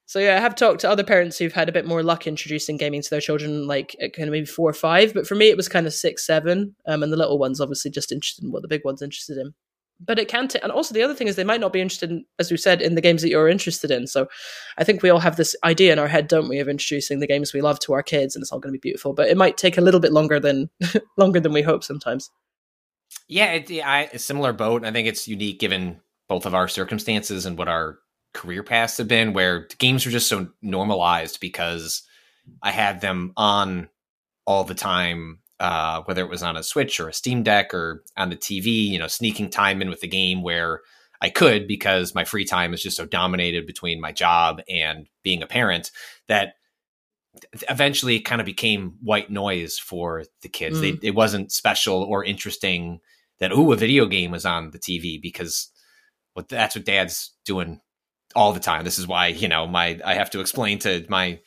So 0.05 0.19
yeah 0.19 0.37
i 0.37 0.39
have 0.39 0.55
talked 0.55 0.79
to 0.81 0.89
other 0.89 1.03
parents 1.03 1.37
who've 1.37 1.53
had 1.53 1.67
a 1.67 1.73
bit 1.73 1.85
more 1.85 2.01
luck 2.01 2.27
introducing 2.27 2.77
gaming 2.77 3.01
to 3.01 3.09
their 3.09 3.21
children 3.21 3.67
like 3.67 3.95
kind 3.99 4.29
of 4.29 4.31
maybe 4.31 4.45
four 4.45 4.69
or 4.69 4.73
five 4.73 5.13
but 5.13 5.27
for 5.27 5.35
me 5.35 5.49
it 5.49 5.57
was 5.57 5.67
kind 5.67 5.85
of 5.85 5.93
six 5.93 6.25
seven 6.25 6.75
um, 6.87 7.03
and 7.03 7.11
the 7.11 7.17
little 7.17 7.37
ones 7.37 7.59
obviously 7.59 7.91
just 7.91 8.11
interested 8.11 8.45
in 8.45 8.51
what 8.51 8.61
the 8.61 8.69
big 8.69 8.85
ones 8.85 9.01
interested 9.01 9.37
in 9.37 9.53
but 9.99 10.19
it 10.19 10.27
can 10.27 10.47
t- 10.47 10.59
and 10.61 10.71
also 10.71 10.93
the 10.93 11.01
other 11.01 11.13
thing 11.13 11.27
is 11.27 11.35
they 11.35 11.43
might 11.43 11.59
not 11.59 11.73
be 11.73 11.81
interested 11.81 12.09
in 12.11 12.25
as 12.39 12.51
we 12.51 12.57
said 12.57 12.81
in 12.81 12.95
the 12.95 13.01
games 13.01 13.21
that 13.21 13.29
you're 13.29 13.47
interested 13.47 13.91
in. 13.91 14.07
So 14.07 14.27
i 14.77 14.83
think 14.83 15.01
we 15.01 15.09
all 15.09 15.19
have 15.19 15.35
this 15.35 15.55
idea 15.63 15.93
in 15.93 15.99
our 15.99 16.07
head 16.07 16.27
don't 16.27 16.49
we 16.49 16.59
of 16.59 16.69
introducing 16.69 17.19
the 17.19 17.27
games 17.27 17.53
we 17.53 17.61
love 17.61 17.79
to 17.79 17.93
our 17.93 18.03
kids 18.03 18.35
and 18.35 18.41
it's 18.41 18.51
all 18.51 18.59
going 18.59 18.73
to 18.73 18.79
be 18.79 18.89
beautiful 18.89 19.13
but 19.13 19.29
it 19.29 19.37
might 19.37 19.57
take 19.57 19.77
a 19.77 19.81
little 19.81 19.99
bit 19.99 20.13
longer 20.13 20.39
than 20.39 20.69
longer 21.17 21.39
than 21.39 21.53
we 21.53 21.61
hope 21.61 21.83
sometimes. 21.83 22.31
Yeah 23.27 23.53
it, 23.53 23.71
I, 23.83 24.09
a 24.13 24.19
similar 24.19 24.53
boat. 24.53 24.85
I 24.85 24.91
think 24.91 25.07
it's 25.07 25.27
unique 25.27 25.59
given 25.59 25.99
both 26.27 26.45
of 26.45 26.53
our 26.53 26.67
circumstances 26.67 27.45
and 27.45 27.57
what 27.57 27.67
our 27.67 27.99
career 28.33 28.63
paths 28.63 28.97
have 28.97 29.07
been 29.07 29.33
where 29.33 29.67
games 29.79 30.05
are 30.05 30.11
just 30.11 30.29
so 30.29 30.47
normalized 30.61 31.39
because 31.39 32.03
i 32.61 32.69
had 32.71 33.01
them 33.01 33.33
on 33.35 33.89
all 34.45 34.63
the 34.63 34.75
time 34.75 35.39
uh, 35.59 36.01
whether 36.05 36.21
it 36.23 36.29
was 36.29 36.43
on 36.43 36.57
a 36.57 36.63
Switch 36.63 36.99
or 36.99 37.09
a 37.09 37.13
Steam 37.13 37.43
Deck 37.43 37.73
or 37.73 38.03
on 38.17 38.29
the 38.29 38.35
TV, 38.35 38.87
you 38.87 38.99
know, 38.99 39.07
sneaking 39.07 39.49
time 39.49 39.81
in 39.81 39.89
with 39.89 40.01
the 40.01 40.07
game 40.07 40.41
where 40.41 40.81
I 41.21 41.29
could 41.29 41.67
because 41.67 42.15
my 42.15 42.23
free 42.23 42.45
time 42.45 42.73
is 42.73 42.81
just 42.81 42.97
so 42.97 43.05
dominated 43.05 43.65
between 43.65 43.99
my 43.99 44.11
job 44.11 44.61
and 44.69 45.07
being 45.23 45.43
a 45.43 45.47
parent 45.47 45.91
that 46.27 46.53
eventually 47.69 48.15
it 48.15 48.21
kind 48.25 48.41
of 48.41 48.45
became 48.45 48.95
white 49.01 49.29
noise 49.29 49.77
for 49.77 50.23
the 50.41 50.49
kids. 50.49 50.77
Mm. 50.77 51.01
They, 51.01 51.07
it 51.07 51.15
wasn't 51.15 51.51
special 51.51 52.03
or 52.03 52.23
interesting 52.23 52.99
that 53.39 53.51
ooh 53.51 53.71
a 53.71 53.75
video 53.75 54.05
game 54.05 54.31
was 54.31 54.45
on 54.45 54.71
the 54.71 54.79
TV 54.79 55.21
because 55.21 55.71
well, 56.35 56.45
that's 56.47 56.75
what 56.75 56.85
dad's 56.85 57.33
doing 57.45 57.81
all 58.35 58.53
the 58.53 58.59
time. 58.59 58.83
This 58.83 58.99
is 58.99 59.07
why 59.07 59.27
you 59.27 59.47
know 59.47 59.67
my 59.67 59.99
I 60.05 60.13
have 60.13 60.29
to 60.31 60.39
explain 60.39 60.79
to 60.79 61.05
my 61.09 61.39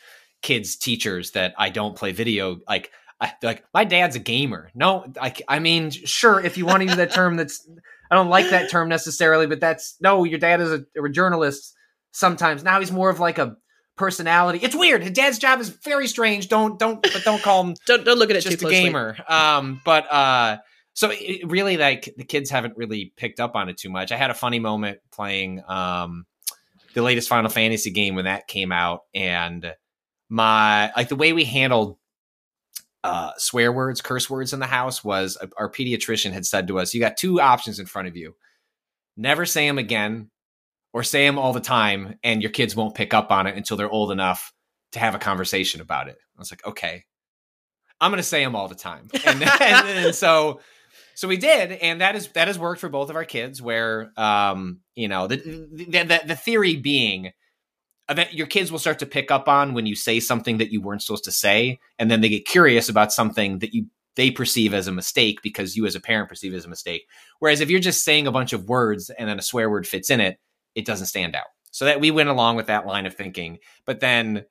kids 0.42 0.76
teachers 0.76 1.30
that 1.32 1.54
I 1.56 1.70
don't 1.70 1.96
play 1.96 2.12
video 2.12 2.58
like. 2.68 2.90
I, 3.22 3.32
like 3.40 3.64
my 3.72 3.84
dad's 3.84 4.16
a 4.16 4.18
gamer. 4.18 4.70
No, 4.74 5.06
I, 5.20 5.32
I 5.46 5.60
mean, 5.60 5.90
sure, 5.90 6.40
if 6.40 6.58
you 6.58 6.66
want 6.66 6.80
to 6.80 6.86
use 6.86 6.96
that 6.96 7.12
term, 7.12 7.36
that's 7.36 7.66
I 8.10 8.16
don't 8.16 8.28
like 8.28 8.50
that 8.50 8.68
term 8.68 8.88
necessarily, 8.88 9.46
but 9.46 9.60
that's 9.60 9.94
no. 10.00 10.24
Your 10.24 10.40
dad 10.40 10.60
is 10.60 10.72
a, 10.72 10.84
a 11.00 11.08
journalist. 11.08 11.72
Sometimes 12.10 12.64
now 12.64 12.80
he's 12.80 12.90
more 12.90 13.10
of 13.10 13.20
like 13.20 13.38
a 13.38 13.56
personality. 13.96 14.58
It's 14.60 14.74
weird. 14.74 15.04
His 15.04 15.12
dad's 15.12 15.38
job 15.38 15.60
is 15.60 15.68
very 15.68 16.08
strange. 16.08 16.48
Don't 16.48 16.80
don't 16.80 17.00
but 17.00 17.22
don't 17.24 17.40
call 17.40 17.62
him 17.62 17.74
Don't 17.86 18.04
don't 18.04 18.18
look 18.18 18.30
at 18.30 18.36
it 18.36 18.42
too 18.42 18.50
just 18.50 18.64
a 18.64 18.68
gamer. 18.68 19.16
Um, 19.28 19.80
but 19.84 20.12
uh, 20.12 20.56
so 20.92 21.10
it, 21.12 21.48
really, 21.48 21.76
like 21.76 22.12
the 22.16 22.24
kids 22.24 22.50
haven't 22.50 22.76
really 22.76 23.12
picked 23.16 23.38
up 23.38 23.54
on 23.54 23.68
it 23.68 23.76
too 23.76 23.88
much. 23.88 24.10
I 24.10 24.16
had 24.16 24.30
a 24.30 24.34
funny 24.34 24.58
moment 24.58 24.98
playing 25.12 25.62
um 25.68 26.26
the 26.94 27.02
latest 27.02 27.28
Final 27.28 27.50
Fantasy 27.50 27.92
game 27.92 28.16
when 28.16 28.24
that 28.24 28.48
came 28.48 28.72
out, 28.72 29.02
and 29.14 29.74
my 30.28 30.90
like 30.96 31.08
the 31.08 31.16
way 31.16 31.32
we 31.32 31.44
handled 31.44 31.98
uh 33.04 33.32
swear 33.36 33.72
words, 33.72 34.00
curse 34.00 34.30
words 34.30 34.52
in 34.52 34.60
the 34.60 34.66
house 34.66 35.02
was 35.02 35.36
uh, 35.40 35.46
our 35.58 35.70
pediatrician 35.70 36.32
had 36.32 36.46
said 36.46 36.68
to 36.68 36.78
us, 36.78 36.94
"You 36.94 37.00
got 37.00 37.16
two 37.16 37.40
options 37.40 37.78
in 37.78 37.86
front 37.86 38.08
of 38.08 38.16
you: 38.16 38.34
never 39.16 39.46
say 39.46 39.66
them 39.66 39.78
again." 39.78 40.30
Or 40.94 41.02
say 41.02 41.24
them 41.24 41.38
all 41.38 41.54
the 41.54 41.60
time, 41.60 42.18
and 42.22 42.42
your 42.42 42.50
kids 42.50 42.76
won't 42.76 42.94
pick 42.94 43.14
up 43.14 43.32
on 43.32 43.46
it 43.46 43.56
until 43.56 43.78
they're 43.78 43.88
old 43.88 44.12
enough 44.12 44.52
to 44.92 44.98
have 44.98 45.14
a 45.14 45.18
conversation 45.18 45.80
about 45.80 46.08
it. 46.08 46.18
I 46.36 46.38
was 46.38 46.52
like, 46.52 46.64
okay, 46.66 47.04
I'm 48.00 48.10
going 48.10 48.18
to 48.18 48.22
say 48.22 48.44
them 48.44 48.54
all 48.54 48.68
the 48.68 48.74
time. 48.74 49.08
And, 49.26 49.42
and, 49.42 49.88
and 49.88 50.14
so, 50.14 50.60
so 51.14 51.28
we 51.28 51.36
did, 51.36 51.72
and 51.72 52.00
that 52.00 52.16
is 52.16 52.28
that 52.28 52.48
has 52.48 52.58
worked 52.58 52.80
for 52.80 52.88
both 52.88 53.10
of 53.10 53.16
our 53.16 53.24
kids. 53.24 53.62
Where, 53.62 54.12
um, 54.16 54.80
you 54.94 55.08
know, 55.08 55.26
the 55.26 55.36
the, 55.36 56.04
the, 56.04 56.20
the 56.26 56.36
theory 56.36 56.76
being 56.76 57.32
your 58.32 58.46
kids 58.46 58.72
will 58.72 58.78
start 58.78 58.98
to 59.00 59.06
pick 59.06 59.30
up 59.30 59.48
on 59.48 59.74
when 59.74 59.86
you 59.86 59.94
say 59.94 60.20
something 60.20 60.58
that 60.58 60.72
you 60.72 60.80
weren't 60.80 61.02
supposed 61.02 61.24
to 61.24 61.32
say, 61.32 61.80
and 61.98 62.10
then 62.10 62.20
they 62.20 62.28
get 62.28 62.46
curious 62.46 62.88
about 62.88 63.12
something 63.12 63.58
that 63.60 63.74
you 63.74 63.86
they 64.14 64.30
perceive 64.30 64.74
as 64.74 64.86
a 64.86 64.92
mistake 64.92 65.40
because 65.42 65.76
you 65.76 65.86
as 65.86 65.94
a 65.94 66.00
parent 66.00 66.28
perceive 66.28 66.54
as 66.54 66.64
a 66.64 66.68
mistake. 66.68 67.06
Whereas 67.38 67.60
if 67.60 67.70
you're 67.70 67.80
just 67.80 68.04
saying 68.04 68.26
a 68.26 68.32
bunch 68.32 68.52
of 68.52 68.68
words 68.68 69.10
and 69.10 69.28
then 69.28 69.38
a 69.38 69.42
swear 69.42 69.70
word 69.70 69.86
fits 69.86 70.10
in 70.10 70.20
it, 70.20 70.38
it 70.74 70.84
doesn't 70.84 71.06
stand 71.06 71.34
out. 71.34 71.46
So 71.70 71.86
that 71.86 72.00
we 72.00 72.10
went 72.10 72.28
along 72.28 72.56
with 72.56 72.66
that 72.66 72.86
line 72.86 73.06
of 73.06 73.14
thinking. 73.14 73.58
But 73.86 74.00
then 74.00 74.44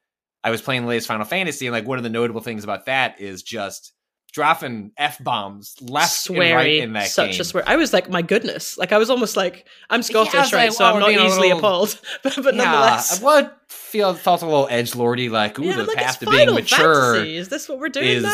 I 0.43 0.49
was 0.49 0.61
playing 0.61 0.81
the 0.81 0.87
latest 0.87 1.07
Final 1.07 1.25
Fantasy, 1.25 1.67
and 1.67 1.73
like 1.73 1.87
one 1.87 1.99
of 1.99 2.03
the 2.03 2.09
notable 2.09 2.41
things 2.41 2.63
about 2.63 2.87
that 2.87 3.21
is 3.21 3.43
just 3.43 3.93
dropping 4.31 4.91
f 4.97 5.21
bombs 5.23 5.75
left 5.81 6.29
and 6.29 6.37
right 6.39 6.51
Sweary, 6.53 6.81
in 6.81 6.93
that 6.93 7.07
such 7.09 7.31
game. 7.33 7.41
a 7.41 7.43
swear. 7.43 7.63
I 7.67 7.75
was 7.75 7.91
like, 7.93 8.09
my 8.09 8.21
goodness, 8.21 8.77
like 8.77 8.91
I 8.91 8.97
was 8.97 9.09
almost 9.09 9.35
like, 9.35 9.67
I'm 9.89 10.01
Scottish, 10.03 10.33
Yeah, 10.33 10.41
right? 10.41 10.53
like, 10.69 10.71
so 10.73 10.85
I'm 10.85 10.99
not 10.99 11.07
we're 11.07 11.13
being 11.15 11.19
a 11.19 11.25
easily 11.27 11.47
little- 11.49 11.59
appalled, 11.59 11.99
but, 12.23 12.35
but 12.37 12.55
yeah, 12.55 12.63
nonetheless, 12.63 13.21
I 13.21 13.25
would 13.25 13.51
feel 13.67 14.13
felt 14.13 14.41
a 14.41 14.45
little 14.45 14.67
edge 14.69 14.95
lordy, 14.95 15.29
like 15.29 15.59
ooh, 15.59 15.63
yeah, 15.65 15.77
the 15.77 15.83
like 15.83 15.97
path 15.97 16.19
to 16.19 16.29
being 16.29 16.53
mature 16.53 17.15
Fantasy. 17.15 17.35
Is 17.35 17.49
this 17.49 17.67
what 17.67 17.79
we're 17.79 17.89
doing 17.89 18.07
is 18.07 18.23
now? 18.23 18.33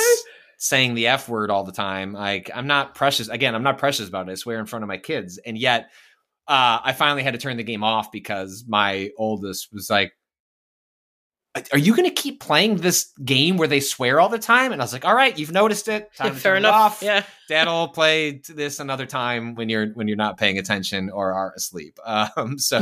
saying 0.60 0.96
the 0.96 1.08
f 1.08 1.28
word 1.30 1.50
all 1.52 1.64
the 1.64 1.72
time. 1.72 2.14
Like 2.14 2.50
I'm 2.54 2.68
not 2.68 2.96
precious. 2.96 3.28
Again, 3.28 3.56
I'm 3.56 3.64
not 3.64 3.78
precious 3.78 4.08
about 4.08 4.30
it. 4.30 4.32
I 4.32 4.36
swear 4.36 4.60
in 4.60 4.66
front 4.66 4.84
of 4.84 4.88
my 4.90 4.98
kids, 4.98 5.40
and 5.46 5.58
yet 5.58 5.90
uh, 6.48 6.80
I 6.84 6.94
finally 6.94 7.24
had 7.24 7.34
to 7.34 7.40
turn 7.40 7.58
the 7.58 7.64
game 7.64 7.84
off 7.84 8.12
because 8.12 8.66
my 8.68 9.10
oldest 9.18 9.70
was 9.74 9.90
like. 9.90 10.14
Are 11.72 11.78
you 11.78 11.96
going 11.96 12.08
to 12.10 12.14
keep 12.14 12.40
playing 12.40 12.78
this 12.78 13.12
game 13.24 13.58
where 13.58 13.68
they 13.68 13.80
swear 13.80 14.20
all 14.20 14.30
the 14.30 14.40
time? 14.40 14.72
And 14.72 14.82
I 14.82 14.84
was 14.86 14.94
like, 14.94 15.06
"All 15.06 15.16
right, 15.16 15.38
you've 15.38 15.52
noticed 15.52 15.88
it. 15.88 16.14
Time 16.16 16.34
to 16.34 16.40
fair 16.40 16.54
turn 16.54 16.58
it 16.58 16.68
enough. 16.68 16.76
off. 16.76 17.02
Yeah, 17.04 17.24
Dad'll 17.50 17.90
play 17.90 18.42
this 18.48 18.80
another 18.80 19.06
time 19.06 19.56
when 19.56 19.70
you're 19.70 19.88
when 19.94 20.08
you're 20.08 20.18
not 20.18 20.38
paying 20.38 20.58
attention 20.58 21.10
or 21.10 21.34
are 21.34 21.54
asleep." 21.56 21.98
Um, 22.38 22.58
so 22.60 22.80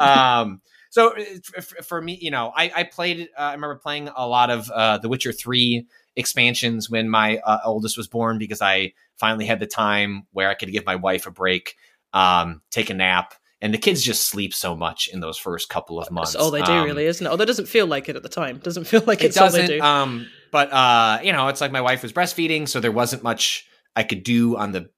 um 0.00 0.60
so 0.90 1.10
f- 1.56 1.72
for 1.86 2.00
me 2.00 2.16
you 2.20 2.30
know 2.30 2.52
i, 2.56 2.70
I 2.74 2.82
played 2.84 3.28
uh, 3.36 3.40
i 3.42 3.52
remember 3.52 3.74
playing 3.76 4.08
a 4.14 4.26
lot 4.26 4.50
of 4.50 4.70
uh, 4.70 4.98
the 4.98 5.08
witcher 5.08 5.32
3 5.32 5.86
expansions 6.14 6.88
when 6.88 7.08
my 7.10 7.38
uh, 7.38 7.58
oldest 7.64 7.96
was 7.96 8.06
born 8.08 8.38
because 8.38 8.62
i 8.62 8.92
finally 9.16 9.46
had 9.46 9.60
the 9.60 9.66
time 9.66 10.26
where 10.32 10.48
i 10.48 10.54
could 10.54 10.72
give 10.72 10.86
my 10.86 10.96
wife 10.96 11.26
a 11.26 11.30
break 11.30 11.76
um, 12.12 12.62
take 12.70 12.88
a 12.90 12.94
nap 12.94 13.34
and 13.62 13.72
the 13.72 13.78
kids 13.78 14.02
just 14.02 14.28
sleep 14.28 14.52
so 14.54 14.76
much 14.76 15.08
in 15.12 15.20
those 15.20 15.38
first 15.38 15.68
couple 15.68 15.98
of 16.00 16.10
months 16.10 16.32
that's 16.32 16.42
all 16.44 16.50
they 16.50 16.62
do, 16.62 16.72
Um, 16.72 16.84
really, 16.84 17.06
isn't 17.06 17.26
it? 17.26 17.30
Although 17.30 17.44
it 17.44 17.46
doesn't 17.46 17.66
feel 17.68 17.86
like 17.86 18.08
it 18.08 18.16
at 18.16 18.22
the 18.22 18.28
time. 18.28 18.58
Doesn't 18.58 18.84
feel 18.84 19.02
like 19.06 19.22
it 19.22 19.26
it's 19.28 19.36
all 19.38 19.50
they 19.50 19.62
doesn't 19.62 19.78
do. 19.78 19.82
um 19.82 20.26
but 20.52 20.72
uh 20.72 21.18
you 21.22 21.32
know 21.32 21.48
it's 21.48 21.60
like 21.60 21.72
my 21.72 21.80
wife 21.80 22.02
was 22.02 22.12
breastfeeding 22.12 22.68
so 22.68 22.80
there 22.80 22.92
wasn't 22.92 23.22
much 23.22 23.64
i 23.96 24.02
could 24.02 24.22
do 24.22 24.56
on 24.56 24.72
the 24.72 24.88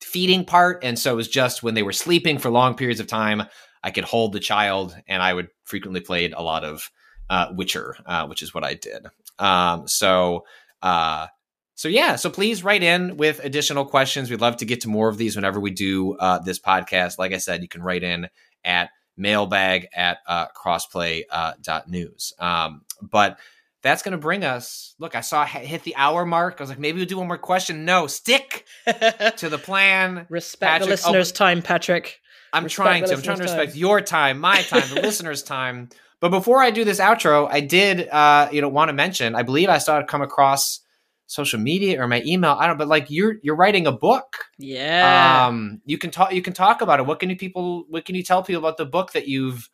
feeding 0.00 0.44
part 0.44 0.82
and 0.84 0.98
so 0.98 1.12
it 1.12 1.16
was 1.16 1.28
just 1.28 1.62
when 1.62 1.74
they 1.74 1.82
were 1.82 1.92
sleeping 1.92 2.38
for 2.38 2.50
long 2.50 2.74
periods 2.74 3.00
of 3.00 3.06
time 3.06 3.42
i 3.82 3.90
could 3.90 4.04
hold 4.04 4.32
the 4.32 4.40
child 4.40 4.96
and 5.08 5.22
i 5.22 5.32
would 5.32 5.48
frequently 5.64 6.00
played 6.00 6.32
a 6.34 6.42
lot 6.42 6.64
of 6.64 6.90
uh 7.30 7.48
witcher 7.52 7.96
uh 8.06 8.26
which 8.26 8.42
is 8.42 8.54
what 8.54 8.64
i 8.64 8.74
did 8.74 9.06
um 9.38 9.86
so 9.88 10.44
uh 10.82 11.26
so 11.74 11.88
yeah 11.88 12.16
so 12.16 12.30
please 12.30 12.62
write 12.62 12.82
in 12.82 13.16
with 13.16 13.40
additional 13.44 13.84
questions 13.84 14.30
we'd 14.30 14.40
love 14.40 14.56
to 14.56 14.64
get 14.64 14.80
to 14.80 14.88
more 14.88 15.08
of 15.08 15.18
these 15.18 15.36
whenever 15.36 15.60
we 15.60 15.70
do 15.70 16.14
uh 16.14 16.38
this 16.38 16.58
podcast 16.58 17.18
like 17.18 17.32
i 17.32 17.38
said 17.38 17.62
you 17.62 17.68
can 17.68 17.82
write 17.82 18.02
in 18.02 18.28
at 18.64 18.90
mailbag 19.16 19.88
at 19.94 20.18
uh, 20.26 20.46
crossplay 20.48 21.22
uh, 21.30 21.52
dot 21.60 21.88
news. 21.88 22.32
Um, 22.38 22.82
but 23.00 23.38
that's 23.82 24.02
going 24.02 24.12
to 24.12 24.18
bring 24.18 24.44
us. 24.44 24.94
Look, 24.98 25.14
I 25.14 25.20
saw 25.20 25.42
it 25.42 25.48
hit 25.48 25.82
the 25.82 25.96
hour 25.96 26.24
mark. 26.24 26.56
I 26.58 26.62
was 26.62 26.70
like, 26.70 26.78
maybe 26.78 26.98
we'll 26.98 27.06
do 27.06 27.18
one 27.18 27.28
more 27.28 27.38
question. 27.38 27.84
No, 27.84 28.06
stick 28.06 28.66
to 28.86 29.48
the 29.48 29.58
plan. 29.58 30.26
respect 30.28 30.60
the 30.60 30.86
Patrick, 30.86 30.88
oh, 30.88 30.90
listeners' 30.90 31.32
time, 31.32 31.62
Patrick. 31.62 32.20
I'm 32.52 32.64
Respect 32.64 32.86
trying 32.86 33.04
to. 33.04 33.12
I'm 33.14 33.22
trying 33.22 33.36
to 33.38 33.42
respect 33.42 33.72
time. 33.72 33.80
your 33.80 34.00
time, 34.00 34.38
my 34.38 34.62
time, 34.62 34.88
the 34.94 35.00
listeners' 35.02 35.42
time. 35.42 35.88
But 36.20 36.28
before 36.30 36.62
I 36.62 36.70
do 36.70 36.84
this 36.84 37.00
outro, 37.00 37.48
I 37.50 37.60
did, 37.60 38.08
uh, 38.08 38.48
you 38.52 38.60
know, 38.60 38.68
want 38.68 38.90
to 38.90 38.92
mention. 38.92 39.34
I 39.34 39.42
believe 39.42 39.68
I 39.68 39.78
saw 39.78 39.98
it 39.98 40.06
come 40.06 40.22
across 40.22 40.80
social 41.26 41.58
media 41.58 42.00
or 42.02 42.06
my 42.08 42.22
email. 42.26 42.56
I 42.58 42.66
don't. 42.66 42.76
But 42.76 42.88
like, 42.88 43.06
you're 43.10 43.36
you're 43.42 43.56
writing 43.56 43.86
a 43.86 43.92
book. 43.92 44.46
Yeah. 44.58 45.46
Um, 45.46 45.80
you 45.84 45.98
can 45.98 46.10
talk. 46.10 46.32
You 46.32 46.42
can 46.42 46.52
talk 46.52 46.80
about 46.80 47.00
it. 47.00 47.06
What 47.06 47.20
can 47.20 47.30
you 47.30 47.36
people? 47.36 47.84
What 47.88 48.04
can 48.04 48.14
you 48.14 48.22
tell 48.22 48.42
people 48.42 48.60
about 48.60 48.76
the 48.76 48.86
book 48.86 49.12
that 49.12 49.28
you've 49.28 49.68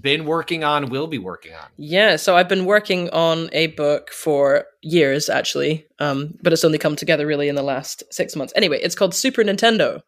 been 0.00 0.24
working 0.24 0.64
on? 0.64 0.88
Will 0.88 1.06
be 1.06 1.18
working 1.18 1.54
on. 1.54 1.66
Yeah, 1.76 2.16
so 2.16 2.36
I've 2.36 2.48
been 2.48 2.64
working 2.64 3.10
on 3.10 3.50
a 3.52 3.68
book 3.68 4.10
for 4.10 4.64
years, 4.80 5.28
actually, 5.28 5.86
um, 5.98 6.34
but 6.42 6.52
it's 6.52 6.64
only 6.64 6.78
come 6.78 6.96
together 6.96 7.26
really 7.26 7.48
in 7.48 7.54
the 7.54 7.62
last 7.62 8.02
six 8.10 8.34
months. 8.34 8.52
Anyway, 8.56 8.80
it's 8.82 8.94
called 8.94 9.14
Super 9.14 9.42
Nintendo, 9.42 10.00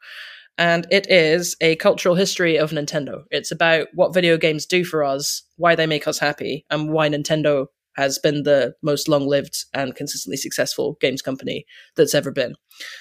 and 0.56 0.86
it 0.90 1.10
is 1.10 1.56
a 1.60 1.76
cultural 1.76 2.14
history 2.14 2.56
of 2.56 2.70
Nintendo. 2.70 3.24
It's 3.30 3.50
about 3.50 3.88
what 3.92 4.14
video 4.14 4.38
games 4.38 4.64
do 4.66 4.84
for 4.84 5.04
us, 5.04 5.42
why 5.56 5.74
they 5.74 5.86
make 5.86 6.08
us 6.08 6.18
happy, 6.18 6.64
and 6.70 6.90
why 6.90 7.08
Nintendo 7.08 7.66
has 7.96 8.18
been 8.18 8.42
the 8.42 8.74
most 8.82 9.08
long 9.08 9.26
lived 9.26 9.64
and 9.72 9.94
consistently 9.94 10.36
successful 10.36 10.96
games 11.00 11.22
company 11.22 11.64
that's 11.96 12.14
ever 12.14 12.30
been. 12.30 12.54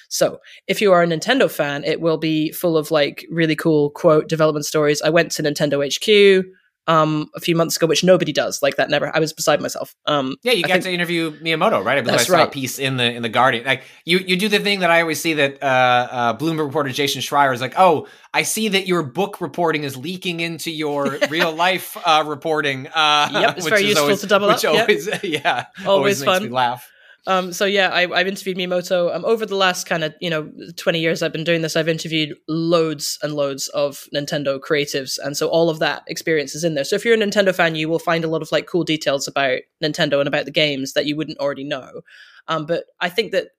So, 0.09 0.39
if 0.67 0.81
you 0.81 0.91
are 0.91 1.03
a 1.03 1.07
Nintendo 1.07 1.49
fan, 1.49 1.83
it 1.83 2.01
will 2.01 2.17
be 2.17 2.51
full 2.51 2.77
of 2.77 2.91
like 2.91 3.25
really 3.29 3.55
cool 3.55 3.89
quote 3.91 4.29
development 4.29 4.65
stories. 4.65 5.01
I 5.01 5.09
went 5.09 5.31
to 5.33 5.43
Nintendo 5.43 5.83
HQ 5.83 6.45
um 6.87 7.29
a 7.35 7.39
few 7.39 7.55
months 7.55 7.77
ago, 7.77 7.87
which 7.87 8.03
nobody 8.03 8.33
does. 8.33 8.61
Like 8.61 8.75
that 8.75 8.89
never 8.89 9.09
I 9.15 9.19
was 9.19 9.31
beside 9.33 9.61
myself. 9.61 9.95
Um 10.05 10.35
Yeah, 10.43 10.51
you 10.53 10.63
I 10.65 10.67
got 10.67 10.73
think- 10.73 10.83
to 10.85 10.91
interview 10.93 11.31
Miyamoto, 11.39 11.83
right? 11.83 11.97
I 11.97 12.01
believe 12.01 12.17
That's 12.17 12.23
I 12.23 12.33
saw 12.33 12.35
a 12.35 12.37
right. 12.45 12.51
piece 12.51 12.79
in 12.79 12.97
the 12.97 13.05
in 13.11 13.21
the 13.21 13.29
Guardian. 13.29 13.65
Like 13.65 13.83
you, 14.05 14.17
you 14.19 14.35
do 14.35 14.49
the 14.49 14.59
thing 14.59 14.79
that 14.81 14.91
I 14.91 15.01
always 15.01 15.21
see 15.21 15.33
that 15.35 15.61
uh, 15.63 15.65
uh, 15.65 16.37
Bloomberg 16.37 16.65
reporter 16.65 16.89
Jason 16.89 17.21
Schreier 17.21 17.53
is 17.53 17.61
like, 17.61 17.73
"Oh, 17.77 18.07
I 18.33 18.43
see 18.43 18.67
that 18.69 18.87
your 18.87 19.03
book 19.03 19.39
reporting 19.41 19.83
is 19.83 19.95
leaking 19.95 20.39
into 20.41 20.71
your 20.71 21.17
real 21.29 21.51
life 21.53 21.95
uh, 22.05 22.23
reporting." 22.27 22.87
Uh, 22.87 23.29
Yep, 23.33 23.57
it's 23.57 23.65
which 23.65 23.71
very 23.71 23.81
is 23.83 23.87
useful 23.89 24.03
always- 24.03 24.21
to 24.21 24.27
double 24.27 24.47
which 24.49 24.65
up, 24.65 24.73
yep. 24.73 24.89
Always, 24.89 25.23
yeah, 25.23 25.65
Always 25.85 26.19
makes 26.21 26.25
fun. 26.31 26.43
me 26.43 26.49
laugh. 26.49 26.89
Um, 27.25 27.53
so 27.53 27.65
yeah, 27.65 27.89
I, 27.89 28.01
I've 28.11 28.27
interviewed 28.27 28.57
Miyamoto. 28.57 29.13
Um, 29.15 29.23
over 29.23 29.45
the 29.45 29.55
last 29.55 29.85
kind 29.85 30.03
of 30.03 30.13
you 30.19 30.29
know 30.29 30.51
twenty 30.75 30.99
years 30.99 31.21
I've 31.21 31.31
been 31.31 31.45
doing 31.45 31.61
this, 31.61 31.75
I've 31.75 31.87
interviewed 31.87 32.35
loads 32.47 33.17
and 33.21 33.33
loads 33.33 33.69
of 33.69 34.07
Nintendo 34.13 34.59
creatives, 34.59 35.17
and 35.23 35.37
so 35.37 35.47
all 35.47 35.69
of 35.69 35.79
that 35.79 36.03
experience 36.07 36.53
is 36.53 36.63
in 36.63 36.73
there. 36.73 36.83
So 36.83 36.95
if 36.95 37.05
you're 37.05 37.13
a 37.13 37.17
Nintendo 37.17 37.55
fan, 37.55 37.75
you 37.75 37.87
will 37.87 37.99
find 37.99 38.25
a 38.25 38.27
lot 38.27 38.41
of 38.41 38.51
like 38.51 38.67
cool 38.67 38.83
details 38.83 39.27
about 39.27 39.59
Nintendo 39.81 40.19
and 40.19 40.27
about 40.27 40.45
the 40.45 40.51
games 40.51 40.93
that 40.93 41.05
you 41.05 41.15
wouldn't 41.15 41.39
already 41.39 41.63
know. 41.63 42.01
Um, 42.49 42.65
but 42.65 42.85
I 42.99 43.09
think 43.09 43.31
that 43.31 43.49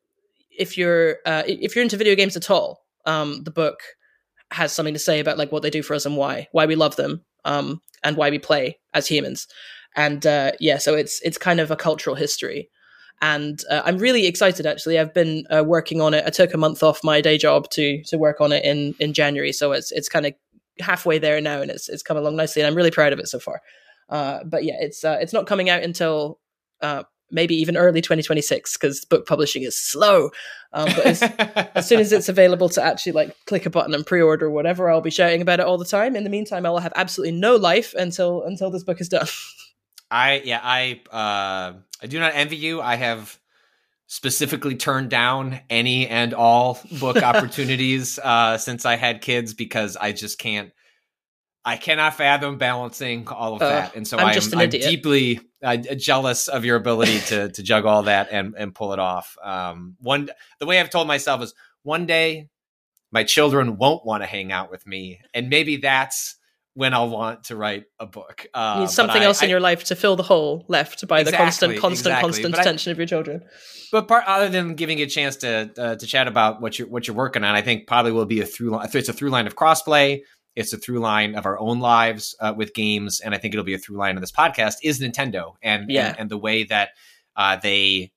if 0.50 0.76
you're 0.76 1.18
uh, 1.24 1.44
if 1.46 1.74
you're 1.74 1.82
into 1.82 1.96
video 1.96 2.14
games 2.14 2.36
at 2.36 2.50
all, 2.50 2.84
um, 3.06 3.44
the 3.44 3.50
book 3.50 3.80
has 4.50 4.72
something 4.72 4.94
to 4.94 5.00
say 5.00 5.20
about 5.20 5.38
like 5.38 5.52
what 5.52 5.62
they 5.62 5.70
do 5.70 5.82
for 5.82 5.94
us 5.94 6.04
and 6.04 6.18
why 6.18 6.48
why 6.52 6.66
we 6.66 6.76
love 6.76 6.96
them, 6.96 7.24
um, 7.46 7.80
and 8.02 8.18
why 8.18 8.28
we 8.28 8.38
play 8.38 8.78
as 8.92 9.06
humans. 9.06 9.48
And 9.96 10.26
uh, 10.26 10.52
yeah, 10.60 10.76
so 10.76 10.94
it's 10.94 11.22
it's 11.22 11.38
kind 11.38 11.60
of 11.60 11.70
a 11.70 11.76
cultural 11.76 12.14
history 12.14 12.68
and 13.24 13.62
uh, 13.70 13.80
I'm 13.86 13.96
really 13.96 14.26
excited. 14.26 14.66
Actually, 14.66 14.98
I've 14.98 15.14
been 15.14 15.46
uh, 15.48 15.64
working 15.64 16.02
on 16.02 16.12
it. 16.12 16.24
I 16.26 16.30
took 16.30 16.52
a 16.52 16.58
month 16.58 16.82
off 16.82 17.02
my 17.02 17.22
day 17.22 17.38
job 17.38 17.70
to 17.70 18.02
to 18.04 18.18
work 18.18 18.42
on 18.42 18.52
it 18.52 18.62
in 18.64 18.94
in 19.00 19.14
January, 19.14 19.52
so 19.52 19.72
it's 19.72 19.90
it's 19.92 20.10
kind 20.10 20.26
of 20.26 20.34
halfway 20.78 21.18
there 21.18 21.40
now, 21.40 21.62
and 21.62 21.70
it's 21.70 21.88
it's 21.88 22.02
come 22.02 22.18
along 22.18 22.36
nicely, 22.36 22.60
and 22.60 22.66
I'm 22.66 22.76
really 22.76 22.90
proud 22.90 23.14
of 23.14 23.18
it 23.18 23.28
so 23.28 23.38
far. 23.38 23.62
Uh, 24.10 24.44
but 24.44 24.64
yeah, 24.64 24.74
it's 24.78 25.04
uh, 25.04 25.16
it's 25.22 25.32
not 25.32 25.46
coming 25.46 25.70
out 25.70 25.82
until 25.82 26.38
uh, 26.82 27.04
maybe 27.30 27.54
even 27.54 27.78
early 27.78 28.02
2026 28.02 28.76
because 28.76 29.06
book 29.06 29.26
publishing 29.26 29.62
is 29.62 29.74
slow. 29.74 30.28
Um, 30.74 30.90
but 30.94 31.06
as, 31.06 31.22
as, 31.74 31.88
soon 31.88 32.00
as 32.00 32.12
it's 32.12 32.28
available 32.28 32.68
to 32.70 32.82
actually 32.82 33.12
like 33.12 33.34
click 33.46 33.64
a 33.64 33.70
button 33.70 33.94
and 33.94 34.04
pre-order 34.04 34.46
or 34.46 34.50
whatever, 34.50 34.90
I'll 34.90 35.00
be 35.00 35.10
shouting 35.10 35.40
about 35.40 35.60
it 35.60 35.66
all 35.66 35.78
the 35.78 35.86
time. 35.86 36.14
In 36.14 36.24
the 36.24 36.30
meantime, 36.30 36.66
I 36.66 36.70
will 36.70 36.80
have 36.80 36.92
absolutely 36.94 37.38
no 37.38 37.56
life 37.56 37.94
until 37.94 38.42
until 38.42 38.70
this 38.70 38.84
book 38.84 39.00
is 39.00 39.08
done. 39.08 39.28
I 40.10 40.42
yeah 40.44 40.60
I 40.62 41.00
uh, 41.10 41.78
I 42.04 42.06
do 42.06 42.20
not 42.20 42.32
envy 42.34 42.56
you. 42.56 42.82
I 42.82 42.96
have 42.96 43.38
specifically 44.08 44.76
turned 44.76 45.08
down 45.08 45.58
any 45.70 46.06
and 46.06 46.34
all 46.34 46.78
book 47.00 47.16
opportunities 47.22 48.18
uh, 48.18 48.58
since 48.58 48.84
I 48.84 48.96
had 48.96 49.22
kids 49.22 49.54
because 49.54 49.96
I 49.96 50.12
just 50.12 50.38
can't. 50.38 50.70
I 51.64 51.78
cannot 51.78 52.12
fathom 52.12 52.58
balancing 52.58 53.26
all 53.28 53.54
of 53.54 53.62
uh, 53.62 53.68
that, 53.70 53.96
and 53.96 54.06
so 54.06 54.18
I'm, 54.18 54.38
I'm, 54.38 54.58
I'm 54.58 54.68
deeply 54.68 55.40
uh, 55.62 55.78
jealous 55.78 56.48
of 56.48 56.66
your 56.66 56.76
ability 56.76 57.20
to 57.20 57.50
to 57.52 57.62
juggle 57.62 57.88
all 57.88 58.02
that 58.02 58.28
and 58.30 58.54
and 58.54 58.74
pull 58.74 58.92
it 58.92 58.98
off. 58.98 59.38
Um, 59.42 59.96
one 59.98 60.28
the 60.60 60.66
way 60.66 60.78
I've 60.78 60.90
told 60.90 61.08
myself 61.08 61.40
is 61.40 61.54
one 61.82 62.04
day 62.04 62.50
my 63.12 63.24
children 63.24 63.78
won't 63.78 64.04
want 64.04 64.22
to 64.22 64.26
hang 64.26 64.52
out 64.52 64.70
with 64.70 64.86
me, 64.86 65.22
and 65.32 65.48
maybe 65.48 65.78
that's 65.78 66.36
when 66.74 66.92
I'll 66.92 67.08
want 67.08 67.44
to 67.44 67.56
write 67.56 67.84
a 67.98 68.06
book. 68.06 68.46
Uh, 68.52 68.74
you 68.76 68.80
need 68.82 68.90
something 68.90 69.22
else 69.22 69.42
I, 69.42 69.46
in 69.46 69.50
your 69.50 69.60
life 69.60 69.84
to 69.84 69.96
fill 69.96 70.16
the 70.16 70.22
hole 70.24 70.64
left 70.68 71.06
by 71.06 71.20
exactly, 71.20 71.30
the 71.30 71.36
constant, 71.36 71.80
constant, 71.80 72.12
exactly. 72.12 72.28
constant 72.28 72.54
but 72.54 72.60
attention 72.60 72.90
I, 72.90 72.92
of 72.92 72.98
your 72.98 73.06
children. 73.06 73.44
But 73.92 74.08
part, 74.08 74.24
other 74.26 74.48
than 74.48 74.74
giving 74.74 74.98
you 74.98 75.04
a 75.04 75.08
chance 75.08 75.36
to 75.36 75.70
uh, 75.78 75.94
to 75.96 76.06
chat 76.06 76.26
about 76.26 76.60
what 76.60 76.78
you're 76.78 76.88
what 76.88 77.06
you're 77.06 77.16
working 77.16 77.44
on, 77.44 77.54
I 77.54 77.62
think 77.62 77.86
probably 77.86 78.12
will 78.12 78.26
be 78.26 78.40
a 78.40 78.46
through 78.46 78.70
line. 78.70 78.88
It's 78.92 79.08
a 79.08 79.12
through 79.12 79.30
line 79.30 79.46
of 79.46 79.54
crossplay. 79.54 80.22
It's 80.56 80.72
a 80.72 80.76
through 80.76 81.00
line 81.00 81.34
of 81.34 81.46
our 81.46 81.58
own 81.58 81.80
lives 81.80 82.36
uh, 82.40 82.54
with 82.56 82.74
games, 82.74 83.20
and 83.20 83.34
I 83.34 83.38
think 83.38 83.54
it'll 83.54 83.64
be 83.64 83.74
a 83.74 83.78
through 83.78 83.96
line 83.96 84.16
of 84.16 84.20
this 84.20 84.32
podcast 84.32 84.74
is 84.82 85.00
Nintendo 85.00 85.54
and 85.62 85.90
yeah. 85.90 86.08
and, 86.08 86.20
and 86.20 86.30
the 86.30 86.38
way 86.38 86.64
that 86.64 86.90
uh, 87.36 87.56
they 87.56 88.12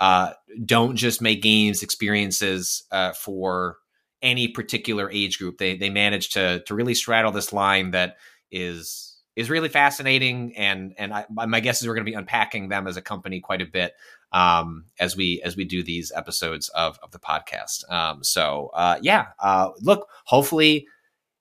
uh, 0.00 0.32
don't 0.64 0.96
just 0.96 1.20
make 1.20 1.42
games 1.42 1.82
experiences 1.82 2.84
uh, 2.92 3.12
for 3.12 3.78
any 4.22 4.48
particular 4.48 5.10
age 5.10 5.38
group. 5.38 5.58
They 5.58 5.76
they 5.76 5.90
manage 5.90 6.30
to 6.30 6.62
to 6.66 6.74
really 6.74 6.94
straddle 6.94 7.32
this 7.32 7.52
line 7.52 7.92
that 7.92 8.16
is 8.50 9.16
is 9.36 9.50
really 9.50 9.68
fascinating, 9.68 10.56
and 10.56 10.94
and 10.98 11.12
I, 11.12 11.26
my 11.30 11.60
guess 11.60 11.80
is 11.80 11.86
we're 11.88 11.94
going 11.94 12.06
to 12.06 12.10
be 12.10 12.16
unpacking 12.16 12.68
them 12.68 12.86
as 12.86 12.96
a 12.96 13.02
company 13.02 13.40
quite 13.40 13.62
a 13.62 13.66
bit 13.66 13.92
um, 14.32 14.86
as 14.98 15.16
we 15.16 15.40
as 15.44 15.56
we 15.56 15.64
do 15.64 15.82
these 15.82 16.12
episodes 16.14 16.68
of 16.70 16.98
of 17.02 17.12
the 17.12 17.18
podcast. 17.18 17.90
Um, 17.92 18.22
so 18.24 18.70
uh, 18.74 18.98
yeah, 19.02 19.26
uh, 19.38 19.70
look, 19.80 20.08
hopefully 20.24 20.86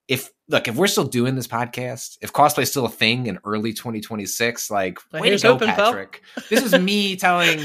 if 0.07 0.31
look 0.47 0.67
if 0.67 0.75
we're 0.75 0.87
still 0.87 1.03
doing 1.03 1.35
this 1.35 1.47
podcast 1.47 2.17
if 2.21 2.31
crossplay 2.31 2.63
is 2.63 2.69
still 2.71 2.85
a 2.85 2.89
thing 2.89 3.27
in 3.27 3.37
early 3.43 3.73
2026 3.73 4.71
like 4.71 4.99
well, 5.11 5.21
way 5.21 5.29
to 5.29 5.37
go 5.37 5.55
open, 5.55 5.67
patrick. 5.67 6.21
This 6.49 6.63
is 6.63 6.79
me 6.79 7.15
telling 7.17 7.59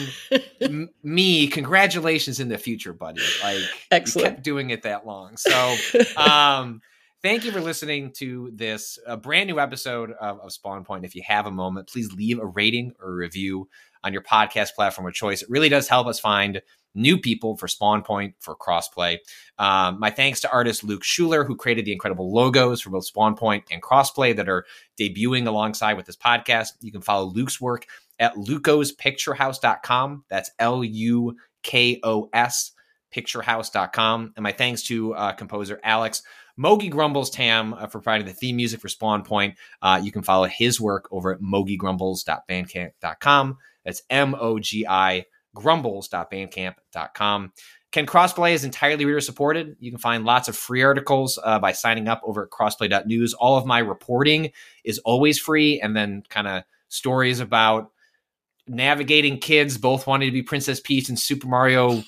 m- 0.61 0.91
me 1.03 1.47
congratulations 1.47 2.41
in 2.41 2.49
the 2.49 2.59
future 2.59 2.93
buddy. 2.93 3.23
Like 3.43 3.63
excellent. 3.91 4.29
kept 4.29 4.43
doing 4.43 4.71
it 4.71 4.83
that 4.83 5.07
long. 5.07 5.37
So 5.37 5.77
um 6.17 6.83
thank 7.23 7.45
you 7.45 7.53
for 7.53 7.61
listening 7.61 8.11
to 8.11 8.51
this 8.55 8.99
a 9.07 9.17
brand 9.17 9.49
new 9.49 9.59
episode 9.59 10.13
of, 10.13 10.41
of 10.41 10.53
spawn 10.53 10.85
point 10.85 11.05
if 11.05 11.15
you 11.15 11.23
have 11.27 11.47
a 11.47 11.51
moment 11.51 11.89
please 11.89 12.13
leave 12.13 12.39
a 12.39 12.47
rating 12.47 12.93
or 13.01 13.11
a 13.11 13.15
review 13.15 13.69
on 14.05 14.13
your 14.13 14.23
podcast 14.23 14.75
platform 14.75 15.07
of 15.07 15.15
choice 15.15 15.43
it 15.43 15.51
really 15.51 15.69
does 15.69 15.89
help 15.89 16.07
us 16.07 16.19
find 16.19 16.61
new 16.95 17.19
people 17.19 17.57
for 17.57 17.69
Spawn 17.69 18.03
Point 18.03 18.35
for 18.41 18.57
crossplay. 18.57 19.19
Um, 19.59 19.99
my 19.99 20.11
thanks 20.11 20.41
to 20.41 20.51
artist 20.51 20.85
Luke 20.85 21.05
Schuler, 21.05 21.45
who 21.45 21.57
created 21.57 21.85
the 21.85 21.93
incredible 21.93 22.33
logos 22.33 22.81
for 22.81 22.91
both 22.91 23.07
Spawn 23.07 23.37
Point 23.37 23.65
and 23.71 23.83
crossplay 23.83 24.37
that 24.37 24.49
are 24.49 24.67
debuting 24.99 25.47
alongside 25.47 25.95
with 25.95 26.07
this 26.07 26.17
podcast. 26.17 26.73
You 26.81 26.93
can 26.93 27.01
follow 27.01 27.27
Luke's 27.27 27.61
work 27.61 27.87
at 28.19 28.35
lukospicturehouse.com. 28.35 30.25
That's 30.29 30.51
L 30.59 30.85
U 30.85 31.37
K 31.63 32.01
O 32.03 32.29
S 32.33 32.73
picturehouse.com. 33.15 34.33
And 34.37 34.43
my 34.43 34.53
thanks 34.53 34.83
to 34.85 35.15
uh, 35.15 35.33
composer 35.33 35.81
Alex 35.83 36.23
Mogi 36.59 36.91
Grumbles 36.91 37.31
Tam 37.31 37.73
uh, 37.75 37.87
for 37.87 38.01
providing 38.01 38.27
the 38.27 38.33
theme 38.33 38.57
music 38.57 38.81
for 38.81 38.89
Spawn 38.89 39.23
Point. 39.25 39.57
Uh, 39.81 40.01
you 40.03 40.11
can 40.13 40.23
follow 40.23 40.47
his 40.47 40.81
work 40.81 41.09
over 41.11 41.33
at 41.33 41.41
mogigrumbles.bandcamp.com. 41.41 43.59
That's 43.85 44.03
M 44.11 44.37
O 44.39 44.59
G 44.59 44.87
I 44.87 45.25
grumbles.bandcamp.com. 45.55 47.53
Ken 47.91 48.07
Crossplay 48.07 48.53
is 48.55 48.65
entirely 48.65 49.05
reader 49.05 49.21
supported. 49.21 49.77
You 49.79 49.91
can 49.91 49.99
find 49.99 50.25
lots 50.25 50.49
of 50.49 50.57
free 50.57 50.83
articles 50.83 51.39
uh, 51.43 51.59
by 51.59 51.73
signing 51.73 52.09
up 52.09 52.23
over 52.25 52.45
at 52.45 52.51
crossplay.news. 52.51 53.35
All 53.35 53.59
of 53.59 53.67
my 53.67 53.81
reporting 53.81 54.53
is 54.83 54.97
always 55.01 55.39
free, 55.39 55.79
and 55.79 55.95
then 55.95 56.23
kind 56.31 56.49
of 56.49 56.63
stories 56.89 57.41
about 57.41 57.91
navigating 58.67 59.37
kids 59.39 59.77
both 59.77 60.07
wanting 60.07 60.29
to 60.29 60.33
be 60.33 60.43
Princess 60.43 60.81
Peach 60.81 61.11
and 61.11 61.19
Super 61.19 61.49
Mario 61.49 62.03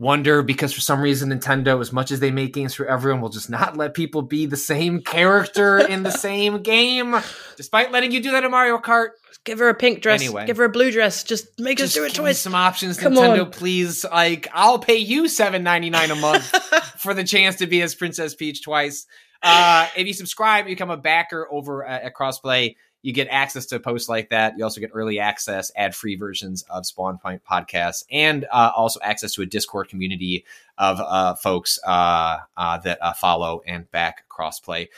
Wonder 0.00 0.42
because 0.42 0.72
for 0.72 0.80
some 0.80 1.00
reason 1.00 1.30
Nintendo, 1.30 1.80
as 1.80 1.92
much 1.92 2.10
as 2.10 2.20
they 2.20 2.30
make 2.30 2.52
games 2.54 2.74
for 2.74 2.86
everyone, 2.86 3.20
will 3.20 3.28
just 3.28 3.50
not 3.50 3.76
let 3.76 3.94
people 3.94 4.22
be 4.22 4.46
the 4.46 4.56
same 4.56 5.02
character 5.02 5.78
in 5.78 6.02
the 6.02 6.10
same 6.26 6.62
game, 6.62 7.16
despite 7.56 7.92
letting 7.92 8.12
you 8.12 8.22
do 8.22 8.30
that 8.32 8.44
in 8.44 8.50
Mario 8.50 8.78
Kart. 8.78 9.10
Give 9.44 9.58
her 9.58 9.68
a 9.70 9.74
pink 9.74 10.02
dress. 10.02 10.20
Anyway, 10.20 10.46
give 10.46 10.58
her 10.58 10.64
a 10.64 10.68
blue 10.70 10.90
dress. 10.90 11.24
Just 11.24 11.58
make 11.58 11.78
just 11.78 11.96
us 11.96 12.02
do 12.02 12.04
it 12.04 12.14
twice. 12.14 12.38
Some 12.38 12.54
options, 12.54 12.98
Come 12.98 13.14
Nintendo, 13.14 13.46
on. 13.46 13.50
please. 13.50 14.04
Like, 14.04 14.48
I'll 14.52 14.78
pay 14.78 14.98
you 14.98 15.28
seven 15.28 15.62
ninety 15.62 15.88
nine 15.88 16.10
a 16.10 16.16
month 16.16 16.44
for 16.98 17.14
the 17.14 17.24
chance 17.24 17.56
to 17.56 17.66
be 17.66 17.80
as 17.80 17.94
Princess 17.94 18.34
Peach 18.34 18.62
twice. 18.62 19.06
Uh, 19.42 19.88
if 19.96 20.06
you 20.06 20.12
subscribe, 20.12 20.66
you 20.68 20.74
become 20.74 20.90
a 20.90 20.98
backer 20.98 21.48
over 21.50 21.82
at, 21.84 22.02
at 22.02 22.14
Crossplay 22.14 22.76
you 23.02 23.12
get 23.12 23.28
access 23.28 23.66
to 23.66 23.80
posts 23.80 24.08
like 24.08 24.30
that. 24.30 24.58
You 24.58 24.64
also 24.64 24.80
get 24.80 24.90
early 24.92 25.18
access, 25.18 25.72
ad 25.76 25.94
free 25.94 26.16
versions 26.16 26.62
of 26.68 26.84
Spawn 26.86 27.18
Point 27.18 27.42
podcasts, 27.48 28.04
and 28.10 28.44
uh, 28.50 28.70
also 28.76 29.00
access 29.02 29.34
to 29.34 29.42
a 29.42 29.46
Discord 29.46 29.88
community 29.88 30.44
of 30.76 31.00
uh, 31.00 31.34
folks 31.34 31.78
uh, 31.86 32.38
uh 32.56 32.78
that 32.78 32.98
uh, 33.00 33.12
follow 33.14 33.62
and 33.66 33.90
back 33.90 34.24
Crossplay. 34.28 34.88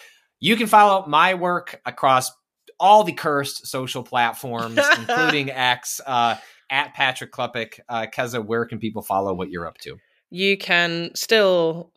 You 0.41 0.57
can 0.57 0.67
follow 0.67 1.07
my 1.07 1.35
work 1.35 1.81
across 1.87 2.33
all 2.81 3.05
the 3.05 3.13
cursed 3.13 3.67
social 3.67 4.03
platforms, 4.03 4.81
including 4.99 5.51
X, 5.51 6.01
uh, 6.05 6.37
at 6.71 6.95
Patrick 6.95 7.31
Klepek. 7.31 7.79
Keza, 7.89 8.45
where 8.45 8.65
can 8.65 8.81
people 8.81 9.03
follow 9.03 9.33
what 9.35 9.51
you're 9.51 9.67
up 9.67 9.79
to? 9.79 9.99
You 10.31 10.57
can 10.57 11.11
still 11.15 11.93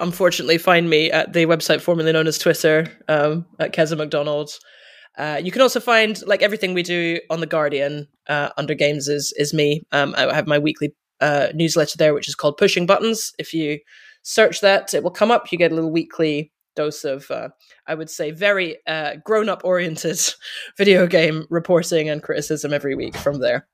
unfortunately 0.00 0.58
find 0.58 0.88
me 0.88 1.10
at 1.10 1.32
the 1.32 1.46
website 1.46 1.80
formerly 1.80 2.12
known 2.12 2.26
as 2.26 2.38
Twitter 2.38 2.86
um, 3.08 3.44
at 3.58 3.74
Keza 3.74 3.96
MacDonald's. 3.96 4.60
Uh, 5.18 5.40
you 5.42 5.50
can 5.50 5.62
also 5.62 5.80
find 5.80 6.22
like 6.26 6.42
everything 6.42 6.74
we 6.74 6.82
do 6.82 7.20
on 7.30 7.40
the 7.40 7.46
Guardian 7.46 8.08
uh, 8.28 8.50
under 8.56 8.74
games 8.74 9.08
is 9.08 9.32
is 9.36 9.52
me. 9.52 9.82
Um, 9.92 10.14
I 10.16 10.34
have 10.34 10.46
my 10.46 10.58
weekly 10.58 10.94
uh, 11.20 11.48
newsletter 11.54 11.98
there, 11.98 12.14
which 12.14 12.28
is 12.28 12.34
called 12.34 12.56
Pushing 12.56 12.86
Buttons. 12.86 13.32
If 13.38 13.52
you 13.54 13.78
search 14.22 14.60
that, 14.60 14.94
it 14.94 15.02
will 15.02 15.10
come 15.10 15.30
up. 15.30 15.52
You 15.52 15.58
get 15.58 15.72
a 15.72 15.74
little 15.74 15.92
weekly 15.92 16.52
dose 16.74 17.04
of, 17.04 17.30
uh, 17.30 17.50
I 17.86 17.94
would 17.94 18.10
say, 18.10 18.30
very 18.30 18.78
uh, 18.86 19.16
grown 19.24 19.48
up 19.48 19.62
oriented 19.64 20.18
video 20.78 21.06
game 21.06 21.46
reporting 21.50 22.08
and 22.08 22.22
criticism 22.22 22.72
every 22.72 22.94
week 22.94 23.16
from 23.16 23.40
there. 23.40 23.68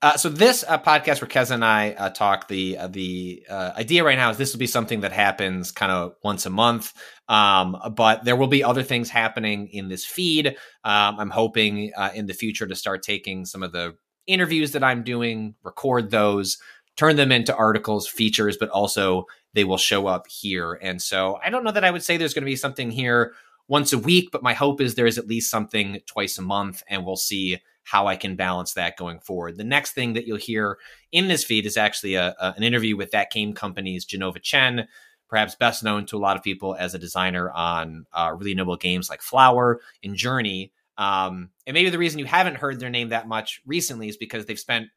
Uh, 0.00 0.16
so 0.16 0.28
this 0.28 0.64
uh, 0.68 0.78
podcast 0.78 1.20
where 1.20 1.28
Kez 1.28 1.50
and 1.50 1.64
I 1.64 1.90
uh, 1.90 2.10
talk, 2.10 2.46
the 2.46 2.78
uh, 2.78 2.86
the 2.86 3.44
uh, 3.50 3.72
idea 3.76 4.04
right 4.04 4.16
now 4.16 4.30
is 4.30 4.36
this 4.36 4.52
will 4.52 4.60
be 4.60 4.68
something 4.68 5.00
that 5.00 5.10
happens 5.10 5.72
kind 5.72 5.90
of 5.90 6.14
once 6.22 6.46
a 6.46 6.50
month. 6.50 6.92
Um, 7.28 7.76
but 7.96 8.24
there 8.24 8.36
will 8.36 8.46
be 8.46 8.62
other 8.62 8.84
things 8.84 9.10
happening 9.10 9.66
in 9.68 9.88
this 9.88 10.04
feed. 10.04 10.46
Um, 10.84 11.18
I'm 11.18 11.30
hoping 11.30 11.92
in 12.14 12.26
the 12.26 12.32
future 12.32 12.66
to 12.66 12.76
start 12.76 13.02
taking 13.02 13.44
some 13.44 13.64
of 13.64 13.72
the 13.72 13.96
interviews 14.28 14.72
that 14.72 14.84
I'm 14.84 15.02
doing, 15.02 15.56
record 15.64 16.10
those, 16.10 16.58
turn 16.96 17.16
them 17.16 17.32
into 17.32 17.54
articles, 17.56 18.06
features, 18.06 18.56
but 18.56 18.68
also 18.68 19.26
they 19.54 19.64
will 19.64 19.78
show 19.78 20.06
up 20.06 20.28
here. 20.28 20.74
And 20.74 21.02
so 21.02 21.40
I 21.44 21.50
don't 21.50 21.64
know 21.64 21.72
that 21.72 21.84
I 21.84 21.90
would 21.90 22.04
say 22.04 22.16
there's 22.16 22.34
going 22.34 22.44
to 22.44 22.50
be 22.50 22.56
something 22.56 22.92
here 22.92 23.34
once 23.66 23.92
a 23.92 23.98
week, 23.98 24.30
but 24.30 24.44
my 24.44 24.54
hope 24.54 24.80
is 24.80 24.94
there's 24.94 25.18
at 25.18 25.26
least 25.26 25.50
something 25.50 26.00
twice 26.06 26.38
a 26.38 26.42
month, 26.42 26.82
and 26.88 27.04
we'll 27.04 27.16
see 27.16 27.58
how 27.90 28.06
I 28.06 28.16
can 28.16 28.36
balance 28.36 28.74
that 28.74 28.98
going 28.98 29.18
forward. 29.20 29.56
The 29.56 29.64
next 29.64 29.92
thing 29.92 30.12
that 30.12 30.26
you'll 30.26 30.36
hear 30.36 30.78
in 31.10 31.28
this 31.28 31.42
feed 31.42 31.64
is 31.64 31.78
actually 31.78 32.16
a, 32.16 32.34
a, 32.38 32.54
an 32.56 32.62
interview 32.62 32.96
with 32.96 33.12
that 33.12 33.30
game 33.30 33.54
company's 33.54 34.04
Jenova 34.04 34.42
Chen, 34.42 34.86
perhaps 35.28 35.54
best 35.54 35.82
known 35.82 36.04
to 36.06 36.16
a 36.16 36.20
lot 36.20 36.36
of 36.36 36.42
people 36.42 36.76
as 36.78 36.94
a 36.94 36.98
designer 36.98 37.50
on 37.50 38.04
uh, 38.12 38.34
really 38.36 38.54
notable 38.54 38.76
games 38.76 39.08
like 39.08 39.22
Flower 39.22 39.80
and 40.04 40.14
Journey. 40.14 40.70
Um, 40.98 41.48
and 41.66 41.72
maybe 41.72 41.88
the 41.88 41.98
reason 41.98 42.18
you 42.18 42.26
haven't 42.26 42.56
heard 42.56 42.78
their 42.78 42.90
name 42.90 43.08
that 43.08 43.26
much 43.26 43.62
recently 43.64 44.08
is 44.08 44.18
because 44.18 44.44
they've 44.44 44.58
spent 44.58 44.88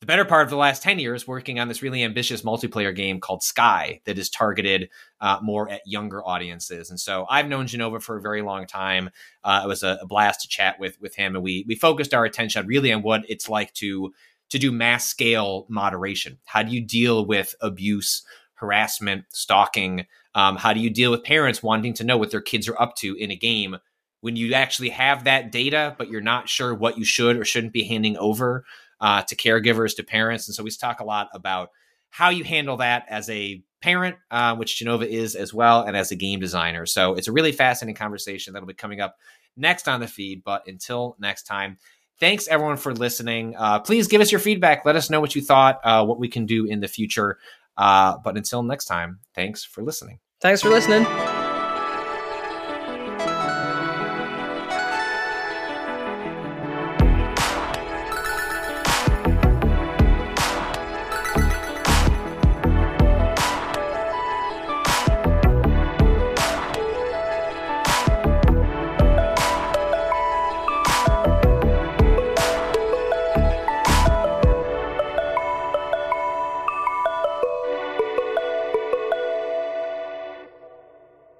the 0.00 0.06
better 0.06 0.26
part 0.26 0.44
of 0.44 0.50
the 0.50 0.56
last 0.56 0.82
10 0.82 0.98
years 0.98 1.26
working 1.26 1.58
on 1.58 1.68
this 1.68 1.82
really 1.82 2.04
ambitious 2.04 2.42
multiplayer 2.42 2.94
game 2.94 3.18
called 3.18 3.42
Sky 3.42 4.00
that 4.04 4.18
is 4.18 4.28
targeted 4.28 4.90
uh, 5.20 5.38
more 5.42 5.70
at 5.70 5.80
younger 5.86 6.22
audiences. 6.22 6.90
And 6.90 7.00
so 7.00 7.26
I've 7.30 7.48
known 7.48 7.66
Jenova 7.66 8.02
for 8.02 8.18
a 8.18 8.20
very 8.20 8.42
long 8.42 8.66
time. 8.66 9.08
Uh, 9.42 9.62
it 9.64 9.66
was 9.66 9.82
a, 9.82 9.98
a, 10.02 10.06
blast 10.06 10.42
to 10.42 10.48
chat 10.48 10.78
with 10.78 11.00
with 11.00 11.14
him, 11.16 11.34
and 11.34 11.42
we 11.42 11.64
we 11.66 11.74
focused 11.74 12.12
our 12.12 12.24
attention 12.26 12.66
really 12.66 12.92
on 12.92 13.02
what 13.02 13.22
it's 13.28 13.48
like 13.48 13.72
to 13.74 14.12
to 14.50 14.58
do 14.58 14.70
mass 14.70 15.06
scale 15.06 15.66
moderation. 15.68 16.38
How 16.44 16.62
do 16.62 16.72
you 16.72 16.82
deal 16.82 17.24
with 17.24 17.54
abuse, 17.62 18.22
harassment, 18.54 19.24
stalking? 19.30 20.06
Um, 20.34 20.56
how 20.56 20.74
do 20.74 20.80
you 20.80 20.90
deal 20.90 21.10
with 21.10 21.24
parents 21.24 21.62
wanting 21.62 21.94
to 21.94 22.04
know 22.04 22.18
what 22.18 22.30
their 22.30 22.42
kids 22.42 22.68
are 22.68 22.80
up 22.80 22.96
to 22.96 23.14
in 23.14 23.30
a 23.30 23.36
game 23.36 23.78
when 24.20 24.36
you 24.36 24.52
actually 24.52 24.90
have 24.90 25.24
that 25.24 25.52
data, 25.52 25.94
but 25.96 26.10
you're 26.10 26.20
not 26.20 26.48
sure 26.48 26.74
what 26.74 26.98
you 26.98 27.04
should 27.04 27.36
or 27.36 27.44
shouldn't 27.44 27.72
be 27.72 27.84
handing 27.84 28.16
over 28.18 28.64
uh, 29.00 29.22
to 29.22 29.36
caregivers, 29.36 29.96
to 29.96 30.02
parents. 30.02 30.48
And 30.48 30.54
so 30.54 30.62
we 30.62 30.70
talk 30.70 31.00
a 31.00 31.04
lot 31.04 31.28
about 31.32 31.70
how 32.10 32.30
you 32.30 32.44
handle 32.44 32.78
that 32.78 33.04
as 33.08 33.28
a 33.30 33.62
parent, 33.82 34.16
uh, 34.30 34.56
which 34.56 34.82
Jenova 34.82 35.06
is 35.06 35.34
as 35.34 35.52
well, 35.52 35.82
and 35.82 35.96
as 35.96 36.10
a 36.10 36.16
game 36.16 36.40
designer. 36.40 36.86
So 36.86 37.14
it's 37.14 37.28
a 37.28 37.32
really 37.32 37.52
fascinating 37.52 37.96
conversation 37.96 38.52
that'll 38.52 38.66
be 38.66 38.74
coming 38.74 39.00
up 39.00 39.16
next 39.56 39.88
on 39.88 40.00
the 40.00 40.06
feed. 40.06 40.42
But 40.44 40.66
until 40.66 41.16
next 41.18 41.44
time, 41.44 41.78
thanks 42.18 42.48
everyone 42.48 42.78
for 42.78 42.94
listening. 42.94 43.54
Uh, 43.56 43.80
please 43.80 44.08
give 44.08 44.20
us 44.20 44.32
your 44.32 44.40
feedback. 44.40 44.84
Let 44.84 44.96
us 44.96 45.10
know 45.10 45.20
what 45.20 45.34
you 45.34 45.42
thought, 45.42 45.80
uh, 45.84 46.04
what 46.04 46.18
we 46.18 46.28
can 46.28 46.46
do 46.46 46.64
in 46.66 46.80
the 46.80 46.88
future. 46.88 47.38
Uh, 47.76 48.16
but 48.24 48.36
until 48.36 48.62
next 48.62 48.86
time, 48.86 49.20
thanks 49.34 49.64
for 49.64 49.82
listening. 49.82 50.18
Thanks 50.40 50.62
for 50.62 50.70
listening. 50.70 51.04